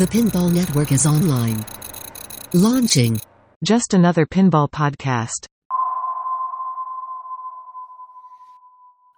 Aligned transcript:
The 0.00 0.06
Pinball 0.06 0.50
Network 0.50 0.92
is 0.92 1.04
online. 1.04 1.62
Launching. 2.54 3.20
Just 3.62 3.92
another 3.92 4.24
pinball 4.24 4.70
podcast. 4.70 5.44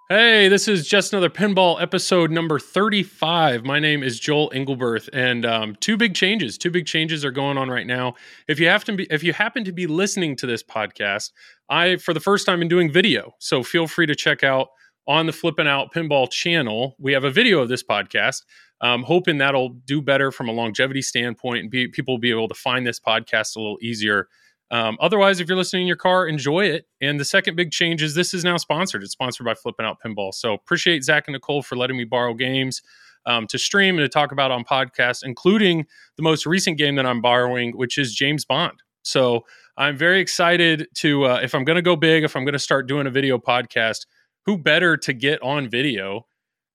Hey, 0.09 0.49
this 0.49 0.67
is 0.67 0.89
just 0.89 1.13
another 1.13 1.31
pinball 1.31 1.81
episode 1.81 2.33
number 2.33 2.59
35. 2.59 3.65
My 3.65 3.79
name 3.79 4.03
is 4.03 4.19
Joel 4.19 4.51
Engelberth, 4.51 5.09
and 5.13 5.47
um, 5.47 5.77
two 5.79 5.97
big 5.97 6.17
changes. 6.17 6.59
Two 6.59 6.73
big 6.73 6.87
changes 6.87 7.25
are 7.25 7.31
going 7.31 7.59
on 7.59 7.69
right 7.69 7.87
now. 7.87 8.15
If 8.49 8.59
you 8.59 8.67
have 8.67 8.83
to 8.87 8.93
be, 8.93 9.07
if 9.09 9.23
you 9.23 9.33
happen 9.33 9.63
to 9.63 9.73
be 9.73 9.87
listening 9.87 10.35
to 10.39 10.49
this 10.49 10.65
podcast, 10.65 11.31
I 11.69 11.95
for 11.95 12.13
the 12.13 12.19
first 12.19 12.45
time 12.45 12.61
am 12.61 12.67
doing 12.67 12.91
video, 12.91 13.37
so 13.39 13.63
feel 13.63 13.87
free 13.87 14.07
to 14.07 14.17
check 14.17 14.43
out 14.43 14.71
on 15.07 15.27
the 15.27 15.33
Flip 15.33 15.55
N 15.59 15.69
Out 15.69 15.93
Pinball 15.95 16.29
channel. 16.29 16.97
We 16.99 17.13
have 17.13 17.23
a 17.23 17.31
video 17.31 17.61
of 17.61 17.69
this 17.69 17.85
podcast. 17.85 18.43
Um, 18.83 19.05
hoping 19.05 19.39
that'll 19.39 19.71
do 19.71 20.03
better 20.03 20.33
from 20.33 20.49
a 20.49 20.53
longevity 20.53 21.03
standpoint, 21.03 21.61
and 21.61 21.71
be, 21.71 21.89
people 21.89 22.15
will 22.15 22.21
be 22.21 22.31
able 22.31 22.49
to 22.49 22.55
find 22.55 22.87
this 22.87 22.99
podcast 23.01 23.57
a 23.57 23.61
little 23.61 23.79
easier 23.81 24.29
um, 24.73 24.97
otherwise, 25.01 25.39
if 25.39 25.49
you're 25.49 25.57
listening 25.57 25.83
in 25.83 25.87
your 25.87 25.99
car, 25.99 26.27
enjoy 26.27 26.65
it. 26.65 26.87
And 27.03 27.21
the 27.21 27.27
second 27.27 27.57
big 27.57 27.73
change 27.73 28.03
is 28.03 28.15
this 28.15 28.33
is 28.33 28.43
now 28.43 28.57
sponsored. 28.57 29.03
It's 29.03 29.13
sponsored 29.13 29.45
by 29.45 29.53
Flip 29.53 29.75
N 29.79 29.85
Out 29.85 29.99
Pinball. 30.05 30.33
So 30.33 30.55
appreciate 30.55 31.05
Zach 31.05 31.25
and 31.27 31.35
Nicole 31.35 31.61
for 31.61 31.77
letting 31.77 31.99
me 31.99 32.05
borrow 32.05 32.33
games 32.33 32.81
um, 33.27 33.47
to 33.49 33.59
stream 33.59 33.99
and 33.99 34.05
to 34.05 34.09
talk 34.09 34.33
about 34.33 34.51
on 34.51 34.65
podcasts, 34.65 35.23
including 35.23 35.85
the 36.17 36.23
most 36.23 36.47
recent 36.47 36.79
game 36.79 36.97
that 36.97 37.05
I'm 37.05 37.21
borrowing, 37.21 37.77
which 37.77 37.99
is 37.99 38.15
James 38.15 38.47
Bond. 38.47 38.83
So 39.03 39.45
I'm 39.77 39.97
very 39.97 40.21
excited 40.21 40.89
to, 40.97 41.27
uh, 41.27 41.41
if 41.43 41.55
I'm 41.55 41.65
going 41.65 41.77
to 41.77 41.83
go 41.83 41.95
big, 41.95 42.25
if 42.25 42.35
I'm 42.35 42.45
going 42.45 42.55
to 42.55 42.59
start 42.59 42.89
doing 42.89 43.07
a 43.07 43.11
video 43.11 43.37
podcast, 43.37 44.07
who 44.47 44.57
better 44.57 44.97
to 44.97 45.13
get 45.13 45.41
on 45.43 45.69
video 45.69 46.27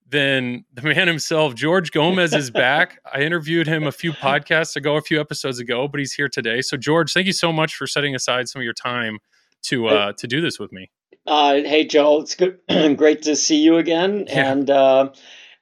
then 0.10 0.64
the 0.74 0.82
man 0.82 1.08
himself, 1.08 1.54
George 1.54 1.92
Gomez, 1.92 2.34
is 2.34 2.50
back. 2.50 3.00
I 3.14 3.22
interviewed 3.22 3.68
him 3.68 3.86
a 3.86 3.92
few 3.92 4.14
podcasts 4.14 4.76
ago, 4.76 4.96
a 4.96 5.02
few 5.02 5.20
episodes 5.20 5.60
ago, 5.60 5.88
but 5.88 6.00
he's 6.00 6.14
here 6.14 6.30
today. 6.30 6.62
So, 6.62 6.78
George, 6.78 7.12
thank 7.12 7.28
you 7.28 7.34
so 7.34 7.52
much 7.52 7.76
for 7.76 7.88
setting 7.88 8.16
aside 8.16 8.48
some 8.48 8.62
of 8.62 8.64
your 8.64 8.74
time 8.74 9.20
to 9.64 9.88
uh, 9.88 10.14
to 10.14 10.28
do 10.28 10.40
this 10.42 10.60
with 10.60 10.72
me. 10.72 10.90
Uh, 11.26 11.56
hey, 11.56 11.86
Joe, 11.86 12.22
it's 12.22 12.36
good, 12.36 12.60
great 12.98 13.24
to 13.24 13.36
see 13.36 13.62
you 13.62 13.78
again, 13.78 14.26
yeah. 14.28 14.52
and 14.52 14.70
uh, 14.70 15.10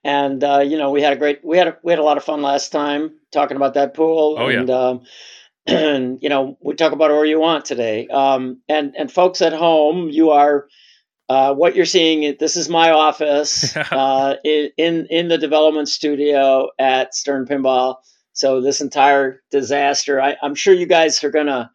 and 0.04 0.44
uh, 0.44 0.60
you 0.60 0.78
know 0.78 0.92
we 0.92 1.02
had 1.02 1.14
a 1.14 1.16
great 1.16 1.44
we 1.44 1.58
had 1.58 1.68
a, 1.68 1.78
we 1.84 1.92
had 1.92 2.00
a 2.00 2.04
lot 2.04 2.18
of 2.18 2.24
fun 2.24 2.42
last 2.42 2.72
time 2.72 3.16
talking 3.32 3.58
about 3.58 3.74
Deadpool. 3.74 4.40
Oh 4.40 4.48
and, 4.48 4.70
yeah. 4.70 4.76
Um, 4.76 5.02
and 5.66 6.20
you 6.22 6.30
know 6.30 6.58
we 6.62 6.76
talk 6.76 6.94
about 6.94 7.10
where 7.10 7.26
you 7.26 7.40
want 7.40 7.66
today. 7.66 8.08
Um, 8.08 8.62
and 8.70 8.96
and 8.96 9.12
folks 9.12 9.42
at 9.42 9.54
home, 9.54 10.10
you 10.10 10.30
are 10.30 10.68
uh, 11.28 11.54
what 11.54 11.76
you're 11.76 11.86
seeing, 11.86 12.36
this 12.40 12.56
is 12.56 12.70
my 12.70 12.92
office 12.92 13.76
uh, 13.92 14.36
in 14.44 15.08
in 15.10 15.28
the 15.28 15.38
development 15.38 15.90
studio 15.90 16.70
at 16.80 17.16
Stern 17.16 17.46
Pinball. 17.46 17.96
So 18.34 18.62
this 18.62 18.82
entire 18.82 19.42
disaster, 19.50 20.22
I, 20.22 20.36
am 20.44 20.56
sure 20.56 20.74
you 20.74 20.86
guys 20.86 21.24
are 21.24 21.32
gonna 21.32 21.72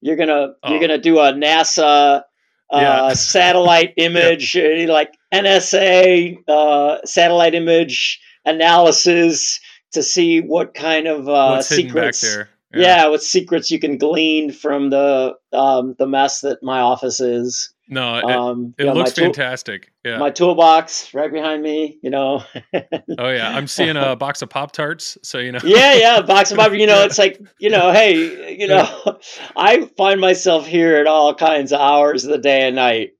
you're 0.00 0.16
gonna 0.16 0.54
oh. 0.62 0.70
you're 0.70 0.80
gonna 0.80 0.98
do 0.98 1.18
a 1.18 1.32
NASA 1.32 2.22
uh, 2.70 2.78
yeah. 2.78 3.12
satellite 3.14 3.94
image, 3.96 4.54
yeah. 4.54 4.86
like 4.88 5.16
NSA 5.32 6.36
uh, 6.48 6.98
satellite 7.04 7.54
image 7.54 8.20
analysis 8.44 9.60
to 9.92 10.02
see 10.02 10.40
what 10.40 10.74
kind 10.74 11.06
of 11.06 11.28
uh, 11.28 11.62
secrets. 11.62 12.24
Yeah. 12.24 12.44
yeah. 12.74 13.06
what 13.06 13.22
secrets 13.22 13.70
you 13.70 13.78
can 13.78 13.96
glean 13.96 14.52
from 14.52 14.90
the 14.90 15.34
um, 15.52 15.94
the 15.98 16.06
mess 16.06 16.40
that 16.40 16.62
my 16.62 16.80
office 16.80 17.20
is. 17.20 17.71
No, 17.88 18.16
it, 18.16 18.24
um, 18.24 18.74
it 18.78 18.86
looks 18.86 19.12
tool, 19.12 19.26
fantastic. 19.26 19.92
Yeah, 20.04 20.18
my 20.18 20.30
toolbox 20.30 21.12
right 21.12 21.30
behind 21.30 21.62
me. 21.62 21.98
You 22.02 22.10
know. 22.10 22.42
oh 23.18 23.28
yeah, 23.28 23.54
I'm 23.54 23.66
seeing 23.66 23.96
a 23.96 24.14
box 24.16 24.40
of 24.40 24.48
Pop 24.48 24.72
Tarts. 24.72 25.18
So 25.22 25.38
you 25.38 25.52
know. 25.52 25.58
yeah, 25.64 25.94
yeah, 25.94 26.20
box 26.22 26.50
of 26.52 26.58
Pop. 26.58 26.72
You 26.82 26.86
know, 26.86 27.04
it's 27.04 27.18
like 27.18 27.40
you 27.58 27.70
know, 27.70 27.92
hey, 27.92 28.56
you 28.56 28.66
know, 28.66 29.18
I 29.56 29.86
find 29.96 30.20
myself 30.20 30.66
here 30.66 30.96
at 30.96 31.06
all 31.06 31.34
kinds 31.34 31.72
of 31.72 31.80
hours 31.80 32.24
of 32.24 32.30
the 32.30 32.38
day 32.38 32.66
and 32.66 32.76
night. 32.76 33.12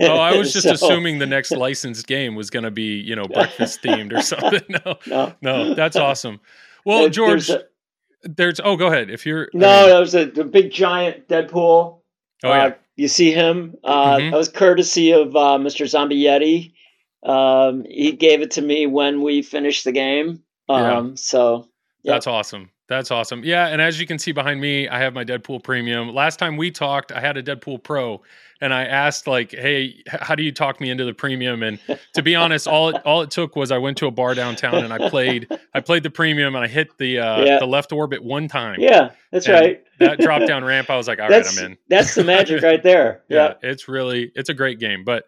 oh, 0.00 0.16
I 0.16 0.36
was 0.36 0.52
just 0.52 0.66
so, 0.66 0.74
assuming 0.74 1.18
the 1.18 1.26
next 1.26 1.50
licensed 1.50 2.06
game 2.06 2.34
was 2.34 2.50
going 2.50 2.62
to 2.62 2.70
be 2.70 3.00
you 3.00 3.16
know 3.16 3.26
breakfast 3.26 3.82
themed 3.82 4.16
or 4.16 4.22
something. 4.22 4.62
No, 4.68 4.96
no, 5.06 5.34
no, 5.42 5.74
that's 5.74 5.96
awesome. 5.96 6.40
Well, 6.84 7.08
George. 7.08 7.48
There's, 7.48 7.62
a, 7.62 7.64
there's 8.22 8.60
oh, 8.60 8.76
go 8.76 8.88
ahead. 8.88 9.10
If 9.10 9.26
you're 9.26 9.48
no, 9.54 9.68
I 9.68 9.80
mean, 9.80 9.88
there 9.88 10.00
was 10.00 10.14
a, 10.14 10.28
a 10.40 10.44
big 10.44 10.70
giant 10.70 11.26
Deadpool. 11.26 12.00
Oh 12.42 12.48
yeah. 12.48 12.64
Uh, 12.64 12.72
you 13.00 13.08
see 13.08 13.32
him. 13.32 13.76
Uh, 13.82 14.16
mm-hmm. 14.16 14.30
That 14.30 14.36
was 14.36 14.50
courtesy 14.50 15.12
of 15.12 15.34
uh, 15.34 15.56
Mr. 15.56 15.88
Zombie 15.88 16.22
Yeti. 16.22 16.72
Um, 17.22 17.86
he 17.88 18.12
gave 18.12 18.42
it 18.42 18.50
to 18.52 18.62
me 18.62 18.86
when 18.86 19.22
we 19.22 19.40
finished 19.40 19.84
the 19.84 19.92
game. 19.92 20.42
Um, 20.68 21.08
yeah. 21.08 21.12
So 21.14 21.68
yep. 22.02 22.16
that's 22.16 22.26
awesome. 22.26 22.70
That's 22.90 23.12
awesome. 23.12 23.44
Yeah, 23.44 23.68
and 23.68 23.80
as 23.80 24.00
you 24.00 24.06
can 24.06 24.18
see 24.18 24.32
behind 24.32 24.60
me, 24.60 24.88
I 24.88 24.98
have 24.98 25.14
my 25.14 25.24
Deadpool 25.24 25.62
Premium. 25.62 26.12
Last 26.12 26.40
time 26.40 26.56
we 26.56 26.72
talked, 26.72 27.12
I 27.12 27.20
had 27.20 27.36
a 27.36 27.42
Deadpool 27.42 27.84
Pro, 27.84 28.20
and 28.60 28.74
I 28.74 28.84
asked 28.84 29.28
like, 29.28 29.52
"Hey, 29.52 30.02
how 30.08 30.34
do 30.34 30.42
you 30.42 30.50
talk 30.50 30.80
me 30.80 30.90
into 30.90 31.04
the 31.04 31.14
premium?" 31.14 31.62
And 31.62 31.78
to 32.14 32.22
be 32.22 32.34
honest, 32.34 32.66
all 32.66 32.88
it, 32.88 32.96
all 33.06 33.22
it 33.22 33.30
took 33.30 33.54
was 33.54 33.70
I 33.70 33.78
went 33.78 33.96
to 33.98 34.08
a 34.08 34.10
bar 34.10 34.34
downtown 34.34 34.82
and 34.82 34.92
I 34.92 35.08
played 35.08 35.46
I 35.72 35.78
played 35.78 36.02
the 36.02 36.10
premium 36.10 36.56
and 36.56 36.64
I 36.64 36.66
hit 36.66 36.98
the 36.98 37.20
uh, 37.20 37.44
yeah. 37.44 37.58
the 37.60 37.66
left 37.66 37.92
orbit 37.92 38.24
one 38.24 38.48
time. 38.48 38.80
Yeah, 38.80 39.10
that's 39.30 39.46
and 39.46 39.54
right. 39.54 39.84
that 40.00 40.18
drop 40.18 40.44
down 40.48 40.64
ramp, 40.64 40.90
I 40.90 40.96
was 40.96 41.06
like, 41.06 41.20
"All 41.20 41.28
right, 41.28 41.46
I'm 41.46 41.64
in." 41.64 41.78
That's 41.86 42.16
the 42.16 42.24
magic 42.24 42.60
right 42.60 42.82
there. 42.82 43.22
yeah, 43.28 43.54
yeah, 43.62 43.70
it's 43.70 43.86
really 43.86 44.32
it's 44.34 44.48
a 44.48 44.54
great 44.54 44.80
game, 44.80 45.04
but. 45.04 45.26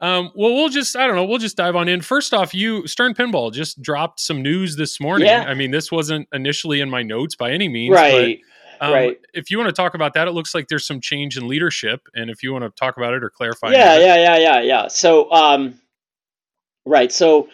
Um, 0.00 0.30
well, 0.34 0.54
we'll 0.54 0.68
just, 0.68 0.96
I 0.96 1.06
don't 1.08 1.16
know, 1.16 1.24
we'll 1.24 1.38
just 1.38 1.56
dive 1.56 1.74
on 1.74 1.88
in. 1.88 2.02
First 2.02 2.32
off, 2.32 2.54
you, 2.54 2.86
Stern 2.86 3.14
Pinball, 3.14 3.52
just 3.52 3.82
dropped 3.82 4.20
some 4.20 4.42
news 4.42 4.76
this 4.76 5.00
morning. 5.00 5.26
Yeah. 5.26 5.44
I 5.46 5.54
mean, 5.54 5.72
this 5.72 5.90
wasn't 5.90 6.28
initially 6.32 6.80
in 6.80 6.88
my 6.88 7.02
notes 7.02 7.34
by 7.34 7.50
any 7.50 7.68
means. 7.68 7.96
Right. 7.96 8.38
But, 8.78 8.86
um, 8.86 8.92
right. 8.92 9.18
If 9.34 9.50
you 9.50 9.58
want 9.58 9.68
to 9.68 9.72
talk 9.72 9.94
about 9.94 10.14
that, 10.14 10.28
it 10.28 10.30
looks 10.30 10.54
like 10.54 10.68
there's 10.68 10.86
some 10.86 11.00
change 11.00 11.36
in 11.36 11.48
leadership. 11.48 12.02
And 12.14 12.30
if 12.30 12.44
you 12.44 12.52
want 12.52 12.64
to 12.64 12.70
talk 12.70 12.96
about 12.96 13.12
it 13.12 13.24
or 13.24 13.30
clarify. 13.30 13.72
Yeah, 13.72 13.98
yeah, 13.98 14.16
yeah, 14.16 14.36
yeah, 14.38 14.60
yeah. 14.60 14.86
So, 14.86 15.28
um, 15.32 15.80
right. 16.86 17.10
So, 17.10 17.48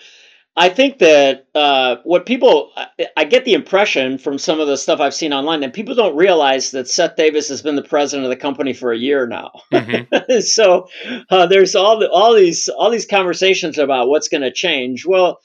I 0.56 0.68
think 0.68 0.98
that 0.98 1.48
uh, 1.54 1.96
what 2.04 2.26
people, 2.26 2.72
I 3.16 3.24
get 3.24 3.44
the 3.44 3.54
impression 3.54 4.18
from 4.18 4.38
some 4.38 4.60
of 4.60 4.68
the 4.68 4.76
stuff 4.76 5.00
I've 5.00 5.14
seen 5.14 5.32
online 5.32 5.60
that 5.60 5.72
people 5.72 5.96
don't 5.96 6.14
realize 6.14 6.70
that 6.70 6.88
Seth 6.88 7.16
Davis 7.16 7.48
has 7.48 7.60
been 7.60 7.74
the 7.74 7.82
president 7.82 8.24
of 8.24 8.30
the 8.30 8.36
company 8.36 8.72
for 8.72 8.92
a 8.92 8.98
year 8.98 9.26
now. 9.26 9.50
Mm-hmm. 9.72 10.40
so 10.40 10.86
uh, 11.28 11.46
there's 11.46 11.74
all 11.74 11.98
the, 11.98 12.08
all 12.08 12.34
these 12.34 12.68
all 12.68 12.90
these 12.90 13.06
conversations 13.06 13.78
about 13.78 14.08
what's 14.08 14.28
going 14.28 14.42
to 14.42 14.52
change. 14.52 15.04
Well, 15.04 15.40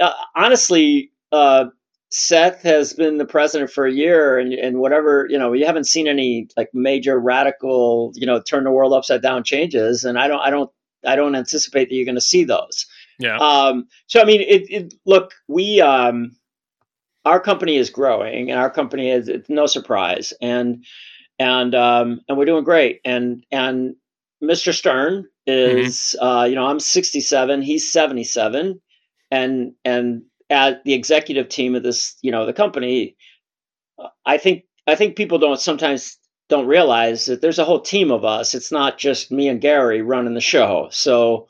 uh, 0.00 0.12
honestly, 0.34 1.12
uh, 1.30 1.66
Seth 2.10 2.62
has 2.62 2.94
been 2.94 3.18
the 3.18 3.26
president 3.26 3.70
for 3.70 3.86
a 3.86 3.92
year, 3.92 4.40
and 4.40 4.52
and 4.52 4.78
whatever 4.78 5.28
you 5.30 5.38
know, 5.38 5.52
you 5.52 5.66
haven't 5.66 5.86
seen 5.86 6.08
any 6.08 6.48
like 6.56 6.70
major 6.74 7.16
radical 7.18 8.12
you 8.16 8.26
know 8.26 8.40
turn 8.40 8.64
the 8.64 8.72
world 8.72 8.92
upside 8.92 9.22
down 9.22 9.44
changes, 9.44 10.02
and 10.02 10.18
I 10.18 10.26
don't 10.26 10.40
I 10.40 10.50
don't 10.50 10.70
I 11.06 11.14
don't 11.14 11.36
anticipate 11.36 11.90
that 11.90 11.94
you're 11.94 12.04
going 12.04 12.16
to 12.16 12.20
see 12.20 12.42
those. 12.42 12.86
Yeah. 13.18 13.36
Um, 13.36 13.88
so 14.06 14.20
I 14.20 14.24
mean, 14.24 14.40
it, 14.40 14.70
it 14.70 14.94
look, 15.04 15.34
we 15.48 15.80
um, 15.80 16.36
our 17.24 17.40
company 17.40 17.76
is 17.76 17.90
growing, 17.90 18.50
and 18.50 18.58
our 18.58 18.70
company 18.70 19.10
is 19.10 19.28
it's 19.28 19.50
no 19.50 19.66
surprise, 19.66 20.32
and 20.40 20.84
and 21.38 21.74
um, 21.74 22.20
and 22.28 22.38
we're 22.38 22.44
doing 22.44 22.64
great, 22.64 23.00
and 23.04 23.44
and 23.50 23.96
Mr. 24.42 24.72
Stern 24.72 25.26
is 25.46 26.16
mm-hmm. 26.18 26.24
uh, 26.24 26.44
you 26.44 26.54
know 26.54 26.66
I'm 26.66 26.80
67, 26.80 27.62
he's 27.62 27.90
77, 27.92 28.80
and 29.30 29.72
and 29.84 30.22
at 30.50 30.84
the 30.84 30.94
executive 30.94 31.48
team 31.48 31.74
of 31.74 31.82
this 31.82 32.16
you 32.22 32.30
know 32.30 32.46
the 32.46 32.52
company, 32.52 33.16
I 34.24 34.38
think 34.38 34.64
I 34.86 34.94
think 34.94 35.16
people 35.16 35.38
don't 35.38 35.60
sometimes 35.60 36.18
don't 36.48 36.66
realize 36.66 37.26
that 37.26 37.40
there's 37.40 37.58
a 37.58 37.64
whole 37.64 37.80
team 37.80 38.10
of 38.10 38.24
us. 38.24 38.54
It's 38.54 38.72
not 38.72 38.98
just 38.98 39.30
me 39.30 39.48
and 39.48 39.60
Gary 39.60 40.02
running 40.02 40.34
the 40.34 40.40
show. 40.40 40.88
So 40.90 41.48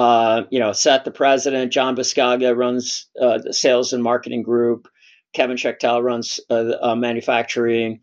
uh, 0.00 0.44
you 0.48 0.58
know, 0.58 0.72
Seth, 0.72 1.04
the 1.04 1.10
president, 1.10 1.70
John 1.70 1.94
Biscaga 1.94 2.56
runs 2.56 3.06
uh, 3.20 3.36
the 3.36 3.52
sales 3.52 3.92
and 3.92 4.02
marketing 4.02 4.42
group. 4.42 4.88
Kevin 5.34 5.58
Schechtel 5.58 6.02
runs 6.02 6.40
uh, 6.48 6.72
uh, 6.80 6.94
manufacturing. 6.94 8.00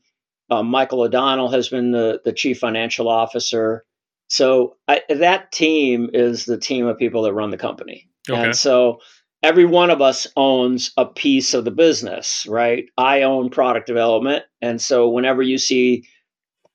Uh, 0.52 0.62
Michael 0.62 1.02
O'Donnell 1.02 1.50
has 1.50 1.70
been 1.70 1.90
the, 1.90 2.22
the 2.24 2.34
chief 2.34 2.60
financial 2.60 3.10
officer. 3.10 3.84
So 4.28 4.76
I, 4.88 5.02
that 5.10 5.52
team 5.52 6.12
is 6.14 6.46
the 6.46 6.60
team 6.60 6.86
of 6.86 7.00
people 7.00 7.24
that 7.24 7.34
run 7.34 7.50
the 7.50 7.58
company. 7.58 8.08
Okay. 8.30 8.44
And 8.44 8.56
so 8.56 9.00
every 9.42 9.66
one 9.66 9.90
of 9.90 10.00
us 10.00 10.28
owns 10.38 10.92
a 10.98 11.06
piece 11.06 11.56
of 11.56 11.66
the 11.66 11.72
business, 11.72 12.46
right? 12.48 12.86
I 13.00 13.24
own 13.24 13.50
product 13.50 13.88
development. 13.88 14.44
And 14.62 14.80
so 14.80 15.10
whenever 15.10 15.42
you 15.42 15.58
see 15.58 16.06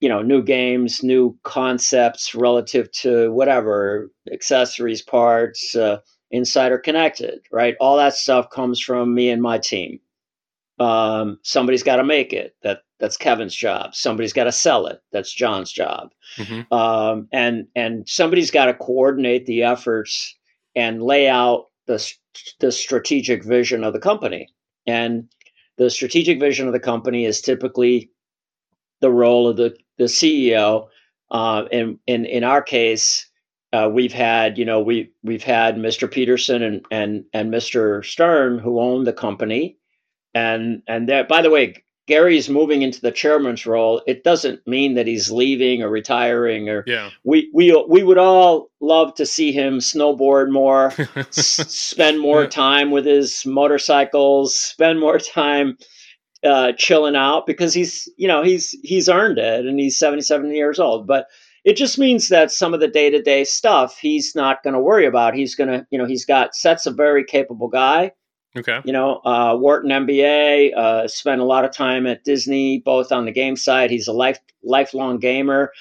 you 0.02 0.08
know 0.08 0.20
new 0.20 0.42
games 0.42 1.02
new 1.02 1.38
concepts 1.44 2.34
relative 2.34 2.90
to 2.92 3.32
whatever 3.32 4.10
accessories 4.32 5.00
parts 5.00 5.74
uh, 5.76 5.98
insider 6.32 6.78
connected 6.78 7.40
right? 7.52 7.76
All 7.80 7.96
that 7.96 8.14
stuff 8.14 8.50
comes 8.50 8.80
from 8.80 9.14
me 9.14 9.30
and 9.30 9.40
my 9.40 9.58
team. 9.58 10.00
Um, 10.78 11.38
somebody's 11.42 11.84
got 11.84 11.96
to 11.96 12.04
make 12.04 12.32
it. 12.32 12.56
That 12.62 12.80
that's 12.98 13.16
kevin's 13.16 13.54
job. 13.54 13.94
Somebody's 13.94 14.32
got 14.32 14.44
to 14.44 14.52
sell 14.52 14.86
it. 14.86 15.00
That's 15.12 15.32
john's 15.32 15.70
job. 15.70 16.10
Mm-hmm. 16.36 16.74
um, 16.74 17.28
and 17.32 17.66
and 17.76 18.08
somebody's 18.08 18.50
got 18.50 18.66
to 18.66 18.74
coordinate 18.74 19.46
the 19.46 19.62
efforts 19.62 20.34
and 20.74 21.02
lay 21.02 21.28
out 21.28 21.66
the 21.86 22.12
the 22.58 22.72
strategic 22.72 23.44
vision 23.44 23.84
of 23.84 23.92
the 23.92 24.00
company. 24.00 24.48
And 24.86 25.28
the 25.78 25.90
strategic 25.90 26.40
vision 26.40 26.66
of 26.66 26.72
the 26.72 26.80
company 26.80 27.24
is 27.24 27.40
typically 27.40 28.10
the 29.02 29.10
role 29.10 29.46
of 29.46 29.58
the 29.58 29.76
the 29.98 30.04
CEO. 30.04 30.88
Uh, 31.30 31.64
and 31.70 31.98
in 32.06 32.24
in 32.26 32.44
our 32.44 32.62
case, 32.62 33.26
uh, 33.74 33.88
we've 33.92 34.12
had 34.12 34.56
you 34.56 34.64
know 34.64 34.80
we 34.80 35.10
we've 35.22 35.42
had 35.44 35.76
Mr. 35.76 36.10
Peterson 36.10 36.62
and 36.62 36.84
and 36.90 37.24
and 37.34 37.52
Mr. 37.52 38.02
Stern 38.04 38.58
who 38.58 38.80
own 38.80 39.04
the 39.04 39.12
company, 39.12 39.76
and 40.34 40.82
and 40.86 41.08
that 41.08 41.28
by 41.28 41.40
the 41.42 41.50
way, 41.50 41.82
Gary's 42.06 42.50
moving 42.50 42.82
into 42.82 43.00
the 43.00 43.12
chairman's 43.12 43.64
role, 43.64 44.02
it 44.06 44.24
doesn't 44.24 44.66
mean 44.66 44.94
that 44.94 45.06
he's 45.06 45.30
leaving 45.30 45.82
or 45.82 45.88
retiring 45.88 46.68
or 46.68 46.84
Yeah. 46.86 47.10
we 47.24 47.48
we 47.54 47.72
we 47.88 48.02
would 48.02 48.18
all 48.18 48.70
love 48.80 49.14
to 49.14 49.24
see 49.24 49.52
him 49.52 49.78
snowboard 49.78 50.50
more, 50.50 50.92
s- 51.16 51.72
spend 51.72 52.20
more 52.20 52.46
time 52.46 52.90
with 52.90 53.06
his 53.06 53.46
motorcycles, 53.46 54.54
spend 54.56 55.00
more 55.00 55.18
time 55.18 55.78
uh, 56.44 56.72
chilling 56.76 57.16
out 57.16 57.46
because 57.46 57.72
he's 57.74 58.08
you 58.16 58.28
know 58.28 58.42
he's 58.42 58.76
he's 58.82 59.08
earned 59.08 59.38
it 59.38 59.66
and 59.66 59.78
he's 59.78 59.98
77 59.98 60.54
years 60.54 60.78
old. 60.78 61.06
But 61.06 61.26
it 61.64 61.76
just 61.76 61.98
means 61.98 62.28
that 62.28 62.50
some 62.50 62.74
of 62.74 62.80
the 62.80 62.88
day 62.88 63.10
to 63.10 63.22
day 63.22 63.44
stuff 63.44 63.98
he's 63.98 64.34
not 64.34 64.62
going 64.62 64.74
to 64.74 64.80
worry 64.80 65.06
about. 65.06 65.34
He's 65.34 65.54
going 65.54 65.70
to 65.70 65.86
you 65.90 65.98
know 65.98 66.06
he's 66.06 66.24
got 66.24 66.54
Seth's 66.54 66.86
a 66.86 66.90
very 66.90 67.24
capable 67.24 67.68
guy 67.68 68.12
okay. 68.56 68.80
you 68.84 68.92
know, 68.92 69.20
uh, 69.24 69.56
Wharton 69.56 69.90
MBA, 69.90 70.76
uh, 70.76 71.08
spent 71.08 71.40
a 71.40 71.44
lot 71.44 71.64
of 71.64 71.72
time 71.72 72.06
at 72.06 72.24
Disney, 72.24 72.78
both 72.78 73.12
on 73.12 73.24
the 73.24 73.32
game 73.32 73.56
side. 73.56 73.90
He's 73.90 74.08
a 74.08 74.12
life 74.12 74.38
lifelong 74.62 75.18
gamer. 75.18 75.72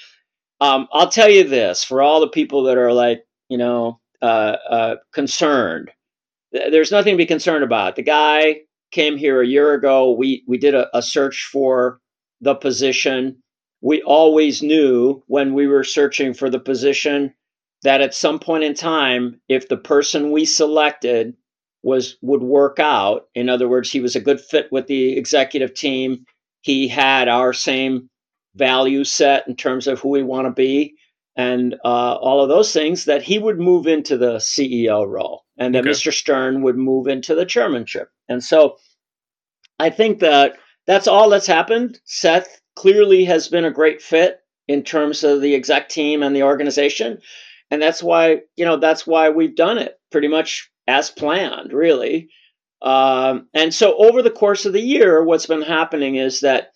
Um, 0.60 0.88
I'll 0.92 1.10
tell 1.10 1.30
you 1.30 1.44
this: 1.44 1.84
for 1.84 2.02
all 2.02 2.20
the 2.20 2.30
people 2.30 2.64
that 2.64 2.78
are 2.78 2.94
like, 2.94 3.26
you 3.50 3.58
know, 3.58 4.00
uh, 4.22 4.58
uh, 4.70 4.96
concerned, 5.14 5.92
th- 6.54 6.72
there's 6.72 6.92
nothing 6.92 7.14
to 7.14 7.18
be 7.18 7.26
concerned 7.26 7.64
about. 7.64 7.96
The 7.96 8.04
guy 8.04 8.62
came 8.92 9.18
here 9.18 9.42
a 9.42 9.48
year 9.48 9.74
ago. 9.74 10.12
We 10.12 10.44
we 10.48 10.58
did 10.58 10.76
a, 10.76 10.96
a 10.98 11.02
search 11.02 11.50
for 11.52 12.00
the 12.42 12.56
position. 12.56 13.42
We 13.82 14.02
always 14.04 14.62
knew 14.62 15.24
when 15.28 15.54
we 15.54 15.68
were 15.68 15.84
searching 15.84 16.34
for 16.34 16.50
the 16.50 16.60
position 16.60 17.34
that 17.84 18.02
at 18.02 18.14
some 18.14 18.40
point 18.40 18.64
in 18.64 18.74
time, 18.74 19.42
if 19.50 19.68
the 19.68 19.78
person 19.78 20.32
we 20.32 20.46
selected 20.46 21.36
was 21.84 22.18
would 22.22 22.44
work 22.44 22.80
out. 22.80 23.28
In 23.36 23.50
other 23.50 23.68
words, 23.68 23.92
he 23.92 24.00
was 24.00 24.16
a 24.16 24.22
good 24.22 24.40
fit 24.40 24.72
with 24.72 24.88
the 24.88 25.18
executive 25.18 25.74
team. 25.74 26.26
He 26.62 26.88
had 26.88 27.28
our 27.28 27.54
same 27.54 28.10
value 28.56 29.04
set 29.04 29.48
in 29.48 29.56
terms 29.56 29.88
of 29.88 30.00
who 30.00 30.10
we 30.10 30.24
want 30.24 30.46
to 30.46 30.52
be, 30.52 30.96
and 31.36 31.76
uh, 31.86 32.16
all 32.16 32.42
of 32.42 32.50
those 32.50 32.74
things. 32.74 33.06
That 33.06 33.24
he 33.24 33.40
would 33.40 33.60
move 33.60 33.88
into 33.88 34.18
the 34.18 34.36
CEO 34.36 35.08
role, 35.08 35.46
and 35.58 35.76
that 35.76 35.82
Okay. 35.82 35.90
Mr. 35.90 36.14
Stern 36.14 36.62
would 36.64 36.78
move 36.78 37.08
into 37.08 37.36
the 37.36 37.46
chairmanship. 37.46 38.10
And 38.30 38.44
so, 38.44 38.78
I 39.80 39.90
think 39.90 40.20
that 40.20 40.58
that's 40.88 41.08
all 41.08 41.30
that's 41.30 41.48
happened. 41.48 42.00
Seth 42.06 42.62
clearly 42.76 43.26
has 43.26 43.48
been 43.48 43.66
a 43.66 43.72
great 43.72 44.02
fit 44.02 44.40
in 44.68 44.84
terms 44.84 45.24
of 45.24 45.42
the 45.42 45.56
exec 45.56 45.90
team 45.90 46.24
and 46.24 46.36
the 46.36 46.44
organization 46.44 47.20
and 47.72 47.82
that's 47.82 48.04
why 48.04 48.42
you 48.56 48.66
know 48.66 48.78
that's 48.78 49.08
why 49.08 49.30
we've 49.30 49.56
done 49.56 49.78
it 49.78 50.00
pretty 50.12 50.28
much 50.28 50.70
as 50.88 51.10
planned 51.10 51.74
really 51.74 52.30
um, 52.82 53.48
and 53.54 53.74
so 53.74 53.96
over 53.98 54.22
the 54.22 54.30
course 54.32 54.66
of 54.66 54.74
the 54.74 54.82
year 54.82 55.24
what's 55.24 55.46
been 55.46 55.62
happening 55.62 56.16
is 56.16 56.42
that 56.42 56.72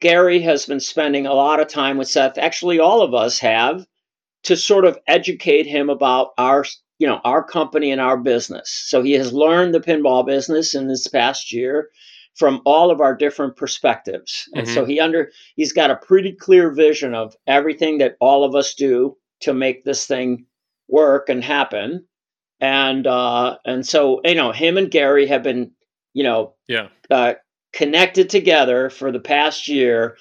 gary 0.00 0.40
has 0.40 0.66
been 0.66 0.80
spending 0.80 1.26
a 1.26 1.32
lot 1.34 1.60
of 1.60 1.68
time 1.68 1.96
with 1.96 2.08
seth 2.08 2.38
actually 2.38 2.78
all 2.78 3.02
of 3.02 3.14
us 3.14 3.38
have 3.38 3.86
to 4.44 4.56
sort 4.56 4.84
of 4.84 4.98
educate 5.06 5.66
him 5.66 5.90
about 5.90 6.30
our 6.38 6.64
you 6.98 7.06
know 7.06 7.20
our 7.24 7.42
company 7.42 7.90
and 7.90 8.00
our 8.00 8.16
business. 8.16 8.70
So 8.70 9.02
he 9.02 9.12
has 9.12 9.32
learned 9.32 9.74
the 9.74 9.80
pinball 9.80 10.24
business 10.26 10.74
in 10.74 10.88
this 10.88 11.06
past 11.08 11.52
year 11.52 11.90
from 12.36 12.60
all 12.64 12.90
of 12.90 13.00
our 13.00 13.14
different 13.14 13.56
perspectives. 13.56 14.48
And 14.54 14.66
so 14.68 14.84
he 14.84 15.00
under 15.00 15.30
he's 15.56 15.72
got 15.72 15.90
a 15.90 15.96
pretty 15.96 16.32
clear 16.32 16.70
vision 16.72 17.14
of 17.14 17.36
everything 17.46 17.98
that 17.98 18.16
all 18.20 18.44
of 18.44 18.54
us 18.54 18.74
do 18.74 19.16
to 19.40 19.54
make 19.54 19.84
this 19.84 20.06
thing 20.06 20.46
work 20.88 21.28
and 21.28 21.42
happen. 21.44 22.06
And 22.60 23.06
uh 23.06 23.58
and 23.64 23.86
so 23.86 24.20
you 24.24 24.34
know 24.34 24.52
him 24.52 24.76
and 24.78 24.90
gary 24.90 25.26
have 25.26 25.42
been 25.42 25.72
you 26.12 26.22
know 26.24 26.54
Yeah. 26.68 26.88
uh, 27.10 27.34
connected 27.72 28.30
together 28.30 28.88
for 28.90 29.10
the 29.12 29.20
past 29.20 29.68
year. 29.68 30.16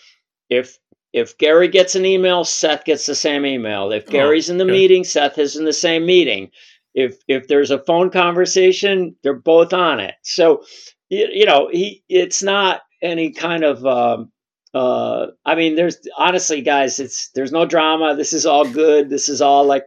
If 0.50 0.78
if 1.14 1.38
gary 1.38 1.68
gets 1.68 1.96
an 1.96 2.06
email 2.06 2.44
seth 2.44 2.84
gets 2.86 3.06
the 3.06 3.16
same 3.16 3.46
email. 3.46 3.92
If 3.92 4.06
Oh, 4.08 4.12
gary's 4.12 4.50
in 4.50 4.58
the 4.58 4.66
okay. 4.66 4.74
meeting 4.74 5.04
seth 5.04 5.38
is 5.38 5.56
in 5.56 5.66
the 5.66 5.74
same 5.74 6.06
meeting. 6.06 6.50
If 6.94 7.18
if 7.28 7.48
there's 7.48 7.72
a 7.72 7.80
phone 7.80 8.10
conversation 8.10 9.16
they're 9.24 9.34
both 9.34 9.74
on 9.74 10.00
it. 10.00 10.16
So 10.24 10.64
you, 11.10 11.28
you 11.32 11.46
know 11.46 11.70
he 11.72 12.04
it's 12.10 12.44
not 12.44 12.82
any 13.02 13.32
kind 13.32 13.64
of 13.64 13.86
um 13.86 14.32
uh 14.74 15.28
i 15.46 15.54
mean 15.56 15.76
there's 15.76 15.98
honestly 16.18 16.62
guys 16.62 17.00
it's 17.00 17.30
there's 17.36 17.52
no 17.52 17.66
drama. 17.66 18.16
This 18.16 18.34
is 18.34 18.46
all 18.46 18.68
good. 18.68 19.10
This 19.10 19.30
is 19.30 19.42
all 19.42 19.66
like 19.66 19.86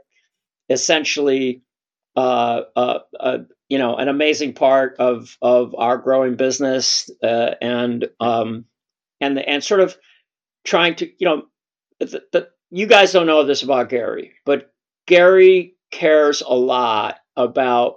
essentially 0.69 1.62
uh 2.17 2.62
uh, 2.75 2.99
uh 3.20 3.38
you 3.69 3.78
know 3.78 3.96
an 3.96 4.08
amazing 4.08 4.52
part 4.55 4.96
of 4.99 5.37
of 5.43 5.75
our 5.76 5.99
growing 5.99 6.37
business 6.37 7.11
uh, 7.23 7.55
and 7.61 8.08
um 8.20 8.64
and 9.20 9.37
the, 9.37 9.49
and 9.49 9.62
sort 9.62 9.81
of 9.81 9.96
trying 10.66 10.94
to 10.96 11.10
you 11.18 11.26
know 11.26 11.42
the, 12.00 12.22
the, 12.32 12.48
you 12.70 12.86
guys 12.86 13.12
don't 13.12 13.26
know 13.26 13.44
this 13.44 13.62
about 13.62 13.88
gary 13.88 14.32
but 14.44 14.72
gary 15.06 15.76
cares 15.90 16.42
a 16.42 16.54
lot 16.54 17.20
about 17.36 17.96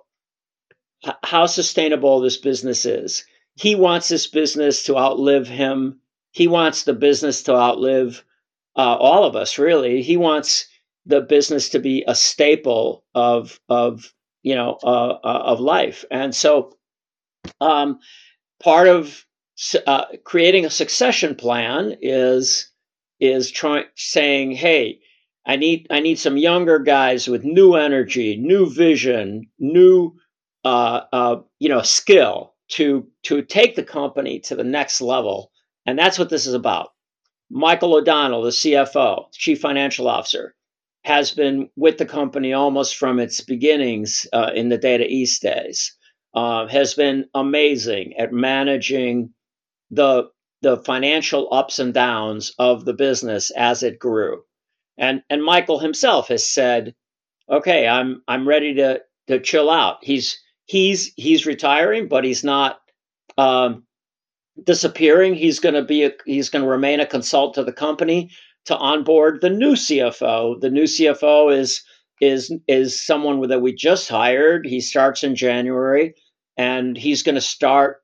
h- 1.05 1.13
how 1.23 1.45
sustainable 1.45 2.19
this 2.19 2.37
business 2.37 2.85
is. 2.85 3.25
He 3.55 3.75
wants 3.75 4.07
this 4.09 4.27
business 4.27 4.83
to 4.83 4.97
outlive 4.97 5.47
him. 5.47 5.99
He 6.31 6.47
wants 6.47 6.83
the 6.83 6.93
business 6.93 7.43
to 7.43 7.55
outlive 7.55 8.23
uh, 8.75 8.95
all 8.95 9.25
of 9.25 9.35
us 9.35 9.57
really. 9.57 10.01
He 10.01 10.17
wants 10.17 10.67
the 11.05 11.21
business 11.21 11.69
to 11.69 11.79
be 11.79 12.03
a 12.07 12.15
staple 12.15 13.03
of 13.15 13.59
of 13.69 14.13
you 14.43 14.55
know 14.55 14.77
uh, 14.83 15.19
uh, 15.23 15.43
of 15.45 15.59
life. 15.59 16.05
And 16.11 16.33
so 16.35 16.77
um, 17.61 17.99
part 18.61 18.87
of 18.87 19.25
uh, 19.87 20.05
creating 20.23 20.65
a 20.65 20.69
succession 20.69 21.35
plan 21.35 21.97
is 22.01 22.71
is 23.19 23.51
trying 23.51 23.85
saying 23.95 24.51
hey 24.51 24.99
i 25.45 25.55
need 25.55 25.85
i 25.89 25.99
need 25.99 26.17
some 26.17 26.37
younger 26.37 26.79
guys 26.79 27.27
with 27.27 27.43
new 27.43 27.75
energy 27.75 28.37
new 28.37 28.69
vision 28.69 29.45
new 29.59 30.13
uh, 30.65 31.01
uh, 31.13 31.41
you 31.59 31.69
know 31.69 31.81
skill 31.81 32.53
to 32.69 33.07
to 33.23 33.41
take 33.41 33.75
the 33.75 33.83
company 33.83 34.39
to 34.39 34.55
the 34.55 34.63
next 34.63 35.01
level. 35.01 35.51
And 35.85 35.97
that's 35.97 36.19
what 36.19 36.29
this 36.29 36.45
is 36.45 36.53
about. 36.53 36.89
Michael 37.49 37.95
o'donnell 37.95 38.43
the 38.43 38.51
cfo 38.51 39.25
chief 39.33 39.59
financial 39.59 40.07
officer 40.07 40.55
has 41.03 41.31
been 41.31 41.69
with 41.75 41.97
the 41.97 42.05
company 42.05 42.53
almost 42.53 42.95
from 42.95 43.19
its 43.19 43.41
beginnings 43.41 44.27
uh, 44.33 44.51
in 44.53 44.69
the 44.69 44.77
data 44.77 45.05
east 45.07 45.41
days. 45.41 45.95
Uh, 46.35 46.67
has 46.67 46.93
been 46.93 47.25
amazing 47.33 48.13
at 48.17 48.31
managing 48.31 49.33
the 49.91 50.29
the 50.61 50.77
financial 50.77 51.47
ups 51.53 51.79
and 51.79 51.93
downs 51.93 52.53
of 52.59 52.85
the 52.85 52.93
business 52.93 53.51
as 53.51 53.83
it 53.83 53.99
grew. 53.99 54.43
And 54.97 55.23
and 55.29 55.43
michael 55.43 55.79
himself 55.79 56.27
has 56.27 56.45
said 56.47 56.93
okay 57.49 57.87
i'm 57.87 58.21
i'm 58.27 58.47
ready 58.47 58.73
to 58.75 59.01
to 59.27 59.39
chill 59.39 59.69
out. 59.69 59.97
He's 60.01 60.37
he's 60.65 61.13
he's 61.15 61.45
retiring 61.45 62.07
but 62.07 62.23
he's 62.23 62.43
not 62.43 62.79
um 63.37 63.83
disappearing. 64.63 65.35
He's 65.35 65.59
going 65.59 65.75
to 65.75 65.83
be 65.83 66.03
a, 66.03 66.11
he's 66.25 66.49
going 66.49 66.63
to 66.63 66.69
remain 66.69 66.99
a 66.99 67.05
consultant 67.05 67.55
to 67.55 67.63
the 67.63 67.75
company 67.75 68.29
to 68.65 68.75
onboard 68.75 69.39
the 69.41 69.49
new 69.49 69.73
cfo 69.73 70.59
the 70.59 70.69
new 70.69 70.83
cfo 70.83 71.55
is 71.57 71.81
is 72.19 72.53
is 72.67 73.01
someone 73.01 73.47
that 73.47 73.61
we 73.61 73.73
just 73.73 74.09
hired. 74.09 74.65
He 74.65 74.81
starts 74.81 75.23
in 75.23 75.35
january 75.35 76.13
and 76.57 76.97
he's 76.97 77.23
going 77.23 77.35
to 77.35 77.41
start 77.41 78.01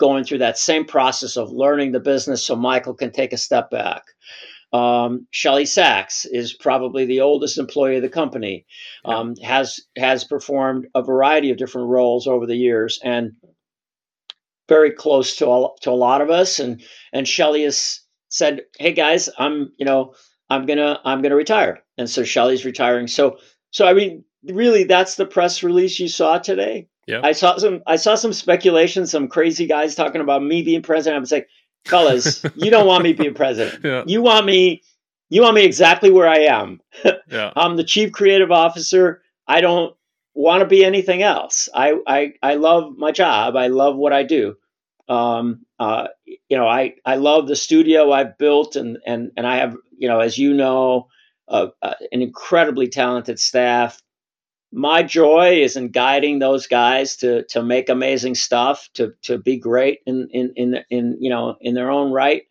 going 0.00 0.24
through 0.24 0.38
that 0.38 0.58
same 0.58 0.84
process 0.84 1.36
of 1.36 1.52
learning 1.52 1.92
the 1.92 2.00
business 2.00 2.44
so 2.44 2.56
michael 2.56 2.94
can 2.94 3.12
take 3.12 3.32
a 3.32 3.38
step 3.38 3.70
back 3.70 4.02
um, 4.72 5.26
Shelly 5.30 5.66
Sachs 5.66 6.24
is 6.26 6.52
probably 6.52 7.04
the 7.04 7.20
oldest 7.20 7.58
employee 7.58 7.96
of 7.96 8.02
the 8.02 8.08
company. 8.08 8.66
Um, 9.04 9.34
has 9.42 9.80
has 9.96 10.24
performed 10.24 10.86
a 10.94 11.02
variety 11.02 11.50
of 11.50 11.56
different 11.56 11.88
roles 11.88 12.26
over 12.26 12.46
the 12.46 12.56
years, 12.56 13.00
and 13.02 13.32
very 14.68 14.92
close 14.92 15.36
to 15.36 15.46
all, 15.46 15.76
to 15.82 15.90
a 15.90 15.92
lot 15.92 16.20
of 16.20 16.30
us. 16.30 16.60
And 16.60 16.82
and 17.12 17.26
Shelly 17.26 17.64
has 17.64 18.00
said, 18.28 18.62
"Hey 18.78 18.92
guys, 18.92 19.28
I'm 19.38 19.72
you 19.76 19.84
know 19.84 20.14
I'm 20.48 20.66
gonna 20.66 21.00
I'm 21.04 21.20
gonna 21.20 21.34
retire," 21.34 21.82
and 21.98 22.08
so 22.08 22.22
Shelly's 22.22 22.64
retiring. 22.64 23.08
So 23.08 23.38
so 23.72 23.86
I 23.88 23.94
mean, 23.94 24.24
really, 24.44 24.84
that's 24.84 25.16
the 25.16 25.26
press 25.26 25.64
release 25.64 25.98
you 25.98 26.08
saw 26.08 26.38
today. 26.38 26.86
Yeah. 27.10 27.20
I 27.22 27.32
saw 27.32 27.56
some 27.56 27.82
I 27.86 27.96
saw 27.96 28.14
some 28.14 28.32
speculation, 28.32 29.06
some 29.06 29.28
crazy 29.28 29.66
guys 29.66 29.94
talking 29.94 30.20
about 30.20 30.42
me 30.42 30.62
being 30.62 30.82
president. 30.82 31.16
I 31.16 31.20
was 31.20 31.32
like, 31.32 31.48
fellas, 31.84 32.44
you 32.54 32.70
don't 32.70 32.86
want 32.86 33.04
me 33.04 33.12
being 33.12 33.34
president. 33.34 33.84
Yeah. 33.84 34.04
You 34.06 34.22
want 34.22 34.46
me 34.46 34.82
you 35.28 35.42
want 35.42 35.54
me 35.54 35.64
exactly 35.64 36.10
where 36.10 36.28
I 36.28 36.40
am. 36.40 36.80
Yeah. 37.30 37.52
I'm 37.54 37.76
the 37.76 37.84
chief 37.84 38.10
creative 38.10 38.50
officer. 38.50 39.22
I 39.46 39.60
don't 39.60 39.94
want 40.34 40.62
to 40.62 40.66
be 40.66 40.84
anything 40.84 41.22
else. 41.22 41.68
I, 41.72 41.94
I 42.06 42.32
I 42.42 42.54
love 42.56 42.96
my 42.96 43.12
job. 43.12 43.54
I 43.54 43.68
love 43.68 43.96
what 43.96 44.12
I 44.12 44.24
do. 44.24 44.56
Um, 45.08 45.64
uh, 45.78 46.08
you 46.24 46.56
know, 46.56 46.66
I 46.66 46.94
I 47.04 47.16
love 47.16 47.46
the 47.46 47.56
studio 47.56 48.12
I've 48.12 48.36
built, 48.36 48.74
and 48.74 48.98
and 49.06 49.30
and 49.36 49.46
I 49.46 49.56
have 49.56 49.76
you 49.96 50.08
know, 50.08 50.20
as 50.20 50.38
you 50.38 50.54
know, 50.54 51.08
uh, 51.48 51.68
uh, 51.82 51.94
an 52.12 52.22
incredibly 52.22 52.88
talented 52.88 53.38
staff. 53.38 54.02
My 54.72 55.02
joy 55.02 55.62
is 55.62 55.76
in 55.76 55.88
guiding 55.88 56.38
those 56.38 56.66
guys 56.66 57.16
to 57.16 57.44
to 57.44 57.62
make 57.62 57.88
amazing 57.88 58.34
stuff, 58.34 58.88
to 58.94 59.14
to 59.22 59.38
be 59.38 59.56
great 59.56 60.00
in 60.06 60.28
in 60.32 60.52
in, 60.56 60.84
in 60.90 61.16
you 61.20 61.30
know 61.30 61.56
in 61.60 61.74
their 61.74 61.90
own 61.90 62.12
right. 62.12 62.42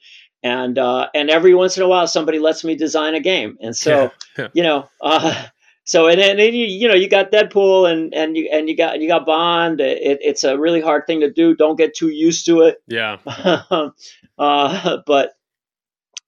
And 0.41 0.77
uh, 0.77 1.09
and 1.13 1.29
every 1.29 1.53
once 1.53 1.77
in 1.77 1.83
a 1.83 1.87
while, 1.87 2.07
somebody 2.07 2.39
lets 2.39 2.63
me 2.63 2.75
design 2.75 3.13
a 3.13 3.19
game, 3.19 3.57
and 3.61 3.75
so 3.75 4.11
Yeah, 4.37 4.47
you 4.53 4.63
know. 4.63 4.89
Uh, 5.01 5.45
so 5.89 6.07
and 6.07 6.19
then 6.19 6.37
you, 6.37 6.65
you 6.65 6.87
know 6.87 6.93
you 6.93 7.09
got 7.09 7.31
Deadpool 7.31 7.91
and 7.91 8.13
and 8.13 8.37
you 8.37 8.47
and 8.53 8.69
you 8.69 8.77
got 8.77 9.01
you 9.01 9.07
got 9.07 9.25
Bond. 9.25 9.81
It, 9.81 10.19
it's 10.21 10.43
a 10.43 10.57
really 10.57 10.81
hard 10.81 11.07
thing 11.07 11.21
to 11.21 11.31
do. 11.31 11.55
Don't 11.55 11.77
get 11.77 11.95
too 11.95 12.09
used 12.09 12.45
to 12.45 12.61
it. 12.61 12.77
Yeah. 12.87 13.17
uh, 14.37 14.97
but 15.07 15.31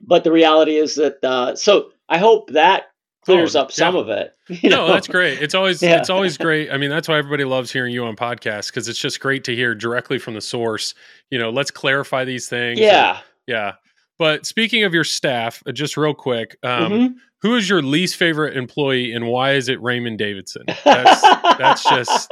but 0.02 0.24
the 0.24 0.32
reality 0.32 0.78
is 0.78 0.96
that 0.96 1.24
uh, 1.24 1.56
so 1.56 1.92
I 2.10 2.18
hope 2.18 2.50
that 2.52 2.91
clears 3.24 3.56
Oh, 3.56 3.62
up 3.62 3.72
some 3.72 3.96
yeah. 3.96 4.02
of 4.02 4.10
it. 4.10 4.34
you 4.64 4.70
No, 4.70 4.88
that's 4.88 5.08
great. 5.08 5.42
It's 5.42 5.54
always 5.56 5.82
Yeah. 5.84 6.00
it's 6.00 6.10
always 6.10 6.38
great. 6.38 6.72
I 6.72 6.78
mean, 6.78 6.90
that's 6.90 7.08
why 7.08 7.18
everybody 7.18 7.44
loves 7.44 7.72
hearing 7.72 7.94
you 7.94 8.06
on 8.06 8.16
podcasts 8.16 8.68
because 8.68 8.88
it's 8.88 9.00
just 9.00 9.20
great 9.20 9.44
to 9.46 9.56
hear 9.56 9.76
directly 9.76 10.18
from 10.20 10.34
the 10.34 10.42
source. 10.42 10.94
You 11.30 11.40
know, 11.40 11.50
let's 11.50 11.72
clarify 11.72 12.26
these 12.26 12.48
things. 12.50 12.80
Yeah. 12.80 13.20
Yeah. 13.48 13.74
But 14.20 14.46
speaking 14.46 14.84
of 14.84 14.94
your 14.94 15.04
staff, 15.04 15.64
uh, 15.66 15.72
just 15.72 15.98
real 15.98 16.14
quick, 16.14 16.56
um, 16.64 16.92
Mhm. 16.92 17.14
Who 17.42 17.56
is 17.56 17.70
your 17.70 17.82
least 17.82 18.16
favorite 18.16 18.56
employee 18.56 19.14
and 19.14 19.28
why 19.28 19.54
is 19.54 19.70
it 19.70 19.82
Raymond 19.82 20.18
Davidson? 20.18 20.64
That's 20.84 21.22
that's 21.58 21.84
just 21.84 22.32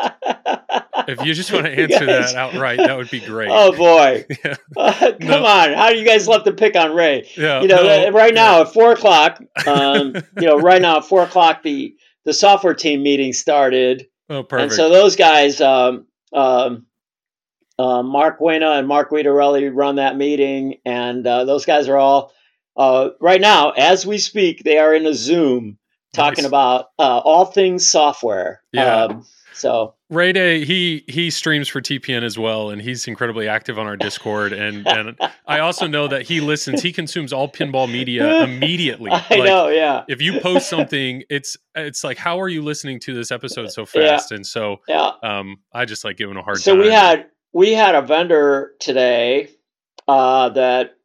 if 1.08 1.25
you 1.25 1.34
just 1.34 1.51
want 1.51 1.66
to 1.66 1.72
answer 1.80 2.06
guys- 2.06 2.34
that 2.34 2.36
outright, 2.36 2.78
that 2.78 2.96
would 2.98 3.10
be 3.10 3.20
great. 3.20 3.50
Oh 3.51 3.72
boy! 3.75 4.25
Yeah. 4.46 4.56
Uh, 4.78 4.94
come 5.20 5.28
No. 5.28 5.44
on, 5.46 5.74
how 5.74 5.89
do 5.89 5.98
you 5.98 6.06
guys 6.06 6.28
love 6.28 6.44
to 6.46 6.54
pick 6.54 6.75
on 6.75 6.94
Ray? 6.96 7.28
Yeah. 7.36 7.62
you 7.62 7.68
know, 7.68 7.84
no, 7.84 8.08
uh, 8.08 8.12
right 8.12 8.34
now 8.34 8.62
at 8.62 8.72
four 8.74 8.92
o'clock, 8.92 9.42
um, 9.68 10.13
you 10.39 10.48
know, 10.48 10.58
right 10.60 10.82
now 10.82 10.98
at 10.98 11.06
four 11.06 11.24
o'clock, 11.24 11.63
the 11.63 11.96
the 12.25 12.34
software 12.34 12.74
team 12.75 13.01
meeting 13.01 13.34
started, 13.34 14.08
Oh, 14.30 14.46
and 14.51 14.72
so 14.72 14.89
those 14.89 15.16
guys, 15.16 15.60
um, 15.62 16.06
um, 16.34 16.86
uh, 17.80 18.04
Mark 18.04 18.39
Wena 18.39 18.78
and 18.78 18.88
Mark 18.88 19.10
Guidarelli 19.10 19.72
run 19.74 19.96
that 19.96 20.16
meeting, 20.18 20.75
and 20.86 21.25
uh, 21.25 21.46
those 21.46 21.66
guys 21.66 21.88
are 21.88 21.98
all 21.98 22.32
uh, 22.79 23.09
right 23.19 23.41
now 23.41 23.69
as 23.71 24.07
we 24.07 24.17
speak. 24.17 24.63
They 24.63 24.79
are 24.79 24.95
in 24.95 25.05
a 25.05 25.13
Zoom 25.13 25.77
talking 26.13 26.41
Nice. 26.43 26.48
about 26.48 26.88
uh, 26.98 27.19
all 27.19 27.45
things 27.45 27.88
software. 27.88 28.62
Yeah. 28.71 29.03
Um, 29.03 29.25
so 29.53 29.95
Ray 30.09 30.31
Day, 30.31 30.63
he 30.63 31.03
he 31.09 31.29
streams 31.29 31.67
for 31.67 31.81
TPN 31.81 32.24
as 32.24 32.39
well, 32.39 32.69
and 32.69 32.81
he's 32.81 33.07
incredibly 33.07 33.50
active 33.50 33.77
on 33.77 33.86
our 33.88 33.98
Discord. 33.98 34.53
And 34.53 34.88
and 34.91 35.17
I 35.45 35.59
also 35.59 35.86
know 35.86 36.07
that 36.07 36.21
he 36.24 36.39
listens. 36.39 36.81
He 36.81 36.93
consumes 36.93 37.33
all 37.33 37.51
pinball 37.51 37.91
media 37.91 38.41
immediately. 38.43 39.12
I 39.12 39.25
Like, 39.29 39.43
know, 39.43 39.67
yeah, 39.67 40.05
If 40.07 40.21
you 40.21 40.39
post 40.39 40.69
something, 40.69 41.24
it's 41.29 41.57
it's 41.75 42.05
like, 42.05 42.17
how 42.17 42.39
are 42.39 42.48
you 42.48 42.62
listening 42.63 43.01
to 43.01 43.13
this 43.13 43.31
episode 43.31 43.69
so 43.71 43.81
Yeah. 43.93 44.12
fast? 44.15 44.31
And 44.31 44.48
so, 44.48 44.77
yeah. 44.88 45.12
um, 45.21 45.57
I 45.74 45.83
just 45.83 46.05
like 46.05 46.15
giving 46.15 46.38
a 46.38 46.41
hard 46.41 46.57
so 46.59 46.74
time. 46.75 46.81
we 46.86 46.89
had 46.91 47.25
we 47.51 47.74
had 47.74 47.95
a 47.95 48.01
vendor 48.01 48.71
today 48.79 49.50
uh, 50.07 50.50
that 50.50 50.95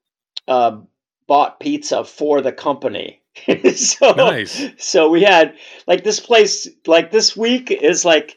uh, 0.47 0.78
bought 1.26 1.61
pizza 1.61 2.04
for 2.04 2.40
the 2.40 2.52
company. 2.52 3.21
so 3.75 4.12
Nice. 4.12 4.64
so 4.78 5.11
we 5.11 5.23
had 5.23 5.57
like 5.88 6.04
this 6.04 6.21
place 6.21 6.69
like 6.87 7.11
this 7.11 7.37
week 7.37 7.71
is 7.73 8.04
like 8.04 8.37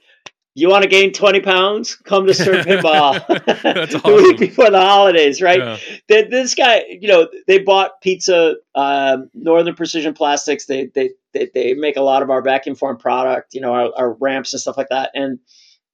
you 0.55 0.69
want 0.69 0.81
to 0.81 0.89
gain 0.89 1.13
20 1.13 1.41
pounds 1.41 1.95
come 1.97 2.25
to 2.25 2.33
Stern 2.33 2.65
pinball 2.65 3.13
That's 3.27 3.45
the 3.93 4.01
awesome. 4.03 4.13
week 4.15 4.39
before 4.39 4.71
the 4.71 4.79
holidays 4.81 5.39
right 5.39 5.59
Yeah. 5.59 5.77
Th- 6.07 6.29
this 6.31 6.55
guy 6.55 6.83
you 6.99 7.07
know 7.07 7.27
they 7.45 7.59
bought 7.59 8.01
pizza 8.01 8.55
um, 8.73 9.29
northern 9.35 9.75
precision 9.75 10.15
plastics 10.15 10.65
they, 10.65 10.87
they 10.95 11.11
they 11.31 11.51
they 11.53 11.73
make 11.75 11.95
a 11.97 12.01
lot 12.01 12.23
of 12.23 12.31
our 12.31 12.41
vacuum 12.41 12.73
form 12.75 12.97
product 12.97 13.53
you 13.53 13.61
know 13.61 13.73
our, 13.73 13.91
our 13.95 14.13
ramps 14.13 14.51
and 14.53 14.59
stuff 14.59 14.77
like 14.77 14.89
that 14.89 15.11
and 15.13 15.37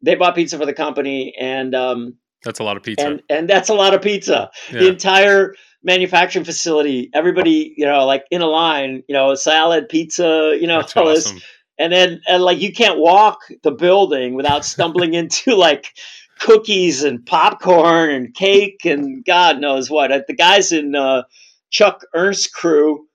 they 0.01 0.15
bought 0.15 0.33
pizza 0.35 0.57
for 0.57 0.65
the 0.65 0.73
company 0.73 1.35
and 1.37 1.75
um 1.75 2.15
That's 2.43 2.59
a 2.59 2.63
lot 2.63 2.77
of 2.77 2.83
pizza. 2.83 3.05
and 3.05 3.23
and 3.29 3.49
that's 3.49 3.69
a 3.69 3.73
lot 3.73 3.93
of 3.93 4.01
pizza. 4.01 4.51
The 4.71 4.87
entire 4.87 5.55
manufacturing 5.83 6.45
facility 6.45 7.09
everybody 7.13 7.73
you 7.77 7.85
know 7.85 8.05
like 8.05 8.23
in 8.31 8.41
a 8.41 8.47
line 8.47 9.03
you 9.09 9.13
know 9.13 9.35
salad 9.35 9.89
pizza 9.89 10.57
you 10.59 10.65
know 10.65 10.79
That's 10.79 10.95
all 10.95 11.07
this. 11.07 11.33
and 11.77 11.91
then 11.91 12.21
and 12.25 12.41
like 12.41 12.59
you 12.59 12.71
can't 12.71 12.99
walk 12.99 13.39
the 13.63 13.71
building 13.71 14.33
without 14.33 14.63
stumbling 14.63 15.13
into 15.21 15.55
like 15.55 15.87
cookies 16.39 17.03
and 17.03 17.25
popcorn 17.25 18.09
and 18.09 18.33
cake 18.33 18.85
and 18.85 19.23
god 19.25 19.59
knows 19.59 19.89
what. 19.89 20.11
Uh, 20.11 20.21
the 20.27 20.35
guys 20.35 20.71
in 20.71 20.95
uh, 20.95 21.23
chuck 21.69 22.05
ernst 22.15 22.53
crew 22.53 23.05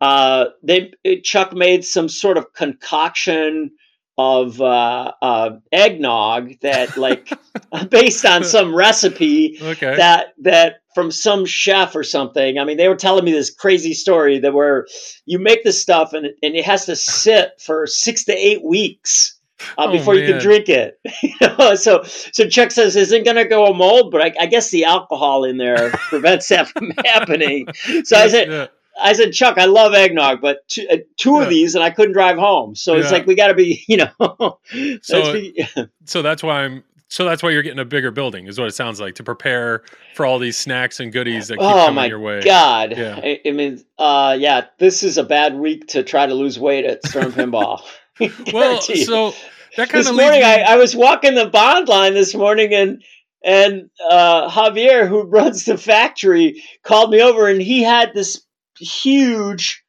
uh, 0.00 0.46
they 0.62 0.92
chuck 1.22 1.52
made 1.52 1.84
some 1.84 2.08
sort 2.08 2.36
of 2.36 2.52
concoction 2.52 3.70
of 4.16 4.60
uh, 4.60 5.12
uh, 5.20 5.50
eggnog 5.72 6.60
that 6.60 6.96
like 6.96 7.28
based 7.90 8.24
on 8.24 8.44
some 8.44 8.74
recipe 8.74 9.58
Okay. 9.60 9.96
that 9.96 10.34
that 10.38 10.76
from 10.94 11.10
some 11.10 11.44
chef 11.44 11.96
or 11.96 12.04
something. 12.04 12.58
I 12.58 12.64
mean, 12.64 12.76
they 12.76 12.88
were 12.88 12.94
telling 12.94 13.24
me 13.24 13.32
this 13.32 13.50
crazy 13.50 13.94
story 13.94 14.38
that 14.38 14.54
where 14.54 14.86
you 15.26 15.40
make 15.40 15.64
this 15.64 15.80
stuff 15.82 16.12
and 16.12 16.26
it, 16.26 16.36
and 16.42 16.54
it 16.54 16.64
has 16.64 16.86
to 16.86 16.94
sit 16.94 17.60
for 17.60 17.86
six 17.88 18.24
to 18.26 18.32
eight 18.32 18.62
weeks 18.64 19.36
uh, 19.76 19.86
Oh, 19.88 19.92
before 19.92 20.14
you 20.14 20.24
can 20.24 20.40
drink 20.40 20.68
it. 20.68 21.00
you 21.22 21.34
know, 21.40 21.74
so 21.74 22.02
so 22.04 22.46
Chuck 22.48 22.70
says 22.70 22.94
isn't 22.94 23.24
going 23.24 23.36
to 23.36 23.44
go 23.44 23.66
a 23.66 23.74
mold, 23.74 24.12
but 24.12 24.22
I, 24.22 24.32
I 24.38 24.46
guess 24.46 24.70
the 24.70 24.84
alcohol 24.84 25.42
in 25.44 25.56
there 25.56 25.90
prevents 26.08 26.48
that 26.48 26.68
from 26.68 26.92
happening. 27.04 27.66
So 28.04 28.16
I 28.16 28.28
said. 28.28 28.48
Yeah. 28.48 28.66
I 29.02 29.12
said, 29.14 29.32
Chuck, 29.32 29.58
I 29.58 29.64
love 29.64 29.92
eggnog, 29.94 30.40
but 30.40 30.58
two, 30.68 30.86
uh, 30.90 30.96
two 31.16 31.34
Yeah. 31.36 31.42
of 31.42 31.48
these, 31.48 31.74
and 31.74 31.82
I 31.82 31.90
couldn't 31.90 32.12
drive 32.12 32.36
home. 32.38 32.74
So 32.76 32.94
it's 32.96 33.10
like 33.10 33.26
we 33.26 33.34
got 33.34 33.48
to 33.48 33.54
be, 33.54 33.84
you 33.88 33.98
know. 33.98 34.58
So- 35.02 35.32
be- 35.32 35.66
So 36.04 36.22
that's 36.22 36.42
why 36.42 36.62
I'm. 36.64 36.84
So 37.08 37.24
that's 37.24 37.42
why 37.44 37.50
you're 37.50 37.62
getting 37.62 37.78
a 37.78 37.84
bigger 37.84 38.10
building, 38.10 38.48
is 38.48 38.58
what 38.58 38.66
it 38.66 38.74
sounds 38.74 38.98
like, 38.98 39.14
to 39.16 39.22
prepare 39.22 39.84
for 40.14 40.26
all 40.26 40.38
these 40.40 40.56
snacks 40.56 40.98
and 40.98 41.12
goodies 41.12 41.46
that 41.48 41.58
keep 41.58 41.64
oh 41.66 41.72
coming 41.86 41.94
my 41.94 42.06
your 42.06 42.18
way. 42.18 42.40
god! 42.42 42.96
Yeah. 42.96 43.20
I, 43.22 43.40
I 43.46 43.50
mean, 43.52 43.84
uh, 43.98 44.36
yeah, 44.38 44.66
this 44.78 45.02
is 45.04 45.16
a 45.16 45.22
bad 45.22 45.54
week 45.54 45.86
to 45.88 46.02
try 46.02 46.26
to 46.26 46.34
lose 46.34 46.58
weight 46.58 46.84
at 46.84 47.06
Stern 47.06 47.30
Pinball. 47.32 47.82
Well, 48.52 48.80
so 48.80 49.32
that 49.76 49.88
kind 49.90 50.00
this 50.00 50.08
of 50.08 50.14
morning 50.16 50.42
leads 50.42 50.46
I, 50.46 50.72
I 50.72 50.76
was 50.76 50.94
walking 50.96 51.34
the 51.34 51.46
bond 51.46 51.88
line 51.88 52.14
this 52.14 52.34
morning 52.34 52.72
and 52.72 53.02
and 53.44 53.90
uh, 54.08 54.48
Javier, 54.48 55.06
who 55.08 55.22
runs 55.22 55.64
the 55.66 55.76
factory, 55.76 56.62
called 56.82 57.10
me 57.10 57.20
over 57.20 57.48
and 57.48 57.60
he 57.60 57.82
had 57.82 58.12
this 58.14 58.40
huge 58.78 59.84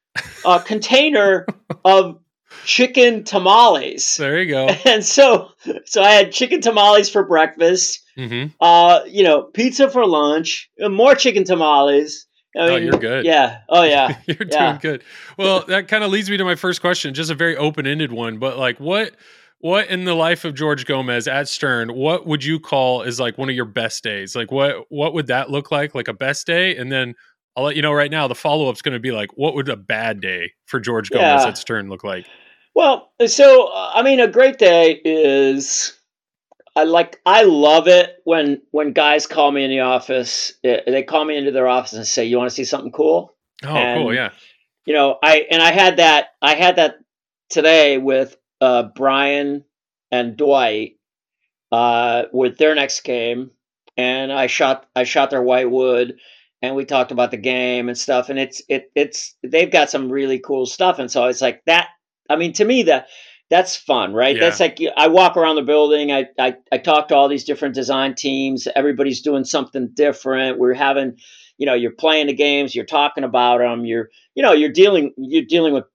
uh, 0.45 0.59
container 0.59 1.45
of 1.83 2.19
chicken 2.63 3.23
tamales. 3.23 4.17
there 4.17 4.41
you 4.41 4.49
go. 4.49 4.67
And 4.85 5.03
so, 5.05 5.49
so 5.85 6.01
I 6.01 6.11
had 6.11 6.31
chicken 6.31 6.61
tamales 6.61 7.09
for 7.09 7.23
breakfast. 7.23 8.01
hmm 8.15 8.45
Uh, 8.59 9.01
you 9.07 9.23
know, 9.23 9.43
pizza 9.43 9.89
for 9.89 10.05
lunch, 10.05 10.69
more 10.79 11.15
chicken 11.15 11.43
tamales. 11.43 12.25
I 12.57 12.59
Oh, 12.69 12.75
you're 12.77 12.93
good. 12.93 13.25
Yeah. 13.25 13.59
Oh, 13.67 13.83
yeah. 13.83 14.15
You're 14.27 14.47
Yeah. 14.47 14.77
doing 14.77 14.79
good. 14.81 15.03
Well, 15.37 15.65
that 15.67 15.89
kind 15.89 16.05
of 16.05 16.11
leads 16.11 16.29
me 16.29 16.37
to 16.37 16.45
my 16.45 16.55
first 16.55 16.79
question, 16.79 17.13
just 17.13 17.29
a 17.29 17.35
very 17.35 17.57
open-ended 17.57 18.13
one, 18.13 18.37
but 18.39 18.57
like 18.57 18.79
what 18.79 19.11
what 19.59 19.87
in 19.89 20.05
the 20.05 20.13
life 20.13 20.45
of 20.45 20.53
George 20.53 20.85
Gomez 20.85 21.27
at 21.27 21.49
Stern, 21.49 21.93
what 21.93 22.25
would 22.25 22.43
you 22.43 22.59
call 22.59 23.01
is 23.01 23.19
like 23.19 23.37
one 23.37 23.49
of 23.49 23.55
your 23.55 23.65
best 23.65 24.03
days? 24.03 24.35
Like 24.35 24.51
what 24.51 24.85
what 24.89 25.13
would 25.13 25.27
that 25.27 25.49
look 25.49 25.69
like? 25.69 25.93
Like 25.95 26.07
a 26.07 26.13
best 26.13 26.47
day? 26.47 26.77
And 26.77 26.89
then 26.91 27.15
I'll 27.55 27.63
let 27.63 27.75
you 27.75 27.81
know 27.81 27.93
right 27.93 28.11
now 28.11 28.27
the 28.27 28.35
follow-up's 28.35 28.81
going 28.81 28.93
to 28.93 28.99
be 28.99 29.11
like 29.11 29.29
what 29.35 29.55
would 29.55 29.69
a 29.69 29.75
bad 29.77 30.19
day 30.21 30.51
for 30.65 30.79
George 30.79 31.09
Gomez 31.09 31.43
Yeah. 31.43 31.47
at 31.47 31.57
Stern 31.57 31.89
look 31.89 32.03
like? 32.03 32.25
Well, 32.73 33.11
so 33.27 33.71
I 33.73 34.01
mean, 34.03 34.19
a 34.19 34.27
great 34.27 34.57
day 34.57 34.99
is 35.05 35.97
I 36.75 36.83
like 36.83 37.21
I 37.25 37.43
love 37.43 37.87
it 37.87 38.17
when 38.25 38.61
when 38.71 38.91
guys 38.91 39.27
call 39.27 39.51
me 39.51 39.63
in 39.63 39.69
the 39.69 39.79
office. 39.79 40.51
eh, 40.63 40.81
They 40.85 41.03
call 41.03 41.23
me 41.23 41.37
into 41.37 41.51
their 41.51 41.67
office 41.69 41.93
and 41.93 42.05
say, 42.05 42.25
"You 42.25 42.37
want 42.37 42.49
to 42.49 42.55
see 42.55 42.65
something 42.65 42.91
cool?" 42.91 43.33
Oh, 43.63 43.69
And- 43.75 44.01
cool, 44.01 44.13
yeah. 44.13 44.31
You 44.85 44.93
know, 44.93 45.17
I 45.23 45.45
and 45.49 45.61
I 45.63 45.71
had 45.71 45.97
that 45.97 46.35
I 46.41 46.55
had 46.55 46.75
that 46.75 46.97
today 47.49 47.97
with 47.97 48.35
uh, 48.61 48.83
Brian 48.95 49.63
and 50.11 50.35
Dwight 50.35 50.97
uh, 51.71 52.23
with 52.33 52.57
their 52.57 52.75
next 52.75 52.99
game, 53.01 53.51
and 53.97 54.31
I 54.31 54.47
shot 54.47 54.85
I 54.95 55.03
shot 55.05 55.29
their 55.29 55.41
whitewood, 55.41 56.17
and 56.61 56.75
we 56.75 56.85
talked 56.85 57.11
about 57.11 57.31
the 57.31 57.37
game 57.37 57.89
and 57.89 57.97
stuff, 57.97 58.29
and 58.29 58.39
it's 58.39 58.61
it 58.69 58.91
it's 58.95 59.35
they've 59.43 59.71
got 59.71 59.89
some 59.89 60.11
really 60.11 60.39
cool 60.39 60.65
stuff, 60.65 60.99
and 60.99 61.11
so 61.11 61.25
it's 61.25 61.41
like 61.41 61.61
that. 61.65 61.89
I 62.29 62.35
mean, 62.37 62.53
to 62.53 62.65
me 62.65 62.83
that 62.83 63.07
that's 63.49 63.75
fun, 63.75 64.13
right? 64.13 64.35
Yeah. 64.35 64.41
That's 64.41 64.59
like 64.59 64.79
I 64.97 65.07
walk 65.07 65.37
around 65.37 65.57
the 65.57 65.61
building, 65.61 66.11
I, 66.11 66.25
I 66.39 66.55
I 66.71 66.77
talk 66.77 67.09
to 67.09 67.15
all 67.15 67.27
these 67.27 67.43
different 67.43 67.75
design 67.75 68.15
teams. 68.15 68.67
Everybody's 68.75 69.21
doing 69.21 69.43
something 69.43 69.89
different. 69.93 70.57
We're 70.57 70.73
having, 70.73 71.17
you 71.57 71.65
know, 71.65 71.75
you're 71.75 71.91
playing 71.91 72.27
the 72.27 72.33
games, 72.33 72.73
you're 72.73 72.85
talking 72.85 73.23
about 73.23 73.59
them, 73.59 73.85
you're 73.85 74.09
you 74.33 74.41
know 74.41 74.53
you're 74.53 74.71
dealing 74.71 75.13
you're 75.17 75.45
dealing 75.45 75.73
with 75.73 75.85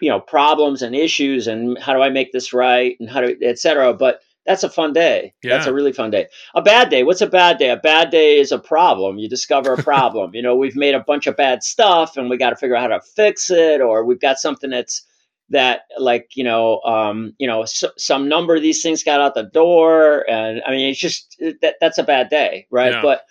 you 0.00 0.10
know 0.10 0.20
problems 0.20 0.82
and 0.82 0.94
issues 0.94 1.48
and 1.48 1.76
how 1.78 1.94
do 1.94 2.00
I 2.00 2.10
make 2.10 2.32
this 2.32 2.52
right 2.52 2.96
and 3.00 3.10
how 3.10 3.22
do 3.22 3.36
et 3.42 3.58
cetera. 3.58 3.92
But 3.92 4.20
that's 4.48 4.64
a 4.64 4.70
fun 4.70 4.92
day. 4.94 5.34
That's 5.50 5.66
a 5.70 5.74
really 5.74 5.92
fun 5.92 6.10
day. 6.10 6.26
A 6.54 6.62
bad 6.62 6.88
day. 6.88 7.04
What's 7.04 7.20
a 7.20 7.26
bad 7.26 7.58
day? 7.58 7.68
A 7.70 7.76
bad 7.76 8.10
day 8.10 8.38
is 8.40 8.50
a 8.50 8.58
problem. 8.58 9.18
You 9.18 9.28
discover 9.28 9.74
a 9.74 9.82
problem. 9.92 10.34
you 10.34 10.42
know, 10.42 10.56
we've 10.56 10.74
made 10.74 10.94
a 10.94 11.00
bunch 11.00 11.26
of 11.28 11.36
bad 11.36 11.62
stuff, 11.62 12.16
and 12.16 12.30
we 12.30 12.38
got 12.38 12.50
to 12.50 12.56
figure 12.56 12.74
out 12.74 12.90
how 12.90 12.96
to 12.96 13.04
fix 13.14 13.50
it, 13.50 13.80
or 13.80 14.04
we've 14.04 14.20
got 14.20 14.38
something 14.38 14.70
that's 14.70 15.04
that 15.50 15.82
like 15.98 16.28
you 16.34 16.44
know 16.44 16.80
um 16.82 17.34
you 17.38 17.46
know 17.46 17.62
s 17.62 17.82
some 17.96 18.28
number 18.28 18.54
of 18.54 18.60
these 18.62 18.82
things 18.82 19.02
got 19.02 19.20
out 19.20 19.34
the 19.34 19.44
door 19.44 20.28
and 20.30 20.60
i 20.66 20.70
mean 20.70 20.90
it's 20.90 20.98
just 21.00 21.36
that 21.62 21.76
that's 21.80 21.96
a 21.96 22.02
bad 22.02 22.28
day 22.28 22.66
right 22.70 22.92
Yeah. 22.92 23.00
but 23.02 23.22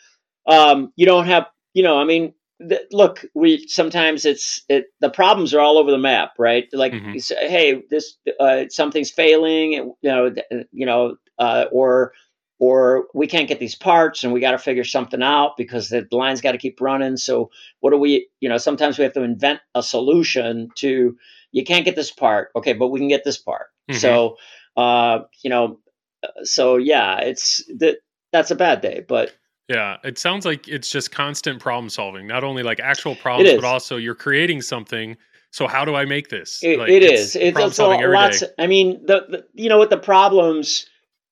um 0.52 0.92
you 0.96 1.06
don't 1.06 1.28
have 1.28 1.46
you 1.76 1.84
know 1.84 2.00
i 2.00 2.06
mean 2.06 2.34
th- 2.68 2.82
look 2.92 3.26
we 3.34 3.68
sometimes 3.68 4.26
it's 4.26 4.64
it 4.70 4.86
the 5.00 5.10
problems 5.10 5.54
are 5.54 5.60
all 5.60 5.78
over 5.78 5.92
the 5.92 5.98
map 5.98 6.34
right 6.38 6.68
like 6.74 6.94
Mhm. 6.94 7.22
say, 7.22 7.50
hey 7.50 7.84
this 7.90 8.18
uh, 8.40 8.66
something's 8.70 9.12
failing 9.12 9.74
you 9.74 9.96
know 10.04 10.30
th- 10.32 10.68
you 10.72 10.86
know 10.86 11.16
uh, 11.40 11.66
or 11.72 12.14
or 12.60 13.06
we 13.14 13.28
can't 13.28 13.48
get 13.48 13.60
these 13.60 13.76
parts 13.76 14.24
and 14.24 14.34
we 14.34 14.40
got 14.40 14.52
to 14.52 14.58
figure 14.58 14.84
something 14.84 15.22
out 15.22 15.56
because 15.58 15.90
the 15.90 16.08
line's 16.12 16.42
got 16.42 16.54
to 16.54 16.58
keep 16.58 16.82
running 16.82 17.16
so 17.18 17.50
what 17.82 17.92
do 17.92 17.98
we 17.98 18.28
you 18.40 18.50
know 18.50 18.58
sometimes 18.58 18.98
we 18.98 19.04
have 19.04 19.14
to 19.14 19.22
invent 19.24 19.60
a 19.76 19.84
solution 19.84 20.70
to 20.76 21.16
you 21.52 21.64
can't 21.64 21.86
get 21.86 21.96
this 21.96 22.12
part 22.12 22.50
okay 22.56 22.74
but 22.74 22.88
we 22.88 23.00
can 23.00 23.08
get 23.08 23.24
this 23.24 23.38
part 23.38 23.68
Mhm. 23.90 24.00
so 24.00 24.38
uh 24.76 25.20
you 25.44 25.50
know 25.50 25.80
uh, 26.24 26.30
so 26.44 26.78
yeah 26.78 27.20
it's 27.20 27.64
that 27.78 27.98
that's 28.32 28.52
a 28.52 28.56
bad 28.56 28.82
day 28.82 29.06
but 29.08 29.32
Yeah, 29.70 29.98
it 30.04 30.18
sounds 30.18 30.46
like 30.46 30.68
it's 30.68 30.90
just 30.90 31.12
constant 31.12 31.60
problem 31.60 31.90
solving. 31.90 32.26
Not 32.26 32.44
only 32.44 32.64
like 32.64 32.80
actual 32.80 33.16
problems, 33.16 33.54
but 33.54 33.66
also 33.66 33.98
you're 33.98 34.16
creating 34.16 34.62
something. 34.62 35.18
So 35.52 35.68
how 35.68 35.84
do 35.84 35.96
I 35.96 36.06
make 36.06 36.30
this? 36.30 36.64
It, 36.64 36.80
Like, 36.80 36.90
it 36.90 37.04
it's 37.04 37.36
is. 37.36 37.36
It's, 37.36 37.60
it's 37.60 37.80
a, 37.80 37.88
lots. 37.88 38.40
day. 38.40 38.48
I 38.60 38.68
mean, 38.68 39.06
the, 39.06 39.26
the 39.30 39.46
you 39.54 39.70
know 39.70 39.78
what 39.78 39.90
the 39.90 39.98
problems. 39.98 40.86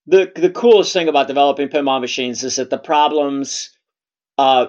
The 0.07 0.31
the 0.35 0.51
coolest 0.51 0.93
thing 0.93 1.07
about 1.07 1.27
developing 1.27 1.67
pinball 1.67 1.99
machines 1.99 2.43
is 2.43 2.57
that 2.57 2.69
the 2.69 2.77
problems, 2.77 3.71
uh, 4.37 4.67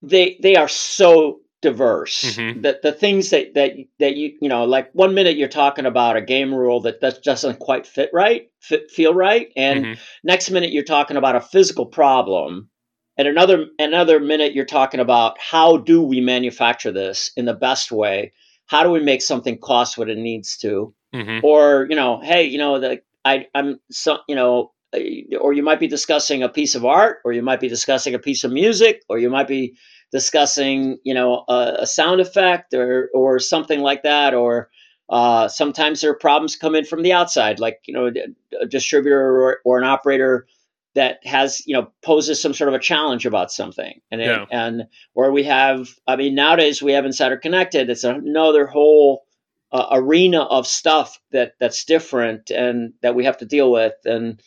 they 0.00 0.38
they 0.42 0.56
are 0.56 0.68
so 0.68 1.40
diverse 1.60 2.22
Mhm. 2.38 2.62
that 2.62 2.82
the 2.82 2.92
things 2.92 3.30
that 3.30 3.54
that 3.54 3.72
that 3.98 4.16
you 4.16 4.38
you 4.40 4.48
know 4.48 4.64
like 4.64 4.90
one 4.94 5.12
minute 5.12 5.36
you're 5.36 5.48
talking 5.48 5.86
about 5.86 6.16
a 6.16 6.22
game 6.22 6.54
rule 6.54 6.80
that 6.82 7.00
that 7.00 7.22
doesn't 7.22 7.58
quite 7.58 7.86
fit 7.86 8.10
right 8.12 8.48
fit, 8.60 8.90
feel 8.90 9.12
right 9.12 9.52
and 9.56 9.84
Mhm. 9.86 9.98
next 10.22 10.50
minute 10.50 10.70
you're 10.70 10.84
talking 10.84 11.16
about 11.16 11.34
a 11.36 11.40
physical 11.40 11.84
problem 11.84 12.70
and 13.18 13.28
another 13.28 13.66
another 13.78 14.20
minute 14.20 14.54
you're 14.54 14.64
talking 14.64 15.00
about 15.00 15.36
how 15.38 15.76
do 15.76 16.00
we 16.00 16.20
manufacture 16.20 16.92
this 16.92 17.30
in 17.36 17.44
the 17.44 17.54
best 17.54 17.92
way 17.92 18.32
how 18.66 18.82
do 18.82 18.90
we 18.90 19.00
make 19.00 19.20
something 19.20 19.58
cost 19.58 19.98
what 19.98 20.08
it 20.08 20.18
needs 20.18 20.56
to 20.56 20.94
Mhm. 21.14 21.42
or 21.42 21.86
you 21.90 21.96
know 21.96 22.20
hey 22.20 22.44
you 22.44 22.58
know 22.58 22.78
the 22.78 23.02
i 23.24 23.46
i'm 23.54 23.80
so 23.90 24.18
you 24.28 24.34
know 24.36 24.72
uh, 24.94 25.00
or 25.40 25.52
you 25.52 25.62
might 25.62 25.80
be 25.80 25.88
discussing 25.88 26.42
a 26.42 26.48
piece 26.48 26.74
of 26.74 26.84
art 26.84 27.18
or 27.24 27.32
you 27.32 27.42
might 27.42 27.60
be 27.60 27.68
discussing 27.68 28.14
a 28.14 28.18
piece 28.18 28.44
of 28.44 28.52
music 28.52 29.02
or 29.08 29.18
you 29.18 29.28
might 29.30 29.48
be 29.48 29.74
discussing 30.12 30.98
you 31.04 31.14
know 31.14 31.44
a, 31.48 31.76
a 31.80 31.86
sound 31.86 32.20
effect 32.20 32.72
or 32.74 33.10
or 33.14 33.38
something 33.38 33.80
like 33.80 34.02
that 34.02 34.34
or 34.34 34.70
uh, 35.10 35.48
sometimes 35.48 36.02
there 36.02 36.10
are 36.10 36.14
problems 36.14 36.54
come 36.54 36.74
in 36.74 36.84
from 36.84 37.02
the 37.02 37.14
outside 37.14 37.58
like 37.58 37.78
you 37.86 37.94
know 37.94 38.10
a 38.60 38.66
distributor 38.66 39.18
or, 39.18 39.58
or 39.64 39.78
an 39.78 39.84
operator 39.84 40.46
that 40.98 41.24
has 41.26 41.62
you 41.66 41.74
know 41.74 41.90
poses 42.02 42.40
some 42.42 42.52
sort 42.52 42.68
of 42.68 42.74
a 42.74 42.78
challenge 42.90 43.24
about 43.26 43.50
something. 43.52 43.94
And 44.10 44.20
it- 44.20 44.26
Yeah. 44.26 44.44
and 44.50 44.76
or 45.14 45.30
we 45.32 45.44
have 45.44 45.88
i 46.06 46.16
mean 46.16 46.34
nowadays 46.34 46.82
we 46.82 46.92
have 46.92 47.06
insider 47.06 47.36
connected. 47.36 47.88
It's 47.88 48.04
another 48.04 48.66
whole 48.66 49.24
uh, 49.72 49.86
arena 49.92 50.42
of 50.42 50.66
stuff 50.66 51.18
that 51.32 51.52
that's 51.60 51.84
different 51.84 52.50
and 52.50 52.92
that 53.02 53.14
we 53.14 53.24
have 53.24 53.38
to 53.38 53.46
deal 53.46 53.70
with. 53.72 53.94
And 54.04 54.40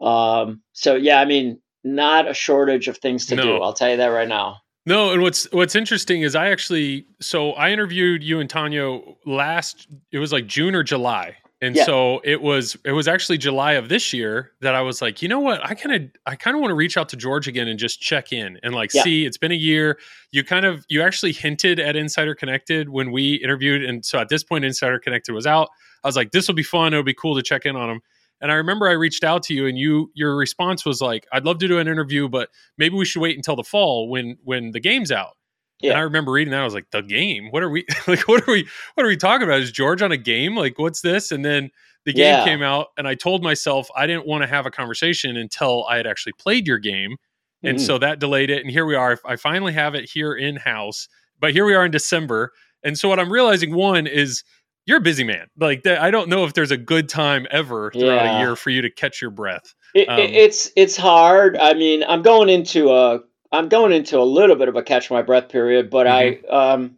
um 0.00 0.60
so 0.72 0.96
yeah 0.96 1.20
i 1.20 1.24
mean 1.24 1.60
not 1.84 2.28
a 2.28 2.34
shortage 2.34 2.88
of 2.88 2.96
things 2.98 3.26
to 3.26 3.36
do 3.36 3.56
i'll 3.62 3.72
tell 3.80 3.90
you 3.90 3.96
that 3.98 4.06
right 4.08 4.28
now. 4.28 4.58
No, 4.84 5.12
and 5.12 5.22
what's 5.22 5.44
what's 5.52 5.76
interesting 5.76 6.22
is 6.22 6.34
I 6.34 6.48
actually 6.48 7.06
so 7.20 7.52
I 7.52 7.70
interviewed 7.70 8.24
you 8.24 8.40
and 8.40 8.50
Tanya 8.50 8.98
last 9.24 9.86
it 10.10 10.18
was 10.18 10.32
like 10.32 10.46
June 10.48 10.74
or 10.74 10.82
July. 10.82 11.36
And 11.62 11.76
Yeah. 11.76 11.84
so 11.84 12.20
it 12.24 12.42
was 12.42 12.76
it 12.84 12.90
was 12.90 13.06
actually 13.06 13.38
July 13.38 13.74
of 13.74 13.88
this 13.88 14.12
year 14.12 14.50
that 14.60 14.74
I 14.74 14.82
was 14.82 15.00
like, 15.00 15.22
you 15.22 15.28
know 15.28 15.38
what? 15.38 15.64
I 15.64 15.74
kind 15.74 15.94
of 15.94 16.10
I 16.26 16.34
kind 16.34 16.56
of 16.56 16.60
want 16.60 16.72
to 16.72 16.74
reach 16.74 16.96
out 16.96 17.08
to 17.10 17.16
George 17.16 17.46
again 17.46 17.68
and 17.68 17.78
just 17.78 18.00
check 18.00 18.32
in 18.32 18.58
and 18.64 18.74
like 18.74 18.92
Yeah. 18.92 19.04
see 19.04 19.24
it's 19.24 19.38
been 19.38 19.52
a 19.52 19.54
year. 19.54 19.98
You 20.32 20.42
kind 20.42 20.66
of 20.66 20.84
you 20.88 21.02
actually 21.02 21.32
hinted 21.32 21.78
at 21.78 21.94
Insider 21.94 22.34
Connected 22.34 22.88
when 22.88 23.12
we 23.12 23.34
interviewed 23.36 23.84
and 23.84 24.04
so 24.04 24.18
at 24.18 24.28
this 24.28 24.42
point 24.42 24.64
Insider 24.64 24.98
Connected 24.98 25.32
was 25.32 25.46
out. 25.46 25.68
I 26.02 26.08
was 26.08 26.16
like 26.16 26.32
this 26.32 26.48
will 26.48 26.56
be 26.56 26.64
fun. 26.64 26.92
It'll 26.92 27.04
be 27.04 27.14
cool 27.14 27.36
to 27.36 27.42
check 27.42 27.64
in 27.64 27.76
on 27.76 27.88
him. 27.88 28.00
And 28.40 28.50
I 28.50 28.56
remember 28.56 28.88
I 28.88 28.92
reached 28.94 29.22
out 29.22 29.44
to 29.44 29.54
you 29.54 29.66
and 29.68 29.78
you 29.78 30.10
your 30.14 30.34
response 30.34 30.84
was 30.84 31.00
like, 31.00 31.28
I'd 31.32 31.44
love 31.44 31.58
to 31.58 31.68
do 31.68 31.78
an 31.78 31.86
interview, 31.86 32.28
but 32.28 32.48
maybe 32.76 32.96
we 32.96 33.04
should 33.04 33.22
wait 33.22 33.36
until 33.36 33.54
the 33.54 33.62
fall 33.62 34.08
when 34.08 34.36
when 34.42 34.72
the 34.72 34.80
game's 34.80 35.12
out. 35.12 35.36
And 35.90 35.98
I 35.98 36.00
remember 36.02 36.32
reading 36.32 36.52
that. 36.52 36.60
I 36.60 36.64
was 36.64 36.74
like, 36.74 36.90
the 36.90 37.02
game? 37.02 37.48
What 37.50 37.62
are 37.62 37.70
we 37.70 37.84
like? 38.06 38.28
What 38.28 38.46
are 38.48 38.52
we? 38.52 38.68
What 38.94 39.04
are 39.04 39.08
we 39.08 39.16
talking 39.16 39.46
about? 39.46 39.60
Is 39.60 39.72
George 39.72 40.02
on 40.02 40.12
a 40.12 40.16
game? 40.16 40.56
Like, 40.56 40.78
what's 40.78 41.00
this? 41.00 41.30
And 41.32 41.44
then 41.44 41.70
the 42.04 42.12
game 42.12 42.24
Yeah. 42.38 42.44
came 42.44 42.62
out, 42.62 42.88
and 42.96 43.06
I 43.06 43.14
told 43.14 43.42
myself 43.42 43.88
I 43.96 44.06
didn't 44.06 44.26
want 44.26 44.42
to 44.42 44.48
have 44.48 44.66
a 44.66 44.70
conversation 44.70 45.36
until 45.36 45.84
I 45.88 45.96
had 45.96 46.06
actually 46.06 46.32
played 46.38 46.66
your 46.66 46.78
game, 46.78 47.16
and 47.62 47.78
Mhm. 47.78 47.80
so 47.86 47.98
that 47.98 48.18
delayed 48.18 48.50
it. 48.50 48.62
And 48.62 48.70
here 48.70 48.84
we 48.86 48.94
are. 48.96 49.18
I 49.24 49.36
finally 49.36 49.72
have 49.72 49.94
it 49.94 50.10
here 50.10 50.34
in 50.34 50.56
house, 50.56 51.08
but 51.40 51.52
here 51.52 51.64
we 51.64 51.74
are 51.74 51.84
in 51.84 51.90
December. 51.92 52.52
And 52.82 52.98
so 52.98 53.08
what 53.08 53.20
I'm 53.20 53.32
realizing, 53.32 53.74
one 53.74 54.06
is 54.08 54.42
you're 54.86 54.98
a 54.98 55.00
busy 55.00 55.22
man. 55.22 55.46
Like 55.56 55.86
I 55.86 56.10
don't 56.10 56.28
know 56.28 56.44
if 56.44 56.54
there's 56.54 56.72
a 56.72 56.76
good 56.76 57.08
time 57.08 57.46
ever 57.52 57.92
throughout 57.92 58.24
Yeah. 58.24 58.36
a 58.38 58.40
year 58.40 58.56
for 58.56 58.70
you 58.70 58.82
to 58.82 58.90
catch 58.90 59.22
your 59.22 59.30
breath. 59.30 59.72
It, 59.94 60.08
Um, 60.08 60.18
it's 60.18 60.72
it's 60.74 60.96
hard. 60.96 61.56
I 61.56 61.74
mean, 61.74 62.02
I'm 62.02 62.22
going 62.22 62.48
into 62.48 62.90
a 62.90 63.20
I'm 63.52 63.68
going 63.68 63.92
into 63.92 64.18
a 64.18 64.24
little 64.24 64.56
bit 64.56 64.68
of 64.68 64.76
a 64.76 64.82
catch 64.82 65.10
my 65.10 65.22
breath 65.22 65.50
period, 65.50 65.90
but 65.90 66.06
I 66.06 66.38
um 66.48 66.96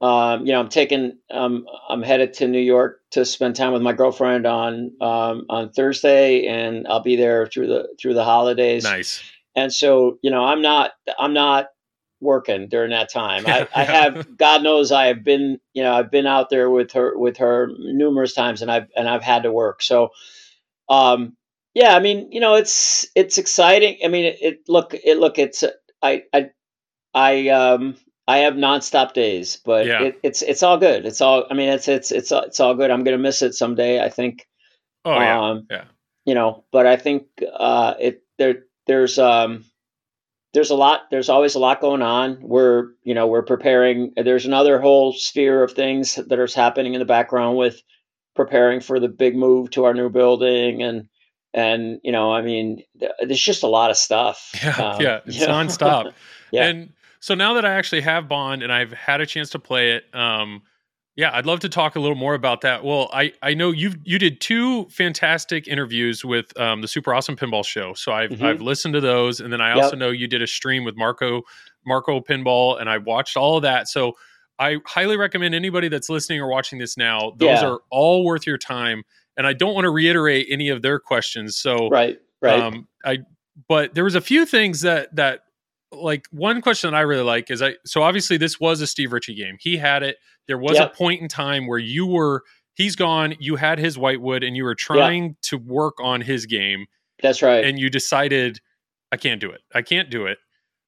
um 0.00 0.46
you 0.46 0.52
know 0.52 0.60
I'm 0.60 0.68
taking 0.68 1.18
um 1.30 1.66
I'm 1.88 2.02
headed 2.02 2.34
to 2.34 2.46
New 2.46 2.60
York 2.60 3.00
to 3.12 3.24
spend 3.24 3.56
time 3.56 3.72
with 3.72 3.82
my 3.82 3.94
girlfriend 3.94 4.46
on 4.46 4.92
um 5.00 5.46
on 5.48 5.70
Thursday, 5.70 6.46
and 6.46 6.86
I'll 6.86 7.02
be 7.02 7.16
there 7.16 7.46
through 7.46 7.68
the 7.68 7.88
through 8.00 8.14
the 8.14 8.24
holidays. 8.24 8.84
Nice. 8.84 9.22
And 9.56 9.72
so 9.72 10.18
you 10.22 10.30
know 10.30 10.44
I'm 10.44 10.60
not 10.60 10.92
I'm 11.18 11.32
not 11.32 11.68
working 12.20 12.68
during 12.68 12.90
that 12.90 13.10
time. 13.10 13.46
I, 13.46 13.66
I 13.74 13.84
have 13.84 14.36
God 14.36 14.62
knows 14.62 14.92
I 14.92 15.06
have 15.06 15.24
been 15.24 15.58
you 15.72 15.82
know 15.82 15.94
I've 15.94 16.10
been 16.10 16.26
out 16.26 16.50
there 16.50 16.68
with 16.68 16.92
her 16.92 17.16
with 17.18 17.38
her 17.38 17.70
numerous 17.78 18.34
times, 18.34 18.60
and 18.60 18.70
I've 18.70 18.88
and 18.94 19.08
I've 19.08 19.22
had 19.22 19.44
to 19.44 19.52
work. 19.52 19.82
So 19.82 20.10
um 20.90 21.34
yeah 21.74 21.94
i 21.94 22.00
mean 22.00 22.30
you 22.32 22.40
know 22.40 22.54
it's 22.54 23.06
it's 23.14 23.38
exciting 23.38 23.98
i 24.04 24.08
mean 24.08 24.24
it, 24.26 24.36
it 24.40 24.58
look 24.68 24.94
it 24.94 25.18
look 25.18 25.38
it's 25.38 25.64
i 26.02 26.22
i 26.32 26.50
i 27.14 27.48
um 27.48 27.96
i 28.26 28.38
have 28.38 28.54
nonstop 28.54 29.12
days 29.12 29.56
but 29.64 29.86
Yeah. 29.86 30.02
it, 30.04 30.20
it's 30.22 30.42
it's 30.42 30.62
all 30.62 30.78
good 30.78 31.06
it's 31.06 31.20
all 31.20 31.46
i 31.50 31.54
mean 31.54 31.68
it's 31.68 31.88
it's 31.88 32.10
it's 32.12 32.32
it's 32.32 32.60
all 32.60 32.74
good 32.74 32.90
i'm 32.90 33.04
gonna 33.04 33.18
miss 33.18 33.42
it 33.42 33.54
someday 33.54 34.02
i 34.02 34.08
think 34.08 34.46
Oh 35.04 35.12
yeah. 35.18 35.40
um 35.50 35.66
yeah. 35.70 35.84
you 36.24 36.34
know 36.34 36.64
but 36.72 36.86
i 36.86 36.96
think 36.96 37.26
uh 37.52 37.94
it 38.00 38.22
there 38.38 38.64
there's 38.86 39.18
um 39.18 39.64
there's 40.54 40.70
a 40.70 40.74
lot 40.74 41.02
there's 41.10 41.28
always 41.28 41.54
a 41.54 41.58
lot 41.58 41.80
going 41.80 42.02
on 42.02 42.38
we're 42.40 42.88
you 43.04 43.14
know 43.14 43.26
we're 43.26 43.42
preparing 43.42 44.12
there's 44.16 44.46
another 44.46 44.80
whole 44.80 45.12
sphere 45.12 45.62
of 45.62 45.72
things 45.72 46.16
that 46.16 46.38
are 46.38 46.48
happening 46.54 46.94
in 46.94 46.98
the 47.00 47.04
background 47.06 47.56
with 47.56 47.80
preparing 48.34 48.80
for 48.80 48.98
the 48.98 49.08
big 49.08 49.36
move 49.36 49.70
to 49.70 49.84
our 49.84 49.94
new 49.94 50.08
building 50.08 50.82
and 50.82 51.08
and 51.54 51.98
you 52.04 52.12
know 52.12 52.32
i 52.32 52.42
mean 52.42 52.82
th- 53.00 53.12
there's 53.22 53.40
just 53.40 53.62
a 53.62 53.66
lot 53.66 53.90
of 53.90 53.96
stuff 53.96 54.50
Yeah, 54.62 54.70
um, 54.76 55.00
yeah, 55.02 55.20
it's 55.26 55.38
you 55.40 55.46
know? 55.46 55.52
nonstop. 55.54 56.12
Yeah. 56.50 56.64
And 56.64 56.92
so 57.20 57.34
now 57.34 57.52
that 57.54 57.66
I 57.66 57.74
actually 57.74 58.00
have 58.00 58.26
Bond 58.26 58.62
and 58.62 58.72
I've 58.72 58.90
had 58.92 59.20
a 59.20 59.26
chance 59.26 59.50
to 59.50 59.58
play 59.58 59.92
it, 59.92 60.04
um, 60.14 60.62
yeah, 61.14 61.30
I'd 61.34 61.44
love 61.44 61.60
to 61.60 61.68
talk 61.68 61.94
a 61.94 62.00
little 62.00 62.16
more 62.16 62.32
about 62.32 62.62
that. 62.62 62.84
Well, 62.84 63.10
I 63.12 63.34
I 63.42 63.52
know 63.52 63.70
you 63.70 63.92
you 64.04 64.18
did 64.18 64.40
two 64.40 64.86
fantastic 64.88 65.68
interviews 65.68 66.24
with 66.24 66.58
um, 66.58 66.80
the 66.80 66.88
Super 66.88 67.12
Awesome 67.12 67.36
Pinball 67.36 67.66
Show, 67.66 67.92
so 67.92 68.12
I've 68.12 68.30
Mhm. 68.30 68.42
I've 68.42 68.60
listened 68.62 68.94
to 68.94 69.00
those, 69.02 69.40
and 69.40 69.52
then 69.52 69.60
I 69.60 69.74
Yep. 69.74 69.76
also 69.84 69.96
know 69.96 70.08
you 70.10 70.26
did 70.26 70.40
a 70.40 70.46
stream 70.46 70.84
with 70.84 70.96
Marco 70.96 71.42
Marco 71.84 72.18
Pinball, 72.20 72.80
and 72.80 72.88
I 72.88 72.96
watched 72.96 73.36
all 73.36 73.56
of 73.58 73.62
that. 73.62 73.88
So 73.88 74.16
I 74.58 74.78
highly 74.86 75.18
recommend 75.18 75.54
anybody 75.54 75.88
that's 75.88 76.08
listening 76.08 76.40
or 76.40 76.48
watching 76.48 76.78
this 76.78 76.96
now; 76.96 77.32
those 77.36 77.60
Yeah. 77.60 77.68
are 77.68 77.80
all 77.90 78.24
worth 78.24 78.46
your 78.46 78.56
time. 78.58 79.02
And 79.38 79.46
I 79.46 79.54
don't 79.54 79.72
want 79.72 79.84
to 79.84 79.90
reiterate 79.90 80.48
any 80.50 80.68
of 80.68 80.82
their 80.82 80.98
questions, 80.98 81.56
so 81.56 81.88
right 81.88 82.18
right 82.42 82.60
um, 82.60 82.88
I 83.04 83.18
but 83.68 83.94
there 83.94 84.04
was 84.04 84.14
a 84.14 84.20
few 84.20 84.44
things 84.44 84.82
that 84.82 85.14
that 85.16 85.40
like 85.90 86.26
one 86.30 86.60
question 86.60 86.90
that 86.90 86.96
I 86.96 87.00
really 87.00 87.22
like 87.22 87.50
is 87.50 87.62
I 87.62 87.76
so 87.86 88.02
obviously 88.02 88.36
this 88.36 88.60
was 88.60 88.80
a 88.80 88.86
Steve 88.86 89.12
Ritchie 89.12 89.34
game. 89.34 89.56
He 89.58 89.76
had 89.78 90.02
it. 90.02 90.16
There 90.46 90.58
was 90.58 90.76
Yep. 90.76 90.92
a 90.92 90.96
point 90.96 91.22
in 91.22 91.28
time 91.28 91.66
where 91.66 91.78
you 91.78 92.06
were 92.06 92.42
he's 92.74 92.94
gone, 92.94 93.34
you 93.40 93.56
had 93.56 93.78
his 93.78 93.96
Whitewood 93.96 94.42
and 94.44 94.56
you 94.56 94.64
were 94.64 94.74
trying 94.74 95.36
to 95.42 95.56
work 95.56 95.94
on 96.02 96.20
his 96.20 96.46
game 96.46 96.86
that's 97.22 97.42
right 97.42 97.64
and 97.64 97.78
you 97.78 97.90
decided 97.90 98.60
I 99.10 99.16
can't 99.16 99.40
do 99.40 99.50
it. 99.50 99.60
I 99.74 99.82
can't 99.82 100.10
do 100.10 100.26
it. 100.26 100.38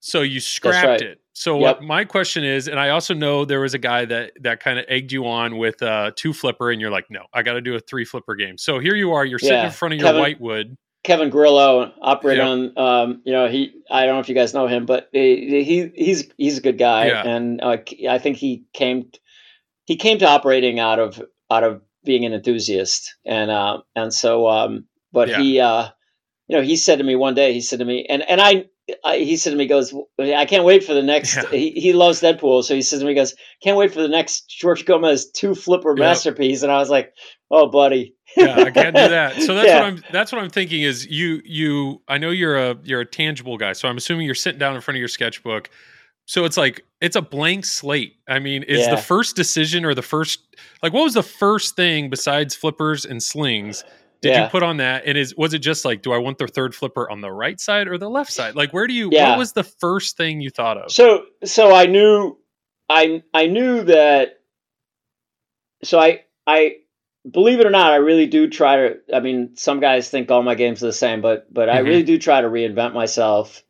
So 0.00 0.22
you 0.22 0.40
scrapped 0.40 0.86
right. 0.86 1.00
it. 1.02 1.20
So 1.34 1.58
Yep. 1.58 1.62
what 1.76 1.82
my 1.84 2.04
question 2.04 2.42
is, 2.44 2.68
and 2.68 2.78
I 2.80 2.90
also 2.90 3.14
know 3.14 3.44
there 3.44 3.60
was 3.60 3.74
a 3.74 3.78
guy 3.78 4.04
that 4.06 4.32
that 4.40 4.60
kind 4.60 4.78
of 4.78 4.84
egged 4.88 5.12
you 5.12 5.26
on 5.26 5.56
with 5.58 5.82
uh 5.82 6.10
two 6.16 6.32
flipper, 6.32 6.70
and 6.70 6.80
you're 6.80 6.90
like, 6.90 7.06
no, 7.10 7.24
I 7.32 7.42
got 7.42 7.54
to 7.54 7.60
do 7.60 7.74
a 7.74 7.80
three 7.80 8.04
flipper 8.04 8.34
game. 8.34 8.58
So 8.58 8.78
here 8.78 8.94
you 8.94 9.12
are, 9.12 9.24
you're 9.24 9.38
sitting 9.38 9.56
Yeah. 9.58 9.66
in 9.66 9.70
front 9.72 9.94
of 9.94 10.00
your 10.00 10.08
Kevin- 10.08 10.20
Whitewood. 10.22 10.76
Kevin 11.02 11.30
Grillo 11.30 11.92
operating 12.02 12.44
Yeah. 12.44 12.50
on. 12.50 12.78
Um, 12.78 13.22
you 13.24 13.32
know, 13.32 13.48
he. 13.48 13.72
I 13.90 14.04
don't 14.04 14.16
know 14.16 14.20
if 14.20 14.28
you 14.28 14.34
guys 14.34 14.52
know 14.52 14.66
him, 14.66 14.84
but 14.84 15.08
he, 15.12 15.64
he 15.64 15.90
he's 15.94 16.28
he's 16.36 16.58
a 16.58 16.60
good 16.60 16.76
guy, 16.78 17.06
Yeah. 17.06 17.22
and 17.26 17.60
uh, 17.62 17.78
I 18.08 18.18
think 18.18 18.36
he 18.36 18.64
came 18.74 19.10
he 19.86 19.96
came 19.96 20.18
to 20.18 20.26
operating 20.26 20.78
out 20.78 20.98
of 20.98 21.22
out 21.50 21.64
of 21.64 21.80
being 22.04 22.24
an 22.26 22.34
enthusiast, 22.34 23.14
and 23.24 23.50
uh, 23.50 23.78
and 23.96 24.12
so 24.12 24.46
um, 24.48 24.86
but 25.12 25.28
Yeah. 25.28 25.40
he 25.40 25.60
uh, 25.60 25.88
you 26.48 26.56
know 26.58 26.62
he 26.62 26.76
said 26.76 26.98
to 26.98 27.04
me 27.04 27.16
one 27.16 27.34
day 27.34 27.54
he 27.54 27.60
said 27.62 27.78
to 27.78 27.84
me 27.84 28.04
and 28.08 28.22
and 28.28 28.40
I. 28.40 28.66
I, 29.04 29.18
he 29.18 29.36
said 29.36 29.50
to 29.50 29.56
me, 29.56 29.66
"Goes, 29.66 29.94
I 30.18 30.46
can't 30.46 30.64
wait 30.64 30.82
for 30.82 30.94
the 30.94 31.02
next." 31.02 31.36
Yeah. 31.36 31.48
He, 31.50 31.70
he 31.70 31.92
loves 31.92 32.20
Deadpool, 32.20 32.64
so 32.64 32.74
he 32.74 32.82
says 32.82 33.00
to 33.00 33.06
me, 33.06 33.14
"Goes, 33.14 33.34
can't 33.62 33.76
wait 33.76 33.92
for 33.92 34.02
the 34.02 34.08
next 34.08 34.48
George 34.48 34.84
Gomez 34.84 35.30
two 35.30 35.54
flipper 35.54 35.94
masterpiece." 35.94 36.62
And 36.62 36.72
I 36.72 36.78
was 36.78 36.90
like, 36.90 37.12
"Oh, 37.50 37.68
buddy, 37.68 38.16
yeah, 38.36 38.54
I 38.56 38.70
can't 38.70 38.96
do 38.96 39.08
that. 39.08 39.40
So 39.42 39.54
that's 39.54 39.66
Yeah. 39.68 39.80
what 39.80 39.84
I'm. 39.86 40.02
That's 40.12 40.32
what 40.32 40.42
I'm 40.42 40.50
thinking. 40.50 40.82
Is 40.82 41.06
you 41.06 41.40
you? 41.44 42.02
I 42.08 42.18
know 42.18 42.30
you're 42.30 42.56
a 42.58 42.76
you're 42.82 43.00
a 43.00 43.06
tangible 43.06 43.56
guy, 43.58 43.74
so 43.74 43.88
I'm 43.88 43.96
assuming 43.96 44.26
you're 44.26 44.34
sitting 44.34 44.58
down 44.58 44.74
in 44.74 44.80
front 44.80 44.96
of 44.96 45.00
your 45.00 45.08
sketchbook. 45.08 45.70
So 46.26 46.44
it's 46.44 46.56
like 46.56 46.84
it's 47.00 47.16
a 47.16 47.22
blank 47.22 47.66
slate. 47.66 48.14
I 48.28 48.38
mean, 48.38 48.62
is 48.62 48.88
the 48.88 48.96
first 48.96 49.34
decision 49.36 49.84
or 49.84 49.94
the 49.94 50.02
first 50.02 50.40
like 50.82 50.92
what 50.92 51.02
was 51.02 51.14
the 51.14 51.22
first 51.22 51.76
thing 51.76 52.10
besides 52.10 52.54
flippers 52.54 53.04
and 53.04 53.22
slings? 53.22 53.84
Did 54.22 54.30
Yeah. 54.30 54.44
you 54.44 54.50
put 54.50 54.62
on 54.62 54.76
that? 54.78 55.04
And 55.06 55.16
is 55.16 55.34
was 55.36 55.54
it 55.54 55.60
just 55.60 55.84
like, 55.84 56.02
do 56.02 56.12
I 56.12 56.18
want 56.18 56.38
the 56.38 56.46
third 56.46 56.74
flipper 56.74 57.10
on 57.10 57.20
the 57.20 57.32
right 57.32 57.58
side 57.58 57.88
or 57.88 57.96
the 57.98 58.10
left 58.10 58.32
side? 58.32 58.54
Like, 58.54 58.72
where 58.72 58.86
do 58.86 58.92
you? 58.94 59.08
Yeah. 59.12 59.30
What 59.30 59.38
was 59.38 59.52
the 59.52 59.64
first 59.64 60.16
thing 60.16 60.40
you 60.40 60.50
thought 60.50 60.76
of? 60.76 60.90
So 60.92 61.24
so 61.44 61.74
I 61.74 61.86
knew 61.86 62.38
I 62.88 63.22
I 63.32 63.46
knew 63.46 63.82
that 63.84 64.40
so 65.82 65.98
I 65.98 66.24
I 66.46 66.76
believe 67.30 67.60
it 67.60 67.66
or 67.66 67.70
not, 67.70 67.92
I 67.92 67.96
really 67.96 68.26
do 68.26 68.48
try 68.48 68.76
to 68.76 68.96
I 69.14 69.20
mean, 69.20 69.56
some 69.56 69.80
guys 69.80 70.10
think 70.10 70.30
all 70.30 70.42
my 70.42 70.54
games 70.54 70.82
are 70.82 70.86
the 70.86 70.92
same, 70.92 71.20
but 71.22 71.52
but 71.52 71.68
I 71.70 71.78
Mhm. 71.80 71.84
really 71.86 72.02
do 72.02 72.18
try 72.18 72.40
to 72.40 72.48
reinvent 72.48 72.92
myself 72.92 73.62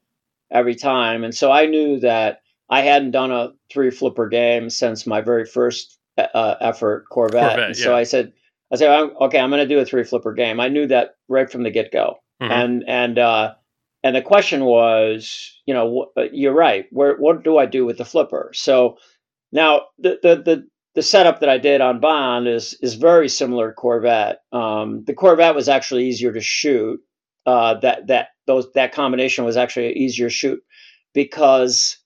every 0.51 0.75
time. 0.75 1.23
And 1.23 1.35
so 1.35 1.53
I 1.53 1.67
knew 1.67 2.01
that 2.01 2.43
I 2.69 2.81
hadn't 2.81 3.13
done 3.13 3.31
a 3.31 3.53
three 3.73 3.91
flipper 3.91 4.29
game 4.29 4.69
since 4.71 5.07
my 5.07 5.21
very 5.21 5.45
first 5.45 5.97
uh, 6.19 6.57
effort, 6.61 7.07
Corvette. 7.09 7.57
Corvette, 7.57 7.77
so. 7.77 7.95
I 7.95 8.03
said 8.03 8.33
I 8.73 8.77
said 8.77 8.91
I'm, 8.91 9.11
okay, 9.23 9.39
I'm 9.39 9.51
going 9.51 9.67
to 9.67 9.75
do 9.75 9.81
a 9.81 9.85
three 9.85 10.05
flipper 10.05 10.33
game. 10.33 10.61
I 10.61 10.69
knew 10.69 10.87
that 10.89 11.15
right 11.29 11.51
from 11.51 11.63
the 11.65 11.71
get 11.71 11.93
go 11.93 12.17
Mhm. 12.43 12.51
and 12.51 12.85
and 12.87 13.19
uh, 13.19 13.55
and 14.03 14.17
the 14.17 14.23
question 14.23 14.65
was, 14.65 15.53
you 15.67 15.75
know, 15.75 16.09
wh- 16.17 16.19
uh, 16.19 16.25
you're 16.33 16.55
right. 16.55 16.87
Where 16.91 17.17
what 17.17 17.45
do 17.45 17.59
I 17.59 17.67
do 17.67 17.85
with 17.85 17.99
the 17.99 18.05
flipper? 18.05 18.51
So 18.55 18.97
now 19.53 19.83
the 19.99 20.19
the 20.23 20.37
the, 20.37 20.69
the 20.95 21.03
setup 21.03 21.41
that 21.41 21.49
I 21.49 21.59
did 21.59 21.81
on 21.81 22.01
Bond 22.01 22.49
is 22.49 22.75
is 22.83 22.95
very 22.95 23.29
similar 23.29 23.69
to 23.71 23.75
Corvette. 23.75 24.41
Um, 24.53 25.05
the 25.05 25.15
Corvette 25.15 25.55
was 25.55 25.69
actually 25.69 26.07
easier 26.09 26.33
to 26.33 26.41
shoot. 26.41 27.01
Uh, 27.47 27.75
that 27.81 28.07
that 28.09 28.29
those 28.47 28.71
that 28.75 28.93
combination 28.93 29.45
was 29.45 29.57
actually 29.57 29.93
easier 29.95 30.29
to 30.29 30.35
shoot 30.35 30.61
because 31.15 31.99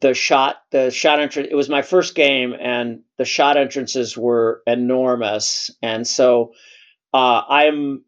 the 0.00 0.14
shot 0.14 0.56
the 0.70 0.90
shot 0.90 1.20
entrance 1.20 1.48
it 1.50 1.54
was 1.54 1.68
my 1.68 1.82
first 1.82 2.14
game 2.14 2.54
and 2.58 3.00
the 3.18 3.24
shot 3.24 3.56
entrances 3.56 4.16
were 4.16 4.62
enormous. 4.66 5.70
And 5.82 6.06
so 6.06 6.52
uh, 7.12 7.42
i'm 7.48 8.04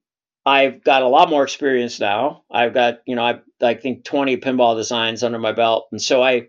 i've 0.46 0.82
got 0.84 1.02
a 1.02 1.08
lot 1.08 1.30
more 1.30 1.44
experience 1.44 2.00
now. 2.00 2.44
I've 2.50 2.74
got 2.74 2.98
you 3.06 3.16
know 3.16 3.24
i 3.24 3.40
i 3.62 3.74
think 3.74 4.04
20 4.04 4.36
pinball 4.38 4.76
designs 4.76 5.22
under 5.22 5.38
my 5.38 5.52
belt. 5.52 5.88
And 5.92 6.00
so 6.00 6.22
i 6.22 6.48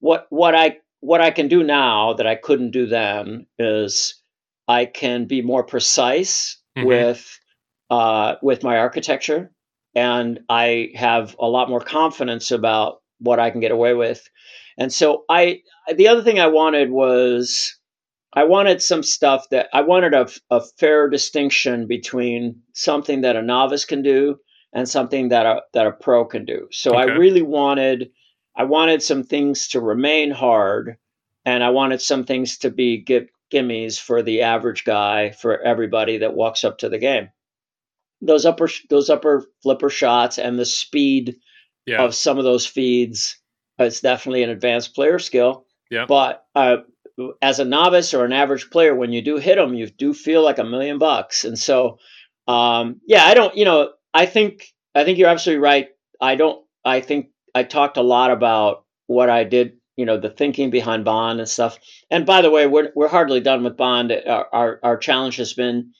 what 0.00 0.26
what 0.30 0.54
i 0.54 0.78
what 1.00 1.20
i 1.20 1.30
can 1.30 1.48
do 1.48 1.62
now 1.62 2.14
that 2.14 2.26
i 2.26 2.34
couldn't 2.34 2.72
do 2.72 2.86
then 2.86 3.46
is 3.58 4.20
i 4.68 4.84
can 4.86 5.26
be 5.26 5.42
more 5.42 5.64
precise 5.64 6.56
Mhm. 6.78 6.86
with 6.86 7.38
uh, 7.90 8.36
with 8.42 8.62
my 8.62 8.78
architecture. 8.78 9.50
And 9.94 10.40
i 10.48 10.90
have 10.94 11.36
a 11.38 11.46
lot 11.48 11.68
more 11.68 11.80
confidence 11.80 12.50
about 12.50 13.02
what 13.18 13.38
i 13.40 13.50
can 13.50 13.60
get 13.60 13.72
away 13.72 13.94
with 13.94 14.28
and 14.78 14.92
so 14.92 15.24
I 15.28 15.62
the 15.94 16.08
other 16.08 16.22
thing 16.22 16.40
I 16.40 16.46
wanted 16.46 16.90
was 16.90 17.76
I 18.32 18.44
wanted 18.44 18.80
some 18.80 19.02
stuff 19.02 19.48
that 19.50 19.68
I 19.72 19.82
wanted 19.82 20.14
a, 20.14 20.28
a 20.50 20.60
fair 20.60 21.08
distinction 21.08 21.86
between 21.86 22.62
something 22.74 23.22
that 23.22 23.36
a 23.36 23.42
novice 23.42 23.84
can 23.84 24.02
do 24.02 24.38
and 24.72 24.88
something 24.88 25.30
that 25.30 25.46
a 25.46 25.62
that 25.72 25.86
a 25.86 25.92
pro 25.92 26.24
can 26.24 26.44
do. 26.44 26.68
So 26.70 26.94
I 26.94 27.04
really 27.04 27.42
wanted 27.42 28.10
I 28.56 28.64
wanted 28.64 29.02
some 29.02 29.24
things 29.24 29.68
to 29.68 29.80
remain 29.80 30.30
hard 30.30 30.96
and 31.44 31.64
I 31.64 31.70
wanted 31.70 32.00
some 32.00 32.24
things 32.24 32.58
to 32.58 32.70
be 32.70 32.98
give, 32.98 33.28
gimmies 33.52 33.98
for 33.98 34.22
the 34.22 34.42
average 34.42 34.84
guy 34.84 35.30
for 35.30 35.60
everybody 35.62 36.18
that 36.18 36.34
walks 36.34 36.62
up 36.62 36.78
to 36.78 36.88
the 36.88 36.98
game. 36.98 37.30
Those 38.22 38.44
upper 38.44 38.68
those 38.90 39.10
upper 39.10 39.46
flipper 39.62 39.90
shots 39.90 40.38
and 40.38 40.58
the 40.58 40.66
speed 40.66 41.36
yeah, 41.86 42.02
of 42.02 42.14
some 42.14 42.38
of 42.38 42.44
those 42.44 42.66
feeds. 42.66 43.39
It's 43.80 44.00
definitely 44.00 44.42
an 44.42 44.50
advanced 44.50 44.94
player 44.94 45.18
skill. 45.18 45.66
Yeah. 45.90 46.06
But 46.06 46.44
uh, 46.54 46.78
as 47.42 47.58
a 47.58 47.64
novice 47.64 48.14
or 48.14 48.24
an 48.24 48.32
average 48.32 48.70
player, 48.70 48.94
when 48.94 49.12
you 49.12 49.22
do 49.22 49.36
hit 49.38 49.56
them, 49.56 49.74
you 49.74 49.88
do 49.88 50.14
feel 50.14 50.44
like 50.44 50.58
a 50.58 50.64
million 50.64 50.98
bucks. 50.98 51.44
And 51.44 51.58
so, 51.58 51.98
um, 52.46 53.00
yeah, 53.06 53.24
I 53.24 53.34
don't, 53.34 53.56
you 53.56 53.64
know, 53.64 53.90
I 54.14 54.26
think, 54.26 54.66
I 54.94 55.04
think 55.04 55.18
you're 55.18 55.28
absolutely 55.28 55.62
right. 55.62 55.88
I 56.20 56.36
don't, 56.36 56.64
I 56.84 57.00
think 57.00 57.30
I 57.54 57.64
talked 57.64 57.96
a 57.96 58.02
lot 58.02 58.30
about 58.30 58.84
what 59.06 59.28
I 59.30 59.44
did, 59.44 59.78
you 59.96 60.06
know, 60.06 60.18
the 60.18 60.30
thinking 60.30 60.70
behind 60.70 61.04
Bond 61.04 61.40
and 61.40 61.48
stuff. 61.48 61.78
And 62.10 62.24
by 62.24 62.42
the 62.42 62.50
way, 62.50 62.66
we're, 62.66 62.92
we're 62.94 63.08
hardly 63.08 63.40
done 63.40 63.64
with 63.64 63.76
Bond. 63.76 64.12
Our, 64.12 64.46
our, 64.52 64.80
our 64.82 64.96
challenge 64.96 65.36
has 65.36 65.52
been, 65.52 65.92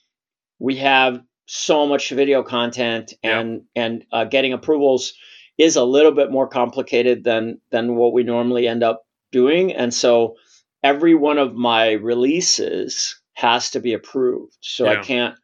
we 0.59 0.77
have 0.77 1.23
so 1.47 1.87
much 1.87 2.11
video 2.11 2.43
content 2.43 3.15
Yeah. 3.23 3.41
and, 3.41 3.63
and 3.75 4.05
uh, 4.13 4.25
getting 4.25 4.53
approvals 4.53 5.15
is 5.61 5.77
a 5.77 5.85
little 5.85 6.13
bit 6.13 6.31
more 6.31 6.49
complicated 6.49 7.25
than 7.25 7.61
than 7.71 7.97
what 7.97 8.13
we 8.13 8.23
normally 8.23 8.67
end 8.67 8.83
up 8.83 9.05
doing. 9.33 9.73
And 9.73 9.93
so 9.93 10.37
every 10.83 11.15
one 11.15 11.39
of 11.39 11.55
my 11.55 11.93
releases 11.93 13.21
has 13.35 13.71
to 13.73 13.81
be 13.81 13.93
approved. 13.93 14.57
So 14.61 14.85
Yeah. 14.85 15.01
i 15.01 15.03
can't 15.03 15.35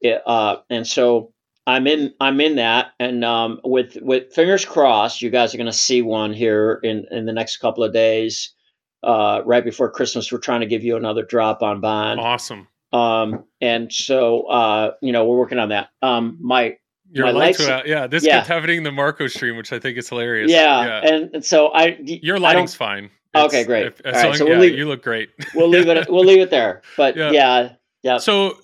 it, 0.00 0.22
uh 0.26 0.56
and 0.70 0.86
so 0.86 1.32
i'm 1.66 1.86
in 1.86 2.12
i'm 2.20 2.40
in 2.40 2.56
that. 2.56 2.92
And 3.00 3.24
um 3.24 3.60
with 3.64 3.96
with 4.00 4.32
fingers 4.32 4.64
crossed 4.64 5.22
you 5.22 5.30
guys 5.30 5.54
are 5.54 5.58
going 5.58 5.66
to 5.66 5.84
see 5.88 6.02
one 6.02 6.32
here 6.32 6.78
in 6.82 7.06
in 7.10 7.26
the 7.26 7.32
next 7.32 7.56
couple 7.58 7.82
of 7.84 7.92
days 7.92 8.54
uh 9.02 9.40
right 9.44 9.64
before 9.64 9.90
christmas. 9.90 10.30
We're 10.30 10.38
trying 10.38 10.60
to 10.60 10.66
give 10.66 10.84
you 10.84 10.96
another 10.96 11.24
drop 11.24 11.62
on 11.62 11.80
bond 11.80 12.20
awesome. 12.20 12.68
um 12.92 13.44
and 13.60 13.92
so 13.92 14.42
uh 14.48 14.92
you 15.02 15.12
know 15.12 15.24
we're 15.26 15.38
working 15.38 15.58
on 15.58 15.70
that. 15.70 15.88
Um 16.02 16.38
my 16.40 16.76
Your 17.16 17.32
lights 17.32 17.58
lights- 17.58 17.58
went 17.60 17.70
out. 17.72 17.86
Yeah, 17.88 18.06
this 18.06 18.24
Yeah. 18.24 18.36
kept 18.38 18.48
happening 18.48 18.78
in 18.78 18.82
the 18.82 18.92
Marco 18.92 19.26
stream, 19.28 19.56
which 19.56 19.72
I 19.72 19.78
think 19.78 19.96
is 19.98 20.08
hilarious. 20.08 20.50
yeah, 20.50 21.00
And, 21.04 21.30
and 21.34 21.44
so 21.44 21.68
i 21.68 21.96
Your 22.00 22.36
I 22.36 22.40
lighting's 22.40 22.74
fine. 22.74 23.10
Okay, 23.36 23.64
great. 23.64 23.86
If, 23.86 24.00
right, 24.04 24.36
so 24.36 24.44
we'll 24.44 24.54
yeah, 24.54 24.60
leave- 24.60 24.78
you 24.78 24.86
look 24.86 25.02
great. 25.02 25.30
we'll 25.54 25.68
leave 25.68 25.88
it 25.88 26.08
we'll 26.10 26.24
leave 26.24 26.40
it 26.40 26.50
there 26.50 26.82
but 26.96 27.16
Yeah. 27.16 27.30
yeah 27.30 27.68
yeah, 28.02 28.18
So, 28.18 28.58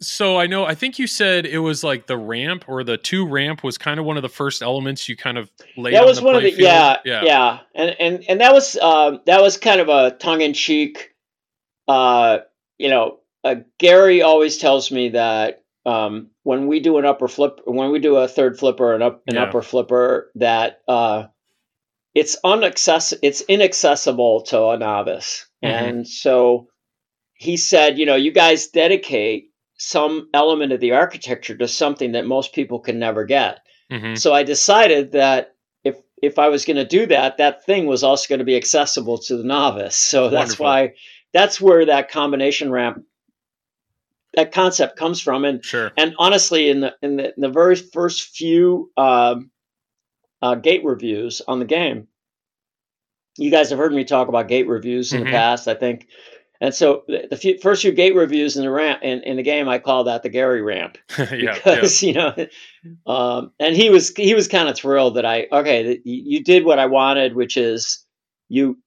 so 0.00 0.36
I 0.38 0.46
know. 0.46 0.64
I 0.64 0.74
think 0.74 0.98
you 0.98 1.06
said 1.06 1.46
it 1.46 1.58
was 1.58 1.84
like 1.84 2.06
the 2.08 2.16
ramp 2.16 2.64
or 2.66 2.82
the 2.82 2.96
two 2.96 3.24
ramp 3.26 3.62
was 3.62 3.78
kind 3.78 4.00
of 4.00 4.06
one 4.06 4.16
of 4.16 4.22
the 4.22 4.28
first 4.28 4.62
elements 4.62 5.08
you 5.08 5.16
kind 5.16 5.38
of 5.38 5.48
laid. 5.76 5.94
that 5.94 6.00
on 6.00 6.06
was 6.08 6.18
the 6.18 6.24
one 6.24 6.34
of 6.36 6.42
the 6.42 6.50
playfield. 6.52 6.58
yeah, 6.58 6.96
yeah, 7.04 7.22
yeah 7.24 7.58
and 7.74 7.96
and 8.00 8.24
and 8.28 8.40
that 8.40 8.52
was 8.52 8.76
uh, 8.80 9.18
that 9.26 9.40
was 9.42 9.56
kind 9.58 9.80
of 9.80 9.88
a 9.88 10.10
tongue-in-cheek 10.16 11.14
uh 11.88 12.38
you 12.78 12.88
know 12.88 13.18
uh, 13.44 13.56
gary 13.78 14.22
always 14.22 14.58
tells 14.58 14.90
me 14.90 15.10
that 15.10 15.62
um 15.86 16.28
when 16.42 16.66
we 16.66 16.80
do 16.80 16.98
an 16.98 17.04
upper 17.04 17.28
flip 17.28 17.60
when 17.64 17.90
we 17.90 17.98
do 17.98 18.16
a 18.16 18.28
third 18.28 18.58
flipper 18.58 18.94
and 18.94 19.02
up 19.02 19.22
an 19.26 19.34
Yeah. 19.36 19.44
upper 19.44 19.62
flipper 19.62 20.30
that 20.36 20.80
uh 20.88 21.24
it's 22.14 22.36
unaccess 22.44 23.14
it's 23.22 23.40
inaccessible 23.42 24.42
to 24.42 24.68
a 24.68 24.76
novice 24.78 25.46
Mhm. 25.64 25.68
and 25.70 26.08
so 26.08 26.68
he 27.34 27.56
said 27.56 27.98
you 27.98 28.06
know 28.06 28.16
you 28.16 28.32
guys 28.32 28.68
dedicate 28.68 29.44
some 29.78 30.28
element 30.34 30.72
of 30.72 30.80
the 30.80 30.92
architecture 30.92 31.56
to 31.56 31.68
something 31.68 32.12
that 32.12 32.26
most 32.26 32.52
people 32.54 32.80
can 32.80 32.98
never 32.98 33.24
get 33.24 33.60
Mhm. 33.92 34.18
so 34.18 34.32
I 34.32 34.42
decided 34.42 35.12
that 35.12 35.54
if 35.84 35.96
if 36.22 36.38
I 36.38 36.48
was 36.50 36.66
going 36.66 36.76
to 36.76 36.84
do 36.84 37.06
that, 37.06 37.38
that 37.38 37.64
thing 37.64 37.86
was 37.86 38.02
also 38.04 38.28
going 38.28 38.40
to 38.40 38.44
be 38.44 38.56
accessible 38.56 39.16
to 39.18 39.36
the 39.38 39.42
novice. 39.44 39.96
So 39.96 40.28
that's 40.28 40.58
Wonderful. 40.58 40.66
why 40.66 40.94
that's 41.32 41.60
where 41.60 41.86
that 41.86 42.10
combination 42.10 42.70
ramp 42.70 43.02
that 44.34 44.52
concept 44.52 44.96
comes 44.96 45.20
from. 45.20 45.44
And 45.44 45.64
sure. 45.64 45.92
and 45.96 46.14
honestly, 46.18 46.68
in 46.70 46.80
the 46.80 46.94
in 47.02 47.16
the, 47.16 47.34
in 47.34 47.40
the 47.40 47.48
very 47.48 47.76
first 47.76 48.30
few 48.36 48.90
um, 48.96 49.50
uh, 50.42 50.54
gate 50.54 50.84
reviews 50.84 51.42
on 51.46 51.58
the 51.58 51.64
game, 51.64 52.08
you 53.36 53.50
guys 53.50 53.70
have 53.70 53.78
heard 53.78 53.92
me 53.92 54.04
talk 54.04 54.28
about 54.28 54.48
gate 54.48 54.68
reviews 54.68 55.12
in 55.12 55.20
Mhm. 55.20 55.24
the 55.26 55.30
past, 55.30 55.68
I 55.68 55.74
think. 55.74 56.08
And 56.62 56.74
so 56.74 57.04
the, 57.08 57.26
the 57.30 57.36
few, 57.38 57.58
first 57.58 57.80
few 57.80 57.92
gate 57.92 58.14
reviews 58.14 58.56
in 58.58 58.64
the 58.64 58.70
ramp 58.70 59.00
in, 59.02 59.22
in 59.22 59.36
the 59.36 59.42
game, 59.42 59.66
I 59.66 59.78
call 59.78 60.04
that 60.04 60.22
the 60.22 60.28
Gary 60.28 60.60
ramp 60.60 60.98
yeah, 61.18 61.32
yeah. 61.32 61.54
because 61.54 62.02
you 62.02 62.12
know 62.12 62.34
um, 63.06 63.52
and 63.58 63.74
he 63.74 63.88
was 63.88 64.14
he 64.14 64.34
was 64.34 64.46
kind 64.46 64.68
of 64.68 64.76
thrilled 64.76 65.16
that 65.16 65.24
i 65.24 65.46
okay 65.50 66.00
you 66.04 66.42
did 66.44 66.64
what 66.64 66.78
i 66.78 66.86
wanted 66.86 67.34
which 67.34 67.56
is 67.56 68.04
you 68.48 68.78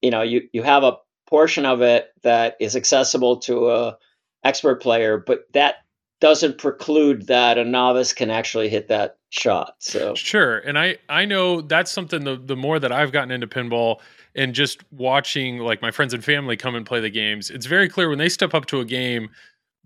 you 0.00 0.10
know 0.10 0.22
you 0.22 0.42
you 0.52 0.62
have 0.62 0.84
a 0.84 0.98
portion 1.28 1.66
of 1.66 1.80
it 1.82 2.08
that 2.22 2.56
is 2.60 2.76
accessible 2.76 3.38
to 3.38 3.70
a 3.70 3.96
expert 4.44 4.82
player 4.82 5.18
but 5.18 5.44
that 5.52 5.76
doesn't 6.20 6.58
preclude 6.58 7.26
that 7.28 7.56
a 7.56 7.64
novice 7.64 8.12
can 8.12 8.30
actually 8.30 8.68
hit 8.68 8.88
that 8.88 9.16
shot. 9.30 9.74
So 9.78 10.14
Sure. 10.14 10.58
And 10.58 10.78
I 10.78 10.98
I 11.08 11.24
know 11.24 11.62
that's 11.62 11.90
something 11.90 12.24
the 12.24 12.36
the 12.36 12.56
more 12.56 12.78
that 12.78 12.92
I've 12.92 13.10
gotten 13.10 13.30
into 13.30 13.46
pinball 13.46 14.00
and 14.34 14.54
just 14.54 14.84
watching 14.92 15.58
like 15.58 15.80
my 15.80 15.90
friends 15.90 16.12
and 16.12 16.22
family 16.22 16.56
come 16.58 16.74
and 16.74 16.84
play 16.84 17.00
the 17.00 17.08
games, 17.10 17.48
it's 17.48 17.64
very 17.64 17.88
clear 17.88 18.08
when 18.10 18.18
they 18.18 18.28
step 18.28 18.52
up 18.52 18.66
to 18.66 18.80
a 18.80 18.84
game, 18.84 19.30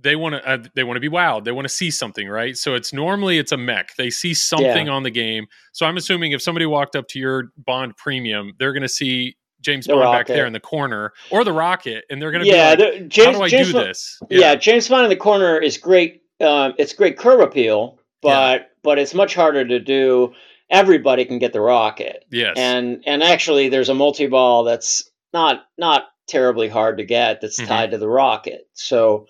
they 0.01 0.17
want 0.17 0.35
to 0.35 0.45
uh, 0.49 0.59
they 0.75 0.83
want 0.83 0.97
to 0.97 1.01
be 1.01 1.09
wowed. 1.09 1.45
They 1.45 1.53
want 1.53 1.67
to 1.67 1.73
see 1.75 1.90
something, 1.90 2.29
right? 2.29 2.57
So 2.57 2.75
it's 2.75 2.93
normally 2.93 3.38
it's 3.38 3.53
a 3.53 3.57
mech. 3.57 3.95
They 3.97 4.11
see 4.11 4.35
something 4.35 4.87
Yeah. 4.87 4.93
on 4.93 5.05
the 5.05 5.11
game. 5.12 5.47
So 5.73 5.87
I'm 5.87 5.97
assuming 5.97 6.33
if 6.33 6.43
somebody 6.43 6.67
walked 6.67 6.97
up 6.97 7.07
to 7.09 7.21
your 7.21 7.53
Bond 7.59 7.97
Premium, 7.97 8.55
they're 8.59 8.73
going 8.73 8.83
to 8.83 8.88
see 8.88 9.37
James 9.64 9.87
The 9.87 9.94
Bond 9.94 10.12
back 10.12 10.27
there 10.27 10.46
in 10.46 10.53
the 10.53 10.61
corner 10.61 11.12
or 11.31 11.42
the 11.44 11.53
Rocket, 11.53 12.05
and 12.11 12.20
they're 12.20 12.31
going 12.31 12.44
to 12.44 12.50
yeah, 12.50 12.74
be 12.77 12.83
like, 12.83 13.09
James, 13.09 13.27
"How 13.27 13.33
do 13.33 13.42
I 13.42 13.48
James 13.48 13.66
do 13.68 13.72
Bond- 13.74 13.87
this?" 13.88 14.20
Yeah. 14.31 14.55
James 14.55 14.88
Bond 14.88 15.05
in 15.05 15.11
the 15.11 15.16
corner 15.16 15.59
is 15.59 15.79
great. 15.79 16.22
Um, 16.40 16.74
it's 16.79 16.92
great 16.92 17.16
curb 17.18 17.40
appeal, 17.40 17.98
but 18.22 18.70
but 18.83 18.98
it's 18.98 19.14
much 19.14 19.35
harder 19.35 19.66
to 19.66 19.81
do. 19.81 20.33
Everybody 20.70 21.24
can 21.24 21.38
get 21.38 21.53
the 21.53 21.61
rocket, 21.61 22.24
Yes. 22.31 22.55
and 22.57 23.03
and 23.07 23.22
actually, 23.22 23.68
there's 23.68 23.88
a 23.88 23.94
multi 23.94 24.27
ball 24.27 24.64
that's 24.64 25.11
not 25.33 25.64
not 25.79 26.05
terribly 26.27 26.68
hard 26.68 26.98
to 26.98 27.05
get. 27.05 27.40
That's 27.40 27.61
Mhm. 27.61 27.66
tied 27.66 27.90
to 27.92 27.98
the 27.98 28.09
rocket. 28.09 28.66
So 28.72 29.27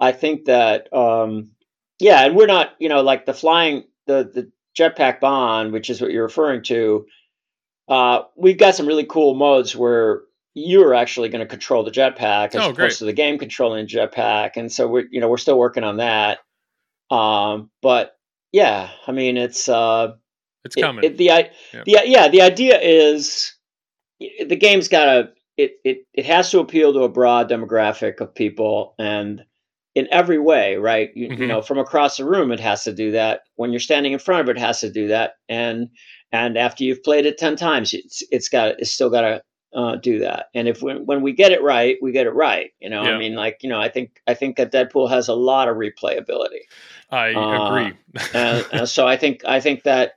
I 0.00 0.12
think 0.12 0.46
that 0.46 0.92
um, 0.92 1.50
yeah, 2.00 2.24
and 2.26 2.36
we're 2.36 2.46
not 2.46 2.72
you 2.78 2.88
know 2.88 3.02
like 3.02 3.24
the 3.26 3.34
flying 3.34 3.84
the 4.06 4.28
the 4.34 4.50
jetpack 4.78 5.20
bond, 5.20 5.72
which 5.72 5.88
is 5.88 6.00
what 6.02 6.10
you're 6.10 6.24
referring 6.24 6.62
to. 6.64 7.06
Uh, 7.88 8.22
we've 8.36 8.58
got 8.58 8.74
some 8.74 8.86
really 8.86 9.04
cool 9.04 9.34
modes 9.34 9.76
where 9.76 10.22
you're 10.54 10.94
actually 10.94 11.28
going 11.28 11.40
to 11.44 11.46
control 11.48 11.82
the 11.84 11.90
jetpack 11.90 12.54
as 12.54 12.62
Oh, 12.62 12.70
opposed 12.70 12.98
to 13.00 13.04
the 13.04 13.12
game 13.12 13.38
controlling 13.38 13.86
jetpack, 13.86 14.52
and 14.56 14.70
so 14.72 14.86
we're 14.88 15.06
you 15.10 15.20
know 15.20 15.28
we're 15.28 15.36
still 15.36 15.58
working 15.58 15.84
on 15.84 15.96
that. 15.98 16.38
Um, 17.10 17.70
but 17.82 18.16
yeah, 18.52 18.90
I 19.06 19.12
mean 19.12 19.36
it's 19.36 19.68
uh, 19.68 20.14
it's 20.64 20.76
coming. 20.76 21.04
it- 21.04 21.16
the 21.18 21.30
i 21.30 21.50
Yep. 21.72 21.84
the 21.84 21.98
yeah 22.06 22.28
the 22.28 22.42
idea 22.42 22.80
is 22.80 23.54
the 24.20 24.56
game's 24.56 24.88
got 24.88 25.04
to 25.06 25.30
it, 25.56 25.72
it 25.84 25.98
it 26.14 26.24
has 26.26 26.50
to 26.50 26.60
appeal 26.60 26.92
to 26.92 27.00
a 27.02 27.08
broad 27.08 27.50
demographic 27.50 28.20
of 28.20 28.34
people 28.34 28.94
and 28.98 29.44
in 29.94 30.08
every 30.10 30.38
way 30.38 30.76
right 30.76 31.10
you, 31.14 31.26
you 31.28 31.36
Mhm. 31.36 31.48
know 31.48 31.62
from 31.62 31.78
across 31.78 32.16
the 32.16 32.24
room 32.24 32.50
it 32.50 32.58
has 32.60 32.84
to 32.84 32.92
do 32.92 33.12
that 33.12 33.42
when 33.56 33.70
you're 33.70 33.78
standing 33.80 34.12
in 34.12 34.18
front 34.18 34.40
of 34.40 34.48
it, 34.48 34.56
it 34.56 34.60
has 34.60 34.80
to 34.80 34.90
do 34.90 35.08
that 35.08 35.34
and 35.48 35.88
and 36.34 36.58
after 36.58 36.84
you've 36.84 37.02
played 37.02 37.26
it 37.26 37.38
10 37.38 37.56
times 37.56 37.94
it's 37.94 38.22
it's 38.30 38.48
got 38.48 38.80
it's 38.80 38.90
still 38.90 39.10
got 39.10 39.20
to 39.22 39.42
uh, 39.74 39.96
do 39.96 40.18
that 40.20 40.46
and 40.54 40.68
if 40.68 40.82
when, 40.82 41.04
when 41.06 41.20
we 41.22 41.32
get 41.32 41.50
it 41.52 41.62
right 41.62 41.96
we 42.00 42.12
get 42.12 42.26
it 42.26 42.34
right 42.34 42.70
you 42.80 42.88
know 42.90 43.02
Yeah. 43.02 43.10
i 43.10 43.18
mean 43.18 43.34
like 43.34 43.58
you 43.62 43.68
know 43.68 43.80
i 43.80 43.88
think 43.88 44.20
i 44.28 44.34
think 44.34 44.56
that 44.56 44.72
deadpool 44.72 45.08
has 45.10 45.28
a 45.28 45.34
lot 45.34 45.68
of 45.68 45.76
replayability 45.76 46.60
I 47.10 47.34
uh, 47.34 47.66
agree. 47.66 47.98
and, 48.34 48.66
and 48.72 48.88
so 48.88 49.06
I 49.06 49.16
think 49.16 49.42
I 49.44 49.60
think 49.60 49.82
that 49.84 50.12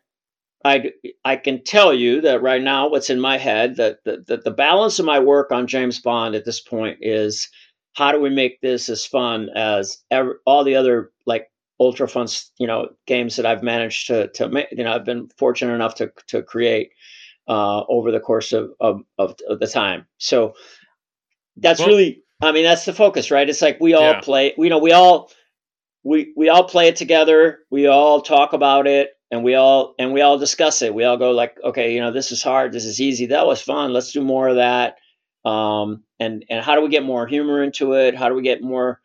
I 0.66 0.92
I 1.26 1.36
can 1.36 1.64
tell 1.64 1.94
you 1.94 2.22
that 2.22 2.42
right 2.42 2.62
now 2.62 2.90
what's 2.90 3.10
in 3.10 3.20
my 3.20 3.38
head 3.38 3.76
that 3.76 4.04
the, 4.04 4.24
the 4.26 4.38
the 4.38 4.52
balance 4.52 4.98
of 5.00 5.06
my 5.06 5.20
work 5.20 5.52
on 5.52 5.68
James 5.68 6.00
Bond 6.00 6.34
at 6.36 6.46
this 6.46 6.60
point 6.60 6.98
is 7.02 7.50
how 7.94 8.12
do 8.12 8.20
we 8.20 8.30
make 8.30 8.62
this 8.62 8.90
as 8.90 9.06
fun 9.06 9.50
as 9.56 10.04
ever, 10.12 10.42
all 10.46 10.64
the 10.64 10.76
other 10.76 11.12
like 11.26 11.52
ultra 11.80 12.08
fun 12.08 12.28
you 12.58 12.66
know 12.68 12.90
games 13.06 13.36
that 13.36 13.46
I've 13.46 13.63
managed 13.63 14.08
to 14.08 14.28
to 14.30 14.50
make 14.50 14.68
you 14.72 14.84
know 14.84 14.94
I've 14.94 15.06
been 15.06 15.30
fortunate 15.38 15.74
enough 15.74 15.96
to 15.96 16.12
to 16.28 16.42
create 16.44 16.92
uh, 17.48 17.84
over 17.88 18.12
the 18.12 18.20
course 18.20 18.52
of, 18.54 18.72
of 18.80 19.02
of 19.18 19.36
the 19.60 19.68
time. 19.68 20.06
So 20.18 20.54
that's 21.58 21.80
Well- 21.80 21.90
really 21.90 22.24
I 22.42 22.52
mean 22.52 22.63
that's 22.63 22.86
the 22.86 22.94
focus 22.94 23.32
right? 23.32 23.50
It's 23.50 23.62
like 23.62 23.80
we 23.80 23.94
all 23.94 24.13
Yeah. 24.13 24.22
play 24.22 24.54
you 24.58 24.70
know 24.70 24.78
we 24.80 24.92
all 24.92 25.32
we 26.04 26.34
we 26.38 26.50
all 26.50 26.63
play 26.63 26.88
it 26.88 26.96
together 26.96 27.60
we 27.72 27.88
all 27.88 28.22
talk 28.22 28.54
about 28.54 28.88
it 28.88 29.12
and 29.32 29.44
we 29.44 29.56
all 29.56 29.94
and 30.00 30.13
we 30.13 30.22
all 30.22 30.38
discuss 30.38 30.82
it. 30.82 30.94
We 30.94 31.04
all 31.04 31.18
go 31.18 31.32
like 31.32 31.58
okay 31.63 31.94
you 31.94 32.00
know 32.00 32.12
this 32.12 32.32
is 32.32 32.42
hard 32.44 32.72
this 32.72 32.86
is 32.86 33.02
easy 33.02 33.26
that 33.28 33.46
was 33.48 33.62
fun 33.62 33.94
let's 33.94 34.12
do 34.12 34.22
more 34.22 34.48
of 34.48 34.56
that. 34.58 34.96
Um 35.46 36.04
and 36.20 36.44
and 36.50 36.63
how 36.63 36.76
do 36.76 36.82
we 36.82 36.90
get 36.90 37.04
more 37.04 37.28
humor 37.28 37.63
into 37.63 37.94
it? 37.94 38.16
How 38.16 38.30
do 38.30 38.36
we 38.36 38.42
get 38.42 38.62
more 38.62 39.00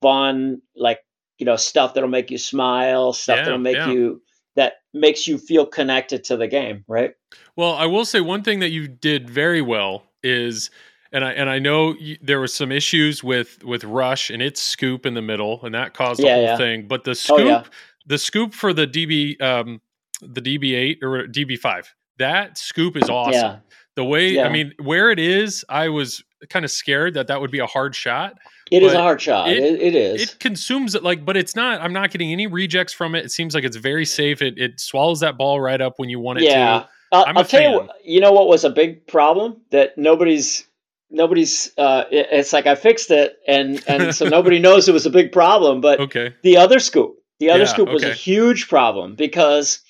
fun? 0.00 0.60
Like 0.76 1.00
you 1.42 1.46
know 1.46 1.56
stuff 1.56 1.92
that'll 1.94 2.08
make 2.08 2.30
you 2.30 2.38
smile 2.38 3.12
stuff 3.12 3.38
Yeah, 3.38 3.44
that'll 3.46 3.58
make 3.58 3.74
yeah. 3.76 3.90
you 3.90 4.22
that 4.54 4.74
makes 4.94 5.26
you 5.26 5.38
feel 5.38 5.66
connected 5.66 6.22
to 6.24 6.36
the 6.36 6.46
game 6.46 6.84
right 6.86 7.14
Well, 7.56 7.72
I 7.72 7.86
will 7.86 8.04
say 8.04 8.20
one 8.20 8.44
thing 8.44 8.60
that 8.60 8.68
you 8.70 8.86
did 8.86 9.28
very 9.28 9.60
well 9.60 10.04
is, 10.22 10.70
and 11.10 11.24
I 11.24 11.32
and 11.32 11.50
I 11.50 11.58
know 11.58 11.94
you, 11.98 12.16
there 12.22 12.38
was 12.38 12.54
some 12.54 12.70
issues 12.70 13.24
with 13.24 13.64
with 13.64 13.82
Rush 13.82 14.30
and 14.30 14.40
its 14.40 14.62
scoop 14.62 15.04
in 15.04 15.14
the 15.14 15.22
middle, 15.22 15.58
and 15.64 15.74
that 15.74 15.94
caused 15.94 16.20
the 16.20 16.26
Yeah, 16.28 16.34
whole 16.34 16.44
yeah. 16.44 16.56
thing. 16.56 16.86
But 16.86 17.02
the 17.02 17.10
Oh, 17.10 17.14
scoop, 17.14 17.48
yeah. 17.48 17.64
the 18.06 18.18
scoop 18.18 18.54
for 18.54 18.72
the 18.72 18.86
DB, 18.86 19.40
um, 19.42 19.80
the 20.20 20.40
DB 20.40 20.74
eight 20.76 20.98
or 21.02 21.26
DB 21.26 21.58
five, 21.58 21.92
that 22.18 22.56
scoop 22.56 22.96
is 22.96 23.08
awesome. 23.10 23.62
The 23.96 24.04
way. 24.04 24.40
I 24.40 24.48
mean, 24.48 24.74
where 24.80 25.10
it 25.10 25.18
is, 25.18 25.64
I 25.68 25.88
was 25.88 26.22
kind 26.50 26.64
of 26.64 26.70
scared 26.70 27.14
that 27.14 27.26
that 27.26 27.40
would 27.40 27.50
be 27.50 27.58
a 27.58 27.66
hard 27.66 27.96
shot. 27.96 28.38
It 28.72 28.82
is 28.82 28.92
a 28.92 29.00
hard 29.00 29.20
shot 29.20 29.48
it- 29.48 29.62
it, 29.62 29.80
it 29.80 29.94
is 29.94 30.22
It 30.22 30.38
consumes 30.40 30.94
it 30.94 31.02
like, 31.02 31.24
but 31.24 31.36
it's 31.36 31.54
not. 31.54 31.80
I'm 31.80 31.92
not 31.92 32.10
getting 32.10 32.32
any 32.32 32.46
rejects 32.46 32.92
from 32.92 33.14
it. 33.14 33.24
It 33.24 33.30
seems 33.30 33.54
like 33.54 33.64
it's 33.64 33.76
very 33.76 34.04
safe. 34.04 34.42
It 34.42 34.58
it 34.58 34.80
swallows 34.80 35.20
that 35.20 35.36
ball 35.38 35.60
right 35.60 35.80
up 35.80 35.94
when 35.98 36.08
you 36.08 36.18
want 36.20 36.38
it 36.40 36.44
yeah 36.44 36.80
to. 36.80 36.88
I'll, 37.12 37.24
I'm 37.26 37.36
a 37.36 37.40
I'll 37.40 37.44
tell 37.44 37.60
you 37.62 37.68
fan. 37.68 37.86
what, 37.86 37.96
you 38.04 38.20
know 38.20 38.32
what 38.32 38.48
was 38.48 38.64
a 38.64 38.70
big 38.70 39.06
problem 39.06 39.60
that 39.70 39.96
nobody's 39.98 40.64
nobody's 41.10 41.72
uh 41.76 42.04
it- 42.10 42.28
it's 42.32 42.52
like 42.54 42.66
i 42.66 42.74
fixed 42.74 43.10
it 43.10 43.36
and 43.46 43.82
and 43.86 44.14
so 44.14 44.26
nobody 44.36 44.58
knows 44.58 44.88
it 44.88 44.92
was 44.92 45.04
a 45.06 45.10
big 45.10 45.30
problem 45.30 45.80
but 45.82 46.00
Okay. 46.00 46.34
the 46.42 46.56
other 46.56 46.78
scoop 46.80 47.16
the 47.38 47.50
other 47.50 47.64
Yeah, 47.64 47.66
scoop 47.74 47.88
was 47.90 48.02
a 48.02 48.12
huge 48.14 48.68
problem 48.68 49.14
because 49.14 49.80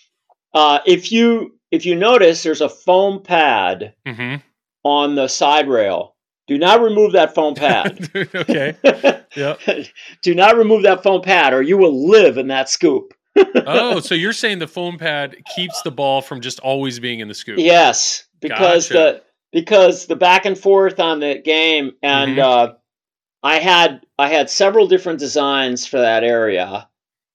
uh 0.55 0.81
if 0.85 1.13
you 1.13 1.55
if 1.71 1.87
you 1.87 1.95
notice 1.95 2.43
there's 2.43 2.61
a 2.61 2.69
foam 2.69 3.23
pad 3.23 3.95
hmm 4.07 4.37
on 4.85 5.15
the 5.15 5.29
side 5.29 5.69
rail 5.69 6.12
do 6.49 6.59
not 6.59 6.81
remove 6.81 7.13
that 7.13 7.35
foam 7.35 7.55
pad 7.55 8.11
okay. 8.35 8.77
Yep. 9.37 9.61
do 10.23 10.35
not 10.35 10.57
remove 10.57 10.83
that 10.83 11.03
foam 11.03 11.23
pad 11.23 11.55
or 11.55 11.63
you 11.63 11.79
will 11.79 12.09
live 12.09 12.37
in 12.39 12.49
that 12.49 12.69
scoop 12.69 13.15
Oh, 13.67 14.01
so 14.01 14.15
you're 14.15 14.33
saying 14.35 14.59
the 14.59 14.67
foam 14.69 14.99
pad 14.99 15.37
keeps 15.57 15.81
the 15.83 15.91
ball 15.91 16.21
from 16.21 16.41
just 16.43 16.61
always 16.61 16.99
being 17.01 17.21
in 17.21 17.29
the 17.29 17.35
scoop? 17.35 17.59
Yes, 17.59 18.25
because 18.41 18.89
Gotcha. 18.89 18.93
the 18.93 19.23
because 19.53 20.07
the 20.07 20.17
back 20.17 20.45
and 20.45 20.59
forth 20.59 21.01
on 21.01 21.21
the 21.21 21.41
game, 21.43 21.93
and 22.03 22.37
Mhm. 22.37 22.43
uh, 22.43 22.73
I 23.43 23.59
had 23.59 24.03
I 24.19 24.29
had 24.29 24.51
several 24.51 24.87
different 24.87 25.19
designs 25.19 25.87
for 25.87 25.99
that 25.99 26.25
area. 26.25 26.89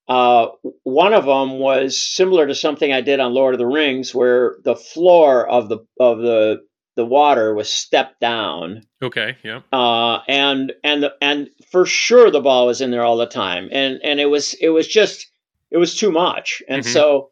Uh, 0.08 0.50
one 0.84 1.14
of 1.14 1.26
them 1.26 1.58
was 1.60 1.98
similar 2.00 2.46
to 2.46 2.54
something 2.56 2.94
I 2.94 3.02
did 3.02 3.20
on 3.20 3.34
Lord 3.34 3.56
of 3.56 3.60
the 3.60 3.66
Rings, 3.66 4.14
where 4.14 4.58
the 4.64 4.76
floor 4.76 5.48
of 5.50 5.68
the 5.68 5.80
of 6.00 6.20
the 6.20 6.60
the 6.98 7.06
water 7.06 7.54
was 7.54 7.70
stepped 7.70 8.20
down, 8.20 8.82
Okay. 9.02 9.38
Yeah. 9.44 9.62
uh, 9.72 10.20
and 10.28 10.74
and 10.84 11.04
the, 11.04 11.14
and 11.22 11.50
for 11.72 11.86
sure 11.86 12.30
the 12.30 12.42
ball 12.42 12.66
was 12.68 12.82
in 12.82 12.92
there 12.92 13.06
all 13.06 13.16
the 13.16 13.26
time, 13.28 13.70
and 13.72 14.00
and 14.04 14.20
it 14.20 14.26
was 14.26 14.54
it 14.56 14.70
was 14.70 14.86
just 14.88 15.32
it 15.72 15.78
was 15.78 15.96
too 15.96 16.12
much, 16.12 16.62
and 16.68 16.84
Mhm. 16.84 16.92
so 16.94 17.32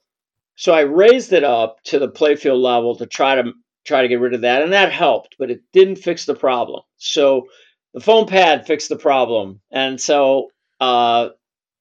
so 0.55 0.71
I 0.73 0.81
raised 0.81 1.33
it 1.33 1.43
up 1.43 1.83
to 1.85 1.99
the 1.99 2.07
playfield 2.09 2.61
level 2.61 2.95
to 2.95 3.05
try 3.05 3.35
to 3.35 3.51
try 3.83 4.01
to 4.01 4.07
get 4.07 4.21
rid 4.21 4.33
of 4.33 4.41
that, 4.41 4.61
and 4.63 4.71
that 4.71 4.91
helped, 4.91 5.35
but 5.37 5.51
it 5.51 5.61
didn't 5.73 5.97
fix 5.97 6.25
the 6.25 6.35
problem. 6.35 6.81
So 6.97 7.47
the 7.93 7.99
foam 8.01 8.25
pad 8.27 8.65
fixed 8.65 8.89
the 8.89 8.95
problem, 8.97 9.61
and 9.71 9.99
so 9.99 10.51
uh, 10.79 11.29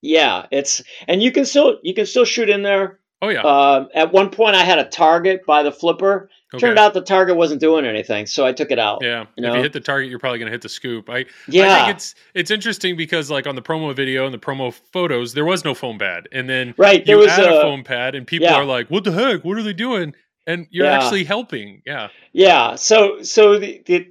yeah, 0.00 0.46
it's 0.50 0.82
and 1.06 1.22
you 1.22 1.30
can 1.32 1.44
still 1.44 1.78
you 1.82 1.94
can 1.94 2.06
still 2.06 2.24
shoot 2.24 2.48
in 2.50 2.62
there. 2.62 2.98
Oh 3.24 3.28
yeah. 3.30 3.40
Um, 3.42 3.88
at 3.94 4.12
one 4.12 4.30
point, 4.30 4.54
I 4.54 4.64
had 4.64 4.78
a 4.78 4.84
target 4.84 5.46
by 5.46 5.62
the 5.62 5.72
flipper. 5.72 6.28
okay. 6.52 6.60
Turned 6.60 6.78
out 6.78 6.92
the 6.94 7.00
target 7.00 7.36
wasn't 7.36 7.60
doing 7.60 7.86
anything, 7.86 8.26
so 8.26 8.44
I 8.44 8.52
took 8.52 8.70
it 8.70 8.78
out. 8.78 8.98
Yeah. 9.02 9.24
you 9.36 9.46
If 9.46 9.54
you 9.54 9.62
hit 9.62 9.72
the 9.72 9.80
target, 9.80 10.10
you're 10.10 10.18
probably 10.18 10.38
going 10.40 10.48
to 10.48 10.52
hit 10.52 10.62
the 10.62 10.68
scoop. 10.68 11.08
I, 11.08 11.18
I 11.20 11.24
Yeah, 11.48 11.84
think 11.86 11.96
it's 11.96 12.14
it's 12.34 12.50
interesting 12.50 12.96
because 12.96 13.30
like 13.30 13.46
on 13.46 13.54
the 13.54 13.62
promo 13.62 13.94
video 13.96 14.26
and 14.26 14.34
the 14.34 14.38
promo 14.38 14.72
photos, 14.92 15.32
there 15.32 15.44
was 15.46 15.64
no 15.64 15.74
foam 15.74 15.98
pad, 15.98 16.28
and 16.32 16.48
then 16.48 16.74
right. 16.76 17.04
There 17.04 17.16
you 17.16 17.22
was 17.22 17.30
add 17.30 17.44
a, 17.46 17.58
a 17.58 17.62
foam 17.62 17.82
pad, 17.82 18.14
and 18.14 18.26
people 18.26 18.48
yeah. 18.48 18.56
are 18.56 18.64
like, 18.66 18.90
"What 18.90 19.04
the 19.04 19.12
heck? 19.12 19.42
What 19.44 19.56
are 19.56 19.62
they 19.62 19.72
doing?" 19.72 20.14
And 20.46 20.66
you're 20.70 20.84
Yeah. 20.84 20.98
actually 21.02 21.24
helping. 21.24 21.80
Yeah. 21.86 22.08
Yeah. 22.34 22.74
So 22.74 23.22
so 23.22 23.58
the, 23.58 23.82
the 23.86 24.06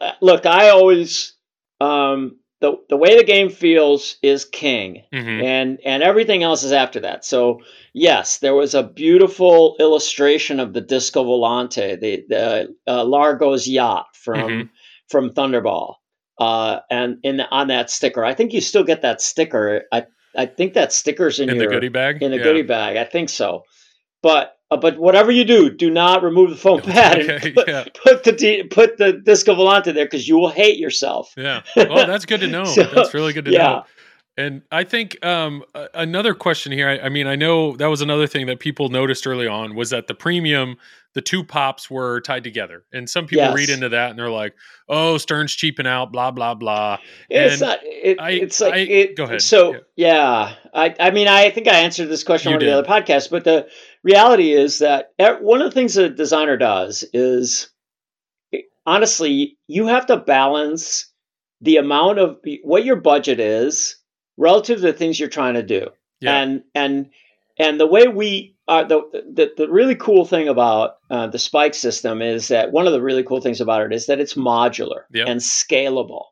uh, 0.00 0.12
look, 0.20 0.44
I 0.44 0.70
always 0.70 1.34
um 1.80 2.39
the 2.60 2.76
the 2.88 2.96
way 2.96 3.16
the 3.16 3.24
game 3.24 3.48
feels 3.50 4.16
is 4.22 4.44
king, 4.44 5.04
hmm 5.12 5.40
and 5.42 5.78
and 5.84 6.02
everything 6.02 6.42
else 6.42 6.62
is 6.62 6.72
after 6.72 7.00
that. 7.00 7.24
So 7.24 7.60
yes, 7.92 8.38
there 8.38 8.54
was 8.54 8.74
a 8.74 8.82
beautiful 8.82 9.76
illustration 9.80 10.60
of 10.60 10.72
the 10.72 10.80
Disco 10.80 11.24
Volante, 11.24 11.98
the 12.00 12.24
the 12.28 12.74
uh, 12.86 13.04
Largo's 13.04 13.66
yacht 13.68 14.06
from 14.14 14.50
Mhm. 14.50 14.68
from 15.08 15.30
Thunderball, 15.30 15.96
uh, 16.38 16.80
and 16.90 17.18
in 17.22 17.38
the, 17.38 17.48
on 17.50 17.68
that 17.68 17.90
sticker, 17.90 18.24
I 18.24 18.34
think 18.34 18.52
you 18.52 18.60
still 18.60 18.84
get 18.84 19.02
that 19.02 19.20
sticker. 19.20 19.84
I 19.92 20.06
I 20.36 20.46
think 20.46 20.74
that 20.74 20.92
sticker's 20.92 21.40
in, 21.40 21.48
In 21.48 21.56
the 21.58 21.64
your 21.64 21.72
goodie 21.72 21.88
bag. 21.88 22.22
in 22.22 22.30
the 22.30 22.38
Yeah. 22.38 22.44
goodie 22.44 22.62
bag. 22.62 22.96
I 22.96 23.04
think 23.04 23.28
so. 23.28 23.64
But 24.22 24.56
uh, 24.70 24.76
but 24.76 24.98
whatever 24.98 25.30
you 25.30 25.44
do, 25.44 25.70
do 25.70 25.90
not 25.90 26.22
remove 26.22 26.50
the 26.50 26.56
foam 26.56 26.80
pad 26.82 27.18
and 27.18 27.54
put, 27.54 27.68
yeah. 27.68 27.84
put 28.04 28.24
the 28.24 28.62
put 28.70 28.96
the 28.98 29.14
Disco 29.14 29.54
Volante 29.54 29.92
there 29.92 30.04
because 30.04 30.28
you 30.28 30.36
will 30.36 30.50
hate 30.50 30.78
yourself. 30.78 31.32
Yeah. 31.36 31.62
Well, 31.76 32.06
that's 32.06 32.24
good 32.24 32.40
to 32.40 32.46
know. 32.48 32.64
So, 32.64 32.84
that's 32.84 33.14
really 33.14 33.32
good 33.32 33.46
to 33.46 33.52
yeah. 33.52 33.58
know. 33.58 33.84
And 34.36 34.62
I 34.72 34.84
think 34.84 35.22
um, 35.24 35.64
another 35.92 36.32
question 36.34 36.72
here. 36.72 36.88
I, 36.88 36.98
I, 37.00 37.08
mean, 37.10 37.26
I 37.26 37.36
know 37.36 37.76
that 37.76 37.88
was 37.88 38.00
another 38.00 38.26
thing 38.26 38.46
that 38.46 38.58
people 38.58 38.88
noticed 38.88 39.26
early 39.26 39.46
on 39.46 39.74
was 39.74 39.90
that 39.90 40.06
the 40.06 40.14
premium, 40.14 40.76
the 41.12 41.20
two 41.20 41.44
pops 41.44 41.90
were 41.90 42.22
tied 42.22 42.42
together, 42.42 42.84
and 42.92 43.10
some 43.10 43.26
people 43.26 43.44
yes. 43.44 43.54
read 43.54 43.68
into 43.68 43.90
that 43.90 44.10
and 44.10 44.18
they're 44.18 44.30
like, 44.30 44.54
"Oh, 44.88 45.18
Stern's 45.18 45.52
cheaping 45.52 45.86
out," 45.86 46.12
blah 46.12 46.30
blah 46.30 46.54
blah. 46.54 46.98
It's 47.28 47.60
not. 47.60 47.80
It, 47.82 48.18
I, 48.18 48.30
it's 48.30 48.60
like 48.60 48.72
I, 48.72 48.78
it, 48.78 49.16
go 49.16 49.24
ahead. 49.24 49.42
So 49.42 49.72
yeah. 49.72 49.78
yeah, 49.96 50.54
I 50.72 50.94
I 51.00 51.10
mean, 51.10 51.28
I 51.28 51.50
think 51.50 51.68
I 51.68 51.80
answered 51.80 52.06
this 52.06 52.24
question 52.24 52.50
you 52.50 52.56
on 52.56 52.60
the 52.60 52.70
other 52.70 52.88
podcast, 52.88 53.30
but 53.30 53.44
the 53.44 53.68
reality 54.02 54.52
is 54.52 54.78
that 54.78 55.12
one 55.40 55.62
of 55.62 55.70
the 55.70 55.74
things 55.74 55.96
a 55.96 56.08
designer 56.08 56.56
does 56.56 57.04
is 57.12 57.70
honestly, 58.86 59.58
you 59.66 59.86
have 59.86 60.06
to 60.06 60.16
balance 60.16 61.12
the 61.60 61.76
amount 61.76 62.18
of 62.18 62.38
what 62.62 62.84
your 62.84 62.96
budget 62.96 63.40
is 63.40 63.96
relative 64.36 64.78
to 64.78 64.82
the 64.82 64.92
things 64.92 65.20
you're 65.20 65.28
trying 65.28 65.54
to 65.54 65.62
do. 65.62 65.88
Yeah. 66.20 66.36
And 66.38 66.62
and 66.74 67.10
and 67.58 67.78
the 67.78 67.86
way 67.86 68.08
we 68.08 68.56
uh, 68.68 68.84
the, 68.84 69.02
the 69.12 69.52
the 69.56 69.68
really 69.68 69.94
cool 69.94 70.24
thing 70.24 70.48
about 70.48 70.96
uh, 71.10 71.26
the 71.26 71.38
Spike 71.38 71.74
system 71.74 72.22
is 72.22 72.48
that 72.48 72.72
one 72.72 72.86
of 72.86 72.92
the 72.92 73.02
really 73.02 73.22
cool 73.22 73.40
things 73.40 73.60
about 73.60 73.82
it 73.82 73.92
is 73.92 74.06
that 74.06 74.20
it's 74.20 74.34
modular 74.34 75.02
yep. 75.12 75.28
and 75.28 75.40
scalable. 75.40 76.24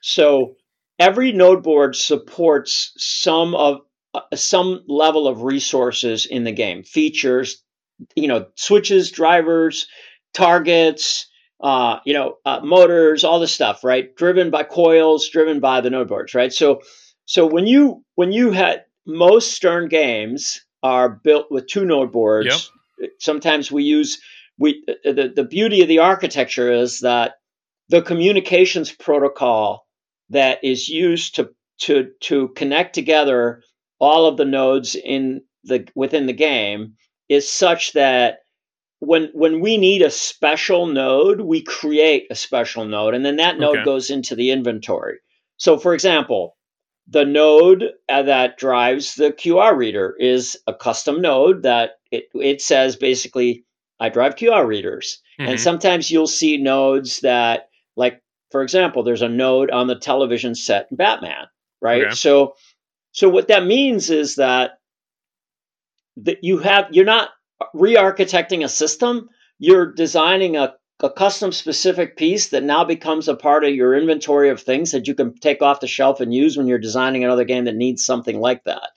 So 0.00 0.56
every 0.98 1.32
node 1.32 1.62
board 1.62 1.96
supports 1.96 2.92
some 2.96 3.54
of 3.54 3.80
some 4.34 4.82
level 4.86 5.26
of 5.26 5.42
resources 5.42 6.26
in 6.26 6.44
the 6.44 6.52
game, 6.52 6.82
features, 6.82 7.62
you 8.14 8.28
know, 8.28 8.46
switches, 8.56 9.10
drivers, 9.10 9.86
targets, 10.34 11.28
uh, 11.62 12.00
you 12.04 12.12
know, 12.12 12.36
uh, 12.44 12.60
motors, 12.62 13.24
all 13.24 13.40
this 13.40 13.52
stuff, 13.52 13.84
right? 13.84 14.14
Driven 14.16 14.50
by 14.50 14.64
coils, 14.64 15.28
driven 15.28 15.60
by 15.60 15.80
the 15.80 15.90
node 15.90 16.08
boards, 16.08 16.34
right? 16.34 16.52
So 16.52 16.80
so 17.24 17.46
when 17.46 17.66
you 17.66 18.04
when 18.14 18.32
you 18.32 18.50
had 18.50 18.84
most 19.06 19.52
Stern 19.52 19.88
games 19.88 20.60
are 20.82 21.08
built 21.08 21.50
with 21.50 21.68
two 21.68 21.84
node 21.84 22.12
boards. 22.12 22.70
Yep. 22.98 23.10
Sometimes 23.18 23.70
we 23.70 23.84
use 23.84 24.20
we 24.58 24.84
the, 25.04 25.32
the 25.34 25.44
beauty 25.44 25.82
of 25.82 25.88
the 25.88 26.00
architecture 26.00 26.70
is 26.70 27.00
that 27.00 27.34
the 27.88 28.02
communications 28.02 28.92
protocol 28.92 29.86
that 30.30 30.62
is 30.62 30.88
used 30.88 31.36
to 31.36 31.50
to 31.78 32.10
to 32.20 32.48
connect 32.48 32.94
together 32.94 33.62
all 34.02 34.26
of 34.26 34.36
the 34.36 34.44
nodes 34.44 34.96
in 34.96 35.40
the 35.64 35.86
within 35.94 36.26
the 36.26 36.32
game 36.32 36.94
is 37.28 37.48
such 37.48 37.92
that 37.92 38.40
when 38.98 39.30
when 39.32 39.60
we 39.60 39.78
need 39.78 40.02
a 40.02 40.10
special 40.10 40.86
node, 40.86 41.40
we 41.40 41.62
create 41.62 42.26
a 42.28 42.34
special 42.34 42.84
node, 42.84 43.14
and 43.14 43.24
then 43.24 43.36
that 43.36 43.58
node 43.58 43.78
okay. 43.78 43.84
goes 43.84 44.10
into 44.10 44.34
the 44.34 44.50
inventory. 44.50 45.18
So, 45.56 45.78
for 45.78 45.94
example, 45.94 46.56
the 47.06 47.24
node 47.24 47.84
uh, 48.08 48.22
that 48.22 48.58
drives 48.58 49.14
the 49.14 49.32
QR 49.32 49.76
reader 49.76 50.16
is 50.18 50.58
a 50.66 50.74
custom 50.74 51.20
node 51.20 51.62
that 51.62 51.92
it, 52.10 52.24
it 52.34 52.60
says 52.60 52.96
basically, 52.96 53.64
I 54.00 54.08
drive 54.08 54.34
QR 54.34 54.66
readers. 54.66 55.22
Mm-hmm. 55.40 55.50
And 55.50 55.60
sometimes 55.60 56.10
you'll 56.10 56.26
see 56.26 56.56
nodes 56.56 57.20
that, 57.20 57.68
like, 57.96 58.20
for 58.50 58.62
example, 58.62 59.02
there's 59.02 59.22
a 59.22 59.28
node 59.28 59.70
on 59.70 59.86
the 59.86 59.98
television 59.98 60.54
set 60.54 60.88
in 60.90 60.96
Batman, 60.96 61.46
right? 61.80 62.06
Okay. 62.06 62.14
So, 62.14 62.54
so 63.12 63.28
what 63.28 63.48
that 63.48 63.66
means 63.66 64.10
is 64.10 64.36
that 64.36 64.72
that 66.16 66.38
you 66.42 66.58
have 66.58 66.86
you're 66.90 67.04
not 67.04 67.30
re-architecting 67.74 68.64
a 68.64 68.68
system 68.68 69.28
you're 69.58 69.92
designing 69.92 70.56
a 70.56 70.74
a 71.02 71.10
custom 71.10 71.50
specific 71.50 72.16
piece 72.16 72.50
that 72.50 72.62
now 72.62 72.84
becomes 72.84 73.26
a 73.26 73.34
part 73.34 73.64
of 73.64 73.74
your 73.74 73.94
inventory 73.94 74.50
of 74.50 74.60
things 74.60 74.92
that 74.92 75.08
you 75.08 75.14
can 75.14 75.34
take 75.38 75.60
off 75.60 75.80
the 75.80 75.86
shelf 75.86 76.20
and 76.20 76.32
use 76.32 76.56
when 76.56 76.66
you're 76.68 76.78
designing 76.78 77.24
another 77.24 77.44
game 77.44 77.64
that 77.64 77.74
needs 77.74 78.04
something 78.04 78.38
like 78.38 78.62
that. 78.64 78.90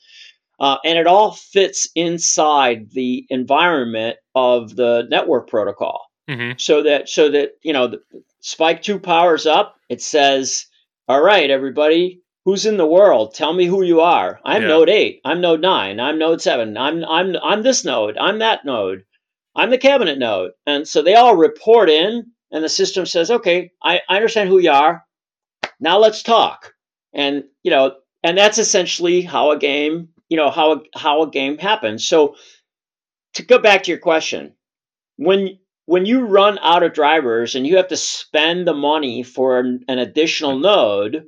Uh, 0.59 0.77
and 0.85 0.97
it 0.97 1.07
all 1.07 1.31
fits 1.31 1.89
inside 1.95 2.91
the 2.91 3.25
environment 3.29 4.17
of 4.35 4.75
the 4.75 5.05
network 5.09 5.49
protocol. 5.49 6.05
Mm-hmm. 6.29 6.57
So 6.57 6.83
that 6.83 7.09
so 7.09 7.29
that 7.31 7.51
you 7.61 7.73
know 7.73 7.87
the 7.87 8.01
Spike 8.39 8.81
Two 8.81 8.99
powers 8.99 9.45
up. 9.45 9.75
It 9.89 10.01
says, 10.01 10.65
"All 11.07 11.21
right, 11.21 11.49
everybody, 11.49 12.21
who's 12.45 12.65
in 12.65 12.77
the 12.77 12.87
world? 12.87 13.33
Tell 13.33 13.53
me 13.53 13.65
who 13.65 13.81
you 13.83 13.99
are. 14.01 14.39
I'm 14.45 14.61
yeah. 14.61 14.67
Node 14.69 14.89
Eight. 14.89 15.21
I'm 15.25 15.41
Node 15.41 15.61
Nine. 15.61 15.99
I'm 15.99 16.17
Node 16.17 16.41
Seven. 16.41 16.77
I'm 16.77 17.03
I'm 17.03 17.35
I'm 17.43 17.63
this 17.63 17.83
node. 17.83 18.17
I'm 18.17 18.39
that 18.39 18.63
node." 18.63 19.03
I'm 19.55 19.69
the 19.69 19.77
cabinet 19.77 20.19
node. 20.19 20.51
And 20.65 20.87
so 20.87 21.01
they 21.01 21.15
all 21.15 21.35
report 21.35 21.89
in, 21.89 22.31
and 22.51 22.63
the 22.63 22.69
system 22.69 23.05
says, 23.05 23.31
okay, 23.31 23.71
I, 23.81 24.01
I 24.09 24.17
understand 24.17 24.49
who 24.49 24.59
you 24.59 24.71
are. 24.71 25.05
Now 25.79 25.97
let's 25.97 26.23
talk. 26.23 26.73
And, 27.13 27.45
you 27.63 27.71
know, 27.71 27.95
and 28.21 28.37
that's 28.37 28.57
essentially 28.57 29.21
how 29.21 29.51
a 29.51 29.57
game, 29.57 30.09
you 30.27 30.35
know, 30.37 30.49
how, 30.49 30.83
how 30.93 31.21
a 31.21 31.29
game 31.29 31.57
happens. 31.57 32.05
So 32.05 32.35
to 33.35 33.43
go 33.43 33.59
back 33.59 33.83
to 33.83 33.91
your 33.91 33.99
question, 33.99 34.53
when 35.17 35.57
when 35.87 36.07
you 36.07 36.25
run 36.25 36.57
out 36.63 36.81
of 36.81 36.93
drivers 36.93 37.53
and 37.53 37.65
you 37.65 37.77
have 37.77 37.89
to 37.89 37.97
spend 37.97 38.67
the 38.67 38.73
money 38.73 39.21
for 39.21 39.59
an, 39.59 39.85
an 39.87 39.99
additional 39.99 40.57
node, 40.57 41.25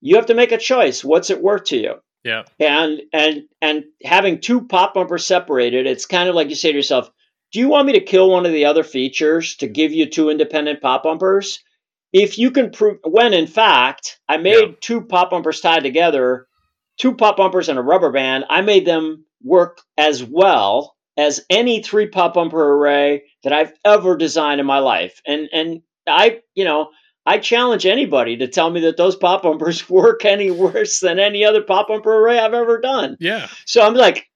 you 0.00 0.16
have 0.16 0.26
to 0.26 0.34
make 0.34 0.52
a 0.52 0.58
choice. 0.58 1.04
What's 1.04 1.30
it 1.30 1.42
worth 1.42 1.64
to 1.64 1.76
you? 1.76 1.94
Yeah. 2.24 2.42
And 2.58 3.02
and 3.12 3.44
and 3.62 3.84
having 4.04 4.40
two 4.40 4.66
pop 4.66 4.94
bumpers 4.94 5.24
separated, 5.24 5.86
it's 5.86 6.06
kind 6.06 6.28
of 6.28 6.34
like 6.34 6.48
you 6.50 6.54
say 6.54 6.70
to 6.70 6.76
yourself, 6.76 7.10
do 7.52 7.58
you 7.58 7.68
want 7.68 7.86
me 7.86 7.94
to 7.94 8.00
kill 8.00 8.30
one 8.30 8.46
of 8.46 8.52
the 8.52 8.66
other 8.66 8.84
features 8.84 9.56
to 9.56 9.66
give 9.66 9.92
you 9.92 10.06
two 10.06 10.30
independent 10.30 10.80
pop 10.80 11.02
bumpers? 11.02 11.60
If 12.12 12.38
you 12.38 12.50
can 12.50 12.70
prove, 12.70 12.98
when 13.04 13.32
in 13.34 13.46
fact, 13.46 14.20
I 14.28 14.36
made 14.36 14.68
yeah. 14.68 14.74
two 14.80 15.02
pop 15.02 15.30
bumpers 15.30 15.60
tied 15.60 15.82
together, 15.82 16.46
two 16.98 17.14
pop 17.14 17.36
bumpers 17.36 17.68
and 17.68 17.78
a 17.78 17.82
rubber 17.82 18.10
band, 18.10 18.44
I 18.50 18.60
made 18.62 18.86
them 18.86 19.24
work 19.42 19.80
as 19.96 20.22
well 20.22 20.96
as 21.16 21.44
any 21.48 21.82
three 21.82 22.08
pop 22.08 22.34
bumper 22.34 22.74
array 22.74 23.24
that 23.42 23.52
I've 23.52 23.72
ever 23.84 24.16
designed 24.16 24.60
in 24.60 24.66
my 24.66 24.80
life. 24.80 25.20
And, 25.26 25.48
and 25.52 25.82
I, 26.06 26.40
you 26.54 26.64
know, 26.64 26.90
I 27.26 27.38
challenge 27.38 27.86
anybody 27.86 28.36
to 28.38 28.48
tell 28.48 28.70
me 28.70 28.80
that 28.80 28.96
those 28.96 29.16
pop 29.16 29.42
bumpers 29.42 29.88
work 29.90 30.24
any 30.24 30.50
worse 30.50 31.00
than 31.00 31.18
any 31.18 31.44
other 31.44 31.62
pop 31.62 31.88
bumper 31.88 32.12
array 32.12 32.38
I've 32.38 32.54
ever 32.54 32.80
done. 32.80 33.16
Yeah. 33.20 33.48
So 33.66 33.82
I'm 33.82 33.94
like, 33.94 34.26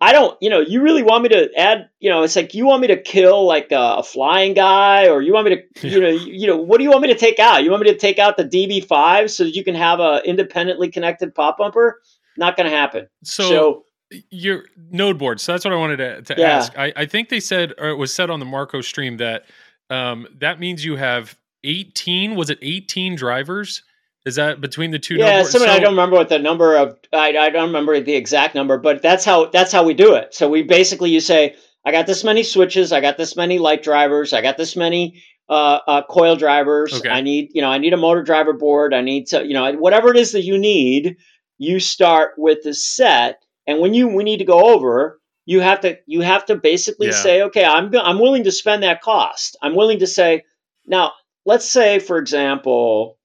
I 0.00 0.12
don't, 0.12 0.36
you 0.42 0.50
know, 0.50 0.60
you 0.60 0.82
really 0.82 1.02
want 1.02 1.22
me 1.22 1.30
to 1.30 1.48
add, 1.56 1.88
you 2.00 2.10
know, 2.10 2.22
it's 2.22 2.36
like 2.36 2.52
you 2.52 2.66
want 2.66 2.82
me 2.82 2.88
to 2.88 3.00
kill 3.00 3.46
like 3.46 3.72
a, 3.72 3.96
a 3.98 4.02
flying 4.02 4.52
guy, 4.52 5.08
or 5.08 5.22
you 5.22 5.32
want 5.32 5.48
me 5.48 5.56
to, 5.56 5.88
you 5.88 6.00
know, 6.00 6.08
you, 6.08 6.32
you, 6.32 6.46
know, 6.46 6.56
what 6.56 6.78
do 6.78 6.84
you 6.84 6.90
want 6.90 7.02
me 7.02 7.08
to 7.08 7.18
take 7.18 7.38
out? 7.38 7.64
You 7.64 7.70
want 7.70 7.82
me 7.82 7.90
to 7.90 7.98
take 7.98 8.18
out 8.18 8.36
the 8.36 8.44
DB5 8.44 9.30
so 9.30 9.44
that 9.44 9.54
you 9.54 9.64
can 9.64 9.74
have 9.74 10.00
a 10.00 10.20
independently 10.24 10.90
connected 10.90 11.34
pop 11.34 11.56
bumper? 11.58 12.00
Not 12.36 12.56
going 12.58 12.68
to 12.70 12.76
happen. 12.76 13.08
So, 13.24 13.48
so, 13.48 13.84
your 14.30 14.66
node 14.90 15.18
board. 15.18 15.40
So 15.40 15.52
that's 15.52 15.64
what 15.64 15.72
I 15.72 15.78
wanted 15.78 15.96
to, 15.96 16.22
to 16.22 16.40
yeah. 16.40 16.50
ask. 16.50 16.78
I, 16.78 16.92
I 16.94 17.06
think 17.06 17.30
they 17.30 17.40
said, 17.40 17.72
or 17.78 17.88
it 17.88 17.96
was 17.96 18.14
said 18.14 18.28
on 18.28 18.38
the 18.38 18.46
Marco 18.46 18.82
stream 18.82 19.16
that 19.16 19.46
um, 19.88 20.26
that 20.38 20.60
means 20.60 20.84
you 20.84 20.96
have 20.96 21.36
18. 21.66 22.36
Was 22.36 22.50
it 22.50 22.58
18 22.62 23.16
drivers? 23.16 23.82
Is 24.24 24.34
that 24.36 24.60
between 24.60 24.90
the 24.90 24.98
two? 24.98 25.14
Yeah, 25.14 25.44
some 25.44 25.60
so, 25.60 25.68
I 25.68 25.78
don't 25.78 25.92
remember 25.92 26.16
what 26.16 26.28
the 26.28 26.40
number 26.40 26.76
of. 26.76 26.98
I, 27.12 27.28
I 27.36 27.50
don't 27.50 27.68
remember 27.68 28.00
the 28.00 28.14
exact 28.14 28.56
number, 28.56 28.76
but 28.76 29.00
that's 29.00 29.24
how 29.24 29.46
that's 29.46 29.70
how 29.70 29.84
we 29.84 29.94
do 29.94 30.14
it. 30.14 30.34
So 30.34 30.48
we 30.48 30.62
basically 30.62 31.10
you 31.10 31.20
say, 31.20 31.54
I 31.84 31.92
got 31.92 32.08
this 32.08 32.24
many 32.24 32.42
switches, 32.42 32.90
I 32.90 33.00
got 33.00 33.18
this 33.18 33.36
many 33.36 33.60
light 33.60 33.84
drivers, 33.84 34.32
I 34.32 34.42
got 34.42 34.56
this 34.56 34.74
many 34.74 35.22
uh, 35.48 35.78
uh, 35.86 36.02
coil 36.02 36.34
drivers. 36.34 36.92
Okay. 36.92 37.08
I 37.08 37.20
need 37.20 37.50
you 37.54 37.62
know 37.62 37.70
I 37.70 37.78
need 37.78 37.92
a 37.92 37.96
motor 37.96 38.24
driver 38.24 38.52
board. 38.52 38.92
I 38.92 39.00
need 39.00 39.26
to 39.28 39.46
you 39.46 39.54
know 39.54 39.72
whatever 39.74 40.10
it 40.10 40.16
is 40.16 40.32
that 40.32 40.42
you 40.42 40.58
need. 40.58 41.18
You 41.58 41.78
start 41.78 42.32
with 42.36 42.64
the 42.64 42.74
set, 42.74 43.44
and 43.66 43.80
when 43.80 43.94
you 43.94 44.08
we 44.08 44.24
need 44.24 44.38
to 44.38 44.44
go 44.44 44.74
over, 44.74 45.20
you 45.44 45.60
have 45.60 45.80
to 45.82 45.98
you 46.06 46.20
have 46.22 46.44
to 46.46 46.56
basically 46.56 47.08
yeah. 47.08 47.22
say, 47.22 47.42
okay, 47.42 47.64
I'm 47.64 47.94
I'm 47.96 48.18
willing 48.18 48.44
to 48.44 48.52
spend 48.52 48.82
that 48.82 49.02
cost. 49.02 49.56
I'm 49.62 49.76
willing 49.76 50.00
to 50.00 50.06
say 50.06 50.42
now. 50.84 51.12
Let's 51.46 51.70
say, 51.70 52.00
for 52.00 52.18
example, 52.18 53.18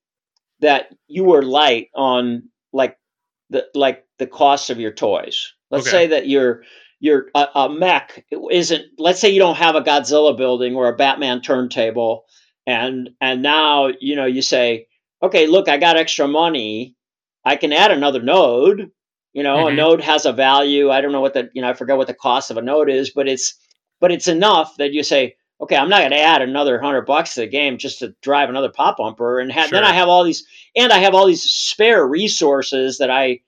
that 0.61 0.89
you 1.07 1.25
were 1.25 1.41
light 1.41 1.89
on 1.95 2.49
like 2.71 2.97
the 3.49 3.67
like 3.75 4.05
the 4.19 4.27
cost 4.27 4.69
of 4.69 4.79
your 4.79 4.91
toys. 4.91 5.53
Let's 5.69 5.87
okay. 5.87 5.91
say 5.91 6.07
that 6.07 6.27
your 6.27 6.63
your 6.99 7.25
a, 7.35 7.47
a 7.55 7.69
mech 7.69 8.25
isn't. 8.51 8.85
Let's 8.97 9.19
say 9.19 9.31
you 9.31 9.39
don't 9.39 9.57
have 9.57 9.75
a 9.75 9.81
Godzilla 9.81 10.37
building 10.37 10.75
or 10.75 10.87
a 10.87 10.95
Batman 10.95 11.41
turntable, 11.41 12.25
and 12.65 13.09
and 13.19 13.41
now 13.41 13.89
you 13.99 14.15
know 14.15 14.25
you 14.25 14.41
say, 14.41 14.87
okay, 15.21 15.47
look, 15.47 15.67
I 15.67 15.77
got 15.77 15.97
extra 15.97 16.27
money. 16.27 16.95
I 17.43 17.55
can 17.55 17.73
add 17.73 17.91
another 17.91 18.21
node. 18.21 18.91
You 19.33 19.43
know, 19.43 19.65
mm-hmm. 19.65 19.73
a 19.73 19.75
node 19.75 20.01
has 20.01 20.25
a 20.25 20.33
value. 20.33 20.91
I 20.91 21.01
don't 21.01 21.11
know 21.11 21.21
what 21.21 21.33
the 21.33 21.49
you 21.53 21.61
know 21.61 21.69
I 21.69 21.73
forget 21.73 21.97
what 21.97 22.07
the 22.07 22.13
cost 22.13 22.51
of 22.51 22.57
a 22.57 22.61
node 22.61 22.89
is, 22.89 23.09
but 23.09 23.27
it's 23.27 23.55
but 23.99 24.11
it's 24.11 24.27
enough 24.27 24.75
that 24.77 24.93
you 24.93 25.03
say, 25.03 25.35
okay, 25.61 25.75
I'm 25.75 25.89
not 25.89 25.99
going 25.99 26.11
to 26.11 26.19
add 26.19 26.41
another 26.41 26.81
hundred 26.81 27.05
bucks 27.05 27.35
to 27.35 27.41
the 27.41 27.47
game 27.47 27.77
just 27.77 27.99
to 27.99 28.15
drive 28.21 28.49
another 28.49 28.69
pop 28.69 28.97
bumper, 28.97 29.39
and 29.39 29.51
ha- 29.51 29.67
sure. 29.67 29.71
then 29.71 29.83
I 29.83 29.93
have 29.93 30.09
all 30.09 30.23
these, 30.23 30.45
and 30.75 30.91
I 30.91 30.97
have 30.99 31.13
all 31.13 31.27
these 31.27 31.43
spare 31.43 32.05
resources 32.05 32.97
that 32.97 33.11
I, 33.11 33.41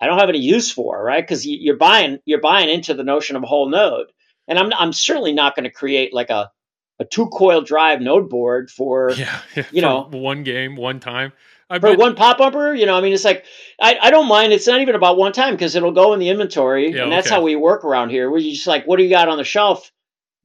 I 0.00 0.06
don't 0.06 0.18
have 0.18 0.28
any 0.28 0.38
use 0.38 0.70
for, 0.70 1.02
right? 1.02 1.22
Because 1.22 1.46
you, 1.46 1.72
are 1.72 1.76
buying, 1.76 2.18
you're 2.24 2.40
buying 2.40 2.68
into 2.68 2.94
the 2.94 3.04
notion 3.04 3.36
of 3.36 3.42
a 3.42 3.46
whole 3.46 3.68
node, 3.68 4.06
and 4.46 4.58
I'm, 4.58 4.72
I'm 4.78 4.92
certainly 4.92 5.32
not 5.32 5.56
going 5.56 5.64
to 5.64 5.70
create 5.70 6.14
like 6.14 6.30
a, 6.30 6.50
a 6.98 7.04
two 7.04 7.26
coil 7.28 7.62
drive 7.62 8.00
node 8.00 8.30
board 8.30 8.70
for, 8.70 9.10
yeah, 9.16 9.40
yeah, 9.56 9.64
you 9.72 9.82
know, 9.82 10.08
one 10.10 10.44
game, 10.44 10.76
one 10.76 11.00
time. 11.00 11.32
I 11.68 11.80
for 11.80 11.88
bet- 11.88 11.98
one 11.98 12.14
pop 12.14 12.38
bumper. 12.38 12.74
You 12.74 12.86
know, 12.86 12.96
I 12.96 13.00
mean, 13.00 13.12
it's 13.12 13.24
like 13.24 13.44
I, 13.80 13.98
I 14.00 14.10
don't 14.10 14.28
mind. 14.28 14.52
It's 14.52 14.68
not 14.68 14.80
even 14.80 14.94
about 14.94 15.16
one 15.16 15.32
time 15.32 15.54
because 15.54 15.74
it'll 15.74 15.90
go 15.90 16.12
in 16.12 16.20
the 16.20 16.28
inventory, 16.28 16.94
Yeah, 16.94 17.02
and 17.02 17.12
that's 17.12 17.26
okay. 17.26 17.34
how 17.34 17.42
we 17.42 17.56
work 17.56 17.84
around 17.84 18.10
here. 18.10 18.30
We're 18.30 18.38
just 18.38 18.68
like, 18.68 18.86
what 18.86 18.98
do 18.98 19.02
you 19.02 19.10
got 19.10 19.28
on 19.28 19.36
the 19.36 19.42
shelf? 19.42 19.90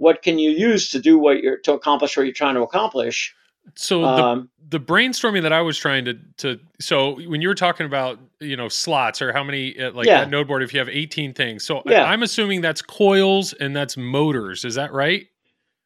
What 0.01 0.23
can 0.23 0.39
you 0.39 0.49
use 0.49 0.89
to 0.91 0.99
do 0.99 1.17
what 1.19 1.43
you're 1.43 1.57
to 1.59 1.73
accomplish 1.73 2.17
what 2.17 2.23
you're 2.23 2.33
trying 2.33 2.55
to 2.55 2.61
accomplish? 2.61 3.35
so 3.75 4.01
the 4.01 4.23
Um, 4.23 4.49
the 4.69 4.79
brainstorming 4.79 5.43
that 5.43 5.53
I 5.53 5.61
was 5.61 5.77
trying 5.77 6.05
to 6.05 6.15
to 6.37 6.59
so 6.79 7.21
when 7.29 7.41
you 7.41 7.47
were 7.47 7.55
talking 7.55 7.85
about 7.85 8.17
you 8.39 8.57
know 8.57 8.67
slots 8.67 9.21
or 9.21 9.31
how 9.31 9.43
many 9.43 9.79
uh, 9.79 9.91
like 9.91 10.07
Yeah. 10.07 10.21
that 10.21 10.31
node 10.31 10.47
board 10.47 10.63
if 10.63 10.73
you 10.73 10.79
have 10.79 10.89
18 10.89 11.33
things 11.35 11.63
so 11.63 11.83
Yeah. 11.85 12.03
I, 12.05 12.13
am 12.13 12.23
assuming 12.23 12.61
that's 12.61 12.81
coils 12.81 13.53
and 13.53 13.75
that's 13.75 13.95
motors 13.97 14.65
is 14.65 14.73
that 14.75 14.91
right 14.91 15.27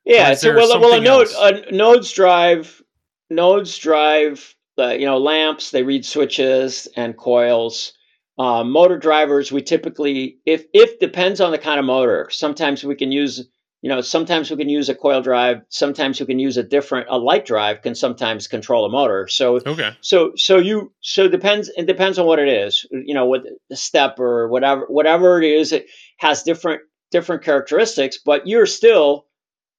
Yeah, 0.05 0.34
so 0.36 0.55
well, 0.55 0.80
well, 0.80 0.93
a 0.93 1.01
node, 1.01 1.28
uh, 1.38 1.51
nodes 1.72 2.11
drive, 2.13 2.82
nodes 3.30 3.78
drive, 3.78 4.55
uh, 4.78 4.89
you 4.89 5.05
know, 5.05 5.18
lamps. 5.18 5.72
They 5.72 5.84
read 5.84 6.05
switches 6.05 6.88
and 6.95 7.18
coils. 7.18 7.91
Uh, 8.38 8.63
motor 8.63 8.97
drivers, 8.99 9.51
we 9.51 9.61
typically, 9.61 10.38
if 10.45 10.66
if 10.74 10.99
depends 10.99 11.41
on 11.41 11.51
the 11.51 11.57
kind 11.57 11.80
of 11.80 11.86
motor. 11.86 12.28
Sometimes 12.30 12.84
we 12.84 12.95
can 12.95 13.11
use, 13.11 13.47
you 13.86 13.89
know, 13.89 14.01
sometimes 14.01 14.49
we 14.49 14.57
can 14.57 14.67
use 14.67 14.89
a 14.89 14.95
coil 14.95 15.21
drive. 15.21 15.57
Sometimes 15.69 16.19
we 16.19 16.25
can 16.25 16.39
use 16.39 16.57
a 16.57 16.63
different, 16.63 17.05
a 17.07 17.19
light 17.19 17.45
drive 17.45 17.83
can 17.83 17.93
sometimes 17.93 18.47
control 18.47 18.83
a 18.86 18.89
motor. 18.89 19.27
So 19.27 19.57
okay 19.73 19.91
so 20.01 20.31
so 20.47 20.57
you 20.57 20.91
so 21.01 21.25
it 21.25 21.31
depends 21.38 21.69
it 21.77 21.86
depends 21.86 22.17
on 22.17 22.25
what 22.25 22.39
it 22.39 22.47
is 22.47 22.71
you 22.91 23.13
know 23.13 23.25
what 23.27 23.43
the 23.69 23.75
step 23.75 24.19
or 24.19 24.47
whatever 24.47 24.86
whatever 24.97 25.39
it 25.39 25.45
is 25.61 25.71
it 25.71 25.86
has 26.17 26.41
different 26.41 26.81
different 27.11 27.43
characteristics 27.43 28.17
but 28.25 28.47
you're 28.47 28.65
still 28.65 29.27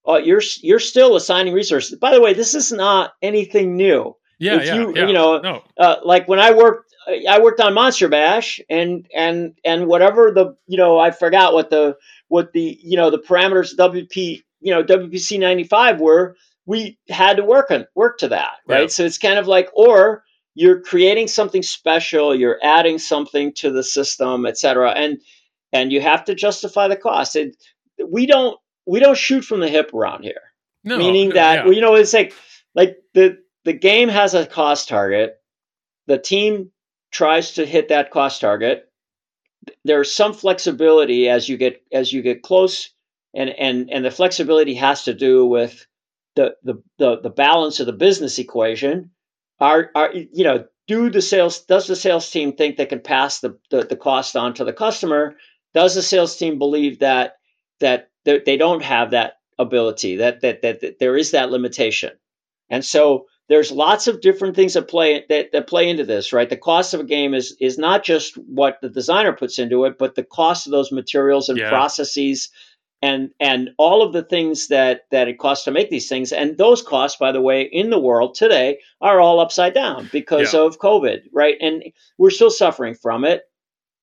uh, 0.09 0.21
you're 0.29 0.43
you're 0.63 0.79
still 0.93 1.17
assigning 1.17 1.53
resources 1.53 1.99
by 1.99 2.15
the 2.15 2.21
way 2.21 2.33
this 2.33 2.55
is 2.55 2.71
not 2.71 3.11
anything 3.23 3.75
new 3.77 4.15
yeah 4.39 4.57
If 4.59 4.67
yeah, 4.67 4.75
you- 4.77 4.93
yeah. 4.95 5.07
you 5.09 5.15
know, 5.15 5.41
no 5.41 5.63
uh, 5.85 5.97
like 6.05 6.29
when 6.29 6.39
I 6.39 6.53
worked, 6.53 6.85
I 7.35 7.41
worked 7.41 7.61
on 7.61 7.73
Monster 7.75 8.09
Bash, 8.09 8.61
and 8.69 9.07
and 9.15 9.55
and 9.65 9.87
whatever 9.87 10.31
the 10.39 10.57
you 10.67 10.77
know 10.77 10.99
I 11.07 11.11
forgot 11.11 11.55
what 11.55 11.71
the 11.71 11.97
what 12.29 12.53
the 12.53 12.79
you 12.83 12.97
know 12.97 13.11
the 13.11 13.19
parameters 13.19 13.77
WP 13.77 14.43
you 14.61 14.75
know 14.75 14.83
WPC 14.83 15.39
ninety 15.39 15.65
five 15.65 16.01
were. 16.01 16.37
We 16.69 16.99
had 17.09 17.37
to 17.37 17.45
work 17.45 17.71
on 17.71 17.87
work 17.95 18.19
to 18.19 18.29
that, 18.29 18.55
right? 18.67 18.81
Yeah. 18.83 18.87
So 18.89 19.05
it's 19.05 19.19
kind 19.19 19.39
of 19.39 19.47
like, 19.47 19.69
or 19.75 20.25
you're 20.57 20.81
creating 20.81 21.29
something 21.29 21.63
special, 21.63 22.35
you're 22.35 22.59
adding 22.61 22.99
something 22.99 23.53
to 23.59 23.71
the 23.71 23.85
system, 23.85 24.47
et 24.47 24.59
cetera, 24.59 24.91
and 24.91 25.21
and 25.73 25.93
you 25.93 26.01
have 26.01 26.25
to 26.25 26.35
justify 26.35 26.89
the 26.89 26.97
cost. 26.97 27.37
It, 27.37 27.57
we 28.05 28.27
don't 28.27 28.59
we 28.87 29.01
don't 29.01 29.17
shoot 29.17 29.45
from 29.45 29.61
the 29.61 29.69
hip 29.69 29.93
around 29.95 30.23
here 30.23 30.41
no 30.85 30.97
meaning 30.97 31.31
that 31.31 31.55
yeah. 31.55 31.65
well, 31.65 31.73
you 31.73 31.81
know 31.81 31.95
it's 31.95 32.15
like 32.15 32.33
like 32.75 32.97
the 33.13 33.39
the 33.65 33.73
game 33.73 34.09
has 34.09 34.35
a 34.35 34.47
cost 34.47 34.89
target 34.89 35.35
the 36.07 36.19
team 36.19 36.71
tries 37.11 37.53
to 37.53 37.67
hit 37.67 37.89
that 37.89 38.11
cost 38.11 38.41
target 38.41 38.86
there's 39.85 40.13
some 40.13 40.33
flexibility 40.33 41.29
as 41.29 41.49
you 41.49 41.57
get 41.57 41.83
as 41.93 42.13
you 42.13 42.23
get 42.23 42.43
close 42.43 42.91
and 43.37 43.51
and 43.51 43.91
and 43.91 44.05
the 44.05 44.11
flexibility 44.11 44.75
has 44.75 45.05
to 45.05 45.15
do 45.15 45.47
with 45.47 45.87
the 46.35 46.57
the 46.63 46.83
the, 46.99 47.21
the 47.21 47.31
balance 47.31 47.79
of 47.79 47.87
the 47.87 47.93
business 47.93 48.39
equation. 48.39 49.11
Are 49.61 49.91
are 49.95 50.13
you 50.13 50.45
know 50.45 50.67
do 50.87 51.11
the 51.11 51.23
sales 51.23 51.61
does 51.61 51.87
the 51.87 51.97
sales 51.97 52.31
team 52.31 52.53
think 52.53 52.77
they 52.77 52.87
can 52.87 53.01
pass 53.01 53.41
the 53.41 53.59
the, 53.71 53.85
the 53.85 53.97
cost 53.97 54.37
on 54.37 54.55
to 54.55 54.65
the 54.65 54.73
customer? 54.73 55.37
Does 55.75 55.95
the 55.95 56.03
sales 56.03 56.37
team 56.37 56.59
believe 56.59 57.01
that 57.01 57.37
that 57.81 58.11
they 58.25 58.57
don't 58.57 58.83
have 58.83 59.11
that 59.11 59.35
ability 59.59 60.17
that, 60.17 60.41
that 60.41 60.63
that 60.63 60.81
that 60.81 60.99
there 60.99 61.17
is 61.17 61.33
that 61.33 61.51
limitation? 61.51 62.13
And 62.71 62.85
so 62.85 63.27
there's 63.49 63.71
lots 63.71 64.09
of 64.09 64.21
different 64.21 64.57
things 64.57 64.75
that 64.75 64.89
play 64.89 65.25
that, 65.29 65.53
that 65.53 65.67
play 65.69 65.89
into 65.89 66.05
this 66.05 66.33
right? 66.33 66.51
The 66.51 66.57
cost 66.57 66.95
of 66.95 67.01
a 67.01 67.05
game 67.05 67.35
is 67.35 67.57
is 67.61 67.79
not 67.79 68.05
just 68.05 68.35
what 68.37 68.79
the 68.83 68.89
designer 68.89 69.33
puts 69.33 69.59
into 69.59 69.85
it 69.85 69.99
but 69.99 70.15
the 70.15 70.25
cost 70.25 70.67
of 70.67 70.73
those 70.73 70.93
materials 70.93 71.49
and 71.49 71.59
Yeah. 71.59 71.69
processes 71.69 72.51
and 73.03 73.31
and 73.39 73.71
all 73.77 74.03
of 74.03 74.13
the 74.13 74.23
things 74.23 74.69
that 74.69 75.03
that 75.11 75.29
it 75.29 75.39
costs 75.39 75.65
to 75.67 75.71
make 75.71 75.91
these 75.91 76.09
things. 76.09 76.33
And 76.33 76.57
those 76.57 76.83
costs 76.83 77.19
by 77.19 77.31
the 77.33 77.41
way 77.43 77.63
in 77.63 77.91
the 77.91 77.99
world 78.01 78.35
today 78.35 78.79
are 79.01 79.21
all 79.21 79.39
upside 79.41 79.75
down 79.75 80.09
because 80.13 80.55
Yeah. 80.55 80.61
of 80.63 80.79
covid 80.79 81.23
right? 81.33 81.57
And 81.61 81.85
we're 82.19 82.31
still 82.31 82.51
suffering 82.51 82.95
from 82.95 83.25
it. 83.25 83.43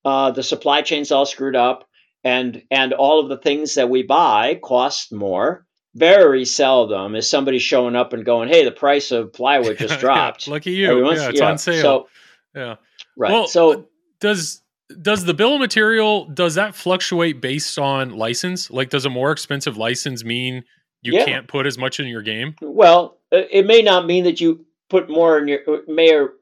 Uh, 0.04 0.30
the 0.30 0.42
supply 0.42 0.82
chain's 0.82 1.10
all 1.10 1.26
screwed 1.26 1.56
up 1.56 1.88
and 2.22 2.62
and 2.70 2.92
all 2.92 3.20
of 3.20 3.28
the 3.28 3.38
things 3.38 3.74
that 3.74 3.90
we 3.90 4.02
buy 4.02 4.54
cost 4.62 5.12
more 5.12 5.66
very 5.94 6.44
seldom 6.44 7.14
is 7.14 7.28
somebody 7.28 7.58
showing 7.58 7.94
up 7.96 8.12
and 8.12 8.24
going 8.24 8.48
hey 8.48 8.64
the 8.64 8.70
price 8.72 9.10
of 9.12 9.32
plywood 9.32 9.78
just 9.78 10.00
Yeah, 10.02 10.32
look 10.48 10.62
at 10.66 10.72
you. 10.72 11.12
Yeah 11.12 11.28
it's 11.30 11.40
on 11.40 11.58
sale. 11.58 11.82
so 11.82 12.08
yeah. 12.54 12.76
Right 13.16 13.32
Well, 13.32 13.46
so 13.46 13.86
does 14.20 14.62
does 15.00 15.24
the 15.24 15.34
bill 15.34 15.54
of 15.54 15.60
material 15.60 16.26
does 16.26 16.54
that 16.56 16.74
fluctuate 16.74 17.40
based 17.40 17.78
on 17.78 18.10
license? 18.10 18.70
Like 18.70 18.90
does 18.90 19.04
a 19.06 19.10
more 19.10 19.30
expensive 19.32 19.76
license 19.76 20.24
mean 20.24 20.64
you 21.02 21.14
Yeah. 21.14 21.24
can't 21.24 21.48
put 21.48 21.66
as 21.66 21.78
much 21.78 22.00
in 22.00 22.06
your 22.06 22.22
game? 22.22 22.54
Well, 22.60 23.18
it 23.30 23.66
may 23.66 23.82
not 23.82 24.06
mean 24.06 24.24
that 24.24 24.40
you 24.40 24.64
put 24.90 25.08
more 25.08 25.38
in 25.38 25.48
your 25.48 25.60
it 25.66 25.88
may 25.88 26.12
or 26.14 26.34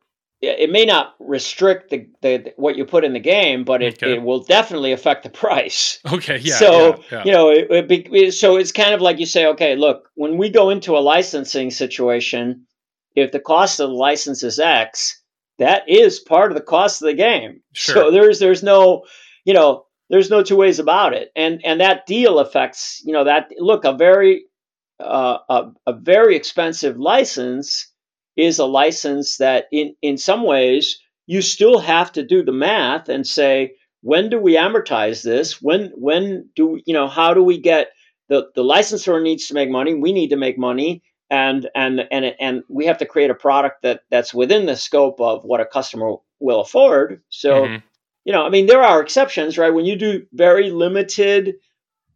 it 0.42 0.70
may 0.70 0.84
not 0.84 1.14
restrict 1.20 1.90
the, 1.90 2.08
the 2.20 2.52
what 2.56 2.76
you 2.76 2.84
put 2.84 3.04
in 3.04 3.12
the 3.12 3.20
game, 3.20 3.62
but 3.64 3.80
it, 3.80 3.94
Okay. 4.02 4.14
it 4.14 4.22
will 4.22 4.40
definitely 4.42 4.92
affect 4.92 5.22
the 5.22 5.30
price. 5.44 6.00
okay 6.12 6.38
yeah 6.38 6.54
so 6.56 6.88
yeah, 6.88 6.96
yeah. 7.12 7.24
you 7.24 7.32
know, 7.32 7.48
it, 7.50 7.70
it 7.70 7.88
be, 7.88 8.30
so 8.30 8.56
it's 8.56 8.72
kind 8.72 8.92
of 8.94 9.00
like 9.00 9.18
you 9.20 9.26
say, 9.26 9.46
okay, 9.46 9.76
look, 9.76 10.08
when 10.14 10.36
we 10.36 10.50
go 10.50 10.70
into 10.70 10.96
a 10.96 11.00
licensing 11.00 11.70
situation, 11.70 12.66
if 13.14 13.30
the 13.30 13.40
cost 13.40 13.78
of 13.78 13.88
the 13.90 13.94
license 13.94 14.42
is 14.42 14.58
X, 14.58 15.22
that 15.58 15.88
is 15.88 16.18
part 16.18 16.50
of 16.50 16.56
the 16.56 16.64
cost 16.64 17.02
of 17.02 17.06
the 17.06 17.14
game. 17.14 17.60
Sure. 17.72 17.94
So 17.94 18.10
there's 18.10 18.38
there's 18.40 18.62
no, 18.62 19.04
you 19.44 19.54
know, 19.54 19.84
there's 20.10 20.30
no 20.30 20.42
two 20.42 20.56
ways 20.56 20.78
about 20.80 21.12
it, 21.14 21.30
and 21.36 21.60
and 21.64 21.80
that 21.80 22.06
deal 22.06 22.38
affects, 22.40 23.00
you 23.04 23.12
know, 23.12 23.24
that 23.24 23.50
look 23.58 23.84
a 23.84 23.92
very 23.92 24.46
uh, 24.98 25.38
a, 25.48 25.70
a 25.86 25.92
very 25.92 26.34
expensive 26.36 26.96
license 26.98 27.91
is 28.36 28.58
a 28.58 28.66
license 28.66 29.36
that 29.38 29.66
in 29.72 29.94
in 30.02 30.16
some 30.18 30.42
ways 30.44 30.98
you 31.26 31.42
still 31.42 31.78
have 31.78 32.12
to 32.12 32.22
do 32.24 32.44
the 32.44 32.52
math 32.52 33.08
and 33.08 33.26
say 33.26 33.74
when 34.02 34.28
do 34.30 34.38
we 34.38 34.54
amortize 34.56 35.22
this? 35.22 35.62
When 35.62 35.92
when 35.94 36.48
do 36.56 36.80
you 36.86 36.94
know 36.94 37.08
how 37.08 37.34
do 37.34 37.42
we 37.42 37.58
get 37.58 37.90
the 38.28 38.48
the 38.54 38.64
licensor 38.64 39.20
needs 39.20 39.46
to 39.48 39.54
make 39.54 39.70
money 39.70 39.94
we 39.94 40.12
need 40.12 40.30
to 40.30 40.36
make 40.36 40.58
money 40.58 41.02
and 41.30 41.68
and 41.74 42.00
and 42.10 42.34
and 42.40 42.62
we 42.68 42.86
have 42.86 42.98
to 42.98 43.06
create 43.06 43.30
a 43.30 43.34
product 43.34 43.82
that 43.82 44.02
that's 44.10 44.34
within 44.34 44.66
the 44.66 44.76
scope 44.76 45.20
of 45.20 45.44
what 45.44 45.60
a 45.60 45.66
customer 45.66 46.14
will 46.40 46.60
afford. 46.60 47.22
So 47.28 47.64
Mhm. 47.66 47.82
you 48.24 48.32
know 48.32 48.44
i 48.46 48.50
mean 48.50 48.66
there 48.66 48.82
are 48.82 49.00
exceptions 49.02 49.58
right? 49.58 49.74
When 49.74 49.84
you 49.84 49.96
do 49.96 50.26
very 50.32 50.70
limited 50.70 51.56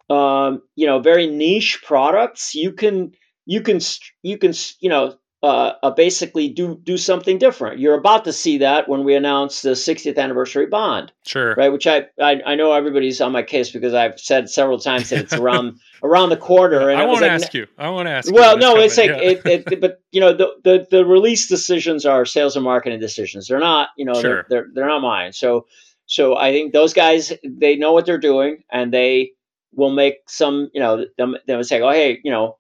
um, 0.09 0.63
you 0.77 0.87
know 0.87 1.01
very 1.01 1.27
niche 1.27 1.83
products 1.85 2.55
you 2.55 2.73
can 2.73 3.13
you 3.45 3.61
can 3.61 3.81
you 4.23 4.39
can 4.39 4.53
you 4.81 4.89
know 4.89 5.17
uh, 5.43 5.73
uh, 5.83 5.91
basically 5.91 6.49
do 6.49 6.81
do 6.83 6.97
something 6.97 7.39
different 7.39 7.79
you're 7.79 7.99
about 7.99 8.25
to 8.25 8.33
see 8.33 8.59
that 8.59 8.89
when 8.89 9.05
we 9.05 9.15
announce 9.15 9.63
the 9.63 9.71
60th 9.71 10.17
anniversary 10.19 10.67
bond 10.67 11.13
sure 11.25 11.55
right 11.57 11.71
which 11.71 11.87
I, 11.87 12.07
I 12.21 12.41
i 12.47 12.55
know 12.55 12.73
everybody's 12.73 13.21
on 13.21 13.33
my 13.33 13.43
case 13.43 13.71
because 13.71 13.95
i've 13.95 14.19
said 14.19 14.49
several 14.49 14.79
times 14.79 15.11
that 15.11 15.21
it's 15.21 15.33
around 15.35 15.79
around 16.03 16.31
the 16.31 16.37
corner 16.37 16.89
and 16.89 16.99
i 16.99 17.05
won't 17.05 17.21
like, 17.21 17.31
ask 17.31 17.55
you 17.55 17.67
i 17.79 17.89
won't 17.89 18.09
ask 18.09 18.33
well, 18.33 18.59
no, 18.59 18.77
it's 18.77 18.97
like 18.97 19.11
yeah. 19.11 19.21
it, 19.21 19.43
it, 19.47 19.81
but 19.81 20.01
you 20.13 20.21
know, 20.21 20.33
the, 20.33 20.49
the 20.65 20.87
the 20.91 21.05
release 21.05 21.47
decisions 21.47 22.07
are 22.07 22.25
sales 22.25 22.57
and 22.57 22.65
marketing 22.65 23.01
decisions. 23.01 23.49
They're 23.49 23.59
not, 23.59 23.91
you 23.97 24.05
know, 24.05 24.15
Sure. 24.15 24.23
they're, 24.23 24.47
they're 24.49 24.69
they're 24.75 24.87
not 24.89 25.03
mine. 25.03 25.33
So 25.33 25.67
so 26.07 26.37
I 26.37 26.53
think 26.53 26.73
those 26.73 26.95
guys 26.95 27.33
they 27.45 27.77
know 27.77 27.93
what 27.93 28.07
they're 28.07 28.19
doing 28.19 28.65
and 28.71 28.93
they 28.93 29.33
will 29.73 29.91
make 29.91 30.17
some, 30.29 30.71
you 30.73 30.81
know, 30.81 31.05
them 31.19 31.37
they 31.47 31.57
would 31.57 31.67
say, 31.67 31.81
oh, 31.81 31.91
hey, 31.91 32.21
you 32.23 32.31
know, 32.31 32.57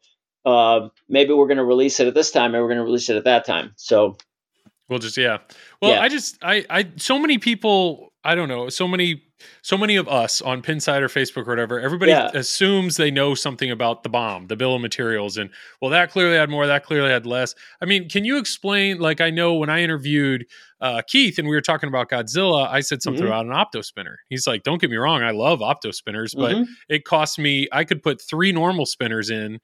uh, 0.47 0.89
maybe 1.09 1.35
we're 1.35 1.49
going 1.49 1.59
to 1.59 1.65
release 1.65 2.01
it 2.01 2.07
at 2.07 2.15
this 2.15 2.31
time, 2.31 2.55
and 2.55 2.63
we're 2.63 2.69
going 2.69 2.79
to 2.79 2.85
release 2.85 3.11
it 3.11 3.17
at 3.17 3.25
that 3.25 3.45
time. 3.45 3.73
So 3.77 4.17
We'll 4.89 5.01
just 5.01 5.17
yeah. 5.17 5.39
Well, 5.83 5.93
Yeah. 5.93 6.01
I 6.01 6.09
just 6.09 6.39
I 6.43 6.65
I 6.71 6.89
so 6.97 7.19
many 7.19 7.39
people 7.39 8.13
I 8.25 8.35
don't 8.37 8.49
know 8.49 8.69
so 8.69 8.87
many 8.87 9.23
so 9.63 9.77
many 9.77 9.97
of 9.97 10.09
us 10.09 10.41
on 10.41 10.63
Pinside 10.63 11.03
or 11.03 11.09
Facebook 11.09 11.47
or 11.47 11.51
whatever. 11.51 11.81
Everybody 11.81 12.13
Yeah. 12.13 12.31
assumes 12.33 12.97
they 12.97 13.11
know 13.11 13.35
something 13.35 13.71
about 13.71 14.03
the 14.05 14.09
BOM, 14.09 14.47
the 14.47 14.57
bill 14.57 14.77
of 14.77 14.81
materials, 14.81 15.37
and 15.37 15.51
well, 15.83 15.91
that 15.91 16.11
clearly 16.11 16.37
had 16.37 16.49
more, 16.49 16.67
that 16.69 16.85
clearly 16.85 17.11
had 17.11 17.27
less. 17.27 17.55
I 17.83 17.85
mean, 17.85 18.09
can 18.09 18.25
you 18.25 18.39
explain? 18.39 18.99
Like, 18.99 19.21
I 19.21 19.29
know 19.31 19.55
when 19.55 19.69
I 19.69 19.83
interviewed 19.83 20.47
uh, 20.81 21.03
Keith 21.07 21.39
and 21.39 21.49
we 21.49 21.55
were 21.57 21.61
talking 21.61 21.89
about 21.89 22.09
Godzilla, 22.09 22.69
I 22.69 22.81
said 22.81 23.03
something 23.03 23.25
Mhm. 23.25 23.27
about 23.27 23.47
an 23.47 23.53
opto 23.53 23.85
spinner. 23.85 24.21
He's 24.29 24.47
like, 24.47 24.63
"Don't 24.63 24.81
get 24.81 24.91
me 24.91 24.97
wrong, 24.97 25.23
I 25.23 25.33
love 25.33 25.61
opto 25.61 25.93
spinners, 25.93 26.35
but 26.35 26.55
mhm. 26.55 26.67
it 26.89 27.05
cost 27.05 27.39
me. 27.39 27.67
I 27.73 27.85
could 27.85 28.03
put 28.03 28.21
three 28.21 28.53
normal 28.53 28.87
spinners 28.87 29.31
in." 29.31 29.59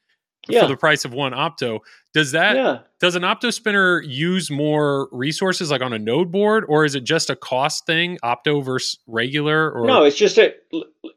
Yeah. 0.49 0.63
for 0.63 0.67
the 0.67 0.77
price 0.77 1.05
of 1.05 1.13
one 1.13 1.33
opto. 1.33 1.81
Does 2.15 2.33
that 2.33 2.57
yeah. 2.57 2.79
does 3.01 3.15
an 3.15 3.23
opto 3.23 3.53
spinner 3.53 4.03
use 4.03 4.51
more 4.51 5.09
resources 5.13 5.71
like 5.71 5.81
on 5.81 5.93
a 5.93 5.99
node 5.99 6.31
board 6.31 6.65
or 6.69 6.85
is 6.85 6.95
it 6.95 7.05
just 7.05 7.31
a 7.31 7.37
cost 7.37 7.87
thing 7.87 8.19
opto 8.23 8.63
versus 8.63 8.99
regular 9.07 9.71
or 9.71 9.87
No, 9.87 10.05
it's 10.05 10.17
just 10.17 10.37
a 10.39 10.53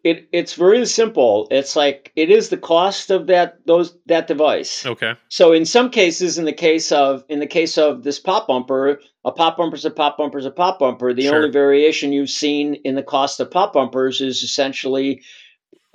it 0.03 0.29
it's 0.31 0.53
very 0.53 0.85
simple. 0.85 1.47
It's 1.51 1.75
like 1.75 2.11
it 2.15 2.29
is 2.29 2.49
the 2.49 2.57
cost 2.57 3.09
of 3.09 3.27
that 3.27 3.65
those 3.65 3.97
that 4.05 4.27
device. 4.27 4.85
okay 4.85 5.13
So 5.29 5.51
in 5.53 5.65
some 5.65 5.89
cases, 5.89 6.37
in 6.37 6.45
the 6.45 6.53
case 6.53 6.91
of 6.91 7.25
in 7.27 7.39
the 7.39 7.47
case 7.47 7.77
of 7.77 8.03
this 8.03 8.19
pop 8.19 8.47
bumper, 8.47 9.01
a 9.25 9.31
pop 9.31 9.57
bumper 9.57 9.75
is 9.75 9.85
a 9.85 9.91
pop 9.91 10.17
bumper 10.17 10.37
is 10.37 10.45
a 10.45 10.51
pop 10.51 10.79
bumper. 10.79 11.13
The 11.13 11.23
Sure. 11.23 11.37
only 11.37 11.49
variation 11.51 12.13
you've 12.13 12.29
seen 12.29 12.75
in 12.85 12.95
the 12.95 13.03
cost 13.03 13.39
of 13.39 13.49
pop 13.51 13.73
bumpers 13.73 14.21
is 14.21 14.43
essentially 14.43 15.23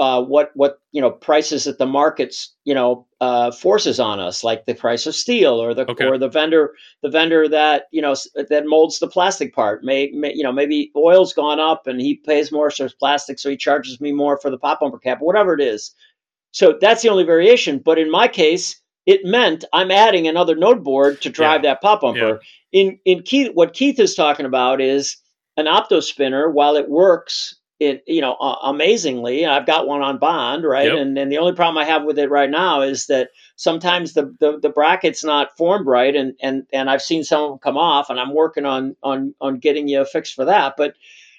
uh, 0.00 0.22
what 0.22 0.50
what 0.54 0.78
you 0.92 1.00
know 1.00 1.10
prices 1.10 1.64
that 1.64 1.76
the 1.76 1.84
markets 1.86 2.54
you 2.64 2.74
know 2.74 3.06
uh, 3.20 3.50
forces 3.52 4.00
on 4.00 4.18
us, 4.18 4.42
like 4.42 4.64
the 4.64 4.74
price 4.74 5.06
of 5.06 5.14
steel 5.14 5.62
or 5.62 5.74
the 5.74 5.84
Okay. 5.90 6.06
or 6.06 6.16
the 6.16 6.28
vendor 6.28 6.72
the 7.02 7.10
vendor 7.10 7.46
that 7.48 7.84
you 7.92 8.00
know 8.00 8.14
that 8.34 8.64
molds 8.66 8.98
the 8.98 9.06
plastic 9.06 9.54
part. 9.54 9.84
May, 9.84 10.10
may 10.14 10.32
you 10.34 10.42
know 10.42 10.52
maybe 10.52 10.90
oil's 10.96 11.34
gone 11.34 11.60
up 11.60 11.86
and 11.86 12.00
he 12.00 12.14
pays 12.14 12.50
more 12.50 12.70
for 12.70 12.84
his 12.84 12.94
plastic, 12.94 13.38
so 13.38 13.50
he 13.50 13.58
charges 13.58 14.00
me 14.00 14.10
more 14.10 14.38
for 14.38 14.50
the 14.50 14.58
pop 14.58 14.80
bumper 14.80 14.98
cap, 14.98 15.18
whatever 15.20 15.52
it 15.52 15.60
is. 15.60 15.94
So 16.52 16.78
that's 16.80 17.02
the 17.02 17.10
only 17.10 17.24
variation. 17.24 17.78
But 17.78 17.98
in 17.98 18.10
my 18.10 18.26
case, 18.26 18.80
it 19.04 19.20
meant 19.24 19.66
I'm 19.74 19.90
adding 19.90 20.26
another 20.26 20.56
node 20.56 20.82
board 20.82 21.20
to 21.20 21.28
drive 21.28 21.62
that 21.62 21.82
pop 21.82 22.00
bumper. 22.00 22.40
In 22.72 22.98
in 23.04 23.22
Keith, 23.22 23.50
what 23.52 23.74
Keith 23.74 24.00
is 24.00 24.14
talking 24.14 24.46
about 24.46 24.80
is 24.80 25.18
an 25.58 25.66
opto 25.66 26.02
spinner. 26.02 26.50
While 26.50 26.76
it 26.76 26.88
works, 26.88 27.54
it 27.80 28.04
you 28.06 28.20
know 28.20 28.34
uh, 28.34 28.58
amazingly. 28.62 29.46
I've 29.46 29.66
got 29.66 29.86
one 29.86 30.02
on 30.02 30.18
bond, 30.18 30.64
right? 30.64 30.86
Yep. 30.86 30.98
And 30.98 31.18
and 31.18 31.32
the 31.32 31.38
only 31.38 31.54
problem 31.54 31.78
I 31.78 31.86
have 31.86 32.04
with 32.04 32.18
it 32.18 32.30
right 32.30 32.50
now 32.50 32.82
is 32.82 33.06
that 33.06 33.30
sometimes 33.56 34.12
the, 34.12 34.34
the 34.38 34.58
the 34.60 34.68
bracket's 34.68 35.24
not 35.24 35.56
formed 35.56 35.86
right, 35.86 36.14
and 36.14 36.34
and 36.40 36.64
and 36.72 36.88
I've 36.88 37.02
seen 37.02 37.24
some 37.24 37.42
of 37.42 37.50
them 37.50 37.58
come 37.58 37.76
off, 37.76 38.10
and 38.10 38.20
I'm 38.20 38.34
working 38.34 38.66
on 38.66 38.94
on 39.02 39.34
on 39.40 39.58
getting 39.58 39.88
you 39.88 40.00
a 40.00 40.04
fix 40.04 40.30
for 40.30 40.44
that. 40.44 40.74
But 40.76 40.94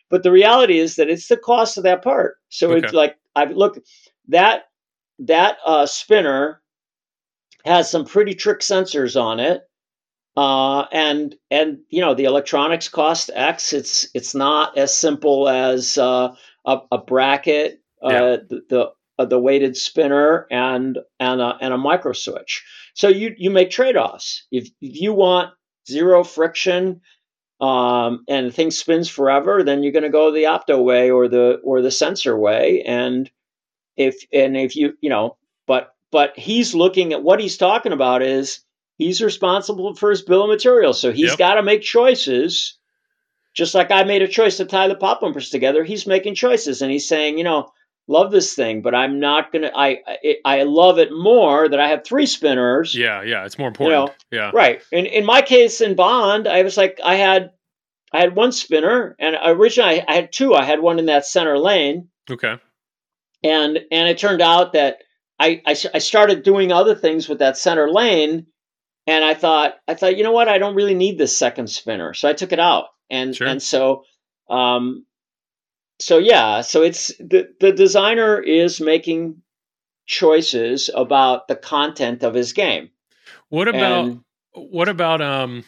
but 0.09 0.23
the 0.23 0.31
reality 0.31 0.79
is 0.79 0.97
that 0.97 1.09
it's 1.09 1.27
the 1.27 1.37
cost 1.37 1.77
of 1.77 1.83
that 1.83 2.03
part. 2.03 2.37
So 2.49 2.71
it's 2.71 2.93
like 2.93 3.15
i've 3.35 3.51
look 3.51 3.77
that 4.27 4.63
that 5.19 5.57
uh, 5.65 5.85
spinner 5.85 6.61
has 7.65 7.89
some 7.89 8.05
pretty 8.05 8.33
trick 8.33 8.59
sensors 8.59 9.19
on 9.19 9.39
it 9.39 9.61
uh, 10.37 10.81
and 10.91 11.35
and 11.49 11.79
you 11.89 12.01
know 12.01 12.13
the 12.13 12.25
electronics 12.25 12.89
cost 12.89 13.29
x. 13.33 13.73
It's 13.73 14.07
it's 14.13 14.33
not 14.35 14.77
as 14.77 14.95
simple 14.95 15.49
as 15.49 15.97
uh, 15.97 16.33
a, 16.65 16.79
a 16.91 16.97
bracket 16.97 17.81
uh, 18.03 18.09
Yeah. 18.11 18.37
the 18.49 18.61
the, 18.69 18.91
uh, 19.19 19.25
the 19.25 19.39
weighted 19.39 19.75
spinner 19.77 20.47
and 20.49 20.97
and 21.19 21.41
a, 21.41 21.57
and 21.61 21.73
a 21.73 21.77
micro 21.77 22.13
switch. 22.13 22.63
So 22.93 23.07
you 23.09 23.35
you 23.37 23.49
make 23.51 23.69
trade-offs. 23.71 24.45
If, 24.51 24.67
if 24.81 25.01
you 25.01 25.13
want 25.13 25.53
zero 25.89 26.23
friction 26.23 27.01
um, 27.59 28.23
and 28.27 28.47
the 28.47 28.51
thing 28.51 28.71
spins 28.71 29.09
forever 29.09 29.63
then 29.63 29.83
you're 29.83 29.91
going 29.91 30.03
to 30.03 30.09
go 30.09 30.31
the 30.31 30.43
opto 30.43 30.83
way 30.83 31.11
or 31.11 31.27
the 31.27 31.59
or 31.63 31.81
the 31.81 31.91
sensor 31.91 32.37
way. 32.37 32.83
And 32.83 33.29
if 33.97 34.25
and 34.33 34.57
if 34.57 34.75
you 34.75 34.93
you 35.01 35.09
know 35.09 35.37
but 35.67 35.95
but 36.11 36.37
he's 36.37 36.73
looking 36.75 37.13
at 37.13 37.23
what 37.23 37.39
he's 37.39 37.57
talking 37.57 37.91
about 37.93 38.21
is 38.21 38.61
he's 39.01 39.21
responsible 39.21 39.95
for 39.95 40.09
his 40.11 40.21
bill 40.21 40.43
of 40.43 40.49
materials. 40.49 40.99
So 41.01 41.11
he's 41.11 41.29
Yep. 41.31 41.37
got 41.37 41.53
to 41.55 41.63
make 41.63 41.81
choices. 41.81 42.77
Just 43.53 43.75
like 43.75 43.91
i 43.91 44.03
made 44.05 44.21
a 44.21 44.27
choice 44.29 44.57
to 44.57 44.65
tie 44.65 44.87
the 44.87 44.95
pop 44.95 45.19
bumpers 45.19 45.49
together 45.49 45.83
he's 45.83 46.07
making 46.07 46.35
choices 46.35 46.81
and 46.81 46.89
he's 46.89 47.05
saying 47.07 47.37
you 47.37 47.43
know 47.43 47.69
love 48.07 48.31
this 48.31 48.53
thing 48.55 48.81
but 48.81 48.95
i'm 48.95 49.19
not 49.19 49.51
gonna 49.51 49.69
i 49.75 49.99
i, 50.07 50.35
I 50.45 50.63
love 50.63 50.99
it 50.99 51.09
more 51.11 51.67
that 51.67 51.79
i 51.79 51.89
have 51.89 52.05
three 52.05 52.25
spinners. 52.25 52.95
Yeah 52.95 53.21
yeah 53.23 53.45
it's 53.45 53.59
more 53.59 53.67
important. 53.67 54.11
yeah. 54.31 54.51
Right. 54.53 54.81
In 54.93 55.05
in 55.05 55.25
my 55.25 55.41
case 55.41 55.81
in 55.81 55.95
Bond, 55.95 56.47
I 56.47 56.61
was 56.63 56.77
like 56.77 56.99
I 57.03 57.15
had 57.15 57.51
I 58.13 58.19
had 58.21 58.35
one 58.37 58.53
spinner 58.53 59.17
and 59.19 59.35
originally 59.43 60.01
I 60.07 60.13
had 60.13 60.31
two. 60.31 60.53
I 60.55 60.63
had 60.63 60.79
one 60.79 60.97
in 60.99 61.07
that 61.07 61.25
center 61.25 61.57
lane. 61.57 62.07
Okay. 62.29 62.55
And 63.43 63.79
and 63.91 64.07
it 64.07 64.17
turned 64.17 64.41
out 64.41 64.71
that 64.73 64.99
I 65.39 65.61
I 65.67 65.99
started 65.99 66.43
doing 66.43 66.71
other 66.71 66.95
things 66.95 67.27
with 67.27 67.39
that 67.39 67.57
center 67.57 67.89
lane 67.91 68.47
and 69.07 69.23
I 69.23 69.33
thought 69.33 69.75
I 69.87 69.93
thought 69.95 70.17
you 70.17 70.23
know 70.23 70.31
what 70.31 70.47
I 70.47 70.57
don't 70.57 70.75
really 70.75 70.93
need 70.95 71.17
this 71.17 71.37
second 71.37 71.67
spinner. 71.69 72.13
So 72.13 72.27
I 72.29 72.33
took 72.33 72.51
it 72.51 72.59
out. 72.59 72.85
And 73.09 73.35
Sure. 73.35 73.47
and 73.47 73.61
so 73.61 74.03
um 74.49 75.05
so 75.99 76.17
yeah, 76.17 76.61
so 76.61 76.81
it's 76.83 77.07
the 77.19 77.53
the 77.59 77.71
designer 77.71 78.39
is 78.41 78.81
making 78.81 79.41
choices 80.07 80.89
about 80.93 81.47
the 81.47 81.55
content 81.55 82.23
of 82.23 82.33
his 82.33 82.53
game. 82.53 82.89
what 83.49 83.67
about 83.67 84.05
And- 84.05 84.23
what 84.53 84.89
about 84.89 85.21
um 85.21 85.63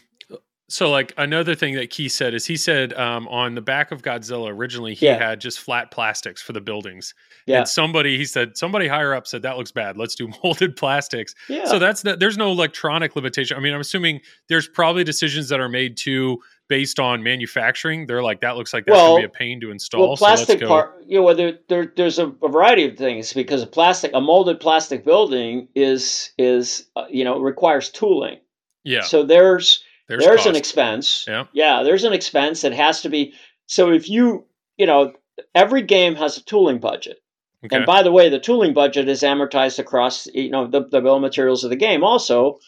so 0.69 0.89
like 0.89 1.13
another 1.17 1.55
thing 1.55 1.75
that 1.75 1.89
Keith 1.89 2.11
said 2.13 2.33
is 2.33 2.45
he 2.45 2.55
said 2.57 2.93
um 2.93 3.27
on 3.27 3.53
the 3.55 3.61
back 3.61 3.91
of 3.91 4.01
Godzilla 4.01 4.49
originally 4.49 4.93
he 4.93 5.05
Yeah. 5.07 5.17
had 5.29 5.41
just 5.41 5.59
flat 5.59 5.91
plastics 5.91 6.41
for 6.41 6.53
the 6.53 6.61
buildings. 6.61 7.13
Yeah. 7.45 7.59
And 7.59 7.67
somebody 7.67 8.17
he 8.17 8.25
said 8.25 8.55
somebody 8.57 8.87
higher 8.87 9.13
up 9.13 9.27
said 9.27 9.41
that 9.41 9.57
looks 9.57 9.71
bad. 9.71 9.97
Let's 9.97 10.15
do 10.15 10.29
molded 10.43 10.75
plastics. 10.75 11.35
Yeah. 11.49 11.65
So 11.65 11.79
that's 11.79 12.01
the, 12.03 12.15
there's 12.15 12.37
no 12.37 12.49
electronic 12.51 13.15
limitation. 13.15 13.57
I 13.57 13.59
mean, 13.59 13.73
I'm 13.73 13.81
assuming 13.81 14.21
there's 14.49 14.67
probably 14.67 15.03
decisions 15.03 15.49
that 15.49 15.59
are 15.59 15.69
made 15.69 15.97
to 15.97 16.39
based 16.69 16.97
on 16.97 17.21
manufacturing. 17.21 18.05
They're 18.07 18.23
like 18.23 18.39
that 18.41 18.55
looks 18.55 18.73
like 18.73 18.85
that's 18.85 18.95
Well- 18.95 19.15
gonna 19.17 19.27
be 19.27 19.33
a 19.33 19.37
pain 19.37 19.59
to 19.61 19.69
install. 19.71 20.07
Well, 20.07 20.15
so 20.15 20.25
plastic 20.25 20.61
go. 20.61 20.67
part, 20.69 21.03
you 21.05 21.17
know, 21.17 21.23
whether 21.23 21.59
there, 21.67 21.91
there's 21.95 22.19
a, 22.19 22.27
a 22.41 22.47
variety 22.47 22.85
of 22.87 22.97
things 22.97 23.33
because 23.33 23.61
a 23.61 23.67
plastic, 23.67 24.11
a 24.13 24.21
molded 24.21 24.59
plastic 24.61 25.03
building 25.03 25.67
is 25.75 26.31
is 26.37 26.85
uh, 26.95 27.05
you 27.09 27.25
know 27.25 27.39
requires 27.39 27.89
tooling. 27.89 28.37
yeah. 28.85 29.01
So 29.01 29.23
there's 29.23 29.83
there's 30.19 30.43
there's, 30.43 30.45
an 30.45 30.55
expense. 30.55 31.25
Yeah. 31.27 31.45
yeah, 31.53 31.83
there's 31.83 32.03
an 32.03 32.13
expense 32.13 32.61
that 32.61 32.73
has 32.73 33.01
to 33.01 33.09
be. 33.09 33.33
So 33.67 33.91
if 33.91 34.09
you 34.09 34.45
you 34.77 34.85
know 34.85 35.13
every 35.55 35.81
game 35.81 36.15
has 36.15 36.37
a 36.37 36.43
tooling 36.43 36.79
budget, 36.79 37.19
Okay. 37.65 37.77
and 37.77 37.85
by 37.85 38.03
the 38.03 38.11
way, 38.11 38.29
the 38.29 38.39
tooling 38.39 38.73
budget 38.73 39.07
is 39.07 39.21
amortized 39.21 39.79
across 39.79 40.27
you 40.27 40.49
know 40.49 40.67
the, 40.67 40.81
the 40.81 41.01
bill 41.01 41.15
of 41.15 41.21
materials 41.21 41.63
of 41.63 41.69
the 41.69 41.75
game. 41.75 42.03
Also, 42.03 42.59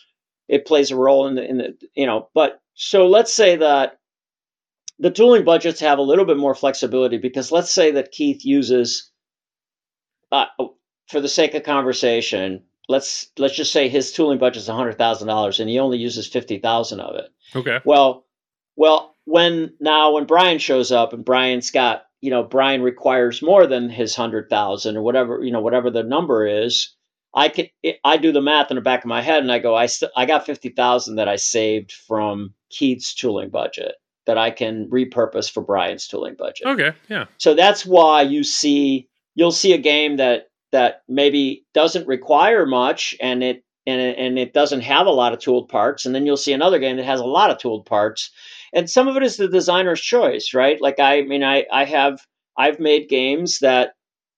it 0.47 0.65
plays 0.65 0.91
a 0.91 0.95
role 0.95 1.27
in 1.27 1.35
the 1.35 1.47
in 1.47 1.57
the 1.57 1.77
you 1.95 2.05
know. 2.05 2.29
But 2.33 2.61
so 2.75 3.07
let's 3.07 3.33
say 3.33 3.57
that 3.57 3.99
the 4.99 5.11
tooling 5.11 5.43
budgets 5.43 5.81
have 5.81 5.99
a 5.99 6.03
little 6.03 6.25
bit 6.25 6.37
more 6.37 6.55
flexibility 6.55 7.17
because 7.17 7.51
let's 7.51 7.73
say 7.73 7.91
that 7.91 8.11
Keith 8.11 8.45
uses, 8.45 9.11
uh, 10.31 10.45
for 11.07 11.19
the 11.19 11.27
sake 11.27 11.53
of 11.53 11.63
conversation, 11.63 12.63
let's 12.87 13.31
let's 13.37 13.55
just 13.55 13.71
say 13.71 13.89
his 13.89 14.11
tooling 14.11 14.37
budget 14.37 14.63
is 14.63 14.67
hundred 14.67 14.97
thousand 14.97 15.27
dollars 15.27 15.59
and 15.59 15.69
he 15.69 15.79
only 15.79 15.97
uses 15.97 16.27
fifty 16.27 16.59
thousand 16.59 16.99
of 16.99 17.15
it. 17.15 17.29
okay. 17.55 17.79
Well, 17.85 18.25
well, 18.75 19.15
when 19.25 19.73
now 19.79 20.13
when 20.13 20.25
Brian 20.25 20.59
shows 20.59 20.91
up 20.91 21.13
and 21.13 21.25
Brian's 21.25 21.71
got 21.71 22.05
you 22.21 22.29
know 22.29 22.43
Brian 22.43 22.81
requires 22.81 23.41
more 23.41 23.67
than 23.67 23.89
his 23.89 24.15
hundred 24.15 24.49
thousand 24.49 24.97
or 24.97 25.01
whatever 25.01 25.43
you 25.43 25.51
know 25.51 25.61
whatever 25.61 25.89
the 25.89 26.03
number 26.03 26.45
is. 26.45 26.93
I 27.33 27.49
can 27.49 27.67
I 28.03 28.17
do 28.17 28.31
the 28.31 28.41
math 28.41 28.71
in 28.71 28.75
the 28.75 28.81
back 28.81 29.03
of 29.03 29.09
my 29.09 29.21
head 29.21 29.43
and 29.43 29.51
I 29.51 29.59
go 29.59 29.75
I 29.75 29.87
st- 29.87 30.11
I 30.15 30.25
got 30.25 30.45
fifty 30.45 30.69
thousand 30.69 31.15
that 31.15 31.27
I 31.27 31.35
saved 31.35 31.91
from 31.91 32.53
Keith's 32.69 33.13
tooling 33.13 33.49
budget 33.49 33.95
that 34.25 34.37
I 34.37 34.51
can 34.51 34.89
repurpose 34.89 35.51
for 35.51 35.61
Brian's 35.61 36.07
tooling 36.07 36.35
budget. 36.35 36.65
Okay. 36.65 36.93
Yeah. 37.09 37.25
So 37.37 37.53
that's 37.53 37.85
why 37.85 38.21
you 38.21 38.43
see 38.43 39.09
you'll 39.35 39.51
see 39.51 39.73
a 39.73 39.77
game 39.77 40.17
that 40.17 40.47
that 40.75 41.01
maybe 41.07 41.65
doesn't 41.73 42.07
require 42.07 42.65
much 42.65 43.15
and 43.21 43.41
it 43.43 43.63
and 43.87 44.01
it, 44.01 44.17
and 44.17 44.37
it 44.39 44.51
doesn't 44.53 44.81
have 44.81 45.07
a 45.07 45.11
lot 45.21 45.31
of 45.33 45.39
tooled 45.39 45.69
parts. 45.69 46.05
And 46.05 46.13
then 46.13 46.25
you'll 46.25 46.37
see 46.45 46.53
another 46.53 46.79
game 46.79 46.97
that 46.97 47.05
has 47.05 47.19
a 47.19 47.25
lot 47.25 47.51
of 47.51 47.57
tooled 47.59 47.85
parts. 47.85 48.31
And 48.73 48.89
some 48.89 49.07
of 49.07 49.15
it 49.15 49.23
is 49.23 49.37
the 49.37 49.47
designer's 49.47 50.01
choice 50.01 50.53
right? 50.53 50.81
Like 50.81 50.99
i 50.99 51.21
mean 51.21 51.43
i 51.43 51.65
i 51.71 51.85
have 51.85 52.19
i've 52.57 52.79
made 52.79 53.09
games 53.09 53.59
that 53.59 53.93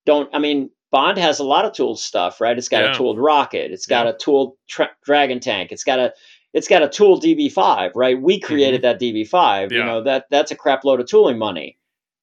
don't 0.06 0.30
i 0.34 0.40
mean 0.40 0.70
bond 0.92 1.18
has 1.18 1.40
a 1.40 1.44
lot 1.54 1.66
of 1.66 1.74
tooled 1.74 2.00
stuff 2.00 2.40
right? 2.42 2.58
It's 2.58 2.70
got 2.70 2.84
Yeah. 2.84 2.92
a 2.92 2.96
tooled 2.96 3.20
rocket. 3.20 3.72
It's 3.72 3.88
got 3.88 4.06
Yeah. 4.06 4.14
a 4.14 4.18
tooled 4.18 4.54
tra- 4.70 4.96
dragon 5.04 5.40
tank. 5.40 5.72
It's 5.72 5.84
got 5.84 6.00
a 6.00 6.14
it's 6.54 6.68
got 6.68 6.84
a 6.84 6.90
tool 6.90 7.20
db5 7.20 7.92
right? 7.96 8.22
We 8.22 8.40
created 8.40 8.82
that 8.84 9.00
db5 9.02 9.72
you 9.72 9.78
Mm-hmm. 9.78 9.88
Know 9.88 10.04
that 10.04 10.26
that's 10.30 10.52
a 10.52 10.56
crap 10.64 10.84
load 10.86 11.00
of 11.02 11.08
tooling 11.08 11.38
money. 11.38 11.78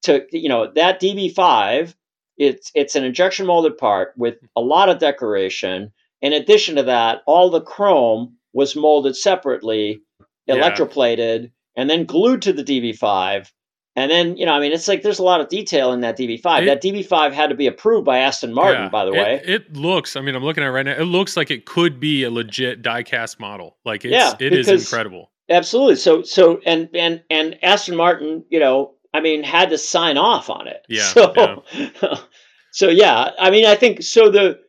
To 0.06 0.12
you 0.32 0.48
know 0.50 0.62
that 0.74 1.00
db5 1.00 1.94
it's 2.38 2.70
it's 2.74 2.94
an 2.96 3.04
injection 3.04 3.46
molded 3.46 3.76
part 3.78 4.12
with 4.16 4.34
a 4.56 4.60
lot 4.60 4.88
of 4.88 4.98
decoration 4.98 5.92
in 6.22 6.32
addition 6.32 6.76
to 6.76 6.82
that 6.82 7.18
all 7.26 7.50
the 7.50 7.60
chrome 7.60 8.36
was 8.52 8.74
molded 8.76 9.16
separately 9.16 10.00
Yeah. 10.46 10.56
electroplated 10.56 11.50
and 11.76 11.88
then 11.90 12.04
glued 12.04 12.42
to 12.42 12.52
the 12.52 12.64
db5 12.64 13.50
and 13.96 14.10
then 14.10 14.36
you 14.36 14.44
know 14.46 14.52
i 14.52 14.60
mean 14.60 14.72
it's 14.72 14.88
like 14.88 15.02
there's 15.02 15.18
a 15.18 15.24
lot 15.24 15.40
of 15.40 15.48
detail 15.48 15.92
in 15.92 16.00
that 16.00 16.18
db5 16.18 16.62
It- 16.62 16.66
that 16.66 16.82
db5 16.82 17.32
had 17.32 17.50
to 17.50 17.54
be 17.56 17.66
approved 17.66 18.04
by 18.04 18.18
aston 18.18 18.52
martin 18.52 18.82
Yeah. 18.84 18.88
by 18.88 19.04
the 19.04 19.12
way 19.12 19.40
it, 19.44 19.76
looks. 19.76 20.16
I 20.16 20.20
mean, 20.20 20.34
I'm 20.34 20.42
looking 20.44 20.64
at 20.64 20.68
it 20.68 20.72
right 20.72 20.86
now. 20.86 20.92
It 20.96 21.04
looks 21.04 21.36
like 21.36 21.50
it 21.50 21.66
could 21.66 22.00
be 22.00 22.24
a 22.24 22.30
legit 22.30 22.82
diecast 22.82 23.38
model. 23.38 23.76
Like 23.84 24.04
it's, 24.04 24.12
Yeah, 24.12 24.32
it 24.40 24.52
is 24.52 24.68
incredible. 24.68 25.30
absolutely 25.50 25.96
so 25.96 26.22
so 26.22 26.60
and 26.64 26.88
and 26.94 27.22
and 27.30 27.58
aston 27.62 27.94
martin 27.96 28.44
you 28.48 28.58
know 28.58 28.93
i 29.14 29.20
mean 29.20 29.42
had 29.42 29.70
to 29.70 29.78
sign 29.78 30.18
off 30.18 30.50
on 30.50 30.66
it 30.68 30.84
Yeah, 30.88 31.04
so 31.04 31.64
so 32.72 32.88
yeah 32.88 33.30
i 33.38 33.50
mean 33.50 33.64
i 33.64 33.74
think 33.74 34.02
so 34.02 34.28
the 34.30 34.60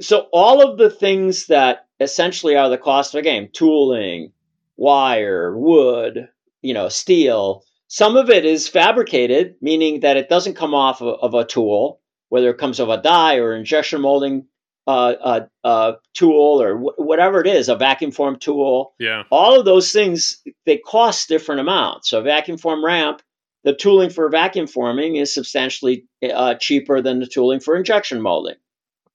so 0.00 0.28
all 0.32 0.68
of 0.68 0.78
the 0.78 0.90
things 0.90 1.46
that 1.46 1.86
essentially 2.00 2.56
are 2.56 2.68
the 2.68 2.78
cost 2.78 3.14
of 3.14 3.20
a 3.20 3.22
game, 3.22 3.48
tooling, 3.52 4.32
wire, 4.76 5.56
wood, 5.56 6.28
you 6.62 6.74
know, 6.74 6.88
steel, 6.88 7.64
some 7.88 8.16
of 8.16 8.30
it 8.30 8.44
is 8.44 8.68
fabricated, 8.68 9.54
meaning 9.60 10.00
that 10.00 10.16
it 10.16 10.28
doesn't 10.28 10.54
come 10.54 10.74
off 10.74 11.00
of, 11.00 11.18
of 11.20 11.34
a 11.34 11.44
tool, 11.44 12.00
whether 12.28 12.50
it 12.50 12.58
comes 12.58 12.80
off 12.80 12.88
a 12.88 13.00
die 13.00 13.36
or 13.36 13.54
injection 13.54 14.00
molding 14.00 14.46
uh, 14.86 15.14
uh, 15.20 15.40
uh, 15.64 15.92
tool 16.14 16.60
or 16.60 16.76
wh- 16.76 16.98
whatever 16.98 17.40
it 17.40 17.46
is, 17.46 17.68
a 17.68 17.76
vacuum 17.76 18.10
form 18.10 18.38
tool. 18.38 18.94
Yeah. 18.98 19.24
All 19.30 19.58
of 19.58 19.64
those 19.64 19.92
things 19.92 20.42
they 20.64 20.78
cost 20.78 21.28
different 21.28 21.60
amounts. 21.60 22.10
So 22.10 22.22
vacuum 22.22 22.58
form 22.58 22.84
ramp, 22.84 23.22
the 23.66 23.74
tooling 23.74 24.10
for 24.10 24.30
vacuum 24.30 24.68
forming 24.68 25.16
is 25.16 25.34
substantially 25.34 26.06
uh, 26.32 26.54
cheaper 26.54 27.02
than 27.02 27.18
the 27.18 27.26
tooling 27.26 27.58
for 27.58 27.74
injection 27.76 28.22
molding. 28.22 28.54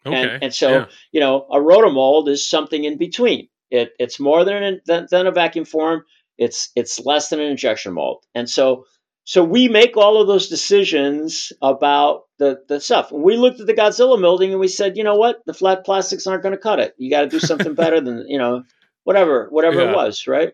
Okay. 0.06 0.16
And, 0.16 0.44
and 0.44 0.54
so, 0.54 0.70
yeah. 0.72 0.86
you 1.14 1.22
know, 1.22 1.48
a 1.50 1.58
rotomold 1.58 2.28
is 2.28 2.48
something 2.48 2.84
in 2.84 2.98
between. 2.98 3.48
It, 3.70 3.94
it's 3.98 4.20
more 4.20 4.44
than, 4.44 4.82
than 4.86 5.08
than 5.10 5.26
a 5.26 5.32
vacuum 5.32 5.64
form. 5.64 6.04
It's 6.38 6.70
it's 6.76 7.00
less 7.00 7.30
than 7.30 7.40
an 7.40 7.48
injection 7.48 7.94
mold. 7.94 8.26
And 8.36 8.50
so 8.50 8.84
so 9.24 9.42
we 9.42 9.70
make 9.70 9.96
all 9.96 10.20
of 10.20 10.28
those 10.28 10.50
decisions 10.50 11.54
about 11.62 12.24
the 12.38 12.62
the 12.68 12.82
stuff. 12.82 13.14
And 13.14 13.24
we 13.24 13.38
looked 13.38 13.62
at 13.62 13.68
the 13.68 13.74
Godzilla 13.74 14.20
molding 14.20 14.52
and 14.52 14.60
we 14.60 14.68
said, 14.68 14.98
you 14.98 15.06
know 15.06 15.16
what, 15.16 15.40
the 15.46 15.54
flat 15.54 15.86
plastics 15.86 16.28
aren't 16.28 16.44
going 16.44 16.56
to 16.56 16.62
cut 16.62 16.82
it. 16.82 16.94
You 16.98 17.10
got 17.10 17.22
to 17.22 17.30
do 17.30 17.40
something 17.40 17.74
better 17.84 18.02
than 18.02 18.26
you 18.28 18.38
know 18.38 18.64
whatever 19.06 19.48
whatever 19.50 19.82
Yeah. 19.82 19.92
it 19.92 19.96
was, 19.96 20.28
right? 20.28 20.52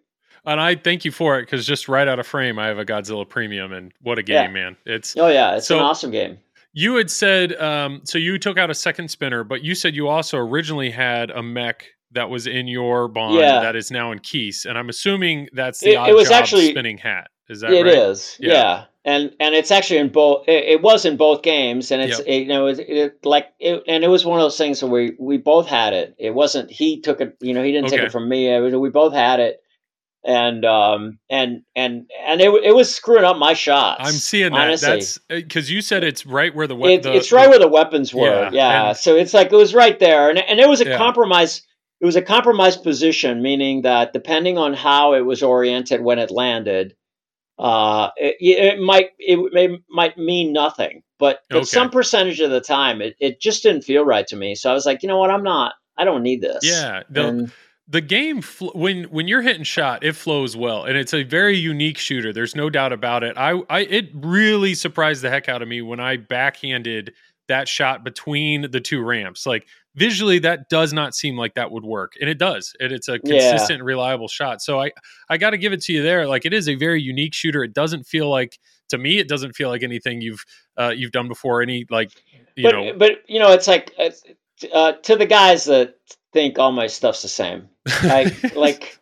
And 0.47 0.59
I 0.61 0.75
thank 0.75 1.05
you 1.05 1.11
for 1.11 1.37
it 1.37 1.43
because 1.43 1.67
just 1.67 1.87
right 1.87 2.07
out 2.07 2.17
of 2.19 2.25
frame, 2.25 2.57
I 2.57 2.67
have 2.67 2.79
a 2.79 2.85
Godzilla 2.85 3.27
Premium, 3.27 3.73
and 3.73 3.91
what 4.01 4.17
a 4.17 4.23
game, 4.23 4.35
Yeah. 4.35 4.47
man! 4.47 4.77
It's 4.85 5.15
Oh 5.17 5.27
yeah, 5.27 5.57
it's 5.57 5.67
So- 5.67 5.77
an 5.77 5.83
awesome 5.83 6.09
game. 6.09 6.39
you 6.73 6.95
had 6.95 7.11
said 7.11 7.53
um, 7.61 8.01
so 8.05 8.17
you 8.17 8.37
took 8.39 8.57
out 8.57 8.69
a 8.69 8.73
second 8.75 9.09
spinner, 9.09 9.43
but 9.43 9.63
you 9.63 9.75
said 9.75 9.95
you 9.95 10.07
also 10.07 10.37
originally 10.37 10.89
had 10.89 11.29
a 11.31 11.43
mech 11.43 11.85
that 12.13 12.29
was 12.29 12.47
in 12.47 12.67
your 12.67 13.07
bond 13.09 13.35
Yeah. 13.35 13.59
that 13.59 13.75
is 13.75 13.91
now 13.91 14.11
in 14.13 14.19
Keith's, 14.19 14.65
and 14.65 14.77
I'm 14.77 14.87
assuming 14.89 15.49
that's 15.53 15.81
the 15.81 15.91
It- 15.91 15.95
odd 15.97 16.09
it 16.09 16.15
was 16.15 16.29
job 16.29 16.41
actually- 16.41 16.69
spinning 16.71 16.97
hat. 16.97 17.27
Is 17.49 17.61
that 17.61 17.71
It 17.71 17.83
right? 17.83 17.93
is, 17.97 18.37
Yeah. 18.41 18.53
yeah. 18.53 18.83
and 19.05 19.31
and 19.39 19.55
it's 19.55 19.71
actually 19.71 19.97
in 19.99 20.09
both. 20.09 20.47
It, 20.49 20.63
it 20.65 20.81
was 20.81 21.05
in 21.05 21.15
both 21.17 21.41
games, 21.41 21.91
and 21.91 22.01
it's 22.01 22.19
it, 22.19 22.33
you 22.39 22.45
know 22.47 22.67
it, 22.67 22.79
it 22.79 23.25
like 23.25 23.47
it, 23.59 23.81
and 23.87 24.03
it 24.03 24.09
was 24.09 24.25
one 24.25 24.37
of 24.39 24.43
those 24.43 24.57
things 24.57 24.81
where 24.83 24.91
we 24.91 25.15
we 25.17 25.37
both 25.37 25.67
had 25.67 25.93
it. 25.93 26.13
It 26.17 26.33
wasn't 26.33 26.69
he 26.71 26.99
took 26.99 27.21
it, 27.21 27.35
you 27.41 27.53
know, 27.53 27.63
he 27.63 27.71
didn't 27.71 27.89
take 27.89 28.01
it 28.01 28.11
from 28.11 28.27
me. 28.29 28.47
It 28.53 28.59
was- 28.59 28.73
we 28.75 28.89
both 28.89 29.13
had 29.13 29.39
it, 29.39 29.61
and 30.27 30.63
um 30.65 31.17
and 31.29 31.63
and 31.75 32.05
and 32.27 32.41
it 32.41 32.49
it 32.63 32.75
was 32.75 32.93
screwing 32.93 33.23
up 33.23 33.37
my 33.37 33.53
shots. 33.53 34.01
I'm 34.03 34.11
seeing 34.11 34.51
that. 34.51 34.67
honestly. 34.67 34.87
That's 34.89 35.17
because 35.29 35.71
you 35.71 35.81
said 35.81 36.03
it's 36.03 36.25
right 36.25 36.53
where 36.53 36.67
the, 36.67 36.75
we- 36.75 36.93
It, 36.95 37.03
the 37.03 37.15
it's 37.15 37.31
right 37.31 37.45
the- 37.45 37.49
where 37.51 37.59
the 37.59 37.67
weapons 37.69 38.13
were. 38.13 38.27
Yeah, 38.27 38.49
Yeah. 38.51 38.93
So 38.93 39.15
it's 39.15 39.33
like 39.33 39.51
it 39.51 39.55
was 39.55 39.73
right 39.73 39.97
there, 39.97 40.29
and 40.29 40.37
and 40.37 40.59
it 40.59 40.67
was 40.69 40.81
a 40.81 40.85
Yeah. 40.89 40.97
compromise. 40.97 41.63
It 41.99 42.05
was 42.05 42.15
a 42.15 42.21
compromised 42.21 42.83
position, 42.83 43.41
meaning 43.41 43.81
that 43.81 44.13
depending 44.13 44.59
on 44.59 44.73
how 44.75 45.13
it 45.15 45.21
was 45.25 45.41
oriented 45.41 46.01
when 46.01 46.19
it 46.19 46.29
landed, 46.29 46.93
uh, 47.57 48.09
it, 48.17 48.35
it 48.39 48.79
might 48.79 49.11
it 49.17 49.39
may, 49.53 49.79
might 49.89 50.17
mean 50.17 50.53
nothing, 50.53 51.01
but 51.17 51.39
but 51.49 51.57
Okay. 51.59 51.65
some 51.65 51.89
percentage 51.89 52.39
of 52.41 52.51
the 52.51 52.61
time, 52.61 53.01
it, 53.01 53.15
it 53.19 53.39
just 53.41 53.63
didn't 53.63 53.81
feel 53.83 54.05
right 54.05 54.27
to 54.27 54.35
me. 54.35 54.53
So 54.55 54.69
I 54.69 54.73
was 54.73 54.85
like, 54.85 55.01
you 55.01 55.09
know 55.09 55.17
what, 55.17 55.31
I'm 55.31 55.41
not. 55.43 55.73
I 55.97 56.05
don't 56.05 56.21
need 56.21 56.41
this. 56.41 56.59
Yeah, 56.63 57.01
the- 57.09 57.49
the 57.87 58.01
game 58.01 58.41
fl- 58.41 58.67
when 58.75 59.05
when 59.05 59.27
you're 59.27 59.41
hitting 59.41 59.63
shot 59.63 60.03
it 60.03 60.13
flows 60.13 60.57
well 60.57 60.83
and 60.83 60.97
it's 60.97 61.13
a 61.13 61.23
very 61.23 61.55
unique 61.57 61.97
shooter 61.97 62.33
there's 62.33 62.55
no 62.55 62.69
doubt 62.69 62.91
about 62.93 63.23
it. 63.23 63.37
I 63.37 63.61
i 63.69 63.79
it 63.81 64.09
really 64.13 64.73
surprised 64.73 65.21
the 65.21 65.29
heck 65.29 65.47
out 65.49 65.61
of 65.61 65.67
me 65.67 65.81
when 65.81 65.99
i 65.99 66.17
backhanded 66.17 67.13
that 67.47 67.69
shot 67.69 68.03
between 68.03 68.69
the 68.71 68.81
two 68.81 69.01
ramps. 69.01 69.45
Like 69.45 69.67
visually 69.95 70.37
that 70.39 70.67
does 70.69 70.91
not 70.91 71.15
seem 71.15 71.37
like 71.37 71.53
that 71.53 71.71
would 71.71 71.85
work 71.85 72.13
and 72.19 72.29
it 72.29 72.37
does 72.37 72.75
and 72.81 72.91
it's 72.91 73.07
a 73.07 73.19
Yeah. 73.23 73.39
consistent 73.51 73.81
reliable 73.83 74.27
shot. 74.27 74.61
So 74.61 74.81
i 74.81 74.91
i 75.29 75.37
got 75.37 75.51
to 75.51 75.57
give 75.57 75.71
it 75.73 75.81
to 75.83 75.93
you 75.93 76.03
there 76.03 76.27
like 76.27 76.45
it 76.45 76.53
is 76.53 76.67
a 76.67 76.75
very 76.75 77.01
unique 77.01 77.33
shooter. 77.33 77.63
It 77.63 77.73
doesn't 77.73 78.03
feel 78.05 78.29
like 78.29 78.59
to 78.89 78.97
me 78.97 79.17
it 79.17 79.27
doesn't 79.29 79.53
feel 79.55 79.69
like 79.69 79.83
anything 79.83 80.19
you've 80.21 80.43
uh 80.77 80.93
you've 80.95 81.11
done 81.13 81.27
before 81.29 81.61
any 81.61 81.85
like 81.89 82.11
you 82.57 82.63
but 82.63 82.71
know 82.73 82.93
but 82.97 83.11
you 83.27 83.39
know, 83.39 83.51
it's 83.53 83.67
like 83.67 83.93
uh, 84.73 84.91
to 85.03 85.15
the 85.15 85.25
guys 85.25 85.65
that 85.65 85.95
think 86.37 86.59
all 86.59 86.71
my 86.71 86.87
stuff's 86.87 87.21
the 87.23 87.27
same. 87.27 87.69
like 88.03 88.55
like 88.55 88.99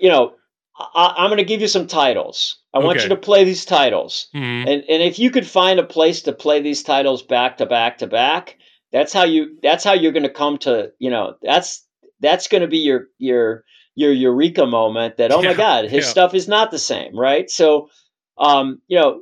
you 0.00 0.08
know 0.08 0.34
I, 0.78 1.14
i'm 1.18 1.28
going 1.28 1.36
to 1.38 1.44
give 1.52 1.60
you 1.60 1.68
some 1.68 1.86
titles 1.86 2.58
i 2.74 2.78
want 2.78 3.02
you 3.02 3.08
to 3.10 3.16
play 3.16 3.44
these 3.44 3.64
titles 3.66 4.28
Mhm. 4.34 4.62
and 4.70 4.84
and 4.92 5.02
if 5.02 5.18
you 5.18 5.30
could 5.30 5.46
find 5.46 5.78
a 5.78 5.84
place 5.96 6.22
to 6.22 6.32
play 6.32 6.60
these 6.62 6.82
titles 6.82 7.22
back 7.22 7.58
to 7.58 7.66
back 7.66 7.98
to 7.98 8.06
back 8.06 8.56
that's 8.90 9.12
how 9.12 9.24
you 9.24 9.58
that's 9.62 9.84
how 9.84 9.92
you're 9.92 10.12
going 10.18 10.22
to 10.30 10.38
come 10.42 10.56
to 10.58 10.90
you 10.98 11.10
know 11.10 11.34
that's 11.42 11.86
that's 12.20 12.48
going 12.48 12.62
to 12.62 12.68
be 12.68 12.78
your 12.78 13.08
your 13.18 13.64
your 13.94 14.12
eureka 14.12 14.66
moment 14.66 15.18
that 15.18 15.30
oh 15.32 15.42
Yeah, 15.42 15.50
my 15.50 15.54
god 15.56 15.84
his 15.84 16.04
yeah. 16.06 16.10
stuff 16.10 16.34
is 16.34 16.48
not 16.48 16.70
the 16.70 16.78
same 16.78 17.12
right 17.18 17.50
so 17.50 17.90
um 18.38 18.80
you 18.88 18.98
know 18.98 19.20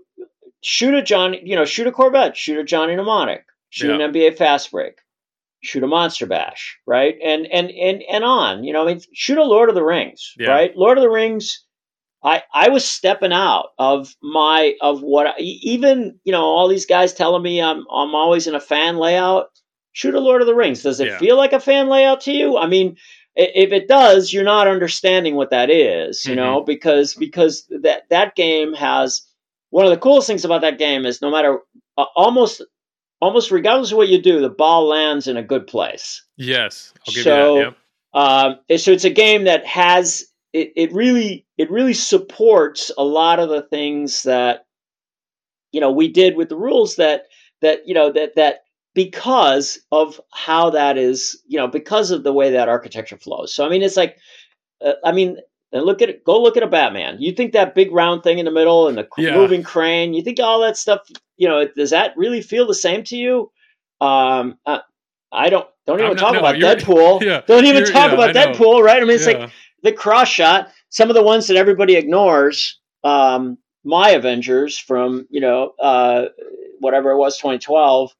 shoot 0.63 0.95
a 0.95 1.03
johnny 1.03 1.41
you 1.45 1.57
know 1.57 1.65
shoot 1.65 1.89
a 1.89 1.93
corvette 1.93 2.37
shoot 2.37 2.59
a 2.59 2.65
johnny 2.65 2.95
mnemonic 2.95 3.45
shoot 3.71 3.91
an 3.91 4.13
nba 4.13 4.37
fast 4.37 4.71
break 4.71 4.95
shoot 5.63 5.83
a 5.83 5.87
monster 5.87 6.27
bash 6.27 6.79
right 6.87 7.17
and 7.23 7.47
and 7.47 7.71
and 7.71 8.03
and 8.11 8.25
on 8.25 8.65
you 8.65 8.73
know 8.73 8.83
i 8.83 8.87
mean 8.87 9.01
shoot 9.13 9.39
a 9.39 9.45
lord 9.45 9.69
of 9.69 9.75
the 9.75 9.85
rings 9.85 10.33
Yeah. 10.39 10.51
right 10.51 10.77
lord 10.77 10.99
of 10.99 11.03
the 11.03 11.11
rings 11.11 11.65
i 12.23 12.43
i 12.55 12.69
was 12.69 12.85
stepping 12.85 13.33
out 13.33 13.69
of 13.79 14.15
my 14.23 14.75
of 14.81 15.03
what 15.03 15.27
I, 15.27 15.35
even 15.39 16.19
you 16.25 16.33
know 16.33 16.43
all 16.45 16.69
these 16.69 16.87
guys 16.87 17.13
telling 17.13 17.43
me 17.43 17.61
i'm 17.61 17.79
i'm 17.93 18.15
always 18.15 18.47
in 18.47 18.55
a 18.55 18.61
fan 18.61 18.97
layout 18.97 19.49
shoot 19.93 20.15
a 20.15 20.21
lord 20.21 20.41
of 20.41 20.47
the 20.47 20.55
rings 20.55 20.83
does 20.83 21.01
it 21.01 21.09
Yeah. 21.09 21.19
feel 21.19 21.37
like 21.37 21.53
a 21.53 21.61
fan 21.61 21.89
layout 21.89 22.23
to 22.23 22.33
you 22.33 22.57
i 22.57 22.67
mean 22.67 22.97
if 23.37 23.73
it 23.73 23.87
does 23.89 24.33
you're 24.33 24.45
not 24.45 24.67
understanding 24.69 25.35
what 25.37 25.51
that 25.51 25.71
is 25.71 26.25
you 26.25 26.33
Mhm. 26.33 26.37
know 26.37 26.61
because 26.63 27.15
because 27.15 27.67
that 27.83 28.03
that 28.11 28.35
game 28.35 28.73
has 28.75 29.23
one 29.71 29.85
of 29.85 29.91
the 29.91 29.99
coolest 29.99 30.27
things 30.27 30.45
about 30.45 30.63
that 30.63 30.79
game 30.79 31.07
is 31.07 31.23
no 31.23 31.31
matter 31.31 31.61
uh, 31.99 32.05
almost 32.17 32.63
almost 33.21 33.51
regardless 33.51 33.93
of 33.93 33.97
what 33.99 34.09
you 34.09 34.21
do 34.21 34.41
the 34.41 34.49
ball 34.49 34.87
lands 34.89 35.27
in 35.29 35.37
a 35.37 35.43
good 35.43 35.67
place. 35.67 36.23
Yes 36.37 36.93
i'll 37.07 37.15
give 37.15 37.25
So- 37.25 37.57
you 37.57 37.65
that 37.65 37.67
yep. 37.67 37.77
um, 38.73 38.79
so 38.79 38.93
it's 38.93 39.05
a 39.05 39.11
game 39.11 39.45
that 39.45 39.65
has 39.67 40.27
it, 40.53 40.73
it 40.77 40.93
really 40.93 41.47
it 41.59 41.71
really 41.71 41.95
supports 41.95 42.91
a 42.99 43.05
lot 43.05 43.39
of 43.39 43.49
the 43.49 43.63
things 43.63 44.25
that 44.25 44.67
you 45.73 45.81
know 45.81 45.93
we 45.93 46.09
did 46.09 46.37
with 46.37 46.49
the 46.49 46.57
rules 46.57 46.97
that 46.97 47.27
that 47.61 47.87
you 47.87 47.95
know 47.95 48.11
that 48.11 48.35
that 48.37 48.65
because 48.95 49.79
of 49.93 50.21
how 50.33 50.71
that 50.71 50.99
is 50.99 51.41
you 51.47 51.57
know 51.59 51.69
because 51.69 52.11
of 52.11 52.25
the 52.25 52.33
way 52.33 52.51
that 52.51 52.69
architecture 52.69 53.17
flows. 53.17 53.55
So 53.55 53.65
i 53.65 53.69
mean 53.69 53.83
it's 53.83 53.97
like 53.97 54.19
uh, 54.85 54.95
i 55.05 55.13
mean 55.13 55.37
and 55.73 55.85
look 55.85 56.03
at 56.03 56.09
it 56.09 56.25
go 56.25 56.41
look 56.43 56.57
at 56.57 56.63
a 56.63 56.67
batman. 56.69 57.17
You 57.21 57.33
think 57.33 57.53
that 57.53 57.75
big 57.75 57.93
round 57.93 58.23
thing 58.23 58.39
in 58.39 58.45
the 58.45 58.51
middle 58.51 58.89
and 58.89 58.99
the 58.99 59.07
Yeah. 59.19 59.35
moving 59.37 59.63
crane 59.63 60.15
you 60.15 60.23
think 60.23 60.41
all 60.41 60.61
that 60.63 60.77
stuff 60.77 61.01
you 61.37 61.49
know 61.49 61.67
does 61.77 61.91
that 61.91 62.17
really 62.17 62.43
feel 62.43 62.67
the 62.67 62.75
same 62.75 63.05
to 63.05 63.17
you? 63.17 63.51
Um 64.01 64.57
uh, 64.67 64.81
i 65.33 65.49
don't 65.51 65.67
don't 65.87 65.99
even 66.01 66.11
not- 66.17 66.19
talk 66.19 66.33
no, 66.35 66.41
about 66.41 66.57
deadpool. 66.57 67.23
Yeah, 67.27 67.43
don't 67.47 67.65
even 67.67 67.85
talk 67.85 68.11
yeah, 68.11 68.15
about 68.15 68.37
I 68.37 68.47
deadpool 68.47 68.83
right? 68.83 69.01
I 69.03 69.05
mean 69.05 69.17
it's 69.17 69.27
Yeah. 69.27 69.39
like 69.39 69.51
the 69.83 69.93
cross 69.93 70.29
shot 70.29 70.71
some 70.89 71.09
of 71.09 71.15
the 71.15 71.23
ones 71.23 71.47
that 71.49 71.57
everybody 71.57 71.95
ignores 71.97 72.79
um 73.05 73.57
my 73.85 74.11
avengers 74.11 74.77
from 74.79 75.27
you 75.31 75.41
know 75.41 75.73
uh 75.81 76.27
whatever 76.81 77.11
it 77.13 77.17
was 77.19 77.37
2012 77.39 78.13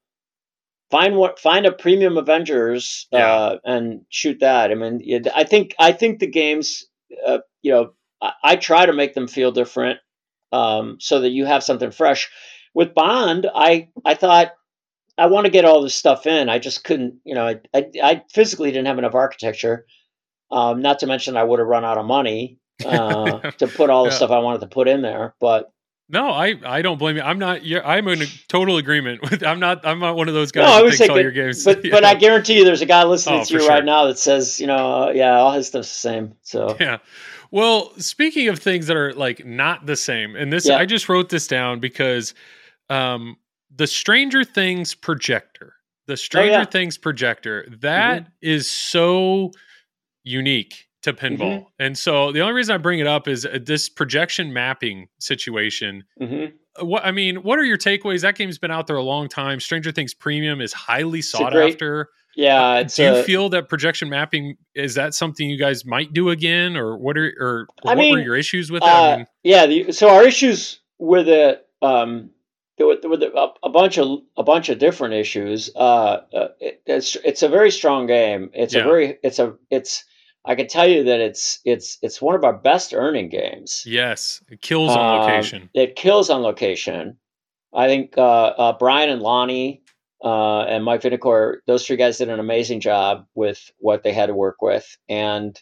find 0.89 1.15
what 1.15 1.39
find 1.39 1.65
a 1.65 1.71
premium 1.71 2.17
avengers 2.17 3.07
Yeah. 3.11 3.27
uh 3.33 3.57
and 3.65 4.01
shoot 4.09 4.39
that. 4.39 4.71
I 4.71 4.75
mean 4.75 5.01
i 5.35 5.43
think 5.43 5.75
i 5.79 5.91
think 5.91 6.19
the 6.19 6.27
games 6.27 6.85
uh, 7.25 7.39
you 7.61 7.71
know 7.71 7.93
I, 8.21 8.33
I 8.43 8.55
try 8.57 8.85
to 8.85 8.93
make 8.93 9.13
them 9.13 9.27
feel 9.27 9.51
different 9.51 9.99
um 10.51 10.97
so 10.99 11.21
that 11.21 11.31
you 11.31 11.45
have 11.45 11.63
something 11.63 11.91
fresh 11.91 12.29
with 12.73 12.93
bond 12.93 13.47
i 13.53 13.89
i 14.05 14.15
thought 14.15 14.51
i 15.17 15.27
want 15.27 15.45
to 15.45 15.51
get 15.51 15.65
all 15.65 15.81
this 15.81 15.95
stuff 15.95 16.27
in 16.27 16.49
i 16.49 16.59
just 16.59 16.83
couldn't 16.83 17.19
you 17.25 17.35
know 17.35 17.47
i 17.47 17.59
i, 17.73 17.85
I 18.03 18.23
physically 18.33 18.71
didn't 18.71 18.87
have 18.87 18.99
enough 18.99 19.15
architecture 19.15 19.85
um 20.51 20.81
not 20.81 20.99
to 20.99 21.07
mention 21.07 21.37
i 21.37 21.43
would 21.43 21.59
have 21.59 21.67
run 21.67 21.85
out 21.85 21.97
of 21.97 22.05
money 22.05 22.59
uh, 22.85 23.41
to 23.59 23.67
put 23.67 23.89
all 23.89 24.05
the 24.05 24.11
Yeah. 24.11 24.17
stuff 24.17 24.31
I 24.31 24.39
wanted 24.39 24.61
to 24.61 24.67
put 24.67 24.87
in 24.87 25.01
there. 25.01 25.35
But 25.39 25.70
No, 26.11 26.29
I 26.29 26.55
I 26.65 26.81
don't 26.81 26.97
blame 26.97 27.15
you. 27.15 27.21
I'm 27.21 27.39
not. 27.39 27.65
You're, 27.65 27.85
I'm 27.85 28.07
in 28.09 28.23
total 28.49 28.77
agreement 28.77 29.21
with. 29.29 29.43
I'm 29.43 29.59
not. 29.59 29.85
I'm 29.85 29.99
not 29.99 30.17
one 30.17 30.27
of 30.27 30.33
those 30.33 30.51
guys 30.51 30.67
no, 30.67 30.73
I 30.73 30.81
would 30.81 30.93
say, 30.93 31.07
all 31.07 31.15
but, 31.15 31.21
your 31.21 31.31
games. 31.31 31.63
but, 31.63 31.83
yeah. 31.83 31.91
but 31.93 32.03
I 32.03 32.15
guarantee 32.15 32.57
you, 32.57 32.65
there's 32.65 32.81
a 32.81 32.85
guy 32.85 33.03
listening 33.03 33.39
Oh, 33.39 33.43
to 33.45 33.53
you 33.53 33.59
for 33.61 33.67
right 33.67 33.85
now 33.85 34.05
that 34.05 34.19
says, 34.19 34.59
you 34.59 34.67
know, 34.67 35.03
uh, 35.03 35.11
yeah, 35.11 35.37
all 35.37 35.53
his 35.53 35.67
stuff's 35.67 35.87
the 35.87 35.99
same. 36.09 36.35
So 36.41 36.75
yeah. 36.79 36.97
Well, 37.49 37.93
speaking 37.97 38.49
of 38.49 38.59
things 38.59 38.87
that 38.87 38.97
are 38.97 39.13
like 39.13 39.45
not 39.45 39.85
the 39.85 39.95
same, 39.95 40.35
and 40.35 40.51
this 40.51 40.67
Yeah. 40.67 40.77
I 40.77 40.85
just 40.85 41.07
wrote 41.07 41.29
this 41.29 41.47
down 41.47 41.79
because 41.79 42.33
um 42.89 43.37
the 43.73 43.87
Stranger 43.87 44.43
Things 44.43 44.93
projector, 44.93 45.75
the 46.07 46.17
Stranger 46.17 46.49
Oh, 46.49 46.57
yeah. 46.57 46.63
Mm-hmm. 46.63 46.71
Things 46.71 46.97
projector, 46.97 47.67
that 47.79 48.27
is 48.41 48.69
so 48.69 49.51
unique 50.23 50.87
to 51.03 51.13
pinball. 51.13 51.39
Mm-hmm. 51.39 51.65
And 51.79 51.97
so 51.97 52.31
the 52.31 52.41
only 52.41 52.53
reason 52.53 52.75
I 52.75 52.77
bring 52.77 52.99
it 52.99 53.07
up 53.07 53.27
is 53.27 53.45
uh, 53.45 53.57
this 53.63 53.89
projection 53.89 54.53
mapping 54.53 55.07
situation 55.19 56.03
hmm 56.19 56.45
what 56.79 57.03
I 57.05 57.11
mean, 57.11 57.43
what 57.43 57.59
are 57.59 57.65
your 57.65 57.77
takeaways? 57.77 58.21
That 58.21 58.35
game's 58.35 58.57
been 58.57 58.71
out 58.71 58.87
there 58.87 58.95
a 58.95 59.03
long 59.03 59.27
time. 59.27 59.59
Stranger 59.59 59.91
Things 59.91 60.13
Premium 60.13 60.61
is 60.61 60.71
highly 60.71 61.21
sought 61.21 61.51
great- 61.51 61.73
after. 61.73 62.07
yeah. 62.33 62.75
It's 62.77 62.95
do 62.95 63.03
you 63.03 63.15
a- 63.15 63.23
feel 63.23 63.49
that 63.49 63.67
projection 63.67 64.07
mapping 64.09 64.55
is 64.73 64.95
that 64.95 65.13
something 65.13 65.49
you 65.49 65.57
guys 65.59 65.83
might 65.83 66.13
do 66.13 66.29
again, 66.29 66.77
or 66.77 66.97
what 66.97 67.17
are 67.17 67.33
or, 67.41 67.67
or 67.83 67.95
what 67.95 67.97
were 67.97 68.19
your 68.21 68.37
issues 68.37 68.71
with 68.71 68.83
that? 68.83 68.89
I 68.95 69.11
Uh, 69.13 69.17
mean, 69.17 69.27
yeah. 69.43 69.65
The, 69.65 69.91
so 69.91 70.09
our 70.09 70.23
issues 70.23 70.79
were 70.97 71.23
the 71.23 71.61
um, 71.81 72.29
there 72.77 72.87
were, 72.87 72.95
there 73.01 73.09
were 73.09 73.17
the, 73.17 73.33
a, 73.37 73.49
a 73.63 73.69
bunch 73.69 73.97
of 73.97 74.21
a 74.37 74.43
bunch 74.43 74.69
of 74.69 74.79
different 74.79 75.15
issues. 75.15 75.69
Uh, 75.75 76.21
uh, 76.33 76.47
it, 76.61 76.81
it's 76.85 77.17
it's 77.17 77.43
a 77.43 77.49
very 77.49 77.69
strong 77.71 78.07
game. 78.07 78.49
It's 78.53 78.73
Yeah. 78.73 78.81
a 78.81 78.83
very 78.85 79.17
it's 79.23 79.39
a 79.39 79.55
it's. 79.69 80.05
I 80.45 80.55
can 80.55 80.67
tell 80.67 80.87
you 80.87 81.03
that 81.03 81.19
it's 81.19 81.59
it's 81.65 81.97
it's 82.01 82.21
one 82.21 82.35
of 82.35 82.43
our 82.43 82.53
best 82.57 82.93
earning 82.93 83.29
games. 83.29 83.83
yes, 83.85 84.43
it 84.49 84.61
kills 84.61 84.89
on 84.91 84.97
Um, 85.15 85.21
location. 85.21 85.69
It 85.73 85.95
kills 85.95 86.29
on 86.29 86.41
location. 86.41 87.17
I 87.73 87.87
think 87.87 88.17
uh, 88.17 88.21
uh, 88.47 88.77
Brian 88.77 89.09
and 89.09 89.21
Lonnie 89.21 89.81
uh, 90.23 90.61
and 90.63 90.83
Mike 90.83 91.01
Vinikour, 91.01 91.57
those 91.67 91.85
three 91.85 91.95
guys 91.95 92.17
did 92.17 92.29
an 92.29 92.39
amazing 92.39 92.79
job 92.81 93.25
with 93.35 93.71
what 93.77 94.03
they 94.03 94.13
had 94.13 94.27
to 94.27 94.33
work 94.35 94.61
with, 94.61 94.97
and 95.07 95.59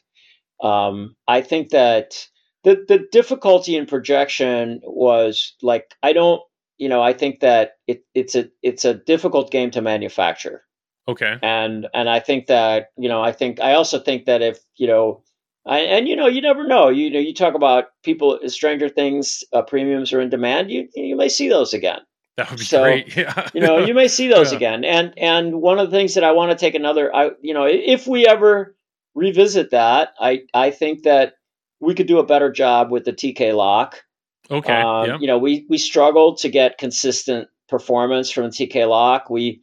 um, 0.63 1.15
I 1.27 1.41
think 1.41 1.69
that 1.69 2.27
the 2.63 2.83
the 2.87 3.05
difficulty 3.11 3.75
in 3.75 3.85
projection 3.85 4.81
was 4.83 5.55
like 5.61 5.93
I 6.03 6.13
don't, 6.13 6.41
you 6.77 6.89
know, 6.89 7.01
I 7.01 7.13
think 7.13 7.41
that 7.41 7.73
it, 7.87 8.03
it's 8.13 8.35
a 8.35 8.49
it's 8.63 8.85
a 8.85 8.93
difficult 8.93 9.51
game 9.51 9.71
to 9.71 9.81
manufacture 9.81 10.63
Okay, 11.07 11.37
and 11.41 11.87
and 11.93 12.09
I 12.09 12.19
think 12.19 12.47
that 12.47 12.91
you 12.97 13.09
know 13.09 13.21
I 13.21 13.31
think 13.31 13.59
I 13.59 13.73
also 13.73 13.99
think 13.99 14.25
that 14.25 14.41
if 14.41 14.59
you 14.75 14.87
know 14.87 15.23
I, 15.65 15.79
and 15.79 16.07
you 16.07 16.15
know 16.15 16.27
you 16.27 16.41
never 16.41 16.67
know. 16.67 16.89
You 16.89 17.09
know 17.09 17.19
you 17.19 17.33
talk 17.33 17.55
about 17.55 17.85
people 18.03 18.39
Stranger 18.47 18.89
Things 18.89 19.43
uh, 19.53 19.61
premiums 19.61 20.13
are 20.13 20.21
in 20.21 20.29
demand. 20.29 20.71
You 20.71 20.87
you 20.95 21.15
may 21.15 21.29
see 21.29 21.49
those 21.49 21.73
again. 21.73 21.99
That 22.37 22.49
would 22.49 22.59
be 22.59 22.65
so, 22.65 22.83
great. 22.83 23.15
Yeah, 23.15 23.49
you 23.53 23.61
know 23.61 23.85
you 23.85 23.93
may 23.93 24.07
see 24.07 24.27
those 24.27 24.51
Yeah. 24.51 24.57
again. 24.57 24.83
And 24.85 25.13
and 25.17 25.61
one 25.61 25.79
of 25.79 25.89
the 25.89 25.97
things 25.97 26.13
that 26.15 26.23
I 26.23 26.31
want 26.31 26.51
to 26.51 26.57
take 26.57 26.75
another 26.75 27.13
I 27.15 27.31
you 27.41 27.53
know 27.53 27.65
if 27.65 28.07
we 28.07 28.27
ever 28.27 28.75
revisit 29.15 29.71
that 29.71 30.13
I 30.19 30.41
I 30.53 30.71
think 30.71 31.03
that 31.03 31.33
we 31.79 31.95
could 31.95 32.07
do 32.07 32.19
a 32.19 32.25
better 32.25 32.51
job 32.51 32.91
with 32.91 33.05
the 33.05 33.13
TK 33.13 33.55
lock. 33.55 34.03
Okay, 34.51 34.73
um, 34.73 35.07
yeah, 35.07 35.17
You 35.19 35.27
know, 35.27 35.37
we 35.37 35.65
we 35.69 35.77
struggled 35.77 36.37
to 36.39 36.49
get 36.49 36.77
consistent 36.77 37.47
performance 37.67 38.31
from 38.31 38.49
TK 38.49 38.87
Lock. 38.89 39.29
We, 39.29 39.61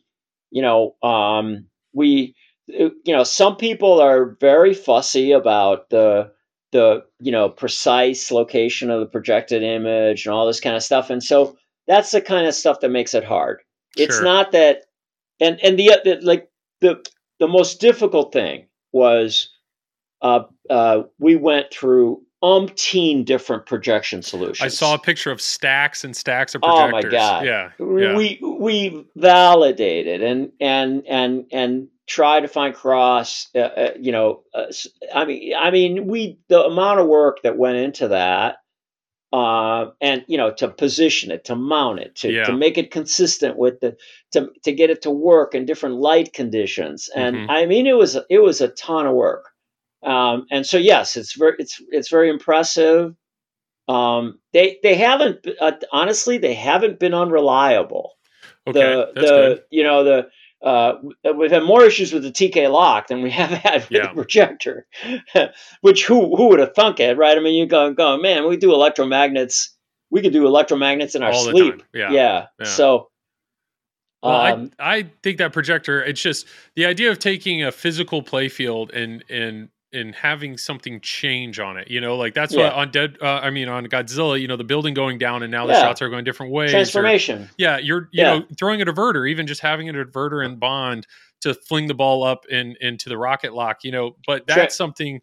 you 0.51 0.63
know, 0.63 0.95
um, 1.03 1.67
we, 1.93 2.35
uh, 2.73 2.91
you 3.05 3.15
know, 3.15 3.25
some 3.25 3.57
people 3.57 4.01
are 4.01 4.37
very 4.41 4.75
fussy 4.75 5.33
about 5.33 5.91
the 5.91 6.31
the 6.73 7.05
you 7.21 7.33
know 7.33 7.49
precise 7.49 8.31
location 8.31 8.91
of 8.91 9.01
the 9.01 9.07
projected 9.07 9.63
image 9.63 10.27
and 10.27 10.35
all 10.35 10.47
this 10.47 10.61
kind 10.61 10.77
of 10.77 10.83
stuff, 10.83 11.11
and 11.11 11.23
so 11.23 11.57
that's 11.87 12.11
the 12.11 12.21
kind 12.21 12.47
of 12.47 12.55
stuff 12.55 12.81
that 12.81 12.91
makes 12.91 13.15
it 13.15 13.25
hard. 13.25 13.61
It's 13.97 14.17
Sure. 14.17 14.25
not 14.25 14.53
that, 14.53 14.83
and 15.41 15.59
and 15.63 15.79
the, 15.79 15.93
the 16.05 16.19
like 16.23 16.49
the 16.81 17.05
the 17.39 17.49
most 17.49 17.81
difficult 17.81 18.33
thing 18.33 18.67
was 18.93 19.51
uh, 20.23 20.45
uh, 20.71 21.03
we 21.19 21.37
went 21.37 21.73
through 21.73 22.23
umpteen 22.47 23.25
different 23.25 23.67
projection 23.67 24.23
solutions. 24.23 24.61
I 24.61 24.69
saw 24.69 24.95
a 24.95 24.99
picture 24.99 25.33
of 25.33 25.41
stacks 25.41 26.05
and 26.05 26.17
stacks 26.17 26.55
of 26.55 26.63
projectors. 26.63 27.05
Oh 27.05 27.09
my. 27.09 27.11
God. 27.11 27.45
Yeah, 27.45 27.71
yeah. 27.81 28.17
we 28.17 28.39
we 28.41 29.05
validated 29.17 30.23
and 30.23 30.53
and 30.61 31.03
and 31.09 31.47
and 31.51 31.89
try 32.07 32.39
to 32.39 32.47
find 32.47 32.73
cross. 32.73 33.49
Uh, 33.53 33.59
uh, 33.59 33.91
you 33.99 34.13
know, 34.13 34.45
uh, 34.55 34.67
I 35.13 35.25
mean, 35.25 35.55
I 35.59 35.71
mean, 35.73 36.07
we 36.07 36.39
the 36.49 36.63
amount 36.65 37.01
of 37.01 37.09
work 37.09 37.43
that 37.43 37.59
went 37.59 37.79
into 37.79 38.09
that. 38.09 38.59
Uh, 39.33 39.91
and 40.01 40.25
you 40.29 40.39
know 40.39 40.53
to 40.53 40.69
position 40.69 41.33
it 41.33 41.45
to 41.45 41.57
mount 41.57 41.99
it 41.99 42.15
to, 42.15 42.31
Yeah. 42.33 42.45
to 42.45 42.53
make 42.53 42.79
it 42.79 42.93
consistent 42.93 43.59
with 43.59 43.81
the 43.81 43.97
to, 44.33 44.51
to 44.63 44.71
get 44.73 44.89
it 44.89 45.03
to 45.03 45.11
work 45.11 45.53
in 45.53 45.67
different 45.67 45.97
light 45.97 46.33
conditions 46.33 47.11
and 47.15 47.35
Mhm. 47.35 47.47
i 47.51 47.67
mean 47.67 47.89
it 47.89 47.97
was 47.97 48.17
it 48.31 48.39
was 48.39 48.61
a 48.61 48.69
ton 48.69 49.05
of 49.05 49.15
work 49.15 49.51
um, 50.03 50.47
and 50.51 50.67
so 50.67 50.77
yes 50.79 51.17
it's 51.17 51.35
very 51.37 51.55
it's 51.59 51.81
it's 51.91 52.09
very 52.09 52.29
impressive 52.29 53.15
um, 53.89 54.39
they 54.53 54.79
they 54.83 54.95
haven't 54.97 55.47
uh, 55.61 55.73
honestly 55.93 56.39
they 56.39 56.55
haven't 56.55 56.99
been 56.99 57.15
unreliable 57.15 58.13
Okay, 58.69 58.81
the 58.81 59.13
the 59.15 59.21
good. 59.21 59.63
you 59.71 59.83
know 59.85 60.03
the 60.05 60.29
uh, 60.65 60.95
we've 61.37 61.51
had 61.53 61.63
more 61.63 61.85
issues 61.85 62.13
with 62.13 62.25
the 62.25 62.33
TK 62.33 62.69
lock 62.73 63.07
than 63.09 63.23
we 63.23 63.31
have 63.43 63.51
had 63.51 63.83
with 63.83 63.91
Yeah. 63.91 64.09
the 64.09 64.15
projector, 64.15 64.87
which 65.83 66.05
who 66.07 66.35
who 66.35 66.49
would 66.49 66.59
have 66.59 66.75
thunk 66.75 66.99
it, 66.99 67.17
right? 67.17 67.37
I 67.37 67.41
mean, 67.41 67.55
you 67.55 67.67
go 67.67 67.93
go, 67.93 68.17
man, 68.17 68.49
we 68.49 68.57
do 68.57 68.71
electromagnets, 68.71 69.69
we 70.11 70.21
could 70.23 70.33
do 70.33 70.45
electromagnets 70.45 71.15
in 71.15 71.23
our 71.23 71.31
All 71.31 71.43
sleep. 71.45 71.83
Yeah. 71.95 72.11
yeah. 72.11 72.47
Yeah. 72.59 72.67
So, 72.67 73.11
Well, 74.23 74.35
um, 74.35 74.71
I 74.81 74.99
I 74.99 75.11
think 75.23 75.39
that 75.39 75.53
projector. 75.53 76.03
It's 76.03 76.21
just 76.23 76.47
the 76.75 76.87
idea 76.87 77.11
of 77.13 77.19
taking 77.21 77.63
a 77.63 77.71
physical 77.71 78.23
playfield 78.23 78.93
and 78.97 79.23
and 79.31 79.69
and 79.97 80.15
having 80.15 80.57
something 80.59 81.01
change 81.01 81.59
on 81.59 81.77
it. 81.77 81.91
You 81.91 82.01
know, 82.01 82.17
like 82.17 82.35
that's 82.35 82.55
Yeah. 82.55 82.65
what 82.65 82.73
on 82.75 82.91
Dead. 82.91 83.17
Uh, 83.21 83.41
I 83.43 83.51
mean, 83.51 83.69
on 83.69 83.87
Godzilla. 83.87 84.41
You 84.41 84.47
know, 84.47 84.57
the 84.57 84.65
building 84.65 84.95
going 84.95 85.19
down 85.19 85.43
and 85.43 85.51
now 85.51 85.67
the 85.67 85.73
Yeah. 85.73 85.81
shots 85.81 86.03
are 86.03 86.09
going 86.09 86.25
different 86.25 86.53
ways. 86.53 86.71
or- 86.71 86.75
transformation, 86.75 87.51
yeah, 87.59 87.79
you're 87.79 88.09
you 88.13 88.23
Yeah. 88.23 88.39
know 88.39 88.47
throwing 88.59 88.81
a 88.83 88.85
diverter, 88.85 89.29
even 89.29 89.47
just 89.47 89.61
having 89.63 89.89
a 89.89 89.93
diverter 89.93 90.45
in 90.45 90.57
Bond 90.57 91.07
to 91.41 91.55
fling 91.55 91.87
the 91.89 91.95
ball 91.95 92.23
up 92.23 92.47
in 92.47 92.77
into 92.81 93.09
the 93.09 93.19
rocket 93.19 93.53
lock. 93.55 93.83
You 93.83 93.91
know, 93.93 94.17
but 94.27 94.47
Tra- 94.47 94.57
that's 94.57 94.77
something 94.77 95.21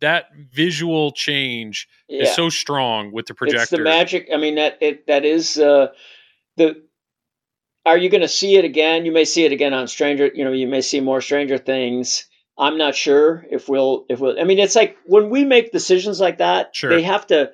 that 0.00 0.26
visual 0.52 1.12
change 1.12 1.88
is 2.08 2.34
so 2.34 2.48
strong 2.50 3.12
with 3.12 3.26
the 3.26 3.34
projector. 3.34 3.62
It's 3.62 3.70
the 3.70 3.78
magic. 3.78 4.28
I 4.32 4.36
mean 4.36 4.56
that 4.56 4.78
it 4.80 5.06
that 5.06 5.24
is 5.24 5.58
uh, 5.58 5.88
the. 6.56 6.82
Are 7.86 7.96
you 7.96 8.08
going 8.08 8.20
to 8.22 8.28
see 8.28 8.56
it 8.56 8.64
again? 8.64 9.06
You 9.06 9.12
may 9.12 9.24
see 9.24 9.44
it 9.44 9.52
again 9.52 9.72
on 9.72 9.86
Stranger. 9.86 10.28
You 10.34 10.44
know, 10.44 10.50
you 10.50 10.66
may 10.66 10.80
see 10.80 10.98
more 10.98 11.20
Stranger 11.20 11.56
Things. 11.56 12.28
I'm 12.58 12.78
not 12.78 12.94
sure 12.94 13.44
if 13.50 13.68
we'll 13.68 14.06
if 14.08 14.20
we'll. 14.20 14.38
I 14.40 14.44
mean, 14.44 14.58
it's 14.58 14.74
like 14.76 14.96
when 15.04 15.30
we 15.30 15.44
make 15.44 15.72
decisions 15.72 16.20
like 16.20 16.38
that, 16.38 16.74
Sure. 16.74 16.90
they 16.90 17.02
have 17.02 17.26
to. 17.28 17.50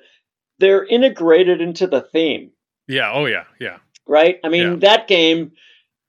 They're 0.59 0.85
integrated 0.85 1.59
into 1.61 1.87
the 1.87 2.01
theme, 2.01 2.51
Yeah. 2.87 3.11
Oh 3.13 3.25
yeah. 3.25 3.43
Yeah. 3.59 3.77
right? 4.07 4.39
I 4.43 4.49
mean, 4.49 4.71
Yeah. 4.73 4.75
that 4.89 5.07
game. 5.07 5.51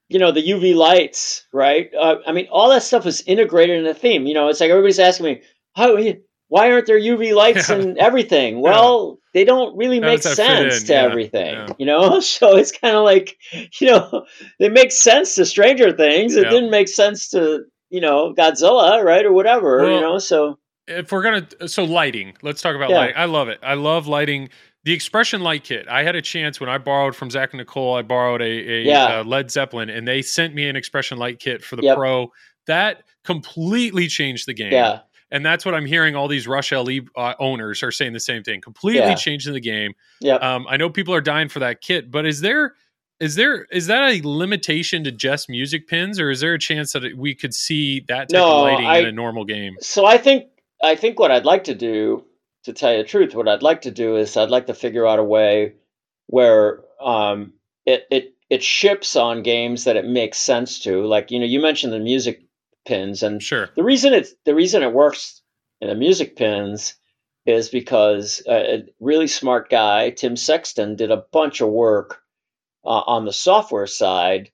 You 0.07 0.19
know 0.19 0.31
the 0.31 0.47
UV 0.47 0.75
lights, 0.75 1.47
right? 1.51 1.89
Uh, 1.99 2.17
I 2.27 2.31
mean, 2.31 2.47
all 2.51 2.69
that 2.69 2.83
stuff 2.83 3.07
is 3.07 3.23
integrated 3.25 3.79
in 3.79 3.85
the 3.85 3.95
theme. 3.95 4.27
You 4.27 4.35
know, 4.35 4.49
it's 4.49 4.59
like 4.59 4.69
everybody's 4.69 4.99
asking 4.99 5.25
me, 5.25 5.41
"How? 5.75 5.97
Why 6.47 6.71
aren't 6.71 6.85
there 6.85 6.99
UV 6.99 7.33
lights 7.33 7.69
Yeah. 7.69 7.77
and 7.77 7.97
everything?" 7.97 8.61
Well, 8.61 9.17
they 9.33 9.45
don't 9.45 9.75
really 9.75 9.99
How 9.99 10.05
make 10.05 10.21
does 10.21 10.37
that 10.37 10.59
fit 10.61 10.71
sense 10.73 10.83
to 10.83 10.93
Yeah, 10.93 11.01
everything, 11.05 11.53
yeah. 11.55 11.67
you 11.79 11.87
know. 11.87 12.19
So 12.21 12.55
it's 12.55 12.71
kind 12.71 12.95
of 12.95 13.03
like, 13.03 13.35
you 13.81 13.87
know, 13.87 14.25
they 14.59 14.69
make 14.69 14.91
sense 14.91 15.33
to 15.35 15.45
Stranger 15.45 15.91
Things. 15.91 16.35
It 16.35 16.43
Yeah. 16.43 16.49
didn't 16.51 16.69
make 16.69 16.87
sense 16.87 17.29
to, 17.31 17.63
you 17.89 18.01
know, 18.01 18.33
Godzilla, 18.33 19.03
right, 19.03 19.25
or 19.25 19.31
whatever, 19.33 19.81
Well, 19.83 19.91
you 19.91 20.01
know. 20.01 20.17
So 20.17 20.57
if 20.87 21.11
we're 21.11 21.23
gonna 21.23 21.47
so 21.67 21.83
lighting 21.83 22.35
let's 22.43 22.61
talk 22.61 22.75
about 22.75 22.91
Yeah. 22.91 22.97
lighting 22.97 23.15
i 23.17 23.25
love 23.25 23.47
it 23.47 23.57
i 23.63 23.73
love 23.73 24.05
lighting 24.05 24.49
the 24.83 24.93
expression 24.93 25.41
light 25.41 25.63
kit 25.63 25.87
i 25.89 26.03
had 26.03 26.15
a 26.15 26.21
chance 26.21 26.59
when 26.59 26.69
i 26.69 26.77
borrowed 26.77 27.15
from 27.15 27.31
zach 27.31 27.53
and 27.53 27.57
nicole 27.57 27.95
i 27.95 28.03
borrowed 28.03 28.39
a, 28.39 28.45
a 28.45 28.83
Yeah. 28.83 29.19
uh, 29.19 29.23
led 29.23 29.49
zeppelin 29.49 29.89
and 29.89 30.07
they 30.07 30.21
sent 30.21 30.53
me 30.53 30.69
an 30.69 30.75
expression 30.75 31.17
light 31.17 31.39
kit 31.39 31.63
for 31.63 31.75
the 31.75 31.81
Yep. 31.81 31.97
pro 31.97 32.31
that 32.67 33.01
completely 33.23 34.05
changed 34.07 34.47
the 34.47 34.53
game 34.53 34.73
yeah, 34.73 34.99
and 35.31 35.43
that's 35.43 35.65
what 35.65 35.73
i'm 35.73 35.87
hearing 35.87 36.15
all 36.15 36.27
these 36.27 36.47
rush 36.47 36.71
le 36.71 36.99
uh, 37.15 37.33
owners 37.39 37.81
are 37.81 37.91
saying 37.91 38.13
the 38.13 38.19
same 38.19 38.43
thing 38.43 38.61
completely 38.61 38.99
Yeah. 39.09 39.15
changing 39.15 39.53
the 39.53 39.59
game 39.59 39.93
yeah. 40.21 40.35
um, 40.35 40.67
i 40.69 40.77
know 40.77 40.91
people 40.91 41.15
are 41.15 41.21
dying 41.21 41.49
for 41.49 41.59
that 41.61 41.81
kit 41.81 42.11
but 42.11 42.27
is 42.27 42.41
there 42.41 42.75
is 43.25 43.35
there 43.35 43.65
is 43.71 43.87
that 43.87 44.03
a 44.09 44.21
limitation 44.27 45.03
to 45.03 45.11
just 45.11 45.49
music 45.49 45.87
pins 45.87 46.19
or 46.19 46.29
is 46.29 46.39
there 46.41 46.53
a 46.53 46.59
chance 46.59 46.93
that 46.93 47.17
we 47.17 47.33
could 47.35 47.53
see 47.53 48.01
that 48.07 48.29
type 48.29 48.39
No, 48.39 48.55
of 48.57 48.61
lighting 48.61 48.85
I- 48.85 48.97
in 48.99 49.05
a 49.07 49.11
normal 49.11 49.43
game 49.45 49.75
so 49.81 50.05
I 50.05 50.17
think 50.17 50.45
I 50.83 50.95
think 50.95 51.19
what 51.19 51.31
I'd 51.31 51.45
like 51.45 51.63
to 51.65 51.73
do, 51.75 52.25
to 52.65 52.73
tell 52.73 52.91
you 52.91 52.97
the 52.99 53.07
truth, 53.07 53.33
what 53.33 53.47
I'd 53.47 53.63
like 53.63 53.81
to 53.83 53.91
do 53.91 54.17
is 54.17 54.35
I'd 54.37 54.49
like 54.49 54.67
to 54.67 54.73
figure 54.73 55.07
out 55.07 55.19
a 55.19 55.23
way 55.23 55.73
where 56.27 56.81
um, 57.01 57.53
it 57.85 58.05
it 58.11 58.35
it 58.49 58.61
ships 58.63 59.15
on 59.15 59.41
games 59.41 59.85
that 59.85 59.95
it 59.95 60.05
makes 60.05 60.37
sense 60.37 60.79
to. 60.81 61.05
Like 61.05 61.31
you 61.31 61.39
know, 61.39 61.45
you 61.45 61.59
mentioned 61.61 61.93
the 61.93 61.99
music 61.99 62.43
pins, 62.85 63.23
and 63.23 63.41
sure 63.41 63.69
the 63.75 63.83
reason 63.83 64.13
it's 64.13 64.33
the 64.43 64.53
reason 64.53 64.83
it 64.83 64.91
works 64.93 65.41
in 65.81 65.87
the 65.87 65.95
music 65.95 66.35
pins 66.35 66.95
is 67.45 67.69
because 67.69 68.43
a, 68.47 68.75
a 68.75 68.83
really 68.99 69.27
smart 69.27 69.69
guy, 69.69 70.09
Tim 70.09 70.35
Sexton, 70.35 70.95
did 70.97 71.09
a 71.11 71.23
bunch 71.31 71.61
of 71.61 71.69
work 71.69 72.21
uh, 72.85 73.03
on 73.07 73.25
the 73.25 73.33
software 73.33 73.87
side 73.87 74.51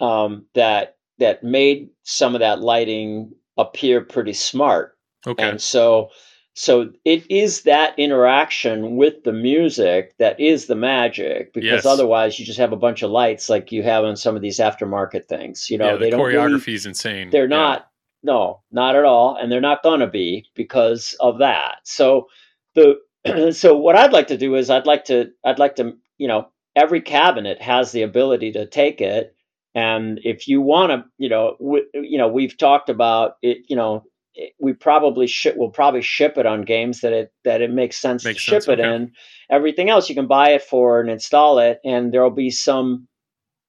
um, 0.00 0.46
that 0.54 0.96
that 1.18 1.42
made 1.42 1.88
some 2.02 2.34
of 2.34 2.40
that 2.40 2.60
lighting 2.60 3.32
appear 3.56 4.00
pretty 4.02 4.32
smart. 4.34 4.96
okay 5.26 5.48
And 5.50 5.60
so 5.60 6.10
so 6.58 6.90
it 7.04 7.30
is 7.30 7.62
that 7.62 7.98
interaction 7.98 8.96
with 8.96 9.24
the 9.24 9.32
music 9.32 10.14
that 10.18 10.38
is 10.40 10.66
the 10.66 10.74
magic 10.74 11.52
because 11.52 11.66
Yes. 11.84 11.86
otherwise 11.86 12.38
you 12.38 12.46
just 12.46 12.58
have 12.58 12.72
a 12.72 12.76
bunch 12.76 13.02
of 13.02 13.10
lights 13.10 13.48
like 13.50 13.72
you 13.72 13.82
have 13.82 14.04
on 14.04 14.16
some 14.16 14.36
of 14.36 14.40
these 14.42 14.58
aftermarket 14.58 15.26
things. 15.26 15.68
You 15.70 15.76
know, 15.78 15.92
yeah, 15.92 15.96
they 15.96 16.10
the 16.10 16.16
don't 16.16 16.26
really- 16.26 16.34
choreography 16.58 16.74
is 16.74 16.86
insane. 16.86 17.30
they're 17.30 17.44
Yeah. 17.44 17.56
not 17.56 17.88
no 18.22 18.60
not 18.72 18.96
at 18.96 19.04
all 19.04 19.36
and 19.36 19.50
they're 19.52 19.60
not 19.60 19.82
going 19.82 20.00
to 20.00 20.06
be 20.06 20.46
because 20.54 21.14
of 21.20 21.38
that 21.38 21.76
so 21.84 22.26
the 22.74 22.96
so 23.52 23.76
what 23.76 23.94
i'd 23.94 24.12
like 24.12 24.28
to 24.28 24.38
do 24.38 24.54
is 24.56 24.70
i'd 24.70 24.86
like 24.86 25.04
to 25.04 25.30
i'd 25.44 25.58
like 25.58 25.76
to 25.76 25.94
you 26.18 26.26
know 26.26 26.48
every 26.76 27.02
cabinet 27.02 27.62
has 27.62 27.92
the 27.92 28.02
ability 28.02 28.52
to 28.52 28.66
take 28.66 29.00
it 29.02 29.30
and 29.74 30.20
if 30.24 30.48
you 30.48 30.62
want 30.62 30.92
to, 30.92 31.06
you 31.18 31.30
know, 31.30 31.56
w- 31.60 31.86
you 31.94 32.18
know, 32.18 32.28
we've 32.28 32.58
talked 32.58 32.90
about 32.90 33.38
it. 33.42 33.60
You 33.70 33.76
know, 33.76 34.04
it, 34.34 34.54
we 34.60 34.74
probably 34.74 35.28
ship. 35.28 35.56
We'll 35.58 35.70
probably 35.70 36.02
ship 36.02 36.38
it 36.38 36.46
on 36.46 36.64
games 36.64 37.02
that 37.02 37.14
it 37.14 37.32
that 37.46 37.62
it 37.62 37.72
makes 37.72 37.98
sense 37.98 38.24
Makes 38.24 38.44
to 38.46 38.52
sense, 38.52 38.64
ship 38.66 38.72
it 38.74 38.80
okay. 38.80 38.96
in. 38.96 39.12
Everything 39.50 39.90
else 39.90 40.10
you 40.10 40.16
can 40.16 40.28
buy 40.28 40.50
it 40.52 40.62
for 40.64 41.00
and 41.00 41.10
install 41.10 41.60
it, 41.60 41.80
and 41.86 42.12
there'll 42.12 42.30
be 42.32 42.50
some. 42.50 43.08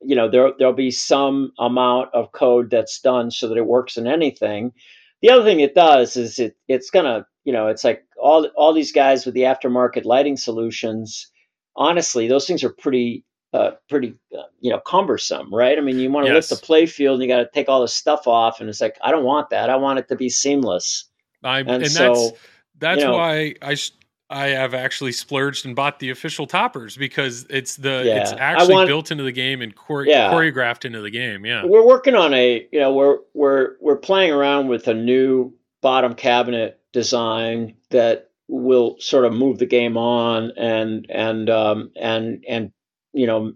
You 0.02 0.16
know, 0.16 0.30
there 0.30 0.52
there'll 0.60 0.74
be 0.74 0.92
some 0.92 1.54
amount 1.60 2.10
of 2.14 2.32
code 2.34 2.72
that's 2.72 3.02
done 3.02 3.32
so 3.32 3.50
that 3.50 3.58
it 3.58 3.68
works 3.68 3.98
in 3.98 4.08
anything. 4.08 4.74
The 5.22 5.32
other 5.32 5.44
thing 5.46 5.62
it 5.62 5.76
does 5.76 6.18
is 6.18 6.40
it 6.40 6.58
it's 6.70 6.92
gonna 6.92 7.28
you 7.46 7.54
know 7.54 7.68
it's 7.68 7.84
like 7.84 8.04
all 8.22 8.48
all 8.58 8.74
these 8.74 8.94
guys 8.94 9.26
with 9.26 9.36
the 9.36 9.42
aftermarket 9.44 10.06
lighting 10.06 10.38
solutions. 10.38 11.32
Honestly, 11.78 12.28
those 12.28 12.46
things 12.48 12.64
are 12.64 12.70
pretty 12.70 13.24
uh, 13.54 13.72
pretty 13.88 14.14
uh, 14.38 14.42
you 14.60 14.70
know 14.72 14.80
cumbersome, 14.80 15.54
right? 15.54 15.78
I 15.78 15.82
mean, 15.82 16.00
you 16.00 16.12
want 16.12 16.28
to 16.28 16.34
Yes. 16.34 16.52
lift 16.52 16.62
the 16.62 16.66
play 16.66 16.86
field 16.86 17.16
and 17.22 17.24
you 17.30 17.34
got 17.34 17.44
to 17.44 17.50
take 17.54 17.70
all 17.70 17.82
this 17.82 17.94
stuff 17.94 18.28
off, 18.28 18.60
and 18.60 18.70
it's 18.70 18.82
like 18.82 18.98
I 19.02 19.12
don't 19.12 19.24
want 19.24 19.50
that. 19.52 19.70
I 19.70 19.76
want 19.78 20.00
it 20.00 20.08
to 20.10 20.16
be 20.16 20.30
seamless. 20.30 21.06
I, 21.44 21.60
And, 21.60 21.70
and, 21.70 21.92
so 21.92 22.14
that's 22.14 22.32
that's 22.80 23.00
you 23.02 23.06
know- 23.08 23.14
why 23.14 23.56
I 23.62 23.76
sh- 23.76 23.92
I 24.30 24.48
have 24.48 24.74
actually 24.74 25.14
splurged 25.14 25.66
and 25.66 25.74
bought 25.74 26.00
the 26.00 26.10
official 26.10 26.46
toppers 26.48 26.98
because 26.98 27.46
it's 27.50 27.78
the 27.78 28.00
it's 28.22 28.32
Yeah. 28.34 28.38
I 28.38 28.52
actually 28.52 28.74
want- 28.74 28.88
built 28.88 29.12
into 29.12 29.24
the 29.24 29.32
game 29.32 29.62
and 29.62 29.74
chore- 29.88 30.06
Yeah. 30.06 30.32
choreographed 30.34 30.84
into 30.84 31.00
the 31.00 31.10
game. 31.12 31.46
Yeah. 31.46 31.64
we're 31.64 31.86
working 31.88 32.16
on 32.16 32.34
a 32.34 32.68
you 32.72 32.80
know 32.80 32.92
we're 32.94 33.20
we're 33.34 33.76
we're 33.80 33.96
playing 33.96 34.32
around 34.34 34.68
with 34.68 34.90
a 34.90 34.94
new 34.94 35.54
bottom 35.82 36.14
cabinet 36.16 36.82
design 36.92 37.76
that 37.92 38.27
will 38.48 38.96
sort 39.00 39.26
of 39.26 39.34
move 39.34 39.60
the 39.60 39.66
game 39.66 39.98
on 39.98 40.52
and 40.58 41.06
and 41.10 41.50
um 41.50 41.92
and 42.00 42.44
and 42.48 42.72
you 43.14 43.28
know 43.28 43.54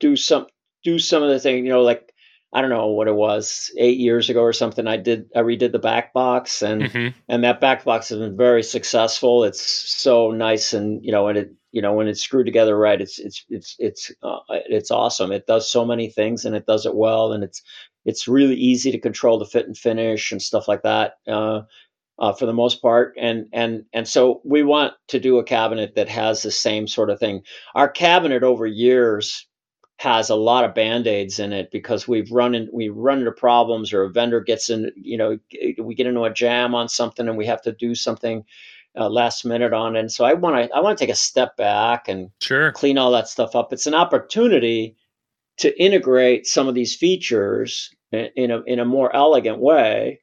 do 0.00 0.16
some 0.16 0.46
do 0.82 0.98
some 0.98 1.22
of 1.22 1.28
the 1.28 1.38
thing 1.38 1.64
you 1.64 1.70
know 1.70 1.82
like 1.82 2.12
I 2.54 2.60
don't 2.60 2.70
know 2.70 2.88
what 2.88 3.08
it 3.08 3.14
was 3.14 3.70
eight 3.78 3.98
years 3.98 4.28
ago 4.28 4.42
or 4.42 4.52
something. 4.52 4.86
I 4.86 4.98
did 4.98 5.30
I 5.34 5.40
redid 5.40 5.72
the 5.72 5.78
back 5.78 6.12
box 6.12 6.60
and 6.60 6.90
hmm 6.90 7.08
and 7.28 7.44
that 7.44 7.60
back 7.60 7.84
box 7.84 8.10
has 8.10 8.18
been 8.18 8.36
very 8.36 8.62
successful. 8.62 9.44
It's 9.44 9.62
so 9.62 10.32
nice, 10.32 10.74
and 10.74 11.02
you 11.04 11.12
know, 11.12 11.28
and 11.28 11.38
it 11.38 11.52
you 11.70 11.80
know 11.80 11.94
when 11.94 12.08
it's 12.08 12.20
screwed 12.20 12.46
together 12.46 12.76
right, 12.76 13.00
it's 13.00 13.18
it's 13.18 13.44
it's 13.48 13.76
it's 13.78 14.12
uh, 14.22 14.40
it's 14.50 14.90
awesome. 14.90 15.32
It 15.32 15.46
does 15.46 15.70
so 15.70 15.84
many 15.86 16.10
things, 16.10 16.44
and 16.44 16.54
it 16.54 16.66
does 16.66 16.84
it 16.84 16.94
well, 16.94 17.32
and 17.32 17.42
it's 17.42 17.62
it's 18.04 18.28
really 18.28 18.56
easy 18.56 18.90
to 18.92 18.98
control 18.98 19.38
the 19.38 19.46
fit 19.46 19.66
and 19.66 19.78
finish 19.78 20.32
and 20.32 20.42
stuff 20.42 20.68
like 20.68 20.82
that. 20.82 21.14
Uh, 21.26 21.62
uh, 22.18 22.32
for 22.32 22.46
the 22.46 22.52
most 22.52 22.82
part, 22.82 23.14
and 23.18 23.46
and 23.52 23.84
and 23.92 24.06
so 24.06 24.40
we 24.44 24.62
want 24.62 24.94
to 25.08 25.18
do 25.18 25.38
a 25.38 25.44
cabinet 25.44 25.94
that 25.94 26.08
has 26.08 26.42
the 26.42 26.50
same 26.50 26.86
sort 26.86 27.10
of 27.10 27.18
thing. 27.18 27.42
Our 27.74 27.88
cabinet 27.88 28.42
over 28.42 28.66
years 28.66 29.46
has 30.02 30.30
a 30.30 30.34
lot 30.34 30.64
of 30.64 30.74
band-aids 30.74 31.38
in 31.38 31.52
it 31.52 31.70
because 31.70 32.08
we've 32.08 32.30
run 32.32 32.56
in 32.56 32.68
we 32.72 32.88
run 32.88 33.20
into 33.20 33.30
problems 33.30 33.92
or 33.92 34.02
a 34.02 34.10
vendor 34.10 34.40
gets 34.40 34.68
in 34.68 34.90
you 34.96 35.16
know 35.16 35.38
we 35.78 35.94
get 35.94 36.08
into 36.08 36.24
a 36.24 36.32
jam 36.32 36.74
on 36.74 36.88
something 36.88 37.28
and 37.28 37.38
we 37.38 37.46
have 37.46 37.62
to 37.62 37.70
do 37.72 37.94
something 37.94 38.44
uh, 38.98 39.08
last 39.08 39.44
minute 39.44 39.72
on 39.72 39.94
it 39.94 40.00
and 40.00 40.10
so 40.10 40.24
i 40.24 40.32
want 40.32 40.56
to 40.56 40.74
i 40.74 40.80
want 40.80 40.98
to 40.98 41.04
take 41.04 41.12
a 41.12 41.16
step 41.16 41.56
back 41.56 42.08
and 42.08 42.30
Sure. 42.40 42.72
clean 42.72 42.98
all 42.98 43.12
that 43.12 43.28
stuff 43.28 43.54
up 43.54 43.72
it's 43.72 43.86
an 43.86 43.94
opportunity 43.94 44.96
to 45.58 45.80
integrate 45.80 46.46
some 46.48 46.66
of 46.66 46.74
these 46.74 46.96
features 46.96 47.88
in, 48.10 48.28
in 48.34 48.50
a 48.50 48.62
in 48.62 48.80
a 48.80 48.84
more 48.84 49.14
elegant 49.14 49.58
way 49.58 50.20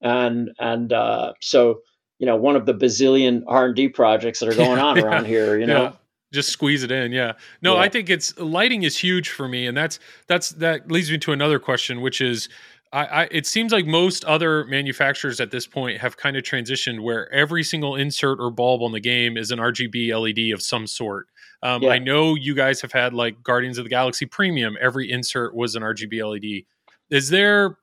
and 0.00 0.50
and 0.58 0.92
uh, 0.92 1.32
so 1.40 1.80
you 2.18 2.26
know 2.26 2.36
one 2.36 2.56
of 2.56 2.66
the 2.66 2.74
bazillion 2.74 3.42
r&d 3.46 3.88
projects 3.90 4.40
that 4.40 4.48
are 4.48 4.54
going 4.54 4.78
on 4.78 4.96
Yeah, 4.96 5.02
around 5.02 5.26
here 5.26 5.58
you 5.58 5.66
know 5.66 5.82
Yeah. 5.82 5.92
Just 6.32 6.48
squeeze 6.50 6.82
it 6.82 6.90
in. 6.90 7.12
Yeah. 7.12 7.34
No, 7.62 7.74
Yeah. 7.76 7.82
I 7.82 7.88
think 7.88 8.10
it's 8.10 8.36
lighting 8.36 8.82
is 8.82 8.98
huge 8.98 9.28
for 9.30 9.46
me. 9.46 9.64
And 9.68 9.76
that's, 9.76 10.00
that's, 10.26 10.50
that 10.50 10.90
leads 10.90 11.08
me 11.08 11.18
to 11.18 11.32
another 11.32 11.60
question, 11.60 12.00
which 12.00 12.20
is, 12.20 12.48
I, 12.92 13.04
I, 13.06 13.28
it 13.30 13.46
seems 13.46 13.70
like 13.70 13.86
most 13.86 14.24
other 14.24 14.64
manufacturers 14.64 15.40
at 15.40 15.52
this 15.52 15.68
point 15.68 16.00
have 16.00 16.16
kind 16.16 16.36
of 16.36 16.42
transitioned 16.42 17.00
where 17.00 17.32
every 17.32 17.62
single 17.62 17.94
insert 17.94 18.40
or 18.40 18.50
bulb 18.50 18.82
on 18.82 18.90
the 18.90 19.00
game 19.00 19.36
is 19.36 19.52
an 19.52 19.60
RGB 19.60 20.10
LED 20.20 20.52
of 20.52 20.60
some 20.60 20.88
sort. 20.88 21.28
Um, 21.62 21.82
Yeah. 21.84 21.90
I 21.90 21.98
know 22.00 22.34
you 22.34 22.56
guys 22.56 22.80
have 22.80 22.92
had 22.92 23.14
like 23.14 23.40
Guardians 23.44 23.78
of 23.78 23.84
the 23.84 23.90
Galaxy 23.90 24.26
Premium. 24.26 24.76
Every 24.80 25.08
insert 25.10 25.54
was 25.54 25.76
an 25.76 25.84
RGB 25.84 26.28
LED. 26.28 26.64
Is 27.08 27.28
there, 27.30 27.78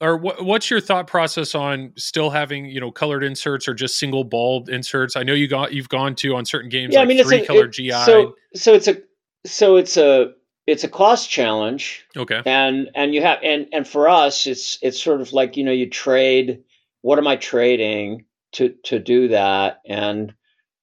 or 0.00 0.16
what, 0.16 0.44
what's 0.44 0.70
your 0.70 0.80
thought 0.80 1.06
process 1.06 1.54
on 1.54 1.92
still 1.96 2.30
having 2.30 2.66
you 2.66 2.80
know 2.80 2.90
colored 2.90 3.22
inserts 3.22 3.68
or 3.68 3.74
just 3.74 3.98
single 3.98 4.24
bulb 4.24 4.68
inserts? 4.68 5.16
I 5.16 5.22
know 5.22 5.34
you 5.34 5.48
got 5.48 5.72
you've 5.72 5.88
gone 5.88 6.14
to 6.16 6.34
on 6.34 6.44
certain 6.44 6.70
games 6.70 6.94
yeah 6.94 7.00
like 7.00 7.06
i 7.06 7.14
mean 7.14 7.24
three 7.24 7.44
color 7.44 7.68
GI. 7.68 7.90
so 7.90 8.34
so 8.54 8.74
it's 8.74 8.88
a 8.88 8.96
so 9.46 9.76
it's 9.76 9.96
a 9.96 10.32
it's 10.66 10.84
a 10.84 10.88
cost 10.88 11.30
challenge 11.30 12.06
okay, 12.16 12.42
and 12.46 12.90
and 12.94 13.14
you 13.14 13.22
have 13.22 13.38
and 13.42 13.66
and 13.72 13.86
for 13.86 14.08
us 14.08 14.46
it's 14.46 14.78
it's 14.82 15.02
sort 15.02 15.20
of 15.20 15.32
like 15.32 15.56
you 15.56 15.64
know 15.64 15.72
you 15.72 15.88
trade 15.88 16.62
what 17.02 17.18
am 17.18 17.26
i 17.26 17.36
trading 17.36 18.24
to 18.52 18.74
to 18.84 18.98
do 18.98 19.28
that 19.28 19.80
and 19.86 20.34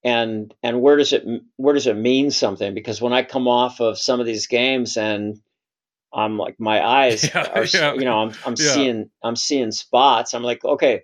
and 0.04 0.54
and 0.64 0.82
where 0.82 0.98
does 0.98 1.14
it 1.14 1.26
where 1.58 1.74
does 1.74 1.88
it 1.88 1.96
mean 1.96 2.32
something 2.32 2.74
because 2.74 3.02
when 3.02 3.14
i 3.14 3.24
come 3.24 3.48
off 3.48 3.80
of 3.80 3.98
some 3.98 4.20
of 4.20 4.26
these 4.26 4.48
games 4.48 4.98
and 4.98 5.40
i'm 6.14 6.38
like 6.38 6.56
my 6.60 6.86
eyes 6.86 7.30
Yeah, 7.36 7.50
are 7.54 7.66
yeah. 7.66 7.94
you 7.94 8.06
know 8.06 8.20
i'm 8.20 8.38
i'm 8.46 8.56
Yeah. 8.58 8.74
seeing 8.74 9.10
i'm 9.24 9.36
seeing 9.36 9.72
spots 9.72 10.34
i'm 10.34 10.44
like 10.44 10.64
okay 10.66 11.02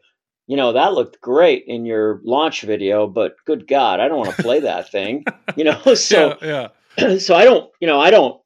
you 0.48 0.58
know 0.58 0.74
that 0.74 0.94
looked 0.94 1.22
great 1.22 1.64
in 1.68 1.86
your 1.86 2.22
launch 2.24 2.62
video 2.62 3.08
but 3.08 3.36
good 3.46 3.68
god 3.68 4.00
i 4.00 4.08
don't 4.08 4.18
want 4.20 4.36
to 4.36 4.42
play 4.42 4.60
that 4.62 4.92
thing 4.92 5.26
you 5.56 5.64
know 5.64 5.80
so 5.96 6.38
yeah, 6.42 6.70
so 7.20 7.36
I 7.36 7.44
don't, 7.44 7.72
you 7.80 7.88
know, 7.88 8.00
I 8.00 8.12
don't. 8.12 8.40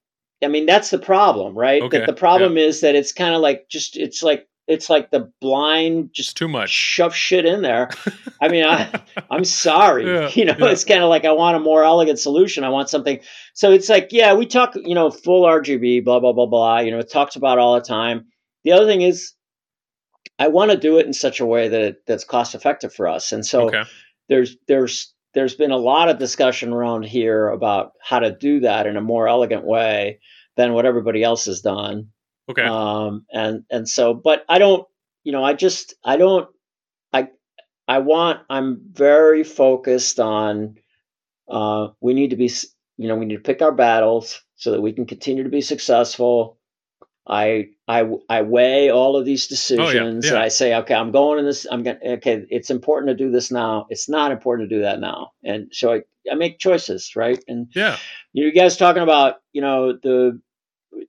I 0.43 0.47
mean, 0.47 0.65
that's 0.67 0.91
the 0.91 0.99
problem, 0.99 1.57
right? 1.57 1.83
Okay, 1.83 1.97
That 1.97 2.05
the 2.05 2.13
problem 2.13 2.57
is 2.57 2.81
that 2.81 2.95
it's 2.95 3.11
kind 3.11 3.33
of 3.33 3.41
like 3.41 3.67
just 3.69 3.97
it's 3.97 4.21
like 4.23 4.47
it's 4.67 4.89
like 4.89 5.11
the 5.11 5.31
blind 5.39 6.09
it's 6.09 6.17
just 6.17 6.37
too 6.37 6.47
much. 6.47 6.69
shove 6.69 7.15
shit 7.15 7.45
in 7.45 7.61
there. 7.61 7.89
I 8.41 8.49
mean, 8.49 8.65
I 8.65 9.01
I'm 9.31 9.45
sorry, 9.45 10.05
Yeah, 10.05 10.29
you 10.33 10.45
know, 10.45 10.55
yeah. 10.57 10.67
it's 10.67 10.83
kind 10.83 11.03
of 11.03 11.09
like 11.09 11.25
I 11.25 11.31
want 11.31 11.55
a 11.55 11.59
more 11.59 11.83
elegant 11.83 12.19
solution. 12.19 12.63
I 12.63 12.69
want 12.69 12.89
something. 12.89 13.19
So 13.53 13.71
it's 13.71 13.89
like, 13.89 14.09
yeah, 14.11 14.33
we 14.33 14.45
talk, 14.45 14.75
you 14.75 14.93
know, 14.93 15.09
full 15.09 15.43
RGB, 15.43 16.03
blah 16.03 16.19
blah 16.19 16.33
blah 16.33 16.45
blah. 16.45 16.79
You 16.79 16.91
know, 16.91 16.99
it 16.99 17.11
talks 17.11 17.35
about 17.35 17.59
all 17.59 17.75
the 17.75 17.81
time. 17.81 18.25
The 18.63 18.73
other 18.73 18.85
thing 18.85 19.01
is, 19.01 19.33
I 20.37 20.49
want 20.49 20.71
to 20.71 20.77
do 20.77 20.97
it 20.99 21.05
in 21.05 21.13
such 21.13 21.39
a 21.39 21.45
way 21.45 21.69
that 21.69 21.81
it, 21.81 22.05
that's 22.05 22.25
cost 22.25 22.53
effective 22.53 22.93
for 22.93 23.07
us, 23.07 23.31
and 23.31 23.45
so 23.45 23.67
okay, 23.67 23.83
there's 24.27 24.57
there's 24.67 25.13
there's 25.33 25.55
been 25.55 25.71
a 25.71 25.77
lot 25.77 26.09
of 26.09 26.19
discussion 26.19 26.73
around 26.73 27.03
here 27.03 27.47
about 27.49 27.91
how 28.01 28.19
to 28.19 28.35
do 28.35 28.59
that 28.61 28.87
in 28.87 28.97
a 28.97 29.01
more 29.01 29.27
elegant 29.27 29.63
way 29.63 30.19
than 30.55 30.73
what 30.73 30.85
everybody 30.85 31.23
else 31.23 31.45
has 31.45 31.61
done. 31.61 32.09
Okay, 32.49 32.63
Um, 32.63 33.25
and 33.31 33.63
and 33.69 33.87
so, 33.87 34.13
but 34.13 34.45
I 34.49 34.59
don't, 34.59 34.87
you 35.23 35.31
know, 35.31 35.43
I 35.43 35.53
just 35.53 35.95
I 36.03 36.17
don't, 36.17 36.47
I 37.13 37.29
I 37.87 37.99
want 37.99 38.41
I'm 38.49 38.81
very 38.91 39.43
focused 39.43 40.19
on. 40.19 40.75
Uh, 41.49 41.89
we 42.01 42.13
need 42.13 42.31
to 42.31 42.35
be, 42.35 42.51
you 42.97 43.07
know, 43.07 43.15
we 43.15 43.25
need 43.25 43.35
to 43.35 43.41
pick 43.41 43.61
our 43.61 43.71
battles 43.71 44.41
so 44.55 44.71
that 44.71 44.81
we 44.81 44.91
can 44.91 45.05
continue 45.05 45.43
to 45.43 45.49
be 45.49 45.61
successful. 45.61 46.57
I 47.29 47.69
I 47.87 48.09
I 48.29 48.41
weigh 48.41 48.89
all 48.89 49.15
of 49.17 49.25
these 49.25 49.47
decisions 49.47 49.93
and 49.93 50.25
Oh, 50.25 50.27
yeah. 50.35 50.41
I 50.41 50.47
say, 50.49 50.73
okay, 50.75 50.93
I'm 50.93 51.11
going 51.11 51.39
in 51.39 51.45
this. 51.45 51.65
I'm 51.69 51.83
going. 51.83 51.97
Okay, 52.03 52.45
it's 52.49 52.69
important 52.69 53.09
to 53.09 53.23
do 53.23 53.31
this 53.31 53.51
now. 53.51 53.85
It's 53.89 54.07
not 54.09 54.31
important 54.31 54.69
to 54.69 54.75
do 54.75 54.81
that 54.83 54.99
now. 54.99 55.31
And 55.43 55.67
so 55.71 55.93
I 55.93 56.01
I 56.31 56.35
make 56.35 56.59
choices, 56.59 57.15
right? 57.15 57.41
And 57.47 57.67
yeah. 57.75 57.97
you 58.33 58.51
guys 58.51 58.77
talking 58.77 59.03
about, 59.03 59.35
you 59.53 59.61
know, 59.61 59.93
the, 59.93 60.39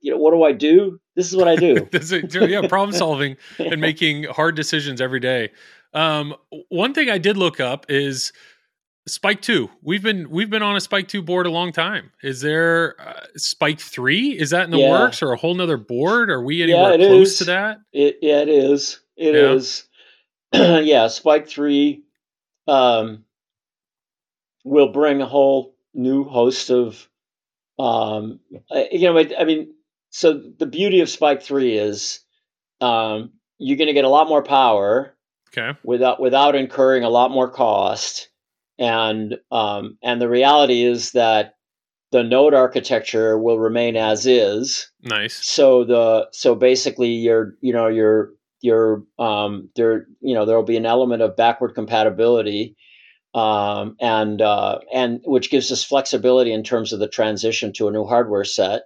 you 0.01 0.11
know, 0.11 0.17
what 0.17 0.31
do 0.31 0.43
I 0.43 0.51
do? 0.51 0.99
This 1.15 1.29
is 1.29 1.35
what 1.35 1.47
I 1.47 1.55
do. 1.55 1.87
It, 1.93 2.29
too. 2.31 2.47
yeah, 2.47 2.67
problem 2.67 2.95
solving 2.95 3.37
and 3.59 3.79
making 3.81 4.23
hard 4.25 4.55
decisions 4.55 5.01
every 5.01 5.19
day. 5.19 5.51
Um, 5.93 6.35
one 6.69 6.93
thing 6.93 7.09
I 7.09 7.17
did 7.17 7.35
look 7.37 7.59
up 7.59 7.85
is 7.89 8.31
Spike 9.07 9.41
Two. 9.41 9.69
We've 9.81 10.03
been 10.03 10.29
we've 10.29 10.49
been 10.49 10.61
on 10.61 10.75
a 10.75 10.79
Spike 10.81 11.07
Two 11.07 11.21
board 11.23 11.47
a 11.47 11.49
long 11.49 11.71
time. 11.71 12.11
Is 12.21 12.41
there 12.41 12.95
uh, 13.01 13.25
Spike 13.37 13.79
Three? 13.79 14.37
Is 14.39 14.51
that 14.51 14.65
in 14.65 14.71
the 14.71 14.77
Yeah. 14.77 14.91
works 14.91 15.23
or 15.23 15.31
a 15.31 15.37
whole 15.37 15.55
nother 15.55 15.77
board? 15.77 16.29
Are 16.29 16.43
we 16.43 16.61
anywhere 16.61 16.93
it 16.93 16.99
close 16.99 17.31
is. 17.33 17.37
to 17.39 17.45
that? 17.45 17.79
It 17.91 18.19
yeah, 18.21 18.41
it 18.41 18.49
is. 18.49 18.99
It 19.17 19.33
Yeah. 19.33 19.53
is. 19.53 19.87
yeah, 20.53 21.07
Spike 21.07 21.47
Three 21.47 22.03
um, 22.67 23.25
will 24.63 24.91
bring 24.91 25.21
a 25.21 25.25
whole 25.25 25.75
new 25.95 26.23
host 26.23 26.69
of, 26.69 27.08
um, 27.79 28.39
you 28.91 29.11
know, 29.11 29.17
I, 29.17 29.29
I 29.39 29.43
mean, 29.45 29.73
so 30.09 30.41
the 30.57 30.65
beauty 30.65 30.99
of 30.99 31.09
Spike 31.09 31.41
Three 31.41 31.77
is 31.77 32.19
um, 32.81 33.31
you're 33.57 33.77
going 33.77 33.87
to 33.87 33.93
get 33.93 34.05
a 34.05 34.09
lot 34.09 34.27
more 34.27 34.43
power 34.43 35.15
Okay. 35.57 35.77
without 35.83 36.21
without 36.21 36.55
incurring 36.55 37.03
a 37.03 37.09
lot 37.09 37.31
more 37.31 37.49
cost, 37.49 38.29
and 38.77 39.37
um, 39.51 39.97
and 40.03 40.21
the 40.21 40.29
reality 40.29 40.83
is 40.83 41.13
that 41.13 41.55
the 42.11 42.23
node 42.23 42.53
architecture 42.53 43.37
will 43.37 43.59
remain 43.59 43.95
as 43.95 44.25
is 44.25 44.91
Nice. 45.03 45.33
so 45.33 45.83
the 45.83 46.27
so 46.31 46.55
basically 46.55 47.09
your 47.09 47.55
you 47.61 47.73
know 47.73 47.87
your 47.87 48.31
your 48.61 49.03
um 49.17 49.69
there 49.75 50.07
you 50.21 50.33
know 50.33 50.45
there 50.45 50.55
will 50.55 50.63
be 50.63 50.77
an 50.77 50.85
element 50.85 51.21
of 51.21 51.35
backward 51.35 51.75
compatibility 51.75 52.75
um 53.39 53.95
and 54.01 54.41
uh 54.41 54.79
and 54.93 55.21
which 55.25 55.51
gives 55.51 55.71
us 55.71 55.83
flexibility 55.83 56.51
in 56.53 56.63
terms 56.63 56.93
of 56.93 56.99
the 56.99 57.07
transition 57.09 57.73
to 57.73 57.87
a 57.87 57.91
new 57.91 58.05
hardware 58.05 58.45
set 58.45 58.83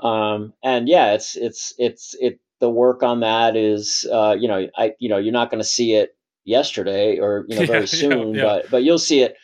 Um, 0.00 0.54
and 0.62 0.88
yeah, 0.88 1.12
it's 1.14 1.36
it's 1.36 1.74
it's 1.78 2.14
it. 2.20 2.40
The 2.60 2.70
work 2.70 3.02
on 3.02 3.20
that 3.20 3.56
is, 3.56 4.06
uh, 4.12 4.36
you 4.38 4.48
know, 4.48 4.68
I 4.76 4.92
you 4.98 5.08
know, 5.08 5.18
you're 5.18 5.32
not 5.32 5.50
going 5.50 5.62
to 5.62 5.68
see 5.68 5.94
it 5.94 6.10
yesterday 6.44 7.18
or 7.18 7.44
you 7.48 7.56
know 7.56 7.64
very 7.74 7.86
yeah, 7.86 7.86
soon, 7.86 8.34
yeah. 8.34 8.42
but 8.42 8.70
but 8.70 8.82
you'll 8.84 8.98
see 8.98 9.20
it. 9.22 9.36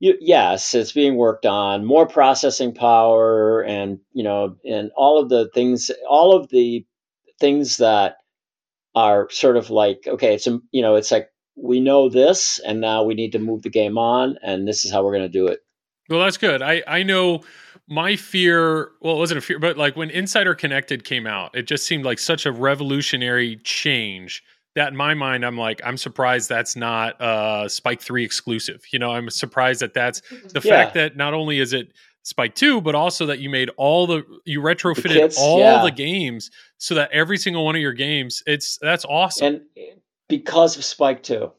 You, 0.00 0.16
yes, 0.20 0.74
it's 0.74 0.92
being 0.92 1.16
worked 1.16 1.46
on. 1.46 1.84
More 1.84 2.06
processing 2.06 2.74
power, 2.74 3.62
and 3.62 4.00
you 4.12 4.24
know, 4.24 4.56
and 4.64 4.90
all 4.96 5.20
of 5.20 5.28
the 5.28 5.50
things, 5.54 5.90
all 6.08 6.36
of 6.36 6.48
the 6.50 6.86
things 7.40 7.78
that 7.78 8.16
are 8.94 9.28
sort 9.30 9.56
of 9.56 9.70
like, 9.70 10.04
okay, 10.06 10.34
it's 10.34 10.46
a- 10.46 10.60
you 10.72 10.82
know, 10.82 10.96
it's 10.96 11.10
like 11.12 11.29
we 11.62 11.80
know 11.80 12.08
this, 12.08 12.58
and 12.60 12.80
now 12.80 13.02
we 13.02 13.14
need 13.14 13.32
to 13.32 13.38
move 13.38 13.62
the 13.62 13.70
game 13.70 13.98
on, 13.98 14.38
and 14.42 14.66
this 14.66 14.84
is 14.84 14.92
how 14.92 15.04
we're 15.04 15.12
going 15.12 15.22
to 15.22 15.28
do 15.28 15.46
it. 15.46 15.60
Well, 16.08 16.20
that's 16.20 16.36
good. 16.36 16.62
I 16.62 16.82
I 16.86 17.02
know 17.02 17.42
my 17.88 18.16
fear. 18.16 18.90
Well, 19.00 19.14
it 19.16 19.18
wasn't 19.18 19.38
a 19.38 19.40
fear, 19.40 19.58
but 19.58 19.76
like 19.76 19.96
when 19.96 20.10
Insider 20.10 20.54
Connected 20.54 21.04
came 21.04 21.26
out, 21.26 21.54
it 21.56 21.62
just 21.62 21.86
seemed 21.86 22.04
like 22.04 22.18
such 22.18 22.46
a 22.46 22.52
revolutionary 22.52 23.56
change 23.64 24.42
that 24.76 24.88
in 24.88 24.96
my 24.96 25.14
mind, 25.14 25.44
I'm 25.44 25.58
like, 25.58 25.80
I'm 25.84 25.96
surprised 25.96 26.48
that's 26.48 26.76
not 26.76 27.20
uh 27.20 27.68
Spike 27.68 28.00
Three 28.00 28.24
exclusive. 28.24 28.82
You 28.92 28.98
know, 28.98 29.10
I'm 29.12 29.30
surprised 29.30 29.80
that 29.82 29.94
that's 29.94 30.20
the 30.30 30.60
Yeah. 30.64 30.70
fact 30.70 30.94
that 30.94 31.16
not 31.16 31.34
only 31.34 31.60
is 31.60 31.72
it 31.72 31.92
Spike 32.22 32.54
Two, 32.54 32.80
but 32.80 32.94
also 32.94 33.26
that 33.26 33.38
you 33.38 33.48
made 33.50 33.70
all 33.76 34.06
the 34.06 34.24
you 34.44 34.60
retrofitted 34.60 35.14
kits, 35.14 35.38
all 35.38 35.58
yeah. 35.60 35.82
the 35.82 35.90
games 35.90 36.50
so 36.78 36.94
that 36.94 37.10
every 37.12 37.38
single 37.38 37.64
one 37.64 37.76
of 37.76 37.82
your 37.82 37.92
games, 37.92 38.42
it's 38.46 38.78
that's 38.80 39.04
awesome. 39.04 39.54
And 39.54 39.62
because 40.30 40.76
of 40.76 40.84
Spike 40.84 41.22
Two, 41.22 41.52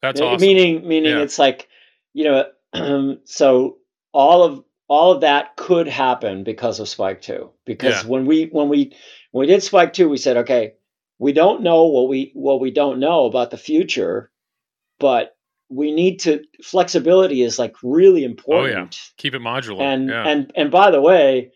that's 0.00 0.20
Uh, 0.20 0.26
awesome. 0.26 0.46
Meaning, 0.46 0.88
meaning 0.88 1.10
Yeah. 1.10 1.22
it's 1.22 1.38
like, 1.38 1.68
you 2.14 2.24
know, 2.24 3.16
so 3.24 3.78
all 4.12 4.42
of 4.44 4.64
all 4.88 5.12
of 5.12 5.20
that 5.22 5.56
could 5.56 5.88
happen 5.88 6.44
because 6.44 6.80
of 6.80 6.88
Spike 6.88 7.22
Two. 7.22 7.50
Because 7.66 8.02
Yeah. 8.02 8.08
when 8.08 8.26
we 8.26 8.46
when 8.46 8.68
we 8.68 8.94
when 9.32 9.46
we 9.46 9.52
did 9.52 9.62
Spike 9.62 9.92
Two, 9.92 10.08
we 10.08 10.16
said, 10.16 10.38
okay, 10.38 10.74
we 11.18 11.32
don't 11.32 11.62
know 11.62 11.84
what 11.84 12.08
we 12.08 12.30
what 12.34 12.60
we 12.60 12.70
don't 12.70 12.98
know 12.98 13.26
about 13.26 13.50
the 13.50 13.58
future, 13.58 14.30
but 14.98 15.36
we 15.70 15.92
need 15.92 16.18
to 16.20 16.42
flexibility 16.62 17.40
is 17.42 17.58
like 17.58 17.74
really 17.82 18.24
important. 18.24 18.98
Keep 19.16 19.34
it 19.34 19.40
modular. 19.40 19.80
And 19.80 20.08
yeah. 20.10 20.28
and 20.28 20.52
and 20.54 20.70
by 20.70 20.90
the 20.90 21.00
way, 21.00 21.52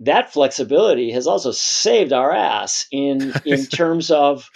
that 0.00 0.32
flexibility 0.32 1.12
has 1.12 1.28
also 1.28 1.52
saved 1.52 2.12
our 2.12 2.32
ass 2.32 2.86
in 2.90 3.32
in 3.44 3.66
terms 3.80 4.10
of 4.10 4.50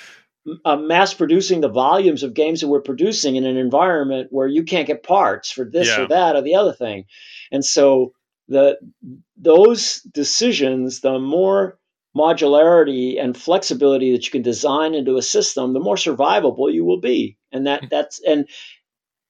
uh, 0.64 0.76
mass 0.76 1.14
producing 1.14 1.61
the 1.61 1.68
volumes 1.68 2.22
of 2.22 2.34
games 2.34 2.61
that 2.61 2.68
we're 2.68 2.80
producing 2.80 3.36
in 3.36 3.44
an 3.44 3.57
environment 3.57 4.28
where 4.30 4.47
you 4.49 4.62
can't 4.64 4.86
get 4.86 5.03
parts 5.03 5.51
for 5.51 5.64
this 5.64 5.88
Yeah. 5.88 6.03
or 6.03 6.09
that 6.09 6.36
or 6.36 6.42
the 6.42 6.55
other 6.55 6.72
thing. 6.72 7.05
And 7.51 7.64
so 7.64 8.12
the 8.49 8.78
those 9.36 10.01
decisions, 10.12 11.01
the 11.01 11.18
more 11.18 11.78
modularity 12.16 13.22
and 13.22 13.36
flexibility 13.36 14.12
that 14.12 14.24
you 14.24 14.30
can 14.30 14.42
design 14.42 14.94
into 14.94 15.16
a 15.16 15.22
system, 15.22 15.72
the 15.74 15.80
more 15.80 15.97
survivable 15.97 16.72
you 16.72 16.84
will 16.84 17.01
be. 17.01 17.36
And 17.53 17.66
that 17.66 17.84
that's 17.90 18.20
and 18.26 18.49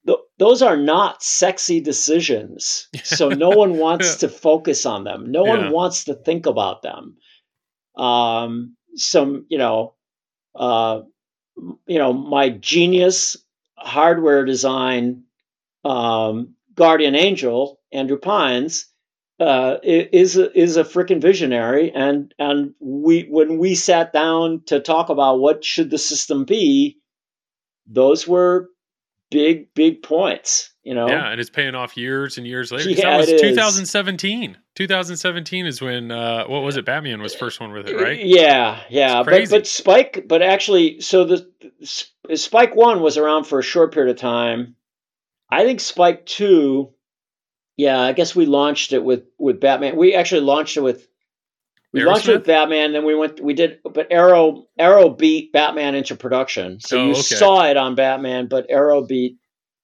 th- 0.05 0.19
those 0.37 0.61
are 0.61 0.77
not 0.77 1.21
sexy 1.23 1.81
decisions. 1.81 2.87
So 3.03 3.29
no 3.45 3.49
one 3.49 3.77
wants 3.77 4.15
to 4.17 4.29
focus 4.29 4.85
on 4.85 5.03
them. 5.03 5.31
No 5.31 5.45
Yeah. 5.45 5.57
one 5.57 5.71
wants 5.71 6.05
to 6.05 6.13
think 6.13 6.45
about 6.45 6.81
them. 6.83 7.17
Um, 7.97 8.75
some, 8.95 9.45
you 9.49 9.57
know, 9.57 9.95
uh, 10.57 11.01
you 11.87 11.97
know, 11.99 12.13
my 12.13 12.49
genius 12.49 13.37
hardware 13.77 14.45
design 14.45 15.23
um, 15.85 16.55
guardian 16.75 17.15
angel, 17.15 17.79
Andrew 17.91 18.17
Pines, 18.17 18.87
uh, 19.39 19.77
is 19.83 20.37
a, 20.37 20.57
is 20.59 20.77
a 20.77 20.83
freaking 20.83 21.21
visionary, 21.21 21.91
and 21.93 22.33
and 22.39 22.73
we 22.79 23.23
when 23.29 23.59
we 23.59 23.75
sat 23.75 24.13
down 24.13 24.63
to 24.65 24.79
talk 24.79 25.09
about 25.09 25.39
what 25.39 25.63
should 25.63 25.91
the 25.91 25.97
system 25.99 26.45
be, 26.45 26.97
those 27.87 28.27
were 28.27 28.69
big 29.29 29.73
big 29.73 30.03
points. 30.03 30.71
You 30.83 30.93
know, 30.93 31.07
Yeah, 31.07 31.29
and 31.29 31.39
it's 31.39 31.49
paying 31.49 31.75
off 31.75 31.97
years 31.97 32.37
and 32.37 32.47
years 32.47 32.71
later. 32.71 32.89
Yeah, 32.89 33.11
that 33.11 33.17
was 33.17 33.29
it 33.29 33.35
is. 33.35 33.41
2017. 33.41 34.57
2017 34.75 35.65
is 35.65 35.81
when 35.81 36.11
uh 36.11 36.45
what 36.45 36.63
was 36.63 36.77
it? 36.77 36.85
Batman 36.85 37.21
was 37.21 37.35
first 37.35 37.59
one 37.59 37.73
with 37.73 37.87
it, 37.87 37.95
right? 37.95 38.23
Yeah, 38.23 38.79
yeah, 38.89 39.23
but 39.23 39.49
but 39.49 39.67
Spike, 39.67 40.25
but 40.27 40.41
actually, 40.41 41.01
so 41.01 41.25
the 41.25 41.47
Spike 42.35 42.75
One 42.75 43.01
was 43.01 43.17
around 43.17 43.45
for 43.45 43.59
a 43.59 43.63
short 43.63 43.93
period 43.93 44.11
of 44.11 44.21
time. 44.21 44.75
I 45.49 45.63
think 45.63 45.79
Spike 45.79 46.25
Two, 46.25 46.93
yeah, 47.75 47.99
I 47.99 48.13
guess 48.13 48.35
we 48.35 48.45
launched 48.45 48.93
it 48.93 49.03
with 49.03 49.23
with 49.37 49.59
Batman. 49.59 49.97
We 49.97 50.13
actually 50.13 50.41
launched 50.41 50.77
it 50.77 50.81
with 50.81 51.06
we 51.97 52.05
launched 52.05 52.27
with 52.27 52.45
Batman. 52.45 52.93
Then 52.93 53.05
we 53.05 53.15
went, 53.15 53.39
we 53.41 53.53
did, 53.53 53.79
but 53.83 54.07
Arrow 54.11 54.65
Arrow 54.77 55.09
beat 55.09 55.51
Batman 55.51 55.95
into 55.95 56.15
production, 56.15 56.79
so 56.79 56.97
Oh, 56.99 57.05
you 57.05 57.11
okay. 57.11 57.21
saw 57.21 57.65
it 57.65 57.77
on 57.77 57.95
Batman, 57.95 58.47
but 58.47 58.65
Arrow 58.69 59.05
beat 59.05 59.37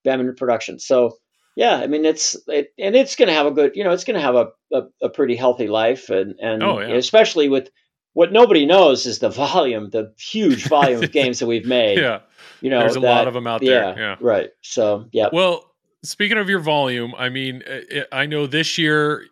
Batman 0.03 0.27
into 0.27 0.37
production. 0.37 0.79
So 0.79 1.17
yeah, 1.55 1.75
I 1.75 1.87
mean 1.87 2.05
it's 2.05 2.35
it, 2.47 2.69
and 2.79 2.95
it's 2.95 3.15
going 3.15 3.27
to 3.27 3.33
have 3.33 3.45
a 3.45 3.51
good, 3.51 3.71
you 3.75 3.83
know, 3.83 3.91
it's 3.91 4.03
going 4.03 4.15
to 4.15 4.21
have 4.21 4.35
a, 4.35 4.47
a 4.71 4.81
a 5.03 5.09
pretty 5.09 5.35
healthy 5.35 5.67
life, 5.67 6.09
and 6.09 6.35
and 6.41 6.63
Oh, 6.63 6.79
yeah. 6.79 6.95
especially 6.95 7.49
with 7.49 7.69
what 8.13 8.31
nobody 8.31 8.65
knows 8.65 9.05
is 9.05 9.19
the 9.19 9.29
volume, 9.29 9.89
the 9.89 10.13
huge 10.19 10.67
volume 10.67 11.03
of 11.03 11.11
games 11.19 11.39
that 11.39 11.47
we've 11.47 11.65
made. 11.65 11.97
Yeah. 11.97 12.19
you 12.61 12.69
know, 12.69 12.79
There's 12.79 12.95
a 12.95 12.99
that- 12.99 13.07
lot 13.07 13.27
of 13.27 13.33
them 13.33 13.47
out 13.47 13.61
there. 13.61 13.95
Yeah. 13.97 14.15
right. 14.21 14.49
So 14.61 15.07
yeah, 15.11 15.27
Well, 15.33 15.63
speaking 16.03 16.37
of 16.37 16.47
your 16.49 16.59
volume, 16.59 17.13
I 17.17 17.29
mean, 17.29 17.63
I 18.11 18.25
know 18.27 18.45
this 18.45 18.77
year 18.77 19.25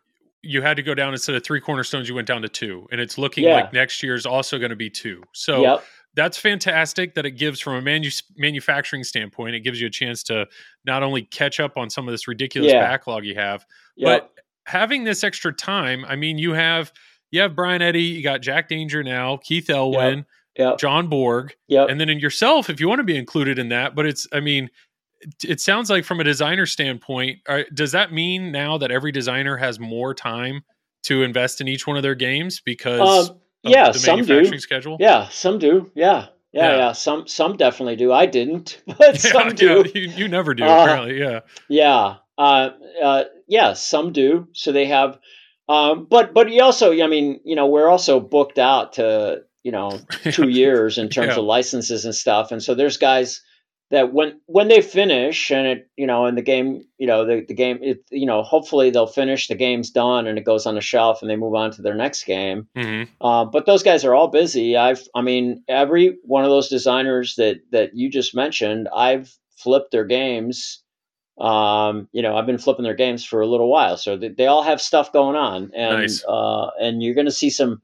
you 0.43 0.61
had 0.61 0.75
to 0.77 0.83
go 0.83 0.93
down 0.95 1.13
instead 1.13 1.35
of 1.35 1.43
three 1.43 1.61
cornerstones, 1.61 2.09
you 2.09 2.15
went 2.15 2.27
down 2.27 2.41
to 2.41 2.49
two, 2.49 2.87
and 2.91 2.99
it's 2.99 3.17
looking 3.17 3.43
Yeah. 3.43 3.55
like 3.55 3.73
next 3.73 4.01
year 4.01 4.15
is 4.15 4.25
also 4.25 4.57
going 4.57 4.71
to 4.71 4.75
be 4.75 4.89
two. 4.89 5.23
So 5.33 5.61
yep, 5.61 5.83
that's 6.15 6.37
fantastic 6.37 7.13
that 7.15 7.25
it 7.25 7.31
gives 7.31 7.59
from 7.59 7.75
a 7.75 7.81
manu- 7.81 8.09
manufacturing 8.37 9.03
standpoint. 9.03 9.55
It 9.55 9.59
gives 9.61 9.79
you 9.79 9.87
a 9.87 9.91
chance 9.91 10.23
to 10.23 10.47
not 10.85 11.03
only 11.03 11.23
catch 11.23 11.59
up 11.59 11.77
on 11.77 11.89
some 11.89 12.07
of 12.07 12.11
this 12.11 12.27
ridiculous 12.27 12.71
Yeah. 12.71 12.81
backlog 12.81 13.23
you 13.25 13.35
have, 13.35 13.65
yep, 13.95 14.31
but 14.33 14.43
having 14.65 15.03
this 15.03 15.23
extra 15.23 15.53
time. 15.53 16.05
I 16.05 16.15
mean, 16.15 16.37
you 16.37 16.53
have 16.53 16.91
you 17.31 17.39
have 17.41 17.55
Brian 17.55 17.81
Eddy, 17.81 18.01
you 18.03 18.21
got 18.23 18.41
Jack 18.41 18.67
Danger 18.67 19.03
now, 19.03 19.37
Keith 19.37 19.69
Elwin, 19.69 20.25
yep, 20.57 20.77
John 20.79 21.07
Borg, 21.07 21.55
yep. 21.67 21.87
and 21.89 21.97
then 21.99 22.09
in 22.09 22.19
yourself 22.19 22.69
if 22.69 22.79
you 22.81 22.89
want 22.89 22.99
to 22.99 23.03
be 23.05 23.15
included 23.15 23.57
in 23.57 23.69
that. 23.69 23.95
But 23.95 24.05
it's, 24.05 24.27
I 24.33 24.39
mean, 24.41 24.69
it, 25.21 25.33
it 25.51 25.59
sounds 25.61 25.89
like 25.89 26.03
from 26.05 26.19
a 26.19 26.23
designer 26.23 26.65
standpoint, 26.65 27.39
uh, 27.47 27.61
does 27.73 27.91
that 27.93 28.11
mean 28.11 28.51
now 28.51 28.77
that 28.77 28.91
every 28.91 29.11
designer 29.11 29.57
has 29.57 29.79
more 29.79 30.13
time 30.13 30.63
to 31.03 31.23
invest 31.23 31.61
in 31.61 31.67
each 31.67 31.87
one 31.87 31.97
of 31.97 32.03
their 32.03 32.15
games 32.15 32.61
because 32.63 33.29
Um, 33.29 33.37
yeah, 33.63 33.91
some 33.91 34.23
do. 34.25 34.57
schedule? 34.59 34.97
Yeah, 34.99 35.27
some 35.29 35.59
do. 35.59 35.91
Yeah. 35.95 36.27
Yeah, 36.53 36.71
Yeah. 36.71 36.77
yeah, 36.77 36.91
Some 36.91 37.27
some 37.27 37.55
definitely 37.55 37.95
do. 37.95 38.11
I 38.11 38.25
didn't, 38.25 38.81
but 38.97 39.19
some 39.21 39.55
do. 39.55 39.83
yeah, 39.85 40.01
you, 40.01 40.09
you 40.09 40.27
never 40.27 40.53
do, 40.53 40.63
Uh, 40.63 40.83
apparently. 40.83 41.19
Yeah. 41.19 41.39
Yeah. 41.69 42.15
Uh, 42.37 42.69
uh, 43.01 43.23
yeah, 43.47 43.73
some 43.73 44.11
do. 44.11 44.47
So 44.53 44.71
they 44.71 44.85
have, 44.87 45.17
um, 45.69 46.07
but 46.09 46.33
but 46.33 46.51
you 46.51 46.61
also, 46.63 46.91
I 46.91 47.07
mean, 47.07 47.39
you 47.45 47.55
know, 47.55 47.67
we're 47.67 47.87
also 47.87 48.19
booked 48.19 48.57
out 48.59 48.93
to 48.93 49.43
you 49.63 49.71
know 49.71 49.99
two 50.31 50.49
years 50.61 50.97
in 50.97 51.07
terms 51.09 51.29
Yeah. 51.33 51.37
of 51.39 51.45
licenses 51.45 52.03
and 52.05 52.13
stuff, 52.15 52.51
and 52.51 52.61
so 52.61 52.73
there's 52.75 52.97
guys 52.97 53.41
that 53.91 54.13
when 54.13 54.39
when 54.47 54.67
they 54.67 54.81
finish 54.81 55.51
and 55.51 55.67
it 55.67 55.89
you 55.95 56.07
know 56.07 56.25
and 56.25 56.37
the 56.37 56.41
game 56.41 56.83
you 56.97 57.05
know 57.05 57.25
the, 57.25 57.45
the 57.47 57.53
game 57.53 57.77
it 57.81 58.03
you 58.09 58.25
know 58.25 58.41
hopefully 58.41 58.89
they'll 58.89 59.05
finish 59.05 59.47
the 59.47 59.55
game's 59.55 59.91
done 59.91 60.27
and 60.27 60.37
it 60.37 60.45
goes 60.45 60.65
on 60.65 60.75
the 60.75 60.81
shelf 60.81 61.21
and 61.21 61.29
they 61.29 61.35
move 61.35 61.53
on 61.53 61.71
to 61.71 61.81
their 61.81 61.95
next 61.95 62.23
game 62.23 62.67
hmm 62.75 63.03
uh, 63.21 63.45
but 63.45 63.65
those 63.67 63.83
guys 63.83 64.03
are 64.03 64.15
all 64.15 64.27
busy. 64.27 64.75
I've, 64.75 65.07
I 65.13 65.21
mean, 65.21 65.63
every 65.67 66.17
one 66.23 66.43
of 66.43 66.49
those 66.49 66.69
designers 66.69 67.35
that 67.35 67.57
that 67.71 67.95
you 67.95 68.09
just 68.09 68.33
mentioned, 68.33 68.89
I've 68.95 69.35
flipped 69.55 69.91
their 69.91 70.05
games. 70.05 70.81
Um, 71.39 72.07
you 72.11 72.21
know, 72.21 72.35
I've 72.35 72.45
been 72.45 72.57
flipping 72.57 72.83
their 72.83 72.95
games 72.95 73.23
for 73.23 73.41
a 73.41 73.47
little 73.47 73.69
while, 73.69 73.97
so 73.97 74.17
they, 74.17 74.29
they 74.29 74.47
all 74.47 74.63
have 74.63 74.81
stuff 74.81 75.13
going 75.13 75.35
on, 75.35 75.71
and 75.75 75.97
Nice. 75.99 76.23
uh, 76.27 76.71
and 76.79 77.01
you're 77.01 77.15
going 77.15 77.25
to 77.25 77.31
see 77.31 77.49
some, 77.49 77.81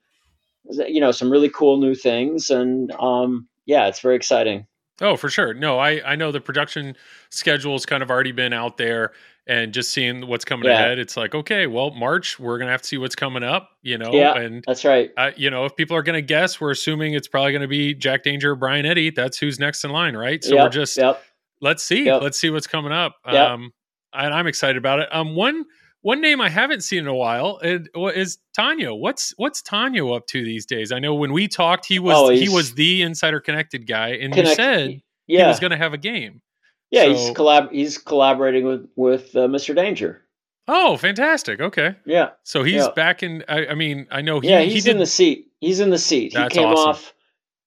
you 0.66 1.00
know, 1.00 1.12
some 1.12 1.32
really 1.32 1.50
cool 1.50 1.78
new 1.78 1.96
things, 1.96 2.50
and 2.50 2.92
um, 2.94 3.48
yeah, 3.66 3.88
it's 3.88 4.00
very 4.00 4.16
exciting. 4.16 4.66
Oh, 5.02 5.16
for 5.16 5.30
sure. 5.30 5.54
No, 5.54 5.78
I 5.80 6.02
I 6.06 6.16
know 6.16 6.32
the 6.32 6.42
production 6.42 6.96
schedule's 7.30 7.86
kind 7.86 8.02
of 8.02 8.10
already 8.10 8.32
been 8.32 8.54
out 8.54 8.78
there, 8.78 9.12
and 9.46 9.74
just 9.74 9.92
seeing 9.92 10.28
what's 10.28 10.44
coming 10.46 10.66
Yeah. 10.70 10.74
ahead, 10.80 11.00
it's 11.00 11.16
like 11.16 11.36
okay, 11.36 11.68
well, 11.68 11.92
March 11.92 12.40
we're 12.40 12.58
gonna 12.58 12.72
have 12.72 12.82
to 12.82 12.88
see 12.88 12.98
what's 12.98 13.16
coming 13.16 13.44
up, 13.44 13.70
you 13.84 13.98
know, 13.98 14.12
Yeah. 14.12 14.38
and 14.38 14.64
That's 14.66 14.84
right. 14.86 15.12
uh, 15.18 15.32
you 15.36 15.50
know 15.50 15.66
if 15.66 15.76
people 15.76 15.96
are 15.96 16.02
gonna 16.04 16.22
guess, 16.22 16.60
we're 16.60 16.72
assuming 16.72 17.14
it's 17.14 17.28
probably 17.28 17.54
gonna 17.54 17.68
be 17.68 17.94
Jack 17.94 18.24
Danger, 18.24 18.52
or 18.52 18.56
Brian 18.56 18.86
Eddy. 18.86 19.10
That's 19.12 19.38
who's 19.38 19.60
next 19.60 19.84
in 19.84 19.92
line, 19.92 20.16
right? 20.18 20.44
So 20.44 20.56
yep, 20.56 20.64
we're 20.66 20.70
just 20.70 20.98
yep. 20.98 21.22
let's 21.62 21.84
see, 21.84 22.06
Yep. 22.06 22.22
let's 22.24 22.40
see 22.40 22.50
what's 22.50 22.68
coming 22.68 22.92
up. 22.92 23.16
Um, 23.26 23.72
and 24.14 24.34
I'm 24.34 24.48
excited 24.48 24.78
about 24.78 25.00
it. 25.00 25.10
Um, 25.14 25.36
one 25.36 25.66
one 26.08 26.22
name 26.22 26.40
I 26.40 26.48
haven't 26.48 26.86
seen 26.86 27.00
in 27.00 27.08
a 27.08 27.14
while 27.14 27.60
is, 27.62 27.86
is 28.16 28.38
Tanio. 28.58 28.98
What's 28.98 29.34
what's 29.36 29.62
Tanio 29.62 30.16
up 30.16 30.26
to 30.28 30.42
these 30.42 30.66
days? 30.66 30.94
I 30.94 31.00
know 31.00 31.14
when 31.16 31.34
we 31.34 31.50
talked, 31.50 31.86
he 31.86 32.00
was 32.00 32.16
Oh, 32.18 32.30
he 32.30 32.48
was 32.48 32.76
the 32.76 33.02
Insider 33.02 33.42
Connected 33.42 33.86
guy, 33.86 34.12
and 34.12 34.32
Connect- 34.34 34.50
you 34.50 34.56
said 34.56 35.02
he 35.28 35.38
was 35.44 35.60
going 35.60 35.72
to 35.72 35.78
have 35.78 35.92
a 35.94 35.98
game. 35.98 36.42
yeah. 36.92 37.04
so- 37.04 37.10
he's 37.10 37.30
collab. 37.32 37.72
He's 37.74 37.98
collaborating 37.98 38.66
with 38.66 38.88
with 38.96 39.36
uh, 39.36 39.48
Mr. 39.48 39.76
Danger. 39.76 40.22
Oh, 40.70 40.96
fantastic. 40.96 41.60
Okay. 41.60 41.96
Yeah, 42.06 42.30
So 42.44 42.64
he's 42.64 42.76
Yeah. 42.84 42.90
back 42.96 43.22
in. 43.24 43.44
I, 43.50 43.68
I 43.68 43.74
mean, 43.76 44.08
I 44.12 44.22
know 44.22 44.40
he, 44.40 44.50
yeah, 44.50 44.62
he 44.62 44.72
he's 44.76 44.86
did. 44.86 44.92
in 44.92 45.00
the 45.00 45.06
seat. 45.06 45.52
He's 45.60 45.82
in 45.82 45.90
the 45.90 45.98
seat. 45.98 46.34
That's 46.34 46.54
he 46.54 46.60
came 46.62 46.70
awesome. 46.70 46.90
off. 46.90 47.14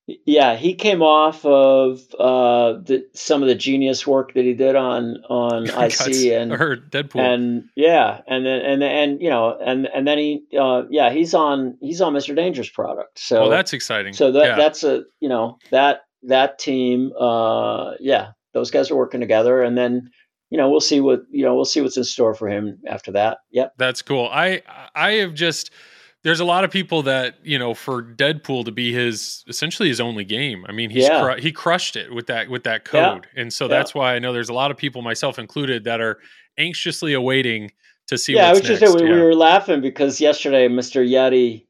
Yeah, 0.07 0.57
he 0.57 0.75
came 0.75 1.03
off 1.03 1.45
of 1.45 2.01
uh, 2.19 2.81
the, 2.83 3.07
some 3.15 3.43
of 3.43 3.49
the 3.49 3.55
genius 3.55 4.07
work 4.07 4.35
that 4.35 4.45
he 4.45 4.55
did 4.55 4.75
on 4.75 5.19
on 5.29 5.65
IC 5.69 6.33
and 6.33 6.53
or 6.53 6.77
Deadpool. 6.77 7.21
and 7.21 7.65
yeah, 7.77 8.21
and 8.27 8.45
then 8.45 8.61
and 8.61 8.83
and 8.83 9.23
you 9.23 9.31
know, 9.31 9.57
and 9.65 9.87
and 9.87 10.07
then 10.07 10.19
he 10.19 10.43
uh, 10.59 10.83
yeah, 10.91 11.11
he's 11.11 11.35
on 11.35 11.77
he's 11.81 12.01
on 12.01 12.13
Mr. 12.13 12.35
Danger's 12.35 12.69
product. 12.69 13.19
So 13.19 13.43
well, 13.43 13.51
that's 13.51 13.73
exciting. 13.73 14.13
so 14.13 14.33
that 14.33 14.45
yeah. 14.45 14.57
that's 14.57 14.83
a 14.83 15.05
you 15.21 15.29
know 15.29 15.59
that 15.71 16.01
that 16.25 16.59
team 16.59 17.13
uh, 17.19 17.93
yeah, 18.01 18.33
those 18.53 18.71
guys 18.71 18.91
are 18.91 18.97
working 18.97 19.21
together, 19.21 19.63
and 19.63 19.77
then 19.79 20.11
you 20.51 20.59
know 20.59 20.71
we'll 20.71 20.81
see 20.81 21.01
what 21.01 21.23
you 21.31 21.45
know 21.45 21.55
we'll 21.55 21.65
see 21.65 21.81
what's 21.81 21.97
in 21.97 22.05
store 22.05 22.35
for 22.35 22.49
him 22.49 22.79
after 22.87 23.13
that. 23.13 23.39
Yep. 23.53 23.75
That's 23.77 24.03
cool. 24.03 24.29
I 24.33 24.63
I 24.95 25.13
have 25.13 25.35
just 25.35 25.71
there's 26.23 26.41
a 26.41 26.45
lot 26.45 26.65
of 26.65 26.71
people 26.71 27.03
that 27.03 27.37
you 27.43 27.59
know 27.59 27.75
for 27.75 28.03
Deadpool 28.03 28.65
to 28.67 28.73
be 28.73 28.93
his 28.93 29.45
essentially 29.49 29.89
his 29.89 30.01
only 30.01 30.25
game. 30.25 30.65
I 30.69 30.73
mean, 30.73 30.91
he's 30.91 31.05
Yeah. 31.05 31.23
cru- 31.23 31.41
he 31.43 31.53
crushed 31.53 31.97
it 31.97 32.13
with 32.15 32.27
that 32.27 32.49
with 32.51 32.65
that 32.65 32.83
Yeah. 32.93 33.13
code, 33.13 33.27
and 33.37 33.53
so 33.53 33.65
Yeah. 33.65 33.69
that's 33.69 33.95
why 33.95 34.15
I 34.15 34.19
know 34.19 34.33
there's 34.33 34.49
a 34.51 34.55
lot 34.55 34.71
of 34.71 34.77
people, 34.77 35.03
myself 35.03 35.39
included, 35.39 35.85
that 35.85 36.01
are 36.01 36.19
anxiously 36.59 37.13
awaiting 37.15 37.71
to 38.09 38.19
see. 38.19 38.35
yeah, 38.35 38.49
I 38.49 38.51
was 38.51 38.61
just 38.61 38.83
next. 38.83 38.95
we, 39.01 39.09
yeah. 39.09 39.15
we 39.15 39.21
were 39.23 39.35
laughing 39.35 39.81
because 39.81 40.21
yesterday 40.21 40.67
Mr. 40.69 41.07
Yeti, 41.09 41.67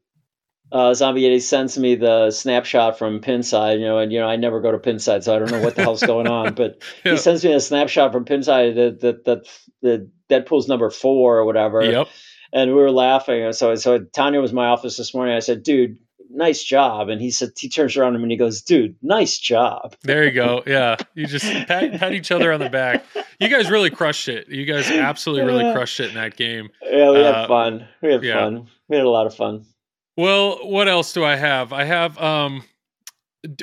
uh, 0.73 0.95
Zombie 0.95 1.23
Yeti 1.23 1.41
sends 1.43 1.79
me 1.79 1.95
the 1.97 2.31
snapshot 2.31 2.99
from 2.99 3.21
Pinside, 3.21 3.79
you 3.79 3.85
know, 3.85 3.99
and 3.99 4.11
you 4.13 4.19
know 4.19 4.27
I 4.27 4.37
never 4.37 4.61
go 4.61 4.73
to 4.73 4.79
Pinside, 4.79 5.23
so 5.23 5.35
I 5.37 5.39
don't 5.39 5.51
know 5.51 5.61
what 5.61 5.77
the 5.77 5.83
hell's 5.83 6.03
going 6.03 6.27
on, 6.29 6.55
but 6.55 6.83
Yeah. 7.05 7.13
he 7.13 7.19
sends 7.19 7.45
me 7.45 7.53
a 7.53 7.61
snapshot 7.61 8.11
from 8.13 8.25
Pinside 8.25 8.75
that 8.77 9.01
that 9.01 9.25
that 9.27 9.47
the 9.83 10.11
Deadpool's 10.31 10.67
number 10.69 10.91
four 10.91 11.39
or 11.39 11.45
whatever, 11.45 11.83
Yep. 11.85 12.09
And 12.53 12.71
we 12.73 12.77
were 12.77 12.91
laughing. 12.91 13.53
So 13.53 13.75
so 13.77 13.99
Tanio 14.01 14.41
was 14.41 14.51
in 14.51 14.57
my 14.57 14.67
office 14.69 14.97
this 14.97 15.15
morning. 15.15 15.35
I 15.35 15.41
said, 15.41 15.63
"Dude, 15.63 15.99
nice 16.31 16.65
job," 16.65 17.09
and 17.09 17.21
he 17.21 17.31
said 17.31 17.51
he 17.59 17.69
turns 17.69 17.97
around 17.97 18.15
to 18.15 18.19
me 18.19 18.25
and 18.25 18.33
he 18.33 18.37
goes, 18.37 18.63
"Dude, 18.63 18.97
nice 19.03 19.39
job." 19.39 19.95
There 20.03 20.25
you 20.25 20.33
go. 20.33 20.63
Yeah, 20.67 20.97
you 21.15 21.27
just 21.27 21.45
pat, 21.69 21.93
pat 22.01 22.13
each 22.13 22.31
other 22.33 22.53
on 22.53 22.59
the 22.61 22.69
back. 22.71 23.05
You 23.39 23.49
guys 23.49 23.71
really 23.71 23.91
crushed 23.91 24.29
it. 24.29 24.49
You 24.49 24.65
guys 24.65 24.91
absolutely 24.91 25.47
really 25.47 25.73
crushed 25.73 26.01
it 26.01 26.09
in 26.09 26.15
that 26.17 26.37
game. 26.37 26.71
Yeah, 26.83 27.11
we 27.13 27.19
Uh, 27.25 27.33
had 27.35 27.47
fun. 27.47 27.89
We 28.03 28.13
had 28.13 28.23
yeah. 28.25 28.41
fun. 28.41 28.67
We 28.89 28.97
had 28.97 29.07
a 29.07 29.11
lot 29.11 29.27
of 29.27 29.35
fun. 29.35 29.65
Well, 30.17 30.59
what 30.69 30.89
else 30.89 31.13
do 31.13 31.25
I 31.25 31.37
have? 31.37 31.73
I 31.73 31.85
have 31.85 32.19
um 32.19 32.65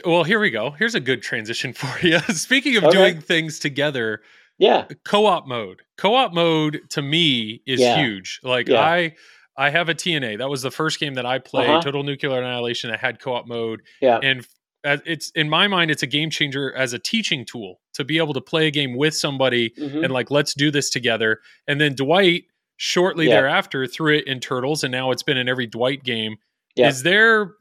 well, 0.05 0.23
here 0.23 0.39
we 0.39 0.49
go. 0.49 0.71
Here's 0.71 0.95
a 0.95 0.99
good 0.99 1.21
transition 1.21 1.73
for 1.73 2.07
you. 2.07 2.19
Speaking 2.19 2.77
of 2.77 2.85
Okay. 2.85 2.97
doing 2.97 3.21
things 3.21 3.59
together, 3.59 4.21
Yeah, 4.60 4.86
co-op 5.05 5.47
mode. 5.47 5.82
Co-op 5.97 6.34
mode 6.34 6.82
to 6.89 7.01
me 7.01 7.62
is 7.68 7.80
Yeah. 7.80 7.97
huge. 7.99 8.39
Like 8.43 8.68
Yeah. 8.68 8.82
I 8.82 9.16
I 9.60 9.70
have 9.72 9.89
a 9.89 9.95
TNA. 9.95 10.38
That 10.38 10.49
was 10.49 10.62
the 10.62 10.70
first 10.72 10.99
game 10.99 11.16
that 11.16 11.26
I 11.26 11.39
played, 11.39 11.70
Uh-huh. 11.70 11.82
Total 11.82 12.03
Nuclear 12.03 12.39
Annihilation 12.39 12.89
that 12.91 12.99
had 12.99 13.20
co-op 13.20 13.47
mode 13.47 13.82
yeah, 14.01 14.20
and 14.22 14.45
it's 14.84 15.32
in 15.32 15.49
my 15.49 15.68
mind 15.68 15.91
it's 15.91 16.03
a 16.03 16.08
game 16.08 16.30
changer 16.30 16.72
as 16.74 16.93
a 16.93 16.99
teaching 16.99 17.43
tool 17.43 17.82
to 17.93 18.03
be 18.03 18.18
able 18.20 18.34
to 18.34 18.41
play 18.41 18.68
a 18.68 18.72
game 18.72 18.95
with 18.95 19.14
somebody 19.16 19.72
Mhm. 19.72 20.03
and 20.05 20.14
like 20.14 20.30
let's 20.32 20.53
do 20.53 20.72
this 20.72 20.89
together. 20.89 21.41
And 21.68 21.82
then 21.82 21.93
Dwight 21.95 22.43
shortly 22.78 23.26
Yeah. 23.28 23.36
thereafter 23.41 23.86
threw 23.88 24.16
it 24.18 24.28
in 24.28 24.39
Turtles 24.39 24.84
and 24.84 24.91
now 24.91 25.12
it's 25.12 25.24
been 25.24 25.38
in 25.38 25.49
every 25.49 25.66
Dwight 25.68 26.03
game. 26.03 26.38
Yeah. 26.76 26.88
Is 26.89 27.03
there 27.03 27.55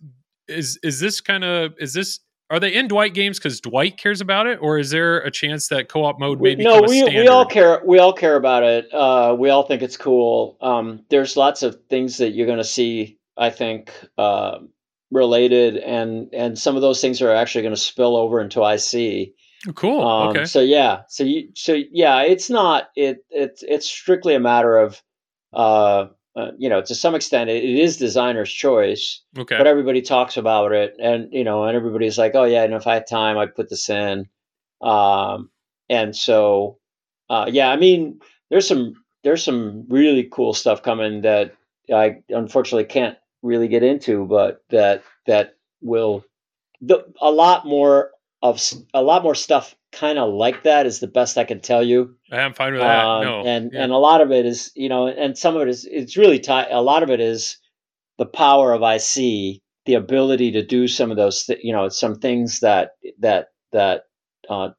is 0.48 0.78
is 0.82 1.00
this 1.00 1.20
kind 1.22 1.42
of 1.42 1.74
is 1.78 1.94
this 1.94 2.20
are 2.50 2.60
they 2.60 2.74
in 2.74 2.86
Dwight 2.88 3.12
games 3.14 3.38
because 3.38 3.60
Dwight 3.60 3.98
cares 3.98 4.20
about 4.20 4.46
it, 4.46 4.58
or 4.60 4.78
is 4.78 4.90
there 4.90 5.18
a 5.18 5.30
chance 5.30 5.68
that 5.68 5.88
co-op 5.88 6.20
mode 6.20 6.40
may 6.40 6.50
We- 6.50 6.56
become 6.56 6.80
no, 6.80 6.86
we, 6.88 7.02
we 7.04 7.28
all 7.28 7.44
care. 7.44 7.82
We 7.84 7.98
all 7.98 8.12
care 8.12 8.36
about 8.36 8.62
it. 8.62 8.92
Uh, 8.92 9.34
we 9.38 9.50
all 9.50 9.64
think 9.64 9.82
it's 9.82 9.96
cool. 9.96 10.56
Um, 10.60 11.04
there's 11.10 11.36
lots 11.36 11.62
of 11.62 11.78
things 11.88 12.18
that 12.18 12.30
you're 12.30 12.46
going 12.46 12.58
to 12.58 12.64
see. 12.64 13.18
I 13.36 13.50
think 13.50 13.92
uh, 14.16 14.58
related, 15.10 15.76
and 15.76 16.32
and 16.32 16.58
some 16.58 16.76
of 16.76 16.82
those 16.82 17.00
things 17.00 17.20
are 17.20 17.32
actually 17.32 17.62
going 17.62 17.74
to 17.74 17.80
spill 17.80 18.16
over 18.16 18.40
into 18.40 18.62
IC. 18.64 19.34
Cool. 19.74 20.06
Um, 20.06 20.28
okay. 20.28 20.44
So 20.44 20.60
yeah. 20.60 21.02
So 21.08 21.24
you. 21.24 21.48
So 21.54 21.74
yeah. 21.90 22.22
It's 22.22 22.48
not. 22.48 22.90
It. 22.94 23.18
It's. 23.30 23.62
It's 23.66 23.86
strictly 23.86 24.34
a 24.34 24.40
matter 24.40 24.78
of. 24.78 25.02
Uh, 25.52 26.06
uh, 26.36 26.50
you 26.58 26.68
know, 26.68 26.82
to 26.82 26.94
some 26.94 27.14
extent, 27.14 27.48
it, 27.48 27.64
it 27.64 27.78
is 27.78 27.96
designer's 27.96 28.52
choice 28.52 29.22
Okay. 29.38 29.56
but 29.56 29.66
everybody 29.66 30.02
talks 30.02 30.36
about 30.36 30.72
it 30.72 30.94
and 31.00 31.28
you 31.32 31.42
know 31.44 31.64
and 31.64 31.76
everybody's 31.76 32.18
like 32.18 32.34
oh 32.34 32.44
yeah 32.44 32.62
and 32.62 32.74
if 32.74 32.86
i 32.86 32.94
had 32.94 33.06
time 33.06 33.38
i'd 33.38 33.54
put 33.54 33.68
this 33.70 33.88
in 33.88 34.26
um 34.82 35.50
and 35.88 36.14
so 36.14 36.78
uh 37.30 37.46
yeah 37.50 37.70
i 37.70 37.76
mean 37.76 38.20
there's 38.50 38.68
some 38.68 38.94
there's 39.24 39.42
some 39.42 39.84
really 39.88 40.28
cool 40.30 40.52
stuff 40.52 40.82
coming 40.82 41.22
that 41.22 41.54
i 41.92 42.16
unfortunately 42.28 42.84
can't 42.84 43.16
really 43.42 43.68
get 43.68 43.82
into 43.82 44.26
but 44.26 44.62
that 44.70 45.02
that 45.26 45.56
will 45.80 46.24
the, 46.80 47.04
a 47.22 47.30
lot 47.30 47.66
more 47.66 48.10
of 48.42 48.60
a 48.92 49.02
lot 49.02 49.22
more 49.22 49.34
stuff 49.34 49.74
kind 49.92 50.18
of 50.18 50.32
like 50.34 50.62
that 50.64 50.84
is 50.86 51.00
the 51.00 51.06
best 51.06 51.38
i 51.38 51.44
can 51.44 51.60
tell 51.60 51.82
you 51.82 52.16
I'm 52.30 52.52
fine 52.54 52.72
with 52.72 52.82
that. 52.82 53.04
um, 53.04 53.24
no. 53.24 53.42
and 53.44 53.70
Yeah. 53.72 53.84
and 53.84 53.92
a 53.92 53.96
lot 53.96 54.20
of 54.20 54.30
it 54.32 54.44
is 54.46 54.70
you 54.74 54.88
know 54.88 55.06
and 55.06 55.36
some 55.38 55.56
of 55.56 55.62
it 55.62 55.68
is 55.68 55.84
it's 55.90 56.16
really 56.16 56.38
tight. 56.40 56.68
a 56.70 56.82
lot 56.82 57.02
of 57.02 57.10
it 57.10 57.20
is 57.20 57.58
the 58.18 58.26
power 58.26 58.72
of 58.72 58.82
ic 58.82 59.62
the 59.86 59.94
ability 59.94 60.50
to 60.52 60.64
do 60.66 60.88
some 60.88 61.10
of 61.10 61.16
those 61.16 61.44
th- 61.44 61.60
you 61.62 61.72
know 61.72 61.88
some 61.88 62.16
things 62.16 62.60
that 62.60 62.90
that 63.20 63.48
that 63.72 64.02
uh, 64.50 64.70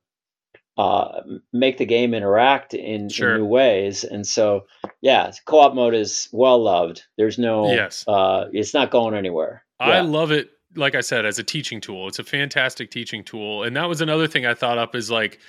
uh, 0.78 1.22
make 1.52 1.78
the 1.78 1.86
game 1.86 2.14
interact 2.14 2.74
in, 2.76 3.10
Sure. 3.10 3.32
in 3.36 3.42
new 3.42 3.48
ways 3.48 4.04
and 4.04 4.28
so 4.28 4.66
yeah 5.02 5.32
co-op 5.46 5.74
mode 5.74 5.96
is 5.96 6.30
well 6.32 6.62
loved 6.62 7.04
there's 7.18 7.40
no 7.40 7.72
Yes. 7.72 8.06
uh, 8.08 8.46
it's 8.52 8.74
not 8.74 8.92
going 8.92 9.16
anywhere 9.16 9.64
I 9.80 9.96
Yeah. 9.96 10.02
love 10.02 10.32
it. 10.32 10.50
Like 10.76 10.96
I 10.96 11.02
said, 11.02 11.26
as 11.26 11.40
a 11.40 11.44
teaching 11.44 11.82
tool, 11.82 12.08
it's 12.08 12.20
a 12.20 12.24
fantastic 12.24 12.92
teaching 12.92 13.24
tool. 13.24 13.64
And 13.64 13.76
that 13.76 13.88
was 13.88 14.02
another 14.02 14.28
thing 14.28 14.46
I 14.46 14.54
thought 14.54 14.78
up 14.78 14.96
is 14.96 15.10
like, 15.10 15.40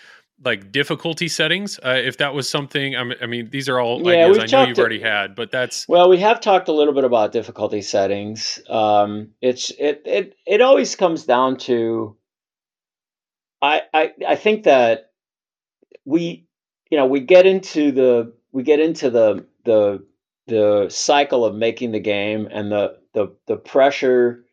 like 0.45 0.71
difficulty 0.71 1.29
settings. 1.29 1.79
Uh, 1.85 2.01
if 2.03 2.19
that 2.19 2.33
was 2.33 2.49
something, 2.49 2.95
I 2.97 3.05
mean, 3.05 3.19
I 3.21 3.27
mean, 3.27 3.51
these 3.51 3.69
are 3.69 3.81
all 3.81 4.07
Yeah, 4.07 4.27
ideas 4.27 4.39
I 4.39 4.47
know 4.47 4.65
you've 4.65 4.79
already 4.79 5.01
had, 5.01 5.35
but 5.35 5.51
that's 5.51 5.89
Well, 5.89 6.09
we 6.09 6.19
have 6.19 6.41
talked 6.41 6.69
a 6.69 6.73
little 6.73 6.95
bit 6.95 7.05
about 7.05 7.33
difficulty 7.33 7.83
settings. 7.83 8.61
Um, 8.69 9.31
it's 9.41 9.71
it 9.71 10.03
it 10.05 10.37
it 10.47 10.61
always 10.61 10.95
comes 10.95 11.25
down 11.25 11.57
to. 11.59 12.17
I 13.61 13.83
I 13.93 14.13
I 14.29 14.37
think 14.37 14.65
that 14.65 15.11
we 16.05 16.47
you 16.91 16.99
know 16.99 17.07
we 17.07 17.21
get 17.21 17.45
into 17.45 17.91
the 17.91 18.33
we 18.53 18.63
get 18.63 18.79
into 18.79 19.11
the 19.11 19.45
the 19.65 20.07
the 20.47 20.87
cycle 20.89 21.45
of 21.45 21.55
making 21.55 21.91
the 21.91 22.01
game 22.01 22.49
and 22.51 22.71
the 22.71 22.99
the 23.13 23.35
the 23.47 23.57
pressure 23.57 24.45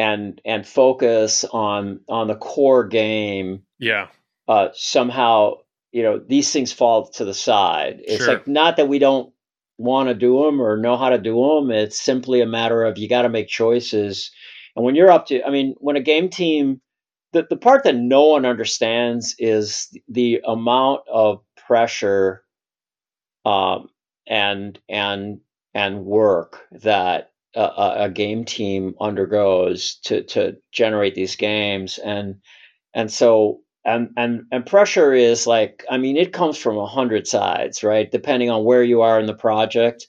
and 0.00 0.40
and 0.46 0.66
focus 0.66 1.44
on 1.52 2.00
on 2.08 2.26
the 2.26 2.34
core 2.34 2.86
game 2.86 3.62
yeah, 3.78 4.08
uh, 4.48 4.68
somehow 4.72 5.58
you 5.92 6.02
know 6.02 6.18
these 6.18 6.50
things 6.52 6.72
fall 6.72 7.06
to 7.08 7.24
the 7.24 7.34
side. 7.34 8.00
It's 8.04 8.24
Sure. 8.24 8.34
like 8.34 8.48
not 8.48 8.78
that 8.78 8.88
we 8.88 8.98
don't 8.98 9.32
want 9.78 10.08
to 10.08 10.14
do 10.14 10.42
them 10.42 10.60
or 10.60 10.76
know 10.78 10.96
how 10.96 11.10
to 11.10 11.18
do 11.18 11.34
them. 11.34 11.70
It's 11.70 12.00
simply 12.00 12.40
a 12.40 12.46
matter 12.46 12.82
of 12.84 12.96
you 12.98 13.08
got 13.08 13.22
to 13.22 13.28
make 13.28 13.48
choices. 13.48 14.30
And 14.74 14.84
when 14.84 14.94
you're 14.94 15.10
up 15.10 15.26
to, 15.26 15.42
I 15.44 15.50
mean, 15.50 15.74
when 15.78 15.96
a 15.96 16.00
game 16.00 16.30
team, 16.30 16.80
the 17.32 17.46
the 17.50 17.56
part 17.56 17.84
that 17.84 17.96
no 17.96 18.24
one 18.28 18.46
understands 18.46 19.34
is 19.38 19.88
the 20.08 20.40
amount 20.46 21.02
of 21.12 21.42
pressure, 21.66 22.42
um, 23.44 23.88
and 24.26 24.78
and 24.88 25.40
and 25.74 26.04
work 26.06 26.66
that 26.72 27.29
a, 27.54 27.92
a, 28.04 28.10
game 28.10 28.44
team 28.44 28.94
undergoes 29.00 29.96
to 30.04 30.22
to 30.24 30.56
generate 30.72 31.14
these 31.14 31.36
games. 31.36 31.98
And 31.98 32.36
and 32.94 33.10
so 33.12 33.60
and 33.84 34.10
and 34.16 34.42
and 34.52 34.66
pressure 34.66 35.12
is 35.14 35.46
like 35.46 35.84
i 35.90 35.96
mean 35.96 36.16
it 36.16 36.32
comes 36.34 36.58
from 36.58 36.76
a 36.76 36.86
hundred 36.86 37.26
sides 37.26 37.82
right? 37.82 38.10
Depending 38.10 38.50
on 38.50 38.64
where 38.64 38.82
you 38.84 39.00
are 39.02 39.18
in 39.20 39.26
the 39.26 39.34
project. 39.34 40.06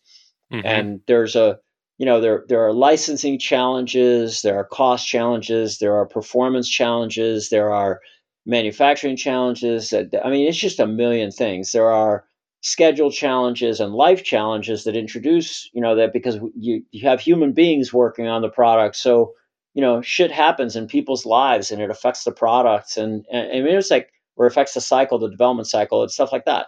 Mhm. 0.54 0.62
and 0.66 1.02
there's 1.08 1.36
a 1.36 1.58
you 1.98 2.06
know 2.06 2.20
there 2.20 2.44
there 2.50 2.66
are 2.66 2.74
licensing 2.74 3.40
challenges 3.40 4.42
there 4.42 4.58
are 4.58 4.66
cost 4.66 5.08
challenges 5.08 5.78
there 5.80 5.96
are 5.96 6.06
performance 6.06 6.68
challenges 6.70 7.50
there 7.50 7.72
are 7.72 8.02
manufacturing 8.46 9.16
challenges. 9.16 9.92
That- 9.92 10.14
i 10.26 10.30
mean 10.30 10.48
it's 10.48 10.58
just 10.58 10.80
a 10.80 10.88
million 10.88 11.32
things. 11.32 11.72
There 11.72 11.92
are 11.92 12.26
schedule 12.62 13.12
challenges 13.12 13.80
and 13.80 13.94
life 13.94 14.24
challenges 14.24 14.84
that 14.84 14.96
introduce 14.96 15.70
you 15.74 15.82
know 15.82 15.96
that 15.96 16.14
because 16.14 16.38
you 16.56 16.84
you 16.92 17.08
have 17.08 17.20
human 17.20 17.52
beings 17.54 17.94
working 17.94 18.28
on 18.28 18.42
the 18.42 18.50
product. 18.50 18.96
So 18.96 19.34
you 19.74 19.82
know 19.82 20.02
shit 20.02 20.32
happens 20.32 20.76
in 20.76 20.88
people's 20.88 21.26
lives 21.26 21.72
and 21.72 21.82
it 21.82 21.90
affects 21.90 22.24
the 22.24 22.32
products 22.32 22.98
and, 22.98 23.26
and 23.32 23.52
I 23.52 23.62
mean 23.62 23.76
it's 23.76 23.92
like 23.92 24.12
or 24.36 24.46
affects 24.46 24.74
the 24.74 24.82
cycle 24.82 25.18
the 25.20 25.30
development 25.30 25.68
cycle 25.68 26.02
and 26.02 26.12
stuff 26.12 26.32
like 26.32 26.46
that. 26.46 26.68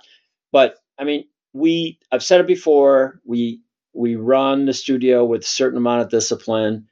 But 0.52 0.76
i 0.99 1.03
mean 1.03 1.26
we 1.53 1.99
i've 2.11 2.24
said 2.24 2.40
it 2.40 2.48
before 2.48 3.20
we 3.26 3.61
we 3.94 4.15
run 4.15 4.65
the 4.65 4.74
studio 4.74 5.24
with 5.24 5.44
a 5.44 5.48
certain 5.48 5.78
amount 5.78 6.02
of 6.02 6.10
discipline. 6.10 6.88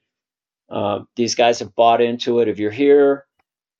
Uh, 0.69 0.99
these 1.15 1.36
guys 1.36 1.60
have 1.60 1.76
bought 1.76 1.99
into 1.99 2.40
it. 2.40 2.48
If 2.48 2.60
you're 2.60 2.72
here 2.72 3.26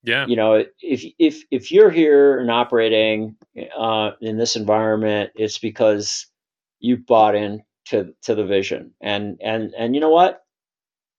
yeah, 0.04 0.26
you 0.28 0.36
know 0.36 0.64
if 0.82 1.06
if 1.20 1.44
if 1.52 1.72
you're 1.72 1.92
here 1.92 2.40
and 2.40 2.50
operating 2.52 3.36
uh, 3.78 4.12
in 4.22 4.38
this 4.38 4.56
environment 4.56 5.32
it's 5.36 5.58
because 5.58 6.28
you've 6.82 7.06
bought 7.06 7.36
in 7.36 7.64
to 7.86 8.14
to 8.24 8.36
the 8.36 8.46
vision. 8.46 8.94
And 9.00 9.38
and 9.42 9.74
and 9.78 9.96
you 9.96 10.02
know 10.02 10.10
what? 10.10 10.42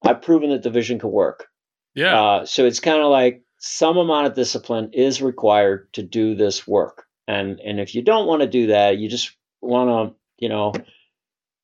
I've 0.05 0.23
proven 0.23 0.51
that 0.51 0.63
the 0.63 0.71
vision 0.71 0.99
can 0.99 1.11
work. 1.11 1.47
Yeah. 1.95 2.21
Uh, 2.21 2.47
so 2.47 2.67
it's 2.67 2.81
kind 2.81 3.01
of 3.01 3.11
like 3.11 3.43
some 3.59 3.97
amount 3.97 4.27
of 4.27 4.35
discipline 4.35 4.91
is 4.93 5.23
required 5.23 5.93
to 5.93 6.03
do 6.03 6.35
this 6.35 6.67
work. 6.67 7.05
And 7.29 7.61
and 7.61 7.81
if 7.81 7.95
you 7.95 8.03
don't 8.03 8.27
want 8.27 8.43
to 8.43 8.49
do 8.49 8.67
that, 8.69 8.99
you 8.99 9.09
just 9.09 9.37
want 9.61 9.89
to, 9.89 10.17
you 10.39 10.49
know, 10.49 10.73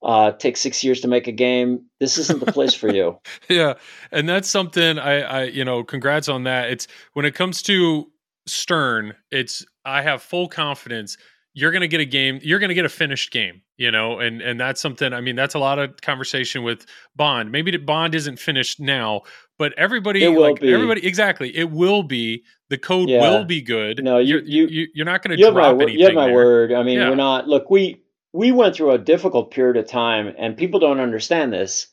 uh, 0.02 0.32
take 0.32 0.56
six 0.56 0.82
years 0.84 1.00
to 1.00 1.08
make 1.08 1.26
a 1.26 1.32
game. 1.32 1.84
This 2.00 2.18
isn't 2.18 2.44
the 2.44 2.52
place 2.52 2.74
for 2.74 2.88
you. 2.92 3.18
yeah, 3.48 3.74
and 4.12 4.28
that's 4.28 4.48
something 4.48 4.98
I, 4.98 5.20
I, 5.20 5.42
you 5.44 5.64
know, 5.64 5.82
congrats 5.84 6.28
on 6.28 6.44
that. 6.44 6.70
It's 6.70 6.86
when 7.14 7.24
it 7.24 7.34
comes 7.34 7.62
to 7.62 8.10
Stern, 8.46 9.14
it's 9.30 9.64
I 9.84 10.02
have 10.02 10.22
full 10.22 10.48
confidence 10.48 11.16
you're 11.54 11.72
going 11.72 11.80
to 11.80 11.88
get 11.88 11.98
a 12.00 12.04
game 12.04 12.38
you're 12.42 12.58
going 12.60 12.68
to 12.68 12.74
get 12.74 12.84
a 12.84 12.88
finished 12.90 13.32
game 13.32 13.62
you 13.78 13.90
know 13.90 14.20
and 14.20 14.40
and 14.42 14.60
that's 14.60 14.80
something 14.80 15.12
i 15.14 15.20
mean 15.20 15.34
that's 15.34 15.54
a 15.54 15.58
lot 15.58 15.78
of 15.78 15.96
conversation 16.02 16.62
with 16.62 16.84
bond 17.16 17.50
maybe 17.50 17.70
the 17.70 17.78
bond 17.78 18.14
isn't 18.14 18.38
finished 18.38 18.78
now 18.78 19.22
but 19.58 19.72
everybody 19.78 20.22
It 20.22 20.28
will 20.28 20.42
like 20.42 20.60
be. 20.60 20.72
everybody 20.72 21.04
exactly 21.06 21.56
it 21.56 21.70
will 21.70 22.02
be 22.02 22.44
the 22.68 22.76
code 22.78 23.08
Yeah. 23.08 23.20
will 23.30 23.44
be 23.44 23.60
good 23.62 24.04
No, 24.04 24.18
you- 24.18 24.40
you're, 24.40 24.42
you- 24.44 24.66
you 24.82 24.86
you're 24.94 25.06
not 25.06 25.22
going 25.22 25.36
to 25.36 25.42
have 25.44 25.54
my 25.54 25.60
drop 25.72 25.80
anything 25.80 25.98
you 25.98 26.04
have 26.04 26.14
my 26.14 26.26
there. 26.26 26.34
word. 26.34 26.72
I 26.72 26.82
mean, 26.82 26.98
Yeah. 26.98 27.08
we're 27.08 27.16
not. 27.16 27.48
Look, 27.48 27.70
we 27.70 28.02
we 28.32 28.52
went 28.52 28.76
through 28.76 28.92
a 28.92 28.98
difficult 28.98 29.50
period 29.50 29.76
of 29.76 29.86
time, 29.88 30.34
and 30.38 30.56
people 30.56 30.80
don't 30.80 31.00
understand 31.00 31.52
this. 31.52 31.88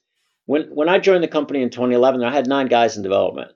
When 0.45 0.64
when 0.76 0.90
I 0.90 0.99
joined 0.99 1.24
the 1.24 1.28
company 1.28 1.62
in 1.62 1.70
2011, 1.70 2.24
I 2.24 2.32
had 2.32 2.48
nine 2.48 2.68
guys 2.68 2.98
in 2.98 3.03
development, 3.03 3.52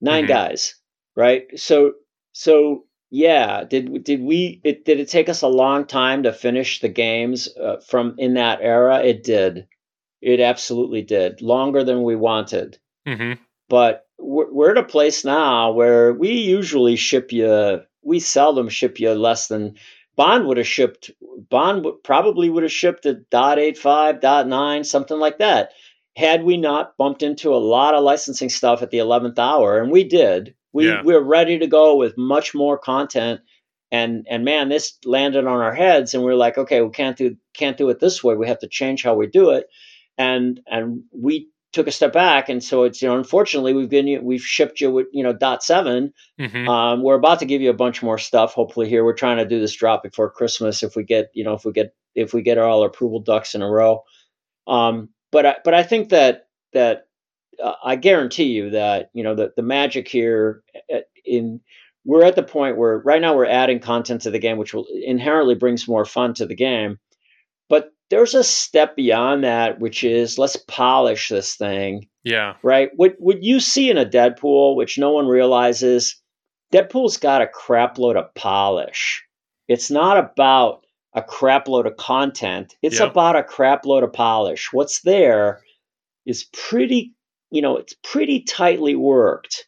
9 0.00 0.24
Mhm. 0.24 0.28
guys, 0.28 0.74
right? 1.16 1.46
So 1.58 1.94
so 2.32 2.84
yeah, 3.10 3.64
did 3.64 4.04
did 4.04 4.22
we? 4.22 4.60
It, 4.64 4.84
did 4.84 4.98
it 5.00 5.08
take 5.10 5.28
us 5.28 5.42
a 5.42 5.48
long 5.48 5.86
time 5.86 6.22
to 6.22 6.32
finish 6.32 6.80
the 6.80 6.88
games 6.88 7.48
uh, 7.56 7.76
from 7.86 8.14
in 8.18 8.34
that 8.34 8.60
era? 8.62 9.02
It 9.04 9.22
did. 9.24 9.66
It 10.22 10.40
absolutely 10.40 11.02
did. 11.02 11.42
Longer 11.42 11.84
than 11.84 12.02
we 12.04 12.16
wanted 12.16 12.78
Mhm. 13.06 13.38
but 13.68 14.06
we're, 14.18 14.50
we're 14.52 14.70
at 14.70 14.78
a 14.78 14.84
place 14.84 15.24
now 15.24 15.72
where 15.72 16.12
we 16.14 16.30
usually 16.32 16.94
ship 16.96 17.32
you 17.32 17.82
we 18.02 18.20
seldom 18.20 18.68
ship 18.68 19.00
you 19.00 19.10
less 19.12 19.48
than 19.48 19.76
bond 20.22 20.46
would 20.46 20.56
have 20.56 20.66
shipped 20.66 21.10
bond 21.50 21.84
would, 21.84 22.02
probably 22.04 22.48
would 22.48 22.62
have 22.62 22.72
shipped 22.72 23.06
a 23.06 23.14
dot 23.14 23.58
eight 23.58 23.76
five 23.78 24.20
dot 24.20 24.46
nine 24.46 24.84
something 24.84 25.18
like 25.18 25.38
that 25.38 25.72
had 26.16 26.44
we 26.44 26.56
not 26.56 26.96
bumped 26.98 27.22
into 27.22 27.54
a 27.54 27.56
lot 27.56 27.94
of 27.94 28.04
licensing 28.04 28.50
stuff 28.50 28.82
at 28.82 28.90
the 28.90 28.98
11th 28.98 29.38
hour 29.38 29.80
and 29.80 29.90
we 29.90 30.04
did. 30.04 30.54
We 30.72 30.88
Yeah. 30.88 31.02
we're 31.04 31.22
ready 31.22 31.58
to 31.58 31.66
go 31.66 31.96
with 31.96 32.16
much 32.18 32.54
more 32.54 32.78
content 32.78 33.40
and 33.90 34.26
and 34.30 34.44
man 34.44 34.68
this 34.68 34.98
landed 35.04 35.46
on 35.46 35.60
our 35.60 35.74
heads 35.74 36.14
and 36.14 36.22
we 36.24 36.32
are 36.32 36.36
like 36.36 36.56
okay 36.56 36.80
we 36.82 36.90
can't 36.90 37.16
do 37.16 37.36
can't 37.54 37.76
do 37.76 37.88
it 37.90 37.98
this 38.00 38.22
way. 38.22 38.34
We 38.36 38.48
have 38.48 38.60
to 38.60 38.68
change 38.68 39.02
how 39.02 39.14
we 39.14 39.26
do 39.26 39.50
it. 39.50 39.66
And 40.18 40.60
and 40.66 41.04
we 41.12 41.48
took 41.72 41.86
a 41.86 41.92
step 41.92 42.12
back 42.12 42.48
and 42.48 42.62
so 42.62 42.84
it's 42.84 43.00
you 43.00 43.08
know 43.08 43.16
unfortunately 43.16 43.72
we've 43.72 43.88
been 43.88 44.24
we've 44.24 44.42
shipped 44.42 44.80
you 44.80 44.90
with 44.90 45.06
you 45.12 45.22
know 45.22 45.32
dot 45.32 45.62
seven. 45.62 46.12
Mhm. 46.38 46.68
um, 46.68 47.02
we're 47.02 47.14
about 47.14 47.38
to 47.40 47.46
give 47.46 47.62
you 47.62 47.70
a 47.70 47.74
bunch 47.74 48.02
more 48.02 48.18
stuff 48.18 48.52
hopefully 48.54 48.88
here. 48.88 49.04
We're 49.04 49.14
trying 49.14 49.38
to 49.38 49.46
do 49.46 49.58
this 49.60 49.74
drop 49.74 50.02
before 50.02 50.30
christmas 50.30 50.82
if 50.82 50.96
we 50.96 51.02
get 51.04 51.30
you 51.34 51.44
know 51.44 51.54
if 51.54 51.64
we 51.64 51.72
get 51.72 51.94
if 52.14 52.34
we 52.34 52.42
get 52.42 52.58
all 52.58 52.82
our 52.82 52.88
approval 52.88 53.20
ducks 53.20 53.54
in 53.54 53.62
a 53.62 53.68
row. 53.68 54.02
Um, 54.66 55.08
but 55.32 55.46
I, 55.46 55.56
but 55.64 55.74
i 55.74 55.82
think 55.82 56.10
that 56.10 56.46
that 56.74 57.06
uh, 57.62 57.72
i 57.82 57.96
guarantee 57.96 58.44
you 58.52 58.70
that 58.70 59.10
you 59.14 59.24
know 59.24 59.34
the, 59.34 59.52
the 59.56 59.62
magic 59.62 60.06
here 60.06 60.62
at, 60.90 61.06
in 61.24 61.60
we're 62.04 62.24
at 62.24 62.36
the 62.36 62.42
point 62.42 62.76
where 62.76 62.98
right 62.98 63.20
now 63.20 63.34
we're 63.34 63.46
adding 63.46 63.80
content 63.80 64.22
to 64.22 64.30
the 64.30 64.38
game 64.38 64.58
which 64.58 64.74
will 64.74 64.86
inherently 65.04 65.54
brings 65.54 65.88
more 65.88 66.04
fun 66.04 66.34
to 66.34 66.46
the 66.46 66.54
game 66.54 66.98
there's 68.12 68.34
a 68.34 68.44
step 68.44 68.94
beyond 68.94 69.42
that 69.42 69.80
which 69.80 70.04
is 70.04 70.38
let's 70.38 70.56
polish 70.68 71.30
this 71.30 71.56
thing 71.56 72.06
yeah 72.24 72.54
right? 72.62 72.90
What 72.96 73.16
what 73.18 73.42
you 73.42 73.58
see 73.58 73.90
in 73.90 73.98
a 73.98 74.06
Deadpool, 74.06 74.76
which 74.76 74.98
no 74.98 75.10
one 75.10 75.26
realizes, 75.26 76.20
Deadpool's 76.72 77.16
got 77.16 77.42
a 77.42 77.48
crap 77.48 77.98
load 77.98 78.16
of 78.16 78.32
polish. 78.34 79.24
It's 79.68 79.90
not 79.90 80.16
about 80.18 80.84
a 81.14 81.22
crap 81.22 81.66
load 81.68 81.86
of 81.86 81.96
content. 81.96 82.76
It's 82.82 83.00
Yep. 83.00 83.10
about 83.10 83.36
a 83.36 83.42
crap 83.42 83.84
load 83.84 84.04
of 84.04 84.12
polish. 84.12 84.72
What's 84.72 85.00
there 85.02 85.62
is 86.26 86.44
pretty, 86.52 87.14
you 87.50 87.60
know, 87.60 87.76
it's 87.76 87.94
pretty 88.04 88.42
tightly 88.42 88.94
worked. 88.94 89.66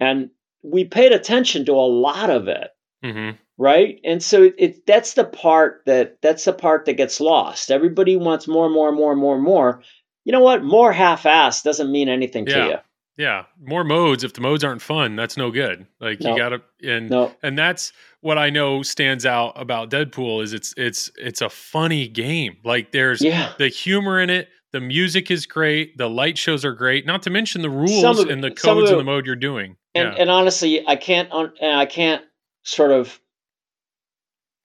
And 0.00 0.30
we 0.62 0.84
paid 0.84 1.12
attention 1.12 1.64
to 1.66 1.72
a 1.72 1.92
lot 2.06 2.30
of 2.30 2.48
it 2.48 2.70
hmm 3.02 3.30
right? 3.58 4.00
And 4.04 4.22
so 4.22 4.42
it, 4.44 4.54
it 4.58 4.86
that's 4.86 5.12
the 5.14 5.24
part 5.24 5.82
that 5.86 6.16
that's 6.22 6.44
the 6.46 6.52
part 6.52 6.86
that 6.86 6.94
gets 6.94 7.20
lost. 7.20 7.70
Everybody 7.70 8.16
wants 8.16 8.48
more 8.48 8.64
and 8.64 8.74
more 8.74 8.88
and 8.88 8.96
more 8.96 9.12
and 9.12 9.20
more 9.20 9.34
and 9.34 9.44
more. 9.44 9.82
You 10.24 10.32
know 10.32 10.40
what? 10.40 10.62
More 10.64 10.92
half-ass 10.92 11.62
doesn't 11.62 11.90
mean 11.92 12.08
anything 12.08 12.46
Yeah. 12.46 12.54
to 12.64 12.68
you. 12.70 12.76
Yeah. 13.18 13.44
More 13.62 13.84
modes. 13.84 14.24
If 14.24 14.32
the 14.32 14.40
modes 14.40 14.64
aren't 14.64 14.80
fun 14.80 15.14
that's 15.16 15.36
no 15.36 15.50
good. 15.50 15.86
Like 16.00 16.20
No. 16.20 16.30
you 16.32 16.38
gotta 16.38 16.62
and 16.82 17.10
no. 17.10 17.34
and 17.42 17.58
that's 17.58 17.92
what 18.22 18.38
I 18.38 18.48
know 18.48 18.82
stands 18.82 19.26
out 19.26 19.52
about 19.60 19.90
Deadpool 19.90 20.42
is 20.42 20.54
it's 20.54 20.72
it's 20.78 21.10
it's 21.18 21.42
a 21.42 21.50
funny 21.50 22.08
game. 22.08 22.56
Like 22.64 22.92
there's 22.92 23.20
yeah. 23.20 23.52
the 23.58 23.68
humor 23.68 24.20
in 24.20 24.30
it, 24.30 24.48
the 24.72 24.80
music 24.80 25.30
is 25.30 25.44
great, 25.44 25.98
the 25.98 26.08
light 26.08 26.38
shows 26.38 26.64
are 26.64 26.72
great. 26.74 27.04
Not 27.04 27.22
to 27.24 27.30
mention 27.30 27.60
the 27.60 27.68
rules 27.70 28.20
of- 28.20 28.30
and 28.30 28.42
the 28.42 28.54
some 28.56 28.78
of 28.78 28.82
codes 28.82 28.90
and 28.90 29.00
the 29.00 29.04
mode 29.04 29.26
you're 29.26 29.36
doing. 29.36 29.76
and 29.94 30.12
yeah, 30.14 30.20
and 30.20 30.30
honestly 30.30 30.86
i 30.86 30.96
can't 30.96 31.28
i 31.60 31.84
can't 31.86 32.22
sort 32.62 32.90
of 32.90 33.20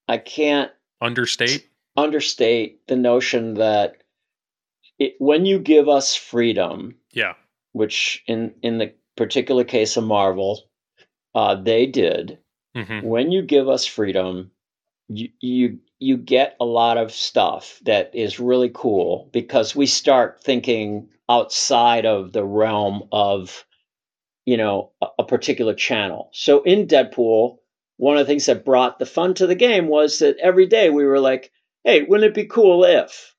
i 0.08 0.18
can't 0.18 0.72
understate. 1.02 1.68
understate 1.98 2.86
the 2.88 2.96
notion 2.96 3.56
that 3.56 3.98
it, 5.00 5.16
when 5.20 5.46
you 5.46 5.60
give 5.60 5.90
us 5.90 6.16
freedom 6.16 6.96
Yeah, 7.12 7.34
which 7.74 8.24
in 8.28 8.54
in 8.62 8.78
the 8.78 8.94
particular 9.18 9.64
case 9.64 9.98
of 9.98 10.04
marvel 10.04 10.62
uh, 11.34 11.56
they 11.56 11.86
did 11.86 12.40
hmm 12.76 13.00
when 13.02 13.32
you 13.32 13.42
give 13.42 13.70
us 13.70 13.86
freedom 13.86 14.52
you 15.08 15.30
you 15.40 15.80
you 16.00 16.18
get 16.18 16.56
a 16.60 16.66
lot 16.66 16.98
of 16.98 17.12
stuff 17.12 17.80
that 17.84 18.14
is 18.14 18.40
really 18.40 18.72
cool 18.74 19.30
because 19.32 19.76
we 19.76 19.86
start 19.86 20.42
thinking 20.44 21.10
outside 21.30 22.06
of 22.06 22.34
the 22.34 22.44
realm 22.44 23.08
of 23.12 23.66
you 24.46 24.58
know 24.58 24.92
a, 25.02 25.08
a 25.20 25.24
particular 25.26 25.74
channel. 25.74 26.30
So 26.34 26.62
in 26.64 26.88
deadpool 26.88 27.58
one 27.98 28.18
of 28.18 28.26
the 28.26 28.32
things 28.32 28.46
that 28.46 28.66
brought 28.66 29.00
the 29.00 29.06
fun 29.06 29.34
to 29.34 29.48
the 29.48 29.56
game 29.56 29.88
was 29.88 30.20
that 30.20 30.38
every 30.38 30.66
day 30.66 30.90
we 30.90 31.06
were 31.06 31.20
like 31.20 31.52
hey 31.84 32.04
wouldn't 32.04 32.30
it 32.30 32.34
be 32.36 32.46
cool 32.46 32.84
if 32.84 33.36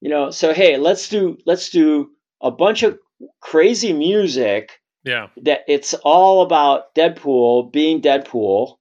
you 0.00 0.08
know 0.08 0.30
so 0.30 0.52
hey 0.54 0.76
let's 0.76 1.08
do 1.08 1.36
let's 1.46 1.70
do 1.70 2.10
a 2.40 2.50
bunch 2.50 2.82
of 2.82 2.98
crazy 3.40 3.92
music 3.92 4.80
yeah, 5.04 5.28
that 5.42 5.60
it's 5.66 5.94
all 5.94 6.42
about 6.42 6.94
Deadpool 6.94 7.72
being 7.72 8.02
Deadpool, 8.02 8.76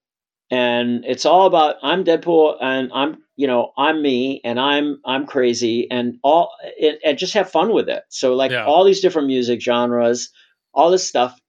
and 0.51 1.05
it's 1.05 1.25
all 1.25 1.45
about 1.47 1.77
I'm 1.81 2.03
Deadpool 2.03 2.57
and 2.61 2.91
I'm 2.93 3.19
you 3.37 3.47
know 3.47 3.71
I'm 3.77 4.01
me 4.01 4.41
and 4.43 4.59
I'm 4.59 4.99
I'm 5.05 5.25
crazy 5.25 5.89
and 5.89 6.17
all 6.23 6.51
and, 6.81 6.97
and 7.05 7.17
just 7.17 7.33
have 7.35 7.49
fun 7.49 7.71
with 7.71 7.87
it. 7.87 8.03
So 8.09 8.35
like 8.35 8.51
Yeah. 8.51 8.65
all 8.65 8.83
these 8.83 8.99
different 8.99 9.27
music 9.27 9.61
genres, 9.61 10.29
all 10.73 10.91
this 10.91 11.07
stuff. 11.07 11.39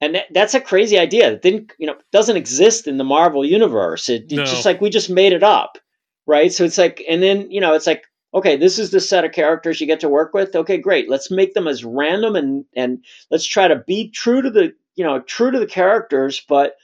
And 0.00 0.14
that, 0.14 0.26
that's 0.32 0.54
a 0.54 0.60
crazy 0.60 0.98
idea. 0.98 1.32
It 1.32 1.42
didn't 1.42 1.72
you 1.78 1.86
know 1.86 1.96
doesn't 2.12 2.36
exist 2.36 2.86
in 2.86 2.96
the 2.96 3.04
Marvel 3.04 3.44
universe. 3.44 4.08
It, 4.08 4.24
it's 4.24 4.32
No. 4.34 4.44
just 4.44 4.64
like 4.64 4.80
we 4.80 4.90
just 4.90 5.10
made 5.10 5.32
it 5.32 5.42
up, 5.42 5.78
right? 6.26 6.52
So 6.52 6.64
it's 6.64 6.78
like, 6.78 7.04
and 7.08 7.22
then 7.22 7.50
you 7.50 7.60
know, 7.60 7.74
it's 7.74 7.86
like, 7.86 8.04
okay, 8.32 8.56
this 8.56 8.78
is 8.78 8.90
the 8.90 9.00
set 9.00 9.24
of 9.24 9.32
characters 9.32 9.80
you 9.80 9.86
get 9.86 10.00
to 10.00 10.08
work 10.08 10.32
with. 10.34 10.54
Okay, 10.54 10.78
great. 10.78 11.10
Let's 11.10 11.30
make 11.30 11.54
them 11.54 11.68
as 11.68 11.84
random 11.84 12.36
and 12.36 12.64
and 12.74 13.04
let's 13.30 13.46
try 13.46 13.68
to 13.68 13.82
be 13.86 14.10
true 14.10 14.42
to 14.42 14.50
the 14.50 14.72
you 14.96 15.04
know 15.04 15.20
true 15.20 15.50
to 15.50 15.58
the 15.58 15.66
characters 15.66 16.42
but 16.48 16.74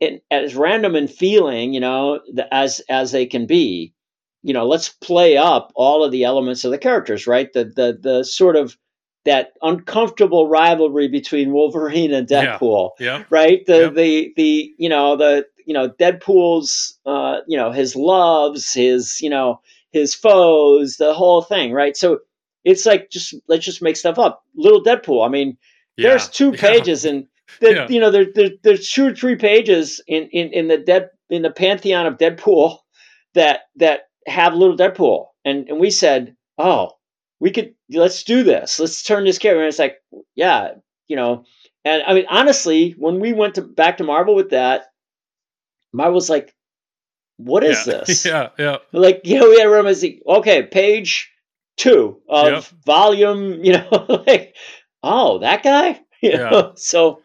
and 0.00 0.20
as 0.30 0.54
random 0.54 0.94
in 0.94 1.08
feeling 1.08 1.72
you 1.72 1.80
know 1.80 2.20
the, 2.32 2.52
as 2.54 2.80
as 2.90 3.12
they 3.12 3.24
can 3.26 3.46
be 3.46 3.94
you 4.42 4.52
know 4.52 4.66
let's 4.66 4.90
play 4.90 5.36
up 5.38 5.72
all 5.74 6.04
of 6.04 6.12
the 6.12 6.24
elements 6.24 6.64
of 6.64 6.70
the 6.70 6.78
characters 6.78 7.26
right 7.26 7.52
the 7.54 7.64
the 7.64 7.98
the 8.00 8.22
sort 8.24 8.56
of 8.56 8.76
that 9.24 9.52
uncomfortable 9.62 10.48
rivalry 10.48 11.08
between 11.08 11.52
wolverine 11.52 12.12
and 12.12 12.28
deadpool 12.28 12.90
yeah, 12.98 13.24
right? 13.30 13.64
The 13.66 13.90
the 13.94 14.32
the 14.36 14.74
you 14.78 14.88
know 14.88 15.16
the 15.16 15.46
you 15.66 15.74
know 15.74 15.88
deadpool's 15.88 16.98
uh 17.06 17.38
you 17.46 17.56
know 17.56 17.70
his 17.70 17.94
loves 17.94 18.72
his 18.72 19.20
you 19.20 19.30
know 19.30 19.60
his 19.92 20.14
foes 20.14 20.96
the 20.96 21.12
whole 21.12 21.42
thing 21.42 21.72
right? 21.72 21.96
So 21.96 22.20
it's 22.64 22.86
like 22.86 23.10
just 23.10 23.34
let's 23.48 23.64
just 23.64 23.82
make 23.82 23.96
stuff 23.96 24.18
up. 24.18 24.44
Little 24.54 24.82
deadpool 24.82 25.26
i 25.26 25.30
mean 25.30 25.56
yeah. 25.96 26.10
there's 26.10 26.28
two 26.28 26.52
pages 26.52 27.04
and 27.04 27.26
that 27.60 27.90
you 27.90 28.00
know 28.00 28.10
there, 28.10 28.26
there 28.34 28.50
there's 28.62 28.88
two 28.88 29.08
or 29.08 29.14
three 29.14 29.36
pages 29.36 30.02
in, 30.06 30.28
in 30.28 30.52
in 30.52 30.68
the 30.68 30.78
dead 30.78 31.10
in 31.28 31.42
the 31.42 31.50
pantheon 31.50 32.06
of 32.06 32.18
deadpool 32.18 32.78
that 33.34 33.60
that 33.76 34.02
have 34.26 34.54
little 34.54 34.76
deadpool. 34.76 35.26
And 35.44 35.68
and 35.68 35.80
we 35.80 35.90
said 35.90 36.36
oh 36.58 36.90
we 37.40 37.50
could 37.50 37.74
let's 37.90 38.24
do 38.24 38.42
this 38.44 38.78
let's 38.80 39.02
turn 39.02 39.24
this 39.24 39.38
character 39.38 39.60
and 39.60 39.68
it's 39.68 39.78
like 39.78 39.96
yeah 40.36 40.72
you 41.08 41.16
know 41.16 41.44
and 41.84 42.02
i 42.06 42.14
mean 42.14 42.26
honestly 42.30 42.92
when 42.98 43.20
we 43.20 43.32
went 43.32 43.56
to 43.56 43.62
back 43.62 43.98
to 43.98 44.04
marvel 44.04 44.34
with 44.34 44.50
that 44.50 44.86
marvel's 45.92 46.30
like 46.30 46.54
what 47.38 47.64
is 47.64 47.84
yeah. 47.86 47.92
this? 48.06 48.26
yeah, 48.26 48.48
yeah. 48.58 48.76
Like, 48.92 49.22
you 49.24 49.38
know, 49.38 49.48
we 49.48 49.58
had 49.58 49.64
to 49.64 49.70
remember, 49.70 50.38
okay, 50.38 50.62
page 50.64 51.30
two 51.76 52.20
of 52.28 52.46
Yep. 52.46 52.64
volume, 52.84 53.64
you 53.64 53.72
know, 53.74 54.06
like, 54.26 54.56
oh, 55.02 55.38
that 55.40 55.62
guy? 55.62 56.00
You 56.22 56.32
Yeah. 56.32 56.50
know? 56.50 56.72
So, 56.76 57.22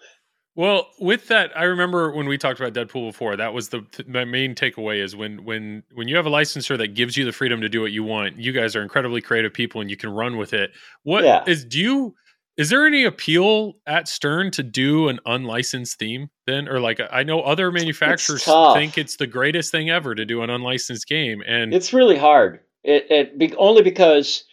Well, 0.57 0.87
with 0.99 1.27
that, 1.27 1.51
I 1.57 1.63
remember 1.63 2.11
when 2.11 2.27
we 2.27 2.37
talked 2.37 2.61
about 2.61 2.73
Deadpool 2.73 3.09
before. 3.11 3.35
That 3.35 3.53
was 3.53 3.69
the 3.69 3.81
th- 3.91 4.07
my 4.07 4.23
main 4.23 4.55
takeaway 4.55 5.03
is 5.03 5.15
when 5.15 5.43
when 5.43 5.83
when 5.93 6.07
you 6.07 6.15
have 6.15 6.25
a 6.25 6.29
licensor 6.29 6.77
that 6.77 6.93
gives 6.93 7.17
you 7.17 7.25
the 7.25 7.33
freedom 7.33 7.59
to 7.61 7.67
do 7.67 7.81
what 7.81 7.91
you 7.91 8.03
want. 8.03 8.37
You 8.37 8.53
guys 8.53 8.75
are 8.75 8.81
incredibly 8.81 9.21
creative 9.21 9.53
people, 9.53 9.81
and 9.81 9.89
you 9.89 9.97
can 9.97 10.11
run 10.11 10.37
with 10.37 10.53
it. 10.53 10.71
What 11.03 11.47
is 11.47 11.63
Yeah. 11.63 11.69
do 11.69 11.79
you? 11.79 12.15
Is 12.57 12.69
there 12.69 12.87
any 12.87 13.03
appeal 13.03 13.73
at 13.85 14.07
Stern 14.07 14.49
to 14.51 14.63
do 14.63 15.09
an 15.09 15.19
unlicensed 15.25 15.99
theme 15.99 16.29
then, 16.47 16.69
or 16.69 16.79
like 16.79 17.01
I 17.11 17.23
know 17.23 17.41
other 17.41 17.69
manufacturers 17.69 18.45
tough. 18.45 18.77
think 18.77 18.97
it's 18.97 19.17
the 19.17 19.27
greatest 19.27 19.73
thing 19.73 19.89
ever 19.89 20.15
to 20.15 20.23
do 20.23 20.41
an 20.41 20.49
unlicensed 20.49 21.05
game, 21.05 21.43
and 21.45 21.73
it's 21.73 21.91
really 21.91 22.15
hard. 22.17 22.61
It, 22.81 23.07
it 23.11 23.37
be, 23.37 23.53
only 23.57 23.81
because 23.81 24.45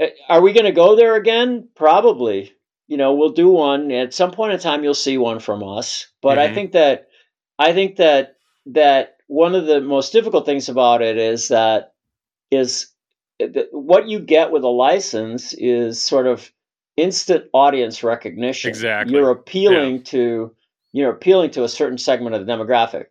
uh, 0.00 0.06
are 0.30 0.40
we 0.40 0.54
going 0.54 0.64
to 0.64 0.72
go 0.72 0.96
there 0.96 1.16
again? 1.16 1.68
Probably. 1.74 2.54
You 2.92 2.98
know, 2.98 3.14
we'll 3.14 3.30
do 3.30 3.48
one 3.48 3.90
at 3.90 4.12
some 4.12 4.32
point 4.32 4.52
in 4.52 4.58
time. 4.58 4.84
You'll 4.84 4.92
see 4.92 5.16
one 5.16 5.40
from 5.40 5.66
us. 5.66 6.08
But 6.20 6.38
I 6.38 6.48
Mhm. 6.48 6.54
think 6.54 6.72
that 6.72 7.08
I 7.58 7.72
think 7.72 7.96
that 7.96 8.36
that 8.66 9.16
one 9.28 9.54
of 9.54 9.64
the 9.64 9.80
most 9.80 10.12
difficult 10.12 10.44
things 10.44 10.68
about 10.68 11.00
it 11.00 11.16
is 11.16 11.48
that 11.48 11.94
is 12.50 12.92
that 13.38 13.68
what 13.72 14.08
you 14.08 14.20
get 14.20 14.50
with 14.52 14.62
a 14.62 14.68
license 14.68 15.54
is 15.54 16.04
sort 16.04 16.26
of 16.26 16.52
instant 16.98 17.46
audience 17.54 18.04
recognition. 18.04 18.68
Exactly. 18.68 19.14
You're 19.14 19.30
appealing 19.30 20.02
to 20.12 20.54
you're 20.92 21.12
appealing 21.12 21.52
to 21.52 21.64
a 21.64 21.70
certain 21.70 21.96
segment 21.96 22.34
of 22.36 22.44
the 22.44 22.52
demographic. 22.52 23.06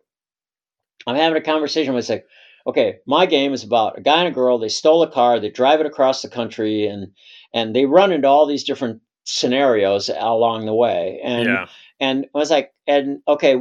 I'm 1.08 1.16
having 1.16 1.38
a 1.42 1.44
conversation 1.44 1.92
with 1.92 2.08
like, 2.08 2.28
okay, 2.68 2.98
my 3.04 3.26
game 3.26 3.52
is 3.52 3.64
about 3.64 3.98
a 3.98 4.00
guy 4.00 4.20
and 4.20 4.28
a 4.28 4.30
girl. 4.30 4.58
They 4.58 4.68
stole 4.68 5.02
a 5.02 5.10
car. 5.10 5.40
They 5.40 5.50
drive 5.50 5.80
it 5.80 5.86
across 5.86 6.22
the 6.22 6.28
country, 6.28 6.86
and 6.86 7.12
and 7.52 7.74
they 7.74 7.84
run 7.84 8.12
into 8.12 8.28
all 8.28 8.46
these 8.46 8.62
different 8.62 9.02
scenarios 9.24 10.10
along 10.16 10.66
the 10.66 10.74
way. 10.74 11.20
And 11.22 11.46
yeah, 11.46 11.66
and 12.00 12.26
I 12.34 12.38
was 12.38 12.50
like, 12.50 12.72
and 12.86 13.20
okay, 13.28 13.60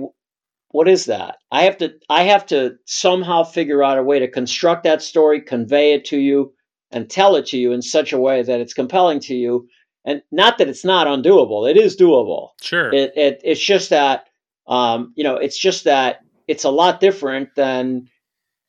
what 0.70 0.88
is 0.88 1.06
that? 1.06 1.38
I 1.52 1.64
have 1.64 1.78
to 1.78 1.94
I 2.10 2.24
have 2.24 2.46
to 2.48 2.78
somehow 2.86 3.44
figure 3.44 3.84
out 3.84 3.98
a 3.98 4.04
way 4.04 4.20
to 4.20 4.28
construct 4.30 4.84
that 4.84 5.02
story, 5.02 5.42
convey 5.42 5.94
it 5.94 6.06
to 6.06 6.18
you, 6.18 6.54
and 6.92 7.10
tell 7.10 7.36
it 7.36 7.46
to 7.48 7.58
you 7.58 7.72
in 7.72 7.82
such 7.82 8.14
a 8.14 8.20
way 8.20 8.42
that 8.44 8.60
it's 8.60 8.74
compelling 8.74 9.20
to 9.22 9.36
you. 9.36 9.68
And 10.04 10.24
not 10.32 10.58
that 10.58 10.68
it's 10.68 10.84
not 10.84 11.06
undoable. 11.06 11.70
It 11.70 11.78
is 11.78 11.96
doable. 11.96 12.50
sure, 12.62 12.92
It, 12.92 13.12
it 13.16 13.42
it's 13.44 13.64
just 13.64 13.92
that 13.92 14.26
um, 14.68 15.14
you 15.16 15.24
know, 15.24 15.36
it's 15.36 15.58
just 15.58 15.84
that 15.84 16.22
it's 16.48 16.64
a 16.64 16.70
lot 16.70 17.00
different 17.00 17.56
than 17.56 18.08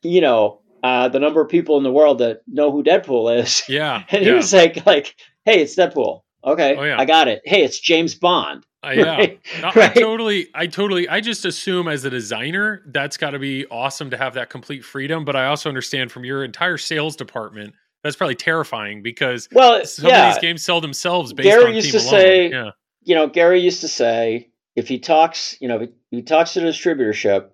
you 0.03 0.21
know 0.21 0.61
uh, 0.83 1.09
the 1.09 1.21
number 1.21 1.41
of 1.41 1.49
people 1.49 1.77
in 1.79 1.85
the 1.85 1.93
world 1.93 2.19
that 2.19 2.43
know 2.47 2.73
who 2.73 2.83
Deadpool 2.83 3.41
is. 3.41 3.63
yeah, 3.69 4.03
And 4.11 4.23
he 4.23 4.29
yeah, 4.29 4.35
was 4.35 4.53
like, 4.53 4.85
like, 4.85 5.15
hey, 5.45 5.63
it's 5.63 5.77
Deadpool. 5.77 6.22
Okay, 6.45 6.77
Oh, 6.77 6.83
yeah. 6.83 6.99
I 7.01 7.05
got 7.05 7.29
it. 7.29 7.41
Hey, 7.45 7.63
it's 7.63 7.79
James 7.79 8.15
Bond. 8.15 8.65
Uh, 8.85 8.91
yeah. 8.91 9.17
Right? 9.17 9.41
No, 9.61 9.71
I 9.75 9.89
totally, 9.89 10.49
I 10.55 10.67
totally, 10.67 11.09
I 11.09 11.21
just 11.21 11.45
assume 11.45 11.87
as 11.89 12.05
a 12.05 12.11
designer, 12.11 12.83
that's 12.87 13.17
got 13.17 13.31
to 13.31 13.39
be 13.39 13.65
awesome 13.67 14.11
to 14.11 14.17
have 14.17 14.35
that 14.35 14.51
complete 14.51 14.85
freedom. 14.85 15.25
But 15.25 15.37
I 15.37 15.47
also 15.47 15.69
understand 15.69 16.11
from 16.11 16.25
your 16.25 16.45
entire 16.45 16.79
sales 16.79 17.15
department, 17.15 17.75
that's 18.03 18.17
probably 18.17 18.35
terrifying 18.35 19.03
because 19.03 19.49
Well, 19.53 19.85
some 19.85 20.09
yeah. 20.09 20.29
of 20.31 20.35
these 20.35 20.41
games 20.43 20.65
sell 20.65 20.81
themselves 20.81 21.33
based 21.33 21.47
Gary 21.49 21.67
on 21.67 21.75
used 21.77 21.93
theme 21.93 22.01
to 22.01 22.07
alone. 22.09 22.21
say- 22.21 22.51
yeah, 22.51 22.71
you 23.05 23.15
know, 23.15 23.29
Gary 23.29 23.61
used 23.61 23.81
to 23.83 23.89
say 23.89 24.51
if 24.75 24.89
he 24.89 24.99
talks, 24.99 25.57
you 25.61 25.69
know, 25.69 25.81
if 25.83 25.91
he 26.11 26.23
talks 26.23 26.55
to 26.55 26.61
the 26.61 26.67
distributorship, 26.67 27.51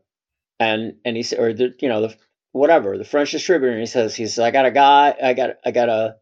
and 0.61 0.95
and 1.05 1.17
he 1.17 1.23
said, 1.23 1.39
or 1.39 1.53
the 1.53 1.75
you 1.81 1.89
know 1.89 2.01
the 2.01 2.17
whatever 2.53 2.97
the 2.99 3.05
French 3.05 3.31
distributor, 3.33 3.71
and 3.73 3.81
he 3.81 3.87
says 3.87 4.15
he's 4.17 4.39
I 4.39 4.51
got 4.51 4.65
a 4.67 4.71
guy, 4.71 5.15
I 5.23 5.35
got 5.35 5.51
I 5.65 5.71
got 5.71 5.89
a 5.91 6.17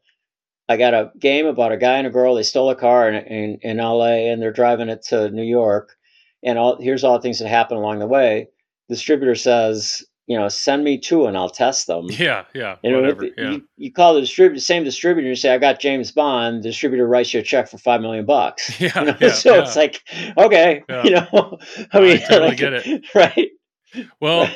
I 0.68 0.76
got 0.76 0.94
a 0.94 1.12
game 1.18 1.46
about 1.46 1.72
a 1.72 1.76
guy 1.76 1.98
and 1.98 2.06
a 2.06 2.10
girl. 2.10 2.34
They 2.34 2.42
stole 2.42 2.70
a 2.70 2.74
car 2.76 3.08
in 3.08 3.14
in, 3.26 3.58
in 3.62 3.80
L.A. 3.80 4.28
and 4.28 4.40
they're 4.42 4.52
driving 4.52 4.88
it 4.88 5.02
to 5.08 5.30
New 5.30 5.44
York, 5.44 5.96
and 6.42 6.58
all 6.58 6.80
here's 6.80 7.04
all 7.04 7.14
the 7.18 7.22
things 7.22 7.38
that 7.38 7.48
happen 7.48 7.76
along 7.76 7.98
the 8.00 8.06
way. 8.06 8.48
The 8.88 8.94
distributor 8.94 9.34
says, 9.34 10.02
you 10.28 10.36
know, 10.38 10.48
send 10.48 10.82
me 10.84 10.98
two 10.98 11.26
and 11.26 11.36
I'll 11.36 11.50
test 11.50 11.86
them. 11.86 12.06
yeah, 12.10 12.44
yeah, 12.54 12.76
You 12.82 12.96
whatever. 12.96 13.24
if 13.24 13.32
yeah, 13.36 13.50
you, 13.52 13.68
you 13.76 13.92
call 13.92 14.14
the 14.14 14.20
distributor, 14.20 14.60
same 14.60 14.82
distributor, 14.84 15.28
and 15.28 15.38
say, 15.38 15.54
"I 15.54 15.58
got 15.58 15.78
James 15.80 16.10
Bond." 16.10 16.62
The 16.64 16.68
distributor 16.70 17.06
writes 17.06 17.32
you 17.32 17.40
a 17.40 17.42
check 17.44 17.68
for 17.68 17.78
five 17.78 18.00
million 18.00 18.26
bucks. 18.26 18.80
yeah, 18.80 18.98
You 19.00 19.06
know? 19.06 19.16
yeah, 19.20 19.28
so 19.32 19.54
yeah. 19.54 19.62
it's 19.62 19.76
like, 19.76 20.02
okay, 20.36 20.82
you 21.04 21.10
know, 21.12 21.58
I 21.92 21.98
I 21.98 22.00
mean, 22.00 22.18
totally 22.20 22.48
like, 22.48 22.58
get 22.58 22.72
it. 22.74 23.04
right? 23.14 23.50
well, 24.20 24.48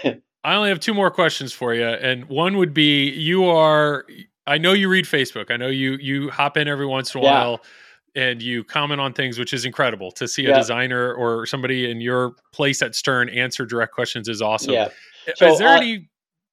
I 0.43 0.55
only 0.55 0.71
have 0.71 0.81
two 0.81 0.95
more 0.95 1.11
questions 1.11 1.53
for 1.53 1.73
you, 1.75 1.85
and 1.87 2.25
one 2.29 2.57
would 2.57 2.75
be: 2.75 3.09
you 3.11 3.45
are. 3.45 4.07
I 4.51 4.59
know 4.59 4.73
you 4.73 4.89
read 4.89 5.05
Facebook. 5.05 5.51
I 5.51 5.57
know 5.57 5.69
you 5.69 5.93
you 6.01 6.31
hop 6.31 6.57
in 6.57 6.67
every 6.69 6.87
once 6.87 7.15
in 7.15 7.21
a 7.21 7.25
Yeah. 7.25 7.33
while, 7.33 7.61
and 8.15 8.43
you 8.43 8.65
comment 8.65 9.01
on 9.01 9.13
things, 9.13 9.39
which 9.39 9.53
is 9.53 9.65
incredible 9.65 10.11
to 10.13 10.27
see 10.27 10.45
a 10.47 10.51
Yeah. 10.51 10.59
designer 10.59 11.15
or 11.15 11.47
somebody 11.47 11.91
in 11.91 12.01
your 12.01 12.35
place 12.53 12.83
at 12.83 12.95
Stern 12.95 13.29
answer 13.29 13.65
direct 13.65 13.95
questions 13.95 14.29
is 14.29 14.43
awesome. 14.43 14.75
yeah. 14.75 14.89
is 15.41 15.59
there 15.59 15.69
uh, 15.69 15.77
any 15.77 16.09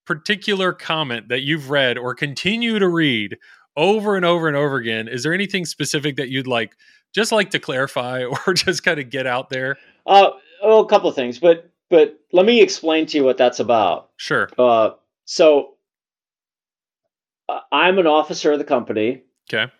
particular 0.05 0.71
comment 0.73 1.27
that 1.29 1.41
you've 1.41 1.69
read 1.69 1.97
or 1.97 2.13
continue 2.13 2.79
to 2.79 2.87
read 2.87 3.37
over 3.75 4.15
and 4.15 4.23
over 4.25 4.47
and 4.47 4.55
over 4.55 4.75
again? 4.77 5.07
Is 5.07 5.23
there 5.23 5.33
anything 5.33 5.65
specific 5.65 6.15
that 6.17 6.29
you'd 6.29 6.47
like, 6.47 6.73
just 7.13 7.31
like 7.31 7.49
to 7.51 7.59
clarify, 7.59 8.23
or 8.47 8.53
just 8.53 8.83
kind 8.83 8.99
of 8.99 9.09
get 9.09 9.25
out 9.27 9.49
there? 9.49 9.77
Uh, 10.05 10.31
well, 10.63 10.79
a 10.81 10.87
couple 10.87 11.09
of 11.09 11.15
things, 11.15 11.39
but 11.39 11.69
but 11.89 12.19
let 12.33 12.45
me 12.45 12.61
explain 12.61 13.05
to 13.07 13.17
you 13.17 13.23
what 13.23 13.37
that's 13.37 13.59
about. 13.59 14.09
Sure. 14.17 14.49
Uh, 14.57 14.91
so 15.25 15.76
I'm 17.71 17.97
an 17.99 18.07
officer 18.07 18.51
of 18.51 18.59
the 18.59 18.65
company, 18.65 19.23
Okay. 19.51 19.71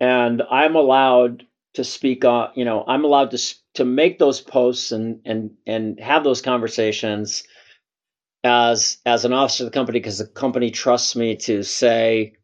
and 0.00 0.42
I'm 0.50 0.76
allowed 0.76 1.46
to 1.74 1.84
speak 1.84 2.24
on. 2.24 2.50
You 2.54 2.64
know, 2.64 2.84
I'm 2.86 3.04
allowed 3.04 3.30
to 3.32 3.54
to 3.74 3.84
make 3.84 4.18
those 4.18 4.40
posts 4.40 4.92
and 4.92 5.20
and 5.24 5.50
and 5.66 5.98
have 6.00 6.24
those 6.24 6.42
conversations 6.42 7.44
as 8.44 8.98
as 9.06 9.24
an 9.24 9.32
officer 9.32 9.64
of 9.64 9.70
the 9.70 9.74
company 9.78 9.98
because 9.98 10.18
the 10.18 10.26
company 10.26 10.70
trusts 10.70 11.16
me 11.16 11.36
to 11.36 11.62
say 11.62 12.34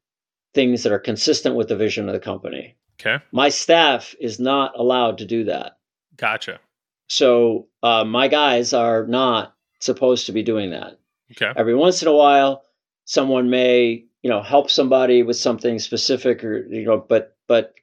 things 0.55 0.83
that 0.83 0.93
are 0.93 0.99
consistent 0.99 1.55
with 1.57 1.69
the 1.69 1.77
vision 1.77 2.09
of 2.09 2.13
the 2.13 2.21
company. 2.21 2.77
Okay. 3.01 3.23
My 3.33 3.49
staff 3.49 4.15
is 4.21 4.39
not 4.39 4.79
allowed 4.79 5.19
to 5.19 5.27
do 5.27 5.45
that. 5.45 5.79
Gotcha. 6.17 6.61
So 7.09 7.69
uh, 7.83 8.05
my 8.05 8.29
guys 8.29 8.73
are 8.73 9.07
not 9.07 9.55
supposed 9.81 10.27
to 10.27 10.33
be 10.33 10.43
doing 10.43 10.71
that. 10.71 10.99
Okay. 11.33 11.53
Every 11.57 11.75
once 11.75 12.03
in 12.03 12.09
a 12.09 12.13
while, 12.13 12.65
someone 13.07 13.49
may 13.51 14.05
you 14.23 14.31
know 14.31 14.43
help 14.43 14.71
somebody 14.71 15.23
with 15.23 15.37
something 15.37 15.79
specific, 15.79 16.43
or 16.45 16.67
you 16.69 16.85
know, 16.85 17.05
but 17.07 17.37
but 17.49 17.75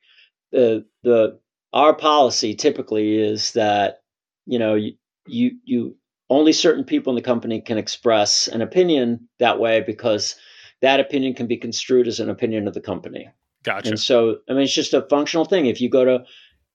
the 0.52 0.86
the 1.04 1.40
our 1.74 1.94
policy 1.94 2.56
typically 2.56 3.18
is 3.18 3.54
that 3.54 4.02
you 4.46 4.60
know 4.60 4.76
you 4.76 4.94
you, 5.28 5.52
you 5.64 5.96
only 6.30 6.54
certain 6.54 6.84
people 6.84 7.12
in 7.12 7.16
the 7.16 7.22
company 7.22 7.62
can 7.62 7.78
express 7.78 8.48
an 8.48 8.62
opinion 8.62 9.28
that 9.40 9.60
way 9.60 9.82
because 9.82 10.36
that 10.82 11.00
opinion 11.00 11.34
can 11.34 11.48
be 11.48 11.58
construed 11.58 12.08
as 12.08 12.20
an 12.20 12.30
opinion 12.30 12.68
of 12.68 12.74
the 12.74 12.82
company. 12.82 13.30
Gotcha. 13.64 13.90
And 13.90 14.00
so, 14.00 14.38
I 14.50 14.54
mean, 14.54 14.64
it's 14.64 14.74
just 14.74 14.94
a 14.94 15.06
functional 15.10 15.46
thing. 15.46 15.66
If 15.66 15.82
you 15.82 15.90
go 15.90 16.06
to, 16.06 16.24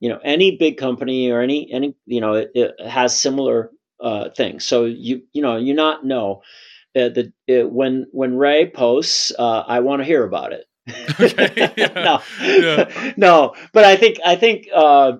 you 0.00 0.08
know, 0.08 0.18
any 0.22 0.56
big 0.56 0.76
company 0.76 1.30
or 1.30 1.40
any 1.40 1.72
any, 1.72 1.94
you 2.04 2.20
know, 2.20 2.34
it, 2.34 2.50
it 2.54 2.72
has 2.86 3.18
similar 3.18 3.70
uh, 4.00 4.30
things. 4.30 4.64
So 4.64 4.84
you 4.84 5.22
you 5.32 5.40
know, 5.40 5.56
you 5.56 5.72
not 5.72 6.04
know 6.04 6.42
uh, 6.96 7.08
the 7.08 7.32
uh, 7.50 7.66
when 7.68 8.06
when 8.12 8.36
Ray 8.36 8.70
posts, 8.70 9.32
uh, 9.38 9.60
I 9.66 9.80
want 9.80 10.00
to 10.00 10.04
hear 10.04 10.24
about 10.24 10.52
it. 10.52 10.64
Okay, 11.20 11.92
no, 11.94 12.20
yeah. 12.42 13.12
no, 13.16 13.54
but 13.72 13.84
I 13.84 13.96
think 13.96 14.18
I 14.24 14.36
think 14.36 14.68
uh, 14.74 15.12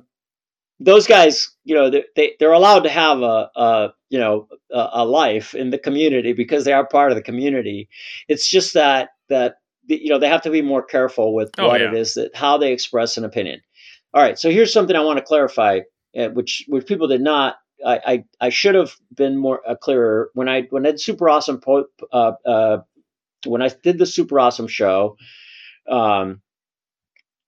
those 0.80 1.06
guys, 1.06 1.52
you 1.64 1.74
know, 1.74 1.90
they, 1.90 2.04
they 2.16 2.32
they're 2.38 2.52
allowed 2.52 2.80
to 2.80 2.90
have 2.90 3.22
a, 3.22 3.50
a 3.56 3.88
you 4.10 4.18
know 4.18 4.48
a, 4.72 4.88
a 4.94 5.04
life 5.04 5.54
in 5.54 5.70
the 5.70 5.78
community 5.78 6.32
because 6.32 6.64
they 6.64 6.72
are 6.72 6.86
part 6.86 7.10
of 7.12 7.16
the 7.16 7.22
community. 7.22 7.88
It's 8.28 8.48
just 8.48 8.74
that 8.74 9.10
that 9.28 9.56
you 9.86 10.10
know 10.10 10.18
they 10.18 10.28
have 10.28 10.42
to 10.42 10.50
be 10.50 10.62
more 10.62 10.82
careful 10.82 11.34
with 11.34 11.50
Oh, 11.58 11.68
what 11.68 11.80
yeah. 11.80 11.88
it 11.88 11.94
is 11.94 12.14
that 12.14 12.34
how 12.34 12.58
they 12.58 12.72
express 12.72 13.16
an 13.16 13.24
opinion. 13.24 13.60
All 14.12 14.22
right, 14.22 14.38
so 14.38 14.50
here's 14.50 14.72
something 14.72 14.94
I 14.94 15.00
want 15.02 15.18
to 15.18 15.24
clarify, 15.24 15.80
which 16.14 16.64
which 16.68 16.86
people 16.86 17.08
did 17.08 17.20
not. 17.20 17.56
I 17.84 18.00
I, 18.06 18.24
I 18.40 18.48
should 18.48 18.74
have 18.74 18.96
been 19.14 19.36
more 19.36 19.60
uh, 19.68 19.74
clearer 19.76 20.30
when 20.34 20.48
I 20.48 20.62
when 20.70 20.86
I 20.86 20.90
did 20.92 21.00
super 21.00 21.28
awesome 21.28 21.60
po- 21.60 21.88
uh, 22.12 22.32
uh, 22.46 22.78
when 23.46 23.62
I 23.62 23.68
did 23.68 23.98
the 23.98 24.06
super 24.06 24.40
awesome 24.40 24.68
show. 24.68 25.16
Um, 25.88 26.40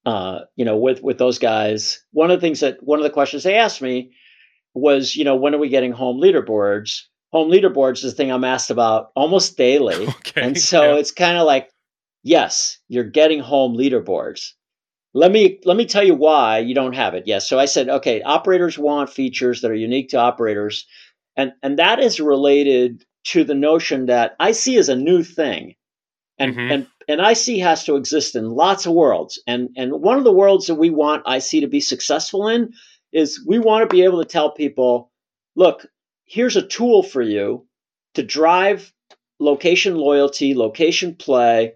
uh, 0.05 0.41
you 0.55 0.65
know, 0.65 0.77
with 0.77 1.03
with 1.03 1.19
those 1.19 1.39
guys, 1.39 2.05
one 2.13 2.31
of 2.31 2.41
the 2.41 2.47
things 2.47 2.61
that 2.61 2.83
one 2.83 2.99
of 2.99 3.03
the 3.03 3.11
questions 3.11 3.43
they 3.43 3.57
asked 3.57 3.83
me 3.83 4.13
was, 4.73 5.17
you 5.17 5.25
know, 5.25 5.35
when 5.35 5.55
are 5.55 5.59
we 5.59 5.69
getting 5.69 5.93
home 5.93 6.21
leaderboards? 6.21 7.03
Home 7.33 7.51
leaderboards 7.51 8.05
is 8.05 8.13
the 8.13 8.13
thing 8.13 8.31
I'm 8.31 8.45
asked 8.45 8.71
about 8.71 9.11
almost 9.17 9.57
daily. 9.57 10.07
Okay. 10.27 10.43
And 10.43 10.59
so 10.59 10.93
yeah. 10.93 11.01
it's 11.01 11.13
kind 11.13 11.39
of 11.39 11.47
like, 11.47 11.71
yes, 12.23 12.79
you're 12.89 13.05
getting 13.05 13.41
home 13.41 13.75
leaderboards. 13.75 14.53
Let 15.17 15.33
me 15.33 15.61
let 15.65 15.79
me 15.79 15.87
tell 15.87 16.05
you 16.05 16.15
why 16.15 16.59
you 16.59 16.75
don't 16.75 16.95
have 16.95 17.15
it. 17.15 17.25
Yes. 17.27 17.49
So 17.49 17.59
I 17.59 17.65
said, 17.65 17.89
okay, 17.89 18.21
operators 18.23 18.79
want 18.79 19.09
features 19.09 19.63
that 19.63 19.71
are 19.71 19.75
unique 19.75 20.11
to 20.11 20.19
operators, 20.19 20.87
and 21.37 21.53
and 21.63 21.79
that 21.79 22.01
is 22.01 22.21
related 22.21 23.03
to 23.33 23.43
the 23.43 23.55
notion 23.55 24.07
that 24.07 24.37
IC 24.41 24.75
is 24.77 24.91
a 24.91 24.97
new 24.97 25.23
thing. 25.23 25.75
And, 26.39 26.55
Mhm. 26.55 26.71
and 26.71 26.87
and 27.09 27.21
IC 27.21 27.61
has 27.61 27.85
to 27.85 27.97
exist 27.97 28.37
in 28.37 28.51
lots 28.51 28.85
of 28.87 28.93
worlds. 28.93 29.43
And 29.47 29.71
and 29.77 30.03
one 30.03 30.19
of 30.19 30.25
the 30.25 30.33
worlds 30.33 30.67
that 30.67 30.75
we 30.75 30.91
want 30.91 31.27
IC 31.27 31.61
to 31.61 31.67
be 31.67 31.81
successful 31.81 32.49
in 32.49 32.73
is 33.13 33.43
we 33.47 33.59
want 33.59 33.89
to 33.89 33.95
be 33.97 34.05
able 34.05 34.23
to 34.23 34.29
tell 34.29 34.51
people, 34.51 35.11
look, 35.57 35.87
here's 36.27 36.57
a 36.57 36.67
tool 36.67 37.03
for 37.03 37.23
you 37.23 37.67
to 38.15 38.23
drive 38.23 38.93
location 39.41 39.97
loyalty, 39.97 40.55
location 40.55 41.15
play, 41.15 41.73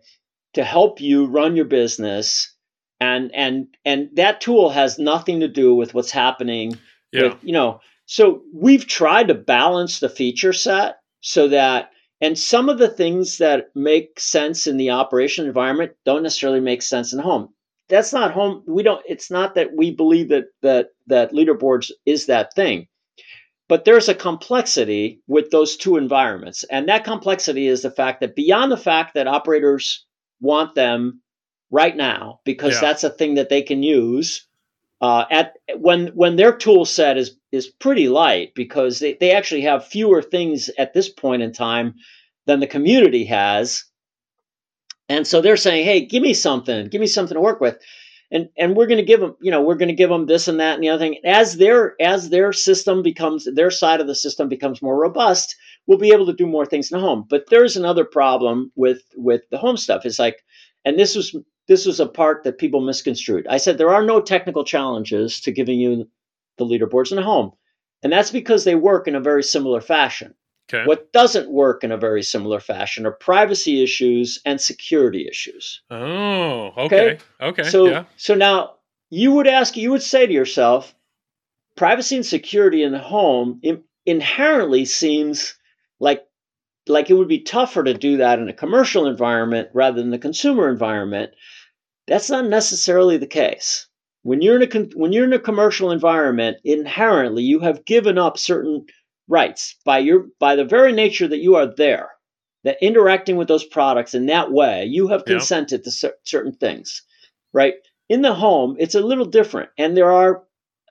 to 0.55 0.65
help 0.65 1.01
you 1.01 1.27
run 1.27 1.57
your 1.57 1.65
business. 1.67 2.55
And 3.01 3.31
and 3.35 3.67
and 3.85 4.11
that 4.15 4.41
tool 4.41 4.71
has 4.71 4.99
nothing 4.99 5.41
to 5.41 5.49
do 5.49 5.75
with 5.75 5.95
what's 5.95 6.11
happening 6.11 6.79
Yeah. 7.13 7.23
with, 7.25 7.39
you 7.43 7.53
know 7.53 7.81
so 8.07 8.43
we've 8.53 8.89
tried 8.89 9.29
to 9.29 9.35
balance 9.35 10.01
the 10.01 10.09
feature 10.09 10.53
set 10.53 10.97
so 11.21 11.47
that 11.49 11.91
and 12.21 12.37
some 12.37 12.69
of 12.69 12.79
the 12.79 12.89
things 12.89 13.39
that 13.39 13.71
make 13.77 14.19
sense 14.19 14.67
in 14.67 14.77
the 14.77 14.91
operation 14.91 15.47
environment 15.47 15.93
don't 16.05 16.25
necessarily 16.25 16.59
make 16.61 16.83
sense 16.83 17.13
in 17.13 17.21
home. 17.21 17.49
That's 17.89 18.13
not 18.13 18.33
home 18.33 18.65
we 18.67 18.83
don't 18.83 19.03
it's 19.09 19.31
not 19.31 19.55
that 19.55 19.77
we 19.77 19.93
believe 19.93 20.29
that 20.31 20.47
that 20.63 20.89
that 21.07 21.33
leaderboards 21.33 21.91
is 22.05 22.27
that 22.27 22.53
thing. 22.55 22.89
But 23.69 23.85
there's 23.85 24.09
a 24.09 24.15
complexity 24.15 25.21
with 25.29 25.51
those 25.53 25.77
two 25.77 25.97
environments. 25.97 26.65
And 26.65 26.89
that 26.89 27.05
complexity 27.05 27.69
is 27.69 27.83
the 27.83 27.91
fact 27.93 28.21
that 28.21 28.35
beyond 28.35 28.73
the 28.73 28.77
fact 28.77 29.15
that 29.15 29.29
operators 29.29 30.05
want 30.41 30.75
them 30.75 31.23
right 31.71 31.97
now 31.97 32.41
because 32.45 32.75
Yeah. 32.75 32.81
that's 32.81 33.05
a 33.05 33.11
thing 33.11 33.35
that 33.35 33.49
they 33.49 33.63
can 33.63 33.83
use 33.83 34.47
uh, 35.01 35.25
at 35.31 35.55
when 35.77 36.09
when 36.09 36.37
their 36.37 36.53
tool 36.53 36.85
set 36.85 37.17
is 37.17 37.37
is 37.53 37.67
pretty 37.69 38.09
light 38.09 38.55
because 38.55 38.99
they, 38.99 39.15
they 39.19 39.33
actually 39.33 39.63
have 39.63 39.87
fewer 39.87 40.21
things 40.23 40.71
at 40.79 40.93
this 40.93 41.09
point 41.09 41.43
in 41.43 41.53
time 41.53 41.95
than 42.47 42.61
the 42.61 42.67
community 42.67 43.25
has. 43.25 43.85
And 45.09 45.27
so 45.27 45.41
they're 45.41 45.57
saying 45.57 45.85
hey 45.85 46.05
give 46.05 46.23
me 46.23 46.35
something 46.35 46.89
give 46.89 47.01
me 47.01 47.07
something 47.07 47.35
to 47.35 47.41
work 47.41 47.61
with. 47.61 47.79
And 48.33 48.49
and 48.59 48.77
we're 48.77 48.87
going 48.87 48.99
to 48.99 49.05
give 49.05 49.21
them 49.21 49.37
you 49.41 49.51
know 49.51 49.63
we're 49.63 49.75
going 49.77 49.89
to 49.89 49.95
give 49.95 50.11
them 50.11 50.27
this 50.27 50.49
and 50.49 50.61
that 50.61 50.75
and 50.75 50.83
the 50.85 50.91
other 50.91 51.03
thing. 51.03 51.19
As 51.25 51.57
their 51.57 51.95
as 52.01 52.29
their 52.31 52.53
system 52.53 53.03
becomes 53.03 53.49
their 53.55 53.71
side 53.71 54.01
of 54.01 54.07
the 54.07 54.15
system 54.15 54.49
becomes 54.49 54.83
more 54.83 54.99
robust 54.99 55.57
we'll 55.87 55.99
be 55.99 56.13
able 56.13 56.27
to 56.27 56.33
do 56.33 56.47
more 56.47 56.65
things 56.67 56.91
in 56.93 56.99
the 56.99 57.05
home. 57.05 57.27
But 57.29 57.45
there's 57.51 57.77
another 57.77 58.05
problem 58.05 58.71
with 58.77 59.03
with 59.17 59.43
the 59.51 59.59
home 59.59 59.77
stuff. 59.77 60.05
It's 60.05 60.19
like 60.19 60.37
and 60.85 60.99
this 60.99 61.17
was 61.17 61.35
this 61.71 61.87
was 61.87 62.01
a 62.01 62.07
part 62.07 62.43
that 62.45 62.59
people 62.59 62.81
misconstrued 62.81 63.47
i 63.49 63.57
said 63.57 63.79
there 63.79 63.95
are 63.95 64.05
no 64.05 64.21
technical 64.21 64.65
challenges 64.65 65.41
to 65.41 65.53
giving 65.53 65.79
you 65.81 66.07
the 66.59 66.67
leaderboards 66.67 67.11
in 67.13 67.17
the 67.17 67.23
home 67.23 67.53
and 68.03 68.13
that's 68.13 68.31
because 68.31 68.65
they 68.65 68.75
work 68.75 69.07
in 69.09 69.15
a 69.15 69.21
very 69.21 69.43
similar 69.43 69.81
fashion 69.81 70.35
Okay. 70.73 70.85
what 70.87 71.13
doesn't 71.13 71.51
work 71.51 71.83
in 71.83 71.91
a 71.91 71.97
very 71.97 72.23
similar 72.23 72.61
fashion 72.61 73.05
are 73.07 73.11
privacy 73.13 73.83
issues 73.83 74.41
and 74.45 74.61
security 74.61 75.27
issues 75.29 75.83
Oh, 75.91 76.73
okay. 76.77 77.19
Okay. 77.41 77.63
so 77.65 77.89
yeah. 77.89 78.05
so 78.17 78.35
now 78.35 78.75
you 79.11 79.33
would 79.33 79.49
ask, 79.49 79.77
you 79.77 79.91
would 79.91 80.03
say 80.05 80.27
to 80.27 80.33
yourself, 80.33 80.95
privacy 81.77 82.15
and 82.17 82.25
security 82.25 82.85
in 82.85 82.93
the 82.93 82.99
home 83.01 83.59
in, 83.63 83.83
inherently 84.07 84.85
seems 84.85 85.57
like 85.99 86.25
like 86.87 87.11
it 87.11 87.15
would 87.15 87.29
be 87.29 87.41
tougher 87.41 87.83
to 87.85 87.95
do 87.95 88.19
that 88.19 88.39
in 88.39 88.49
a 88.49 88.53
commercial 88.53 89.07
environment 89.07 89.69
rather 89.75 90.01
than 90.01 90.11
the 90.11 90.19
consumer 90.19 90.69
environment. 90.69 91.33
That's 92.11 92.29
not 92.29 92.45
necessarily 92.47 93.17
the 93.19 93.27
case. 93.29 93.87
When 94.23 94.43
you're 94.43 94.57
in 94.57 94.63
a 94.63 94.67
con- 94.67 94.91
when 94.95 95.13
you're 95.13 95.25
in 95.25 95.33
a 95.33 95.39
commercial 95.39 95.93
environment, 95.93 96.59
inherently 96.65 97.45
you 97.45 97.61
have 97.61 97.87
given 97.87 98.19
up 98.19 98.37
certain 98.37 98.85
rights 99.29 99.77
by 99.85 100.01
your 100.01 100.27
by 100.41 100.57
the 100.57 100.65
very 100.65 100.93
nature 100.93 101.29
that 101.29 101.39
you 101.39 101.55
are 101.55 101.67
there, 101.67 102.11
that 102.65 102.77
interacting 102.83 103.37
with 103.37 103.47
those 103.49 103.65
products 103.65 104.13
in 104.13 104.27
that 104.27 104.51
way, 104.53 104.85
you 104.85 105.07
have 105.09 105.23
Yeah. 105.25 105.35
consented 105.35 105.85
to 105.85 105.91
cer- 105.93 106.17
certain 106.25 106.53
things, 106.53 107.01
right? 107.53 107.75
In 108.09 108.23
the 108.23 108.35
home, 108.35 108.77
it's 108.81 108.97
a 108.97 109.01
little 109.01 109.25
different, 109.25 109.71
and 109.79 109.97
there 109.97 110.11
are 110.11 110.43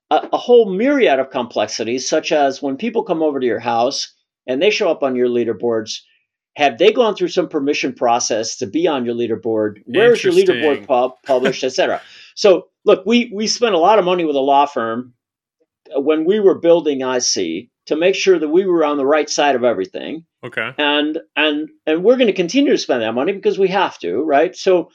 a, 0.09 0.29
a 0.33 0.37
whole 0.37 0.71
myriad 0.73 1.19
of 1.19 1.29
complexities, 1.31 2.07
such 2.07 2.31
as 2.31 2.61
when 2.61 2.77
people 2.77 3.03
come 3.03 3.21
over 3.21 3.41
to 3.41 3.45
your 3.45 3.59
house 3.59 4.13
and 4.47 4.61
they 4.61 4.69
show 4.71 4.89
up 4.89 5.03
on 5.03 5.17
your 5.17 5.27
leaderboards. 5.27 5.99
Have 6.55 6.77
they 6.77 6.91
gone 6.91 7.15
through 7.15 7.29
some 7.29 7.47
permission 7.47 7.93
process 7.93 8.57
to 8.57 8.67
be 8.67 8.87
on 8.87 9.05
your 9.05 9.15
leaderboard? 9.15 9.81
Where 9.85 10.13
is 10.13 10.23
your 10.23 10.33
leaderboard 10.33 10.85
pub, 10.87 11.13
published, 11.25 11.63
etc.? 11.63 12.01
So, 12.35 12.67
look, 12.85 13.05
we 13.05 13.29
we 13.33 13.47
spent 13.47 13.75
a 13.75 13.79
lot 13.79 13.99
of 13.99 14.05
money 14.05 14.23
with 14.23 14.37
a 14.37 14.39
law 14.39 14.65
firm 14.65 15.13
uh, 15.93 15.99
when 15.99 16.23
we 16.23 16.39
were 16.39 16.57
building 16.57 17.01
IC 17.01 17.67
to 17.87 17.95
make 17.97 18.15
sure 18.15 18.39
that 18.39 18.47
we 18.47 18.65
were 18.65 18.85
on 18.85 18.95
the 18.95 19.05
right 19.05 19.29
side 19.29 19.55
of 19.55 19.65
everything 19.65 20.25
Okay. 20.45 20.71
and 20.77 21.19
and 21.35 21.67
and 21.85 22.03
we're 22.03 22.15
going 22.15 22.27
to 22.27 22.33
continue 22.33 22.71
to 22.71 22.77
spend 22.77 23.01
that 23.01 23.13
money 23.13 23.33
because 23.33 23.59
we 23.59 23.67
have 23.67 23.99
to 23.99 24.21
right 24.23 24.55
so 24.55 24.89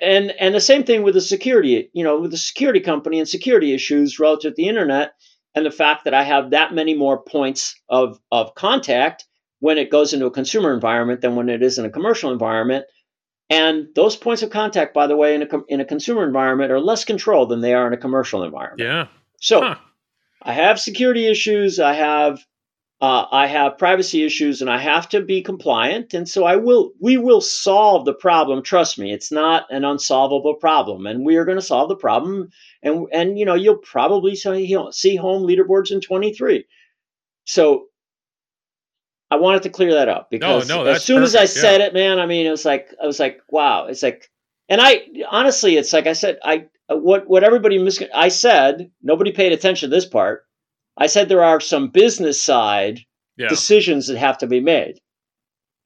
and 0.00 0.30
and 0.40 0.54
the 0.54 0.60
same 0.60 0.84
thing 0.84 1.02
with 1.02 1.12
the 1.14 1.20
security 1.20 1.90
you 1.92 2.02
know 2.02 2.18
with 2.20 2.30
the 2.30 2.38
security 2.38 2.80
company 2.80 3.18
and 3.18 3.28
security 3.28 3.74
issues 3.74 4.18
relative 4.18 4.52
to 4.52 4.56
the 4.56 4.68
internet 4.68 5.12
and 5.54 5.66
the 5.66 5.70
fact 5.70 6.04
that 6.04 6.14
i 6.14 6.22
have 6.22 6.50
that 6.50 6.72
many 6.72 6.94
more 6.94 7.18
points 7.22 7.74
of 7.90 8.18
of 8.32 8.54
contact 8.54 9.26
when 9.64 9.78
it 9.78 9.90
goes 9.90 10.12
into 10.12 10.26
a 10.26 10.30
consumer 10.30 10.74
environment 10.74 11.20
than 11.22 11.36
when 11.36 11.48
it 11.48 11.62
is 11.62 11.78
in 11.78 11.86
a 11.86 11.90
commercial 11.90 12.30
environment 12.30 12.84
and 13.48 13.88
those 13.94 14.16
points 14.16 14.42
of 14.42 14.50
contact 14.50 14.92
by 14.92 15.06
the 15.06 15.16
way 15.16 15.34
in 15.34 15.42
a 15.42 15.48
in 15.68 15.80
a 15.80 15.84
consumer 15.84 16.24
environment 16.24 16.70
are 16.70 16.80
less 16.80 17.04
controlled 17.04 17.48
than 17.48 17.62
they 17.62 17.74
are 17.74 17.86
in 17.86 17.94
a 17.94 18.04
commercial 18.06 18.42
environment 18.42 18.80
Yeah. 18.80 19.06
so 19.40 19.60
Huh. 19.62 19.76
I 20.44 20.52
have 20.52 20.78
security 20.78 21.26
issues. 21.26 21.80
I 21.80 21.94
have 21.94 22.44
uh, 23.00 23.26
I 23.32 23.46
have 23.46 23.78
privacy 23.78 24.24
issues, 24.24 24.60
and 24.60 24.70
I 24.70 24.78
have 24.78 25.08
to 25.10 25.20
be 25.20 25.42
compliant. 25.42 26.14
And 26.14 26.28
so 26.28 26.44
I 26.44 26.56
will. 26.56 26.92
We 27.00 27.16
will 27.16 27.40
solve 27.40 28.04
the 28.04 28.14
problem. 28.14 28.62
Trust 28.62 28.98
me, 28.98 29.12
it's 29.12 29.32
not 29.32 29.64
an 29.70 29.84
unsolvable 29.84 30.54
problem, 30.54 31.06
and 31.06 31.24
we 31.24 31.36
are 31.36 31.44
going 31.44 31.58
to 31.58 31.62
solve 31.62 31.88
the 31.88 31.96
problem. 31.96 32.50
And 32.82 33.06
and 33.12 33.38
you 33.38 33.44
know 33.44 33.54
you'll 33.54 33.78
probably 33.78 34.36
see, 34.36 34.64
you 34.64 34.76
know, 34.76 34.90
see 34.90 35.16
home 35.16 35.42
leaderboards 35.46 35.90
in 35.90 36.00
23. 36.00 36.64
So 37.46 37.86
I 39.30 39.36
wanted 39.36 39.62
to 39.64 39.70
clear 39.70 39.94
that 39.94 40.08
up 40.08 40.30
because 40.30 40.68
no, 40.68 40.82
as 40.82 40.86
that's 40.86 41.04
soon 41.04 41.22
as 41.22 41.34
I 41.34 41.40
perfect, 41.40 41.56
yeah. 41.56 41.62
said 41.62 41.80
it, 41.80 41.94
man, 41.94 42.18
I 42.20 42.26
mean, 42.26 42.46
it 42.46 42.50
was 42.50 42.64
like 42.64 42.88
I 43.02 43.06
was 43.06 43.18
like, 43.18 43.40
wow, 43.48 43.86
it's 43.86 44.02
like, 44.02 44.30
and 44.68 44.80
I 44.80 45.06
honestly, 45.30 45.76
it's 45.76 45.92
like 45.92 46.06
I 46.06 46.12
said, 46.12 46.38
I 46.44 46.66
uh, 46.88 46.96
what 46.96 47.26
what 47.28 47.42
everybody 47.44 47.78
mis- 47.78 48.02
I 48.14 48.28
said 48.28 48.90
nobody 49.02 49.32
paid 49.32 49.52
attention 49.52 49.90
to 49.90 49.96
this 49.96 50.06
part. 50.06 50.44
I 50.96 51.06
said 51.08 51.28
there 51.28 51.42
are 51.42 51.58
some 51.60 51.88
business 51.88 52.40
side 52.40 53.00
Yeah. 53.36 53.48
decisions 53.48 54.06
that 54.06 54.18
have 54.18 54.38
to 54.38 54.46
be 54.46 54.60
made. 54.60 55.00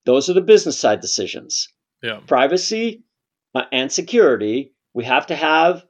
Those 0.05 0.29
are 0.29 0.35
the 0.35 0.41
business 0.43 0.79
side 0.79 1.01
decisions. 1.01 1.69
Yeah. 2.03 2.21
Privacy 2.27 3.05
uh, 3.55 3.65
and 3.73 3.91
security. 3.91 4.73
We 4.95 5.05
have 5.05 5.27
to 5.29 5.37
have 5.37 5.85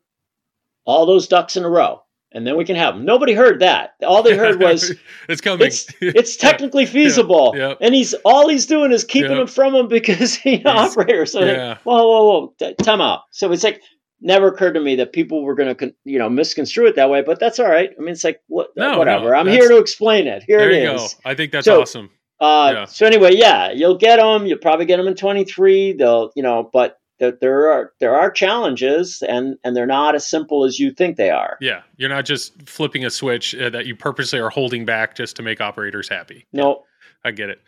all 0.85 1.07
those 1.07 1.27
ducks 1.29 1.57
in 1.57 1.65
a 1.65 1.69
row, 1.69 2.03
and 2.33 2.47
then 2.47 2.57
we 2.57 2.65
can 2.65 2.77
have 2.77 2.95
them. 2.95 3.05
Nobody 3.05 3.33
heard 3.33 3.61
that. 3.61 3.95
All 4.07 4.23
they 4.23 4.37
heard 4.37 4.61
was 4.61 4.95
it's 5.29 5.41
coming. 5.41 5.67
it's 5.67 5.87
it's 6.01 6.37
technically 6.49 6.87
feasible, 6.87 7.55
yeah. 7.57 7.75
and 7.81 7.95
he's 7.95 8.15
all 8.25 8.49
he's 8.49 8.67
doing 8.67 8.93
is 8.93 9.05
keeping 9.05 9.31
Yeah. 9.33 9.39
them 9.39 9.47
from 9.47 9.73
them 9.73 9.89
because 9.89 10.35
He's- 10.45 10.63
operator. 10.67 11.27
So 11.27 11.41
like, 11.41 11.49
yeah. 11.57 11.79
whoa, 11.85 12.07
whoa, 12.07 12.53
whoa, 12.61 12.75
time 12.83 13.01
out. 13.01 13.23
So 13.31 13.51
it's 13.53 13.65
like 13.65 13.81
never 14.21 14.49
occurred 14.49 14.73
to 14.75 14.81
me 14.81 14.97
that 14.97 15.13
people 15.13 15.43
were 15.45 15.55
going 15.55 15.75
to 15.77 15.95
you 16.05 16.19
know 16.19 16.29
misconstrue 16.29 16.87
it 16.87 16.97
that 16.97 17.09
way, 17.11 17.23
but 17.23 17.39
that's 17.41 17.59
all 17.59 17.69
right. 17.71 17.91
I 17.97 18.01
mean, 18.01 18.11
it's 18.11 18.25
like 18.25 18.41
what, 18.49 18.69
No, 18.77 18.93
no, 18.93 18.99
whatever. 18.99 19.35
I'm 19.35 19.47
here 19.47 19.69
to 19.69 19.79
explain 19.79 20.27
it. 20.27 20.43
Here 20.47 20.61
it 20.61 20.73
is. 20.83 21.15
go. 21.15 21.21
I 21.25 21.35
think 21.35 21.53
that's 21.53 21.65
So- 21.67 21.83
awesome. 21.83 22.11
Uh, 22.41 22.71
Yeah. 22.73 22.85
So 22.85 23.05
anyway, 23.07 23.35
yeah, 23.35 23.73
you'll 23.73 23.97
get 23.99 24.17
them. 24.19 24.47
You'll 24.47 24.59
probably 24.59 24.87
get 24.87 24.99
them 24.99 25.09
in 25.09 25.15
23. 25.17 25.95
They'll, 25.95 26.31
you 26.37 26.43
know, 26.45 26.69
but 26.73 26.98
there, 27.19 27.33
there 27.41 27.71
are 27.71 27.93
there 28.01 28.15
are 28.15 28.31
challenges, 28.31 29.23
and 29.27 29.57
and 29.65 29.77
they're 29.77 29.87
not 29.87 30.15
as 30.15 30.29
simple 30.29 30.65
as 30.65 30.79
you 30.79 30.91
think 30.93 31.17
they 31.17 31.31
are. 31.31 31.57
Yeah. 31.61 31.83
You're 31.97 32.09
not 32.09 32.25
just 32.25 32.69
flipping 32.69 33.05
a 33.05 33.11
switch 33.11 33.55
uh, 33.55 33.71
that 33.71 33.87
you 33.87 33.97
purposely 33.97 34.39
are 34.39 34.51
holding 34.51 34.85
back 34.85 35.15
just 35.17 35.37
to 35.37 35.43
make 35.43 35.61
operators 35.61 36.09
happy. 36.09 36.47
No, 36.53 36.85
I 37.25 37.31
get 37.33 37.51
it. 37.51 37.61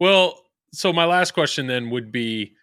Well, 0.00 0.40
so 0.72 0.92
my 0.92 1.04
last 1.04 1.32
question 1.32 1.66
then 1.66 1.90
would 1.90 2.10
be 2.10 2.54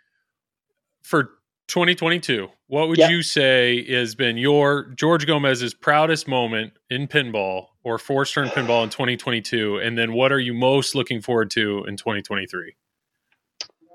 for 1.03 1.31
2022, 1.67 2.49
what 2.67 2.89
would 2.89 2.97
Yeah. 2.97 3.09
you 3.09 3.21
say 3.23 3.89
has 3.93 4.13
been 4.13 4.35
your 4.37 4.91
George 4.95 5.25
Gomez's 5.25 5.73
proudest 5.73 6.27
moment 6.27 6.73
in 6.89 7.07
pinball 7.07 7.67
or 7.83 7.97
for 7.97 8.25
Stern 8.25 8.49
pinball 8.49 8.83
in 8.83 8.89
2022? 8.89 9.77
And 9.77 9.97
then 9.97 10.11
what 10.11 10.33
are 10.33 10.39
you 10.39 10.53
most 10.53 10.95
looking 10.95 11.21
forward 11.21 11.49
to 11.51 11.85
in 11.85 11.95
2023? 11.95 12.75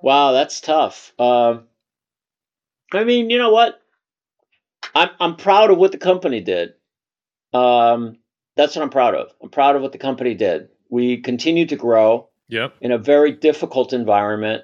wow, 0.02 0.32
that's 0.32 0.60
tough. 0.60 1.12
Um, 1.18 1.64
I 2.93 3.05
mean, 3.05 3.31
you 3.31 3.39
know 3.39 3.51
what? 3.51 3.81
I'm 4.95 5.11
I'm 5.21 5.37
proud 5.37 5.71
of 5.71 5.79
what 5.79 5.93
the 5.93 5.99
company 5.99 6.41
did. 6.41 6.75
Um, 7.53 8.19
that's 8.57 8.77
what 8.77 8.83
I'm 8.83 8.91
proud 8.91 9.15
of. 9.15 9.33
I'm 9.43 9.51
proud 9.51 9.77
of 9.77 9.83
what 9.83 9.93
the 9.93 9.99
company 9.99 10.35
did. 10.35 10.69
We 10.89 11.19
continue 11.19 11.67
to 11.67 11.77
grow. 11.77 12.29
Yep. 12.49 12.77
in 12.81 12.93
a 12.93 12.99
very 12.99 13.33
difficult 13.33 13.93
environment, 13.93 14.63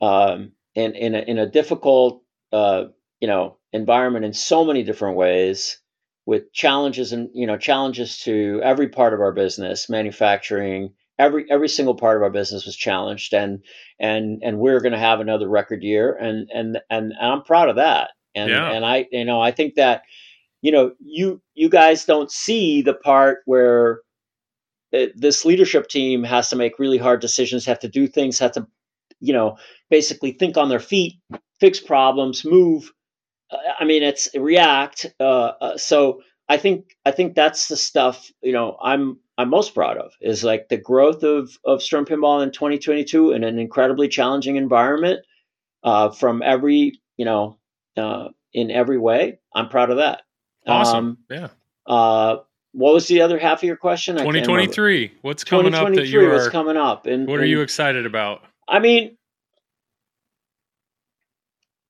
um, 0.00 0.50
in 0.74 0.96
in 0.96 1.14
a, 1.14 1.18
in 1.20 1.38
a 1.38 1.46
difficult 1.46 2.24
uh, 2.52 2.86
you 3.20 3.28
know 3.28 3.56
environment 3.72 4.24
in 4.24 4.32
so 4.32 4.64
many 4.64 4.82
different 4.82 5.16
ways, 5.16 5.78
with 6.26 6.52
challenges 6.52 7.12
and 7.12 7.30
you 7.34 7.46
know 7.46 7.56
challenges 7.56 8.18
to 8.20 8.60
every 8.64 8.88
part 8.88 9.14
of 9.14 9.20
our 9.20 9.32
business, 9.32 9.88
manufacturing, 9.88 10.94
every 11.18 11.46
every 11.50 11.68
single 11.68 11.94
part 11.94 12.16
of 12.16 12.22
our 12.22 12.30
business 12.30 12.66
was 12.66 12.76
challenged, 12.76 13.34
and 13.34 13.62
and 13.98 14.42
and 14.42 14.58
we're 14.58 14.80
going 14.80 14.92
to 14.92 14.98
have 14.98 15.20
another 15.20 15.48
record 15.48 15.82
year, 15.82 16.14
and 16.14 16.48
and 16.52 16.76
and, 16.90 17.12
and 17.20 17.32
I'm 17.32 17.42
proud 17.42 17.68
of 17.68 17.76
that. 17.76 18.10
And 18.34 18.50
Yeah. 18.50 18.70
and 18.70 18.84
I 18.84 19.06
you 19.10 19.24
know 19.24 19.40
I 19.40 19.50
think 19.50 19.74
that 19.74 20.02
you 20.62 20.72
know 20.72 20.92
you 21.00 21.40
you 21.54 21.68
guys 21.68 22.04
don't 22.04 22.30
see 22.30 22.82
the 22.82 22.94
part 22.94 23.38
where 23.46 24.00
uh, 24.94 25.06
this 25.14 25.44
leadership 25.44 25.88
team 25.88 26.24
has 26.24 26.50
to 26.50 26.56
make 26.56 26.78
really 26.78 26.98
hard 26.98 27.20
decisions, 27.20 27.64
have 27.66 27.80
to 27.80 27.88
do 27.88 28.06
things, 28.06 28.38
have 28.38 28.52
to 28.52 28.66
you 29.20 29.32
know 29.32 29.56
basically 29.90 30.32
think 30.32 30.56
on 30.56 30.68
their 30.68 30.80
feet, 30.80 31.14
fix 31.60 31.80
problems, 31.80 32.44
move. 32.44 32.92
I 33.78 33.84
mean, 33.84 34.02
it's 34.02 34.30
react. 34.34 35.06
Uh, 35.20 35.52
uh, 35.60 35.76
so 35.76 36.22
I 36.52 36.58
think 36.58 36.94
I 37.06 37.12
think 37.12 37.34
that's 37.34 37.68
the 37.68 37.78
stuff 37.78 38.30
you 38.42 38.52
know 38.52 38.76
I'm 38.82 39.18
I'm 39.38 39.48
most 39.48 39.74
proud 39.74 39.96
of 39.96 40.12
is 40.20 40.44
like 40.44 40.68
the 40.68 40.76
growth 40.76 41.22
of 41.22 41.56
of 41.64 41.82
Stern 41.82 42.04
Pinball 42.04 42.42
in 42.42 42.50
2022 42.52 43.32
in 43.32 43.42
an 43.42 43.58
incredibly 43.58 44.06
challenging 44.06 44.56
environment 44.56 45.20
uh, 45.82 46.10
from 46.10 46.42
every 46.42 47.00
you 47.16 47.24
know 47.24 47.58
uh, 47.96 48.28
in 48.52 48.70
every 48.70 48.98
way. 48.98 49.38
I'm 49.54 49.70
proud 49.70 49.88
of 49.88 49.96
that. 49.96 50.22
Awesome. 50.66 50.96
Um, 51.06 51.18
yeah. 51.30 51.48
uh, 51.86 52.36
what 52.72 52.92
was 52.92 53.08
the 53.08 53.22
other 53.22 53.38
half 53.38 53.60
of 53.60 53.64
your 53.64 53.76
question? 53.76 54.16
I 54.16 54.24
can't 54.24 54.34
remember. 54.34 54.66
2023. 54.66 55.12
What's 55.22 55.44
coming 55.44 55.74
up 55.74 55.86
that 55.86 55.94
2023 56.04 56.10
you 56.10 56.32
are? 56.32 56.50
coming 56.50 56.76
up, 56.76 57.06
and 57.06 57.26
What 57.26 57.38
are 57.38 57.42
and- 57.42 57.50
you 57.50 57.62
excited 57.62 58.04
about? 58.04 58.42
I 58.68 58.78
mean, 58.78 59.16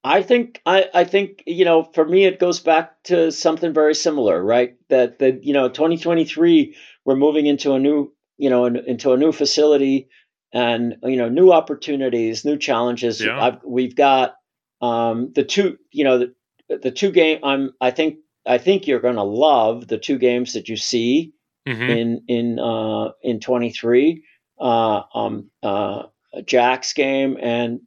I 0.05 0.23
think 0.23 0.61
I, 0.67 0.89
I 0.93 1.05
think 1.05 1.45
you 1.47 1.65
know 1.65 1.85
for 1.85 2.05
me 2.05 2.25
it 2.25 2.41
goes 2.41 2.61
back 2.61 3.03
to 3.05 3.31
something 3.31 3.73
very 3.73 3.95
similar, 3.95 4.43
right? 4.43 4.75
That 4.89 5.19
that 5.21 5.45
you 5.45 5.53
know 5.53 5.69
2023 5.69 6.77
we're 7.05 7.17
moving 7.17 7.47
into 7.47 7.73
a 7.75 7.79
new 7.79 8.13
you 8.37 8.51
know 8.51 8.65
in, 8.65 8.77
into 8.77 9.13
a 9.13 9.17
new 9.17 9.33
facility 9.33 10.09
and 10.53 10.97
you 11.05 11.17
know 11.17 11.29
new 11.29 11.53
opportunities, 11.53 12.45
new 12.45 12.59
challenges. 12.59 13.21
Yeah. 13.21 13.41
I've, 13.41 13.59
we've 13.65 13.95
got 13.95 14.35
um, 14.81 15.33
the 15.35 15.45
two 15.45 15.79
you 15.93 16.05
know 16.05 16.19
the, 16.19 16.79
the 16.79 16.91
two 16.91 17.13
game. 17.13 17.39
I'm 17.45 17.73
I 17.81 17.93
think 17.93 18.17
I 18.45 18.59
think 18.59 18.87
you're 18.87 19.01
going 19.01 19.17
to 19.17 19.23
love 19.23 19.87
the 19.87 19.99
two 19.99 20.19
games 20.19 20.55
that 20.55 20.69
you 20.69 20.77
see 20.77 21.33
hmm 21.67 21.91
in 21.91 22.23
in 22.27 22.59
uh, 22.59 23.13
in 23.23 23.39
23 23.39 24.25
uh, 24.61 25.03
um, 25.15 25.49
uh, 25.63 26.05
Jack's 26.45 26.93
game 26.93 27.39
and 27.41 27.81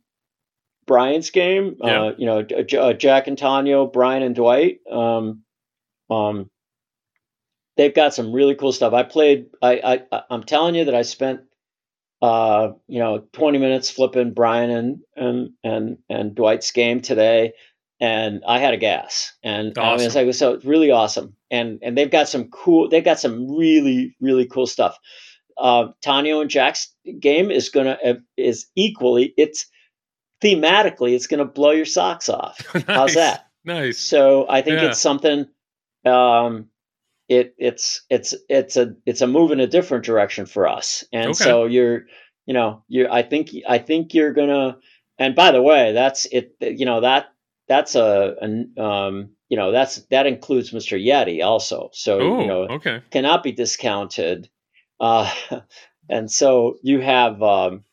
Brian's 0.88 1.30
game. 1.32 1.76
Yeah. 1.84 2.04
Uh, 2.04 2.12
you 2.18 2.26
know, 2.26 2.42
J- 2.44 2.78
uh, 2.78 2.94
Jack 2.94 3.28
and 3.28 3.38
Tanio, 3.38 3.92
Brian 3.92 4.24
and 4.24 4.36
Dwight. 4.36 4.80
Um, 4.92 5.44
um, 6.10 6.50
they've 7.78 7.94
got 7.94 8.14
some 8.14 8.32
really 8.32 8.56
cool 8.56 8.72
stuff. 8.72 8.94
I 8.94 9.04
played. 9.04 9.48
I, 9.62 10.02
I 10.12 10.22
I'm 10.30 10.44
telling 10.44 10.76
you 10.76 10.86
that 10.86 10.96
I 10.96 11.02
spent 11.02 11.42
uh, 12.22 12.70
you 12.88 13.00
know 13.00 13.24
20 13.34 13.58
minutes 13.58 13.90
flipping 13.90 14.34
Brian 14.34 14.70
and 14.70 15.00
and 15.16 15.50
and 15.64 15.98
and 16.10 16.36
Dwight's 16.36 16.72
game 16.72 17.02
today. 17.02 17.54
And 18.02 18.44
I 18.46 18.60
had 18.60 18.74
a 18.74 18.78
gas, 18.78 19.34
and 19.42 19.78
I 19.78 19.92
mean, 19.96 20.02
it's 20.02 20.16
Awesome. 20.18 20.26
like 20.26 20.36
so 20.36 20.54
it's 20.56 20.66
really 20.66 20.92
awesome. 20.92 21.34
And 21.50 21.80
and 21.82 21.98
they've 21.98 22.12
got 22.12 22.28
some 22.28 22.50
cool. 22.50 22.90
They've 22.90 23.04
got 23.04 23.22
some 23.22 23.50
really 23.58 24.18
really 24.20 24.46
cool 24.46 24.68
stuff. 24.68 24.98
Uh, 25.58 25.88
Tanio 26.04 26.42
and 26.42 26.50
Jack's 26.50 26.94
game 27.22 27.50
is 27.52 27.70
gonna 27.70 27.98
uh, 28.06 28.16
is 28.36 28.68
equally. 28.76 29.34
It's 29.38 29.68
thematically, 30.42 31.14
it's 31.16 31.28
gonna 31.28 31.46
blow 31.46 31.72
your 31.72 31.86
socks 31.86 32.30
off. 32.30 32.60
How's 32.88 33.16
that? 33.16 33.48
Nice. 33.64 34.00
So 34.00 34.46
I 34.50 34.62
think 34.62 34.82
Yeah. 34.82 34.90
it's 34.90 35.00
something. 35.00 35.48
Um, 36.06 36.70
it 37.28 37.56
it's 37.58 38.04
it's 38.10 38.36
it's 38.50 38.78
a 38.78 38.96
it's 39.06 39.22
a 39.22 39.28
move 39.28 39.52
in 39.52 39.60
a 39.60 39.68
different 39.68 40.06
direction 40.06 40.46
for 40.46 40.68
us, 40.68 41.04
and 41.12 41.32
Okay. 41.32 41.34
so 41.44 41.66
you're 41.66 42.06
you 42.46 42.54
know 42.54 42.84
you 42.88 43.08
I 43.10 43.24
think 43.24 43.50
I 43.68 43.78
think 43.80 44.14
you're 44.14 44.34
gonna. 44.34 44.78
And 45.18 45.34
by 45.34 45.52
the 45.52 45.62
way, 45.62 45.94
that's 45.94 46.26
it. 46.26 46.56
You 46.60 46.86
know 46.86 47.02
that 47.02 47.28
that's 47.68 47.96
a, 47.96 48.36
an 48.42 48.74
um 48.78 49.30
you 49.50 49.58
know 49.58 49.72
that's 49.72 49.96
that 50.12 50.28
includes 50.28 50.72
Mr. 50.72 51.00
Yeti 51.04 51.44
also. 51.44 51.90
So 51.94 52.20
Oh, 52.20 52.42
you 52.42 52.48
know 52.48 52.64
okay. 52.76 53.02
cannot 53.10 53.42
be 53.42 53.52
discounted. 53.52 54.50
Uh, 55.00 55.32
and 56.10 56.30
so 56.32 56.78
you 56.84 57.00
have, 57.02 57.42
um, 57.44 57.84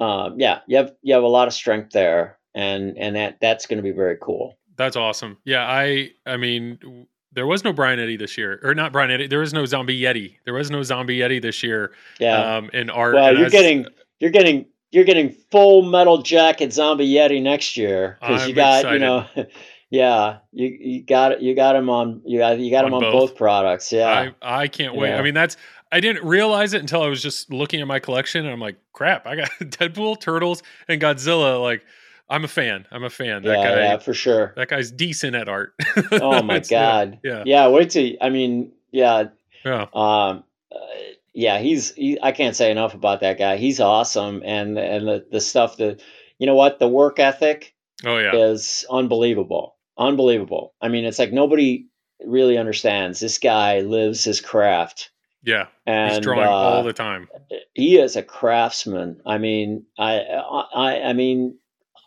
uh, 0.00 0.30
yeah, 0.36 0.60
you 0.66 0.76
have 0.78 0.92
you 1.02 1.14
have 1.14 1.22
a 1.22 1.28
lot 1.28 1.46
of 1.48 1.54
strength 1.54 1.92
there, 1.92 2.38
and 2.54 2.96
and 2.98 3.14
that 3.16 3.36
that's 3.40 3.66
going 3.66 3.76
to 3.76 3.82
be 3.82 3.90
very 3.92 4.16
cool. 4.20 4.56
That's 4.76 4.96
awesome. 4.96 5.36
Yeah, 5.44 5.66
I 5.66 6.10
I 6.26 6.36
mean 6.36 7.06
there 7.32 7.46
was 7.46 7.62
no 7.62 7.72
Brian 7.72 8.00
Eddy 8.00 8.16
this 8.16 8.36
year. 8.36 8.58
Or 8.64 8.74
not 8.74 8.92
Brian 8.92 9.10
Eddy. 9.10 9.26
There 9.28 9.38
was 9.40 9.52
no 9.52 9.64
Zombie 9.64 10.00
Yeti. 10.00 10.36
There 10.44 10.54
was 10.54 10.70
no 10.70 10.82
Zombie 10.82 11.18
Yeti 11.18 11.40
this 11.40 11.62
year 11.62 11.92
Yeah. 12.18 12.56
um 12.56 12.70
in 12.72 12.90
art. 12.90 13.14
well, 13.14 13.26
you're 13.32 13.48
that's- 13.48 13.52
getting 13.52 13.86
you're 14.18 14.30
getting 14.30 14.66
you're 14.90 15.04
getting 15.04 15.30
full 15.52 15.82
metal 15.82 16.20
jacket 16.22 16.72
zombie 16.72 17.08
yeti 17.08 17.40
next 17.40 17.76
year 17.76 18.18
because 18.20 18.48
you 18.48 18.54
got 18.54 18.90
you 18.92 18.98
know. 18.98 19.24
Yeah, 19.90 20.38
you 20.52 20.68
you 20.68 21.02
got 21.02 21.42
you 21.42 21.54
got 21.56 21.74
him 21.74 21.90
on 21.90 22.22
you 22.24 22.38
got 22.38 22.58
you 22.60 22.70
got 22.70 22.84
him 22.84 22.94
On 22.94 23.02
on 23.04 23.10
both? 23.12 23.30
both, 23.30 23.36
products. 23.36 23.90
Yeah, 23.92 24.30
I 24.42 24.60
I 24.62 24.68
can't 24.68 24.94
wait. 24.94 25.08
Yeah. 25.10 25.18
I 25.18 25.22
mean 25.22 25.34
that's 25.34 25.56
I 25.90 25.98
didn't 25.98 26.24
realize 26.24 26.72
it 26.74 26.80
until 26.80 27.02
I 27.02 27.08
was 27.08 27.20
just 27.20 27.52
looking 27.52 27.80
at 27.80 27.88
my 27.88 27.98
collection 27.98 28.44
and 28.44 28.52
I'm 28.52 28.60
like, 28.60 28.76
crap, 28.92 29.26
I 29.26 29.34
got 29.34 29.50
Deadpool, 29.60 30.20
Turtles, 30.20 30.62
and 30.86 31.00
Godzilla. 31.02 31.60
Like, 31.60 31.84
I'm 32.28 32.44
a 32.44 32.48
fan. 32.48 32.86
I'm 32.92 33.02
a 33.02 33.10
fan. 33.10 33.42
That 33.42 33.58
yeah, 33.58 33.64
guy 33.74 33.80
yeah, 33.80 33.98
for 33.98 34.14
sure. 34.14 34.52
that 34.54 34.68
guy's 34.68 34.92
decent 34.92 35.34
at 35.34 35.48
art. 35.48 35.74
Oh 36.12 36.40
my 36.42 36.60
god. 36.70 37.18
Yeah. 37.24 37.42
Yeah, 37.44 37.66
wait 37.68 37.90
till 37.90 38.12
I 38.20 38.30
mean, 38.30 38.70
yeah, 38.92 39.24
Yeah. 39.64 39.86
um, 39.92 40.44
uh, 40.70 40.76
yeah, 41.34 41.58
he's 41.58 41.92
he, 41.94 42.16
I 42.22 42.30
can't 42.30 42.54
say 42.54 42.70
enough 42.70 42.94
about 42.94 43.20
that 43.22 43.38
guy. 43.38 43.56
He's 43.56 43.80
awesome, 43.80 44.42
and 44.44 44.78
and 44.78 45.08
the, 45.08 45.26
the 45.32 45.40
stuff 45.40 45.78
that 45.78 46.00
you 46.38 46.46
know 46.46 46.54
what 46.54 46.78
the 46.78 46.86
work 46.88 47.18
ethic 47.18 47.74
Oh 48.04 48.18
yeah. 48.18 48.34
is 48.36 48.84
unbelievable, 48.88 49.74
unbelievable. 49.98 50.74
I 50.80 50.88
mean, 50.88 51.04
it's 51.04 51.18
like 51.18 51.32
nobody 51.32 51.86
really 52.24 52.58
understands. 52.58 53.20
This 53.20 53.38
guy 53.38 53.80
lives 53.80 54.24
his 54.24 54.40
craft, 54.40 55.10
Yeah. 55.42 55.66
and 55.86 56.12
He's 56.12 56.20
drawing 56.20 56.46
uh, 56.46 56.50
all 56.50 56.82
the 56.82 56.92
time. 56.92 57.28
he 57.74 57.98
is 57.98 58.16
a 58.16 58.22
craftsman. 58.22 59.20
I 59.26 59.38
mean, 59.38 59.84
I 59.98 60.20
I 60.74 61.00
I 61.08 61.12
mean, 61.12 61.58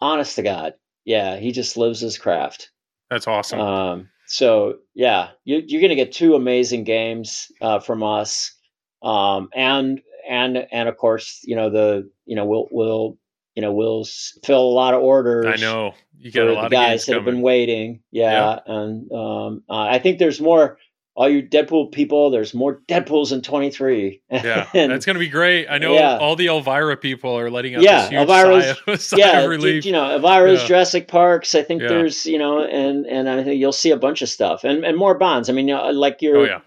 honest 0.01 0.35
to 0.35 0.43
God, 0.43 0.73
yeah, 1.05 1.37
he 1.37 1.51
just 1.51 1.77
lives 1.77 1.99
his 1.99 2.17
craft. 2.17 2.69
That's 3.09 3.27
awesome. 3.27 3.59
Um, 3.59 4.09
so 4.27 4.77
yeah, 4.95 5.29
you, 5.43 5.61
you're 5.67 5.81
going 5.81 5.89
to 5.89 5.95
get 5.95 6.11
two 6.11 6.35
amazing 6.35 6.83
games 6.85 7.51
uh, 7.61 7.79
from 7.79 8.01
us, 8.03 8.55
um, 9.03 9.49
and 9.55 10.01
and 10.27 10.65
and 10.71 10.87
of 10.89 10.97
course, 10.97 11.41
you 11.43 11.55
know 11.55 11.69
the 11.69 12.09
you 12.25 12.35
know 12.35 12.45
we'll 12.45 12.67
we'll 12.71 13.17
you 13.55 13.61
know 13.61 13.73
we'll 13.73 14.05
fill 14.43 14.61
a 14.63 14.73
lot 14.73 14.93
of 14.93 15.01
orders. 15.01 15.45
I 15.47 15.55
know. 15.61 15.93
You 16.19 16.31
got 16.31 16.43
a 16.43 16.47
the 16.47 16.53
lot 16.53 16.65
of 16.65 16.71
guys 16.71 17.05
that 17.05 17.15
have 17.15 17.25
been 17.25 17.41
waiting. 17.41 18.01
Yeah, 18.11 18.59
and 18.65 19.11
um, 19.11 19.63
uh, 19.69 19.73
I 19.81 19.99
think 19.99 20.19
there's 20.19 20.39
more. 20.41 20.77
All 21.15 21.29
you 21.29 21.43
Deadpool 21.43 21.91
people, 21.91 22.31
there's 22.31 22.55
more 22.55 22.81
Deadpools 22.89 23.31
in 23.31 23.43
23. 23.43 24.19
Yeah, 24.31 24.67
And- 24.73 24.91
that's 24.91 25.05
going 25.05 25.13
to 25.13 25.19
be 25.19 25.29
great. 25.29 25.67
I 25.69 25.77
know 25.77 25.93
Yeah. 25.93 26.17
all 26.17 26.35
the 26.35 26.47
Elvira 26.47 26.97
people 26.97 27.37
are 27.37 27.51
letting 27.51 27.75
out 27.75 27.83
Yeah, 27.83 28.09
Elvira's- 28.11 28.79
sigh 28.83 28.95
sigh 29.17 29.17
yeah, 29.17 29.45
relief. 29.45 29.85
you 29.85 29.91
know, 29.91 30.05
Elvira's 30.17 30.61
Yeah. 30.63 30.67
Jurassic 30.69 31.07
Parks. 31.07 31.53
I 31.53 31.61
think 31.61 31.83
Yeah. 31.83 31.89
there's, 31.89 32.25
you 32.25 32.39
know, 32.39 32.63
and 32.63 33.05
and 33.05 33.29
I 33.29 33.43
think 33.43 33.59
you'll 33.59 33.71
see 33.73 33.91
a 33.91 33.95
bunch 33.97 34.23
of 34.23 34.29
stuff 34.29 34.63
and 34.63 34.83
and 34.83 34.97
more 34.97 35.13
bonds. 35.15 35.51
I 35.51 35.53
mean, 35.53 35.67
like 35.67 36.23
you're 36.23 36.37
oh 36.37 36.43
yeah, 36.45 36.61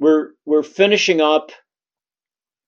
we're 0.00 0.30
we're 0.46 0.64
finishing 0.64 1.20
up 1.20 1.52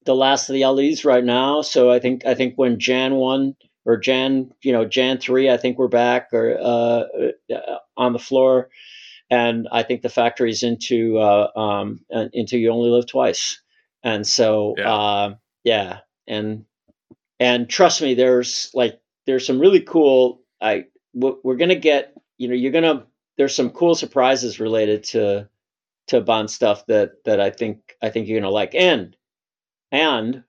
the 0.04 0.14
last 0.14 0.48
of 0.48 0.54
the 0.54 0.64
LEs 0.66 1.04
right 1.04 1.24
now. 1.24 1.62
So 1.62 1.90
I 1.90 1.98
think 1.98 2.26
I 2.26 2.34
think 2.34 2.54
when 2.56 2.78
Jan 2.78 3.14
one 3.16 3.56
or 3.84 3.96
Jan 3.96 4.50
you 4.62 4.72
know 4.72 4.84
Jan 4.84 5.18
three, 5.18 5.50
I 5.50 5.56
think 5.56 5.78
we're 5.78 5.88
back 5.88 6.28
or 6.32 6.56
uh, 6.60 7.04
uh, 7.54 7.78
on 7.96 8.12
the 8.12 8.18
floor, 8.18 8.68
and 9.30 9.68
I 9.72 9.82
think 9.82 10.02
the 10.02 10.08
factory's 10.08 10.62
into 10.62 11.18
uh, 11.18 11.48
um, 11.56 12.00
into 12.32 12.58
you 12.58 12.70
only 12.70 12.90
live 12.90 13.06
twice, 13.06 13.60
and 14.02 14.26
so 14.26 14.74
Yeah. 14.78 14.92
uh, 14.94 15.34
yeah, 15.64 15.98
and 16.26 16.64
and 17.40 17.68
trust 17.68 18.02
me, 18.02 18.14
there's 18.14 18.70
like 18.74 19.00
there's 19.26 19.46
some 19.46 19.58
really 19.58 19.80
cool. 19.80 20.42
I 20.60 20.86
we're 21.14 21.56
gonna 21.56 21.74
get 21.74 22.14
you 22.38 22.48
know 22.48 22.54
you're 22.54 22.72
gonna 22.72 23.06
there's 23.36 23.54
some 23.54 23.70
cool 23.70 23.94
surprises 23.94 24.60
related 24.60 25.04
to 25.04 25.48
to 26.08 26.20
Bond 26.20 26.50
stuff 26.50 26.86
that 26.86 27.12
that 27.24 27.40
I 27.40 27.50
think 27.50 27.96
I 28.02 28.10
think 28.10 28.28
you're 28.28 28.40
gonna 28.40 28.50
like. 28.52 28.74
And 28.74 29.16
and 29.94 30.42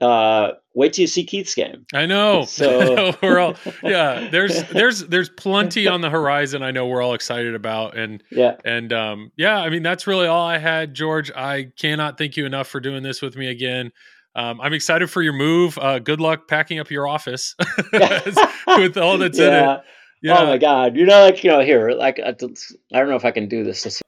uh, 0.00 0.52
wait 0.74 0.94
till 0.94 1.02
you 1.02 1.06
see 1.06 1.24
Keith's 1.24 1.54
game. 1.54 1.84
I 1.92 2.06
know. 2.06 2.44
So- 2.48 3.14
we're 3.22 3.38
all 3.38 3.54
yeah. 3.82 4.28
There's 4.30 4.62
there's 4.72 5.00
there's 5.06 5.28
plenty 5.28 5.86
on 5.86 6.00
the 6.00 6.08
horizon. 6.10 6.62
I 6.62 6.70
know 6.70 6.86
we're 6.86 7.02
all 7.02 7.12
excited 7.14 7.54
about 7.54 7.96
and 7.96 8.22
Yeah, 8.30 8.56
and 8.64 8.92
um 8.92 9.30
yeah. 9.36 9.58
I 9.58 9.68
mean 9.68 9.82
that's 9.82 10.06
really 10.06 10.26
all 10.26 10.46
I 10.46 10.56
had, 10.58 10.94
George. 10.94 11.30
I 11.32 11.70
cannot 11.78 12.16
thank 12.16 12.36
you 12.38 12.46
enough 12.46 12.66
for 12.68 12.80
doing 12.80 13.02
this 13.02 13.20
with 13.20 13.36
me 13.36 13.48
again. 13.48 13.92
Um, 14.34 14.60
I'm 14.60 14.72
excited 14.72 15.10
for 15.10 15.22
your 15.22 15.32
move. 15.34 15.76
Uh, 15.76 15.98
good 15.98 16.20
luck 16.20 16.48
packing 16.48 16.78
up 16.78 16.90
your 16.90 17.06
office 17.08 17.54
with 17.92 18.96
all 18.96 19.18
that's 19.18 19.38
in 19.38 19.44
it. 19.44 19.50
yeah. 19.56 19.80
Yeah. 20.22 20.38
Oh 20.38 20.46
my 20.46 20.58
God! 20.58 20.96
You 20.96 21.06
know, 21.06 21.24
like 21.24 21.42
you 21.42 21.50
know, 21.50 21.60
here, 21.60 21.90
like 21.92 22.20
I 22.20 22.32
don't 22.32 22.58
I 22.92 22.98
don't 23.00 23.08
know 23.08 23.16
if 23.16 23.24
I 23.24 23.30
can 23.32 23.48
do 23.48 23.64
this. 23.64 24.00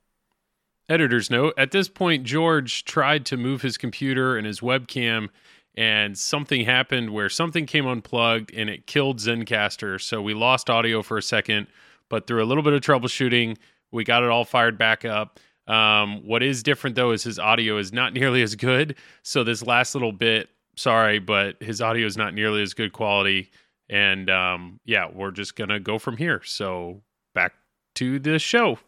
Editor's 0.88 1.30
note 1.30 1.54
At 1.56 1.70
this 1.70 1.88
point, 1.88 2.24
George 2.24 2.84
tried 2.84 3.24
to 3.26 3.36
move 3.36 3.62
his 3.62 3.76
computer 3.76 4.36
and 4.36 4.46
his 4.46 4.60
webcam 4.60 5.28
and 5.74 6.18
something 6.18 6.64
happened 6.64 7.10
where 7.10 7.28
something 7.28 7.66
came 7.66 7.86
unplugged 7.86 8.52
and 8.54 8.68
it 8.68 8.86
killed 8.86 9.18
Zencastr. 9.18 10.00
So 10.00 10.20
we 10.20 10.34
lost 10.34 10.68
audio 10.68 11.02
for 11.02 11.16
a 11.16 11.22
second, 11.22 11.66
but 12.08 12.26
through 12.26 12.42
a 12.42 12.46
little 12.46 12.62
bit 12.62 12.74
of 12.74 12.82
troubleshooting, 12.82 13.56
we 13.90 14.04
got 14.04 14.22
it 14.22 14.28
all 14.28 14.44
fired 14.44 14.76
back 14.76 15.04
up. 15.04 15.40
Um, 15.66 16.26
what 16.26 16.42
is 16.42 16.62
different 16.62 16.96
though 16.96 17.12
is 17.12 17.22
his 17.22 17.38
audio 17.38 17.78
is 17.78 17.92
not 17.92 18.12
nearly 18.14 18.42
as 18.42 18.54
good. 18.54 18.96
So 19.22 19.44
this 19.44 19.62
last 19.64 19.94
little 19.94 20.12
bit, 20.12 20.50
sorry, 20.76 21.18
but 21.18 21.62
his 21.62 21.80
audio 21.80 22.06
is 22.06 22.16
not 22.16 22.34
nearly 22.34 22.62
as 22.62 22.74
good 22.74 22.92
quality. 22.92 23.50
And 23.88 24.28
um, 24.28 24.80
yeah, 24.84 25.08
we're 25.12 25.30
just 25.30 25.56
gonna 25.56 25.80
go 25.80 25.98
from 25.98 26.16
here. 26.16 26.42
So 26.44 27.02
back 27.34 27.54
to 27.94 28.18
the 28.18 28.38
show. 28.38 28.78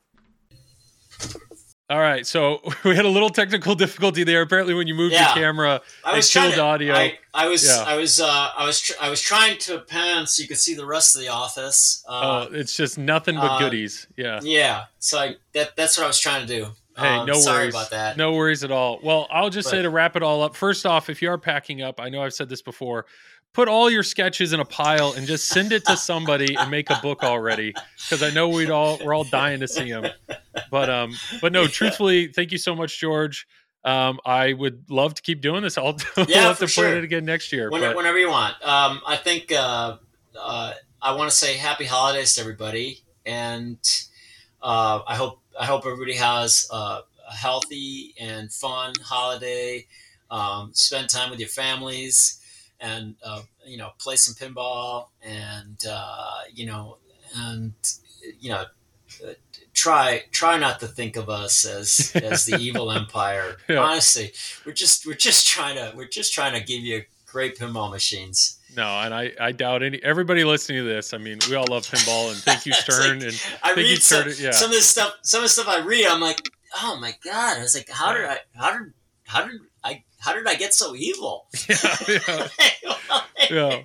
All 1.91 2.01
right, 2.01 2.27
so 2.27 2.61
we 2.85 2.97
had 2.97 3.05
a 3.05 3.09
little 3.11 3.29
technical 3.29 3.75
difficulty 3.85 4.25
there. 4.25 4.41
Apparently, 4.43 4.73
when 4.75 4.87
you 4.87 4.95
moved 4.95 5.13
Yeah. 5.13 5.27
your 5.35 5.35
camera, 5.45 5.83
I 6.05 6.17
was 6.17 6.29
it 6.29 6.33
killed 6.39 6.55
to, 6.55 6.63
audio. 6.63 6.95
I, 6.95 7.19
I 7.35 7.47
was 7.49 7.65
Yeah. 7.67 7.85
I 7.87 7.97
was 7.97 8.21
uh, 8.21 8.49
I 8.57 8.65
was 8.67 8.81
tr- 8.81 8.93
I 9.01 9.11
was 9.11 9.21
trying 9.21 9.59
to 9.59 9.81
pan 9.81 10.27
so 10.27 10.41
you 10.43 10.49
could 10.49 10.59
see 10.59 10.75
the 10.75 10.87
rest 10.87 11.15
of 11.15 11.21
the 11.21 11.29
office. 11.29 12.03
Uh, 12.09 12.47
oh, 12.51 12.55
it's 12.55 12.75
just 12.77 12.97
nothing 12.97 13.35
but 13.37 13.51
uh, 13.53 13.59
goodies. 13.59 14.07
Yeah. 14.17 14.41
yeah, 14.43 14.85
so 14.99 15.19
I, 15.19 15.37
that 15.53 15.77
that's 15.77 15.99
what 15.99 16.05
I 16.05 16.07
was 16.07 16.19
trying 16.21 16.47
to 16.47 16.61
do. 16.61 16.67
Hey, 16.97 17.09
Um, 17.09 17.27
no 17.27 17.35
sorry 17.35 17.65
worries 17.65 17.75
about 17.75 17.91
that. 17.91 18.17
No 18.17 18.33
worries 18.35 18.63
at 18.65 18.71
all. 18.71 19.01
Well, 19.03 19.27
I'll 19.31 19.51
just 19.51 19.69
say 19.69 19.83
to 19.83 19.91
wrap 19.91 20.15
it 20.17 20.23
all 20.23 20.43
up. 20.43 20.55
First 20.57 20.87
off, 20.87 21.11
if 21.11 21.21
you 21.21 21.29
are 21.29 21.39
packing 21.39 21.83
up, 21.83 22.01
I 22.01 22.09
know 22.09 22.23
I've 22.23 22.33
said 22.35 22.49
this 22.49 22.63
before. 22.63 23.05
Put 23.53 23.69
all 23.69 23.91
your 23.91 24.03
sketches 24.05 24.53
in 24.53 24.61
a 24.61 24.65
pile 24.65 25.13
and 25.13 25.27
just 25.27 25.49
send 25.49 25.73
it 25.73 25.85
to 25.87 25.97
somebody 25.97 26.55
and 26.57 26.71
make 26.71 26.91
a 26.91 26.99
book 27.03 27.23
already, 27.25 27.75
because 27.99 28.23
I 28.23 28.31
know 28.31 28.49
we'd 28.49 28.71
all 28.71 28.99
we're 29.05 29.13
all 29.15 29.25
dying 29.25 29.61
to 29.61 29.69
see 29.69 29.91
them. 29.91 30.07
But 30.71 30.91
um, 30.91 31.17
but 31.41 31.53
no, 31.53 31.67
truthfully, 31.69 32.29
thank 32.29 32.53
you 32.53 32.59
so 32.59 32.75
much, 32.75 32.99
George. 32.99 33.47
Um, 33.85 34.19
I 34.25 34.55
would 34.55 34.91
love 34.91 35.15
to 35.15 35.23
keep 35.23 35.41
doing 35.43 35.63
this. 35.63 35.77
I'll 35.77 35.97
we'll 36.17 36.27
Yeah, 36.27 36.43
have 36.43 36.59
to 36.59 36.67
sure. 36.67 36.85
plan 36.85 36.97
it 36.99 37.05
again 37.05 37.25
next 37.25 37.53
year. 37.53 37.71
When, 37.71 37.83
but 37.83 37.97
whenever 37.97 38.19
you 38.19 38.31
want. 38.31 38.55
Um, 38.67 39.01
I 39.07 39.17
think 39.17 39.53
uh, 39.53 39.99
uh, 40.39 40.73
I 41.03 41.15
want 41.15 41.31
to 41.31 41.37
say 41.37 41.57
happy 41.57 41.85
holidays 41.85 42.35
to 42.35 42.41
everybody, 42.41 43.01
and 43.27 43.79
uh, 44.63 45.01
I 45.07 45.17
hope 45.17 45.41
I 45.59 45.67
hope 45.67 45.85
everybody 45.85 46.15
has 46.15 46.67
a 46.73 47.01
healthy 47.31 48.15
and 48.19 48.51
fun 48.53 48.95
holiday. 49.03 49.87
Um, 50.31 50.71
spend 50.73 51.11
time 51.11 51.31
with 51.31 51.39
your 51.39 51.49
families, 51.51 52.41
and 52.81 53.17
uh, 53.25 53.43
you 53.67 53.77
know, 53.77 53.91
play 53.99 54.17
some 54.17 54.35
pinball, 54.35 55.09
and 55.23 55.79
uh, 55.89 56.41
you 56.53 56.67
know, 56.67 56.97
and 57.37 57.75
you 58.41 58.51
know. 58.51 58.65
Try, 59.75 60.23
try 60.31 60.57
not 60.57 60.81
to 60.81 60.87
think 60.87 61.17
of 61.17 61.29
us 61.29 61.65
as 61.67 62.13
as 62.15 62.47
the 62.47 62.57
evil 62.61 62.91
empire. 62.93 63.57
Yeah. 63.69 63.79
Honestly, 63.81 64.33
we're 64.65 64.73
just 64.73 65.05
we're 65.07 65.15
just 65.15 65.47
trying 65.49 65.75
to 65.77 65.93
we're 65.97 66.07
just 66.09 66.33
trying 66.33 66.53
to 66.55 66.61
give 66.65 66.81
you 66.81 67.03
great 67.27 67.59
pinball 67.59 67.91
machines. 67.91 68.59
no, 68.77 68.87
and 69.01 69.13
I 69.13 69.33
I 69.41 69.53
doubt 69.53 69.83
any 69.83 70.01
everybody 70.03 70.45
listening 70.45 70.79
to 70.79 70.85
this. 70.85 71.13
I 71.13 71.19
mean, 71.19 71.39
we 71.49 71.57
all 71.57 71.67
love 71.69 71.85
pinball, 71.87 72.31
and 72.31 72.37
thank 72.39 72.67
you, 72.67 72.73
Stern, 72.85 73.19
like- 73.21 73.29
and 73.29 73.43
I 73.63 73.75
Thank 73.75 73.79
you, 73.79 73.83
read 73.85 74.03
some, 74.03 74.23
Turner, 74.23 74.35
yeah. 74.39 74.51
some 74.53 74.71
of 74.71 74.77
the 74.77 74.83
stuff. 74.83 75.15
Some 75.23 75.39
of 75.39 75.45
the 75.45 75.49
stuff 75.49 75.69
I 75.69 75.81
read, 75.81 76.07
I'm 76.07 76.21
like, 76.21 76.49
oh 76.83 76.97
my 77.01 77.15
god! 77.25 77.59
I 77.59 77.61
was 77.63 77.75
like, 77.75 77.89
how 77.91 78.13
did 78.15 78.25
I? 78.27 78.39
How 78.55 78.79
did? 78.79 78.93
How 79.27 79.47
did 79.47 79.61
I? 79.83 80.05
How 80.21 80.33
did 80.35 80.47
I 80.47 80.55
get 80.55 80.73
so 80.73 80.95
evil? 80.95 81.47
yeah, 81.69 81.77
yeah. 82.09 82.49
yeah. 83.51 83.83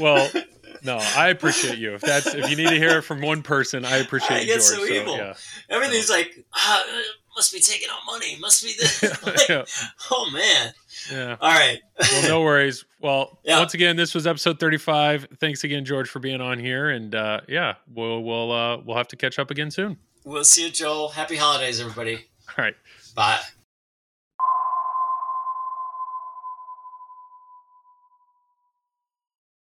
Well, 0.00 0.30
no, 0.84 0.98
I 1.16 1.28
appreciate 1.28 1.78
you. 1.78 1.94
If 1.94 2.00
that's 2.02 2.26
if 2.34 2.48
you 2.50 2.56
need 2.56 2.68
to 2.68 2.76
hear 2.76 2.98
it 2.98 3.02
from 3.02 3.20
one 3.20 3.42
person, 3.42 3.84
I 3.84 3.96
appreciate 3.98 4.36
I 4.36 4.40
you, 4.40 4.46
get 4.46 4.54
George. 4.56 4.62
so 4.62 4.84
evil. 4.84 5.16
yeah. 5.16 5.34
Everything's 5.70 6.10
like, 6.10 6.44
ah, 6.54 6.84
must 7.36 7.52
be 7.52 7.60
taking 7.60 7.88
out 7.90 8.00
money. 8.06 8.36
Must 8.40 8.62
be 8.62 8.74
this. 8.78 9.02
Like, 9.26 9.48
yeah, 9.48 9.64
oh 10.10 10.30
man! 10.32 10.72
yeah. 11.10 11.36
All 11.40 11.52
right. 11.52 11.78
Well, 12.00 12.28
no 12.28 12.42
worries. 12.44 12.84
Well, 13.00 13.38
Yeah. 13.44 13.58
once 13.58 13.74
again, 13.74 13.96
this 13.96 14.14
was 14.14 14.26
episode 14.26 14.60
thirty-five. 14.60 15.28
Thanks 15.40 15.64
again, 15.64 15.84
George, 15.84 16.08
for 16.08 16.18
being 16.20 16.40
on 16.40 16.58
here, 16.58 16.90
and 16.90 17.14
uh, 17.14 17.40
yeah, 17.48 17.74
we'll 17.92 18.22
we'll 18.22 18.52
uh, 18.52 18.78
we'll 18.78 18.96
have 18.96 19.08
to 19.08 19.16
catch 19.16 19.38
up 19.38 19.50
again 19.50 19.70
soon. 19.70 19.96
We'll 20.24 20.44
see 20.44 20.64
you, 20.64 20.70
Joel. 20.70 21.08
Happy 21.08 21.36
holidays, 21.36 21.80
everybody. 21.80 22.16
All 22.56 22.64
right. 22.64 22.74
Bye. 23.14 23.40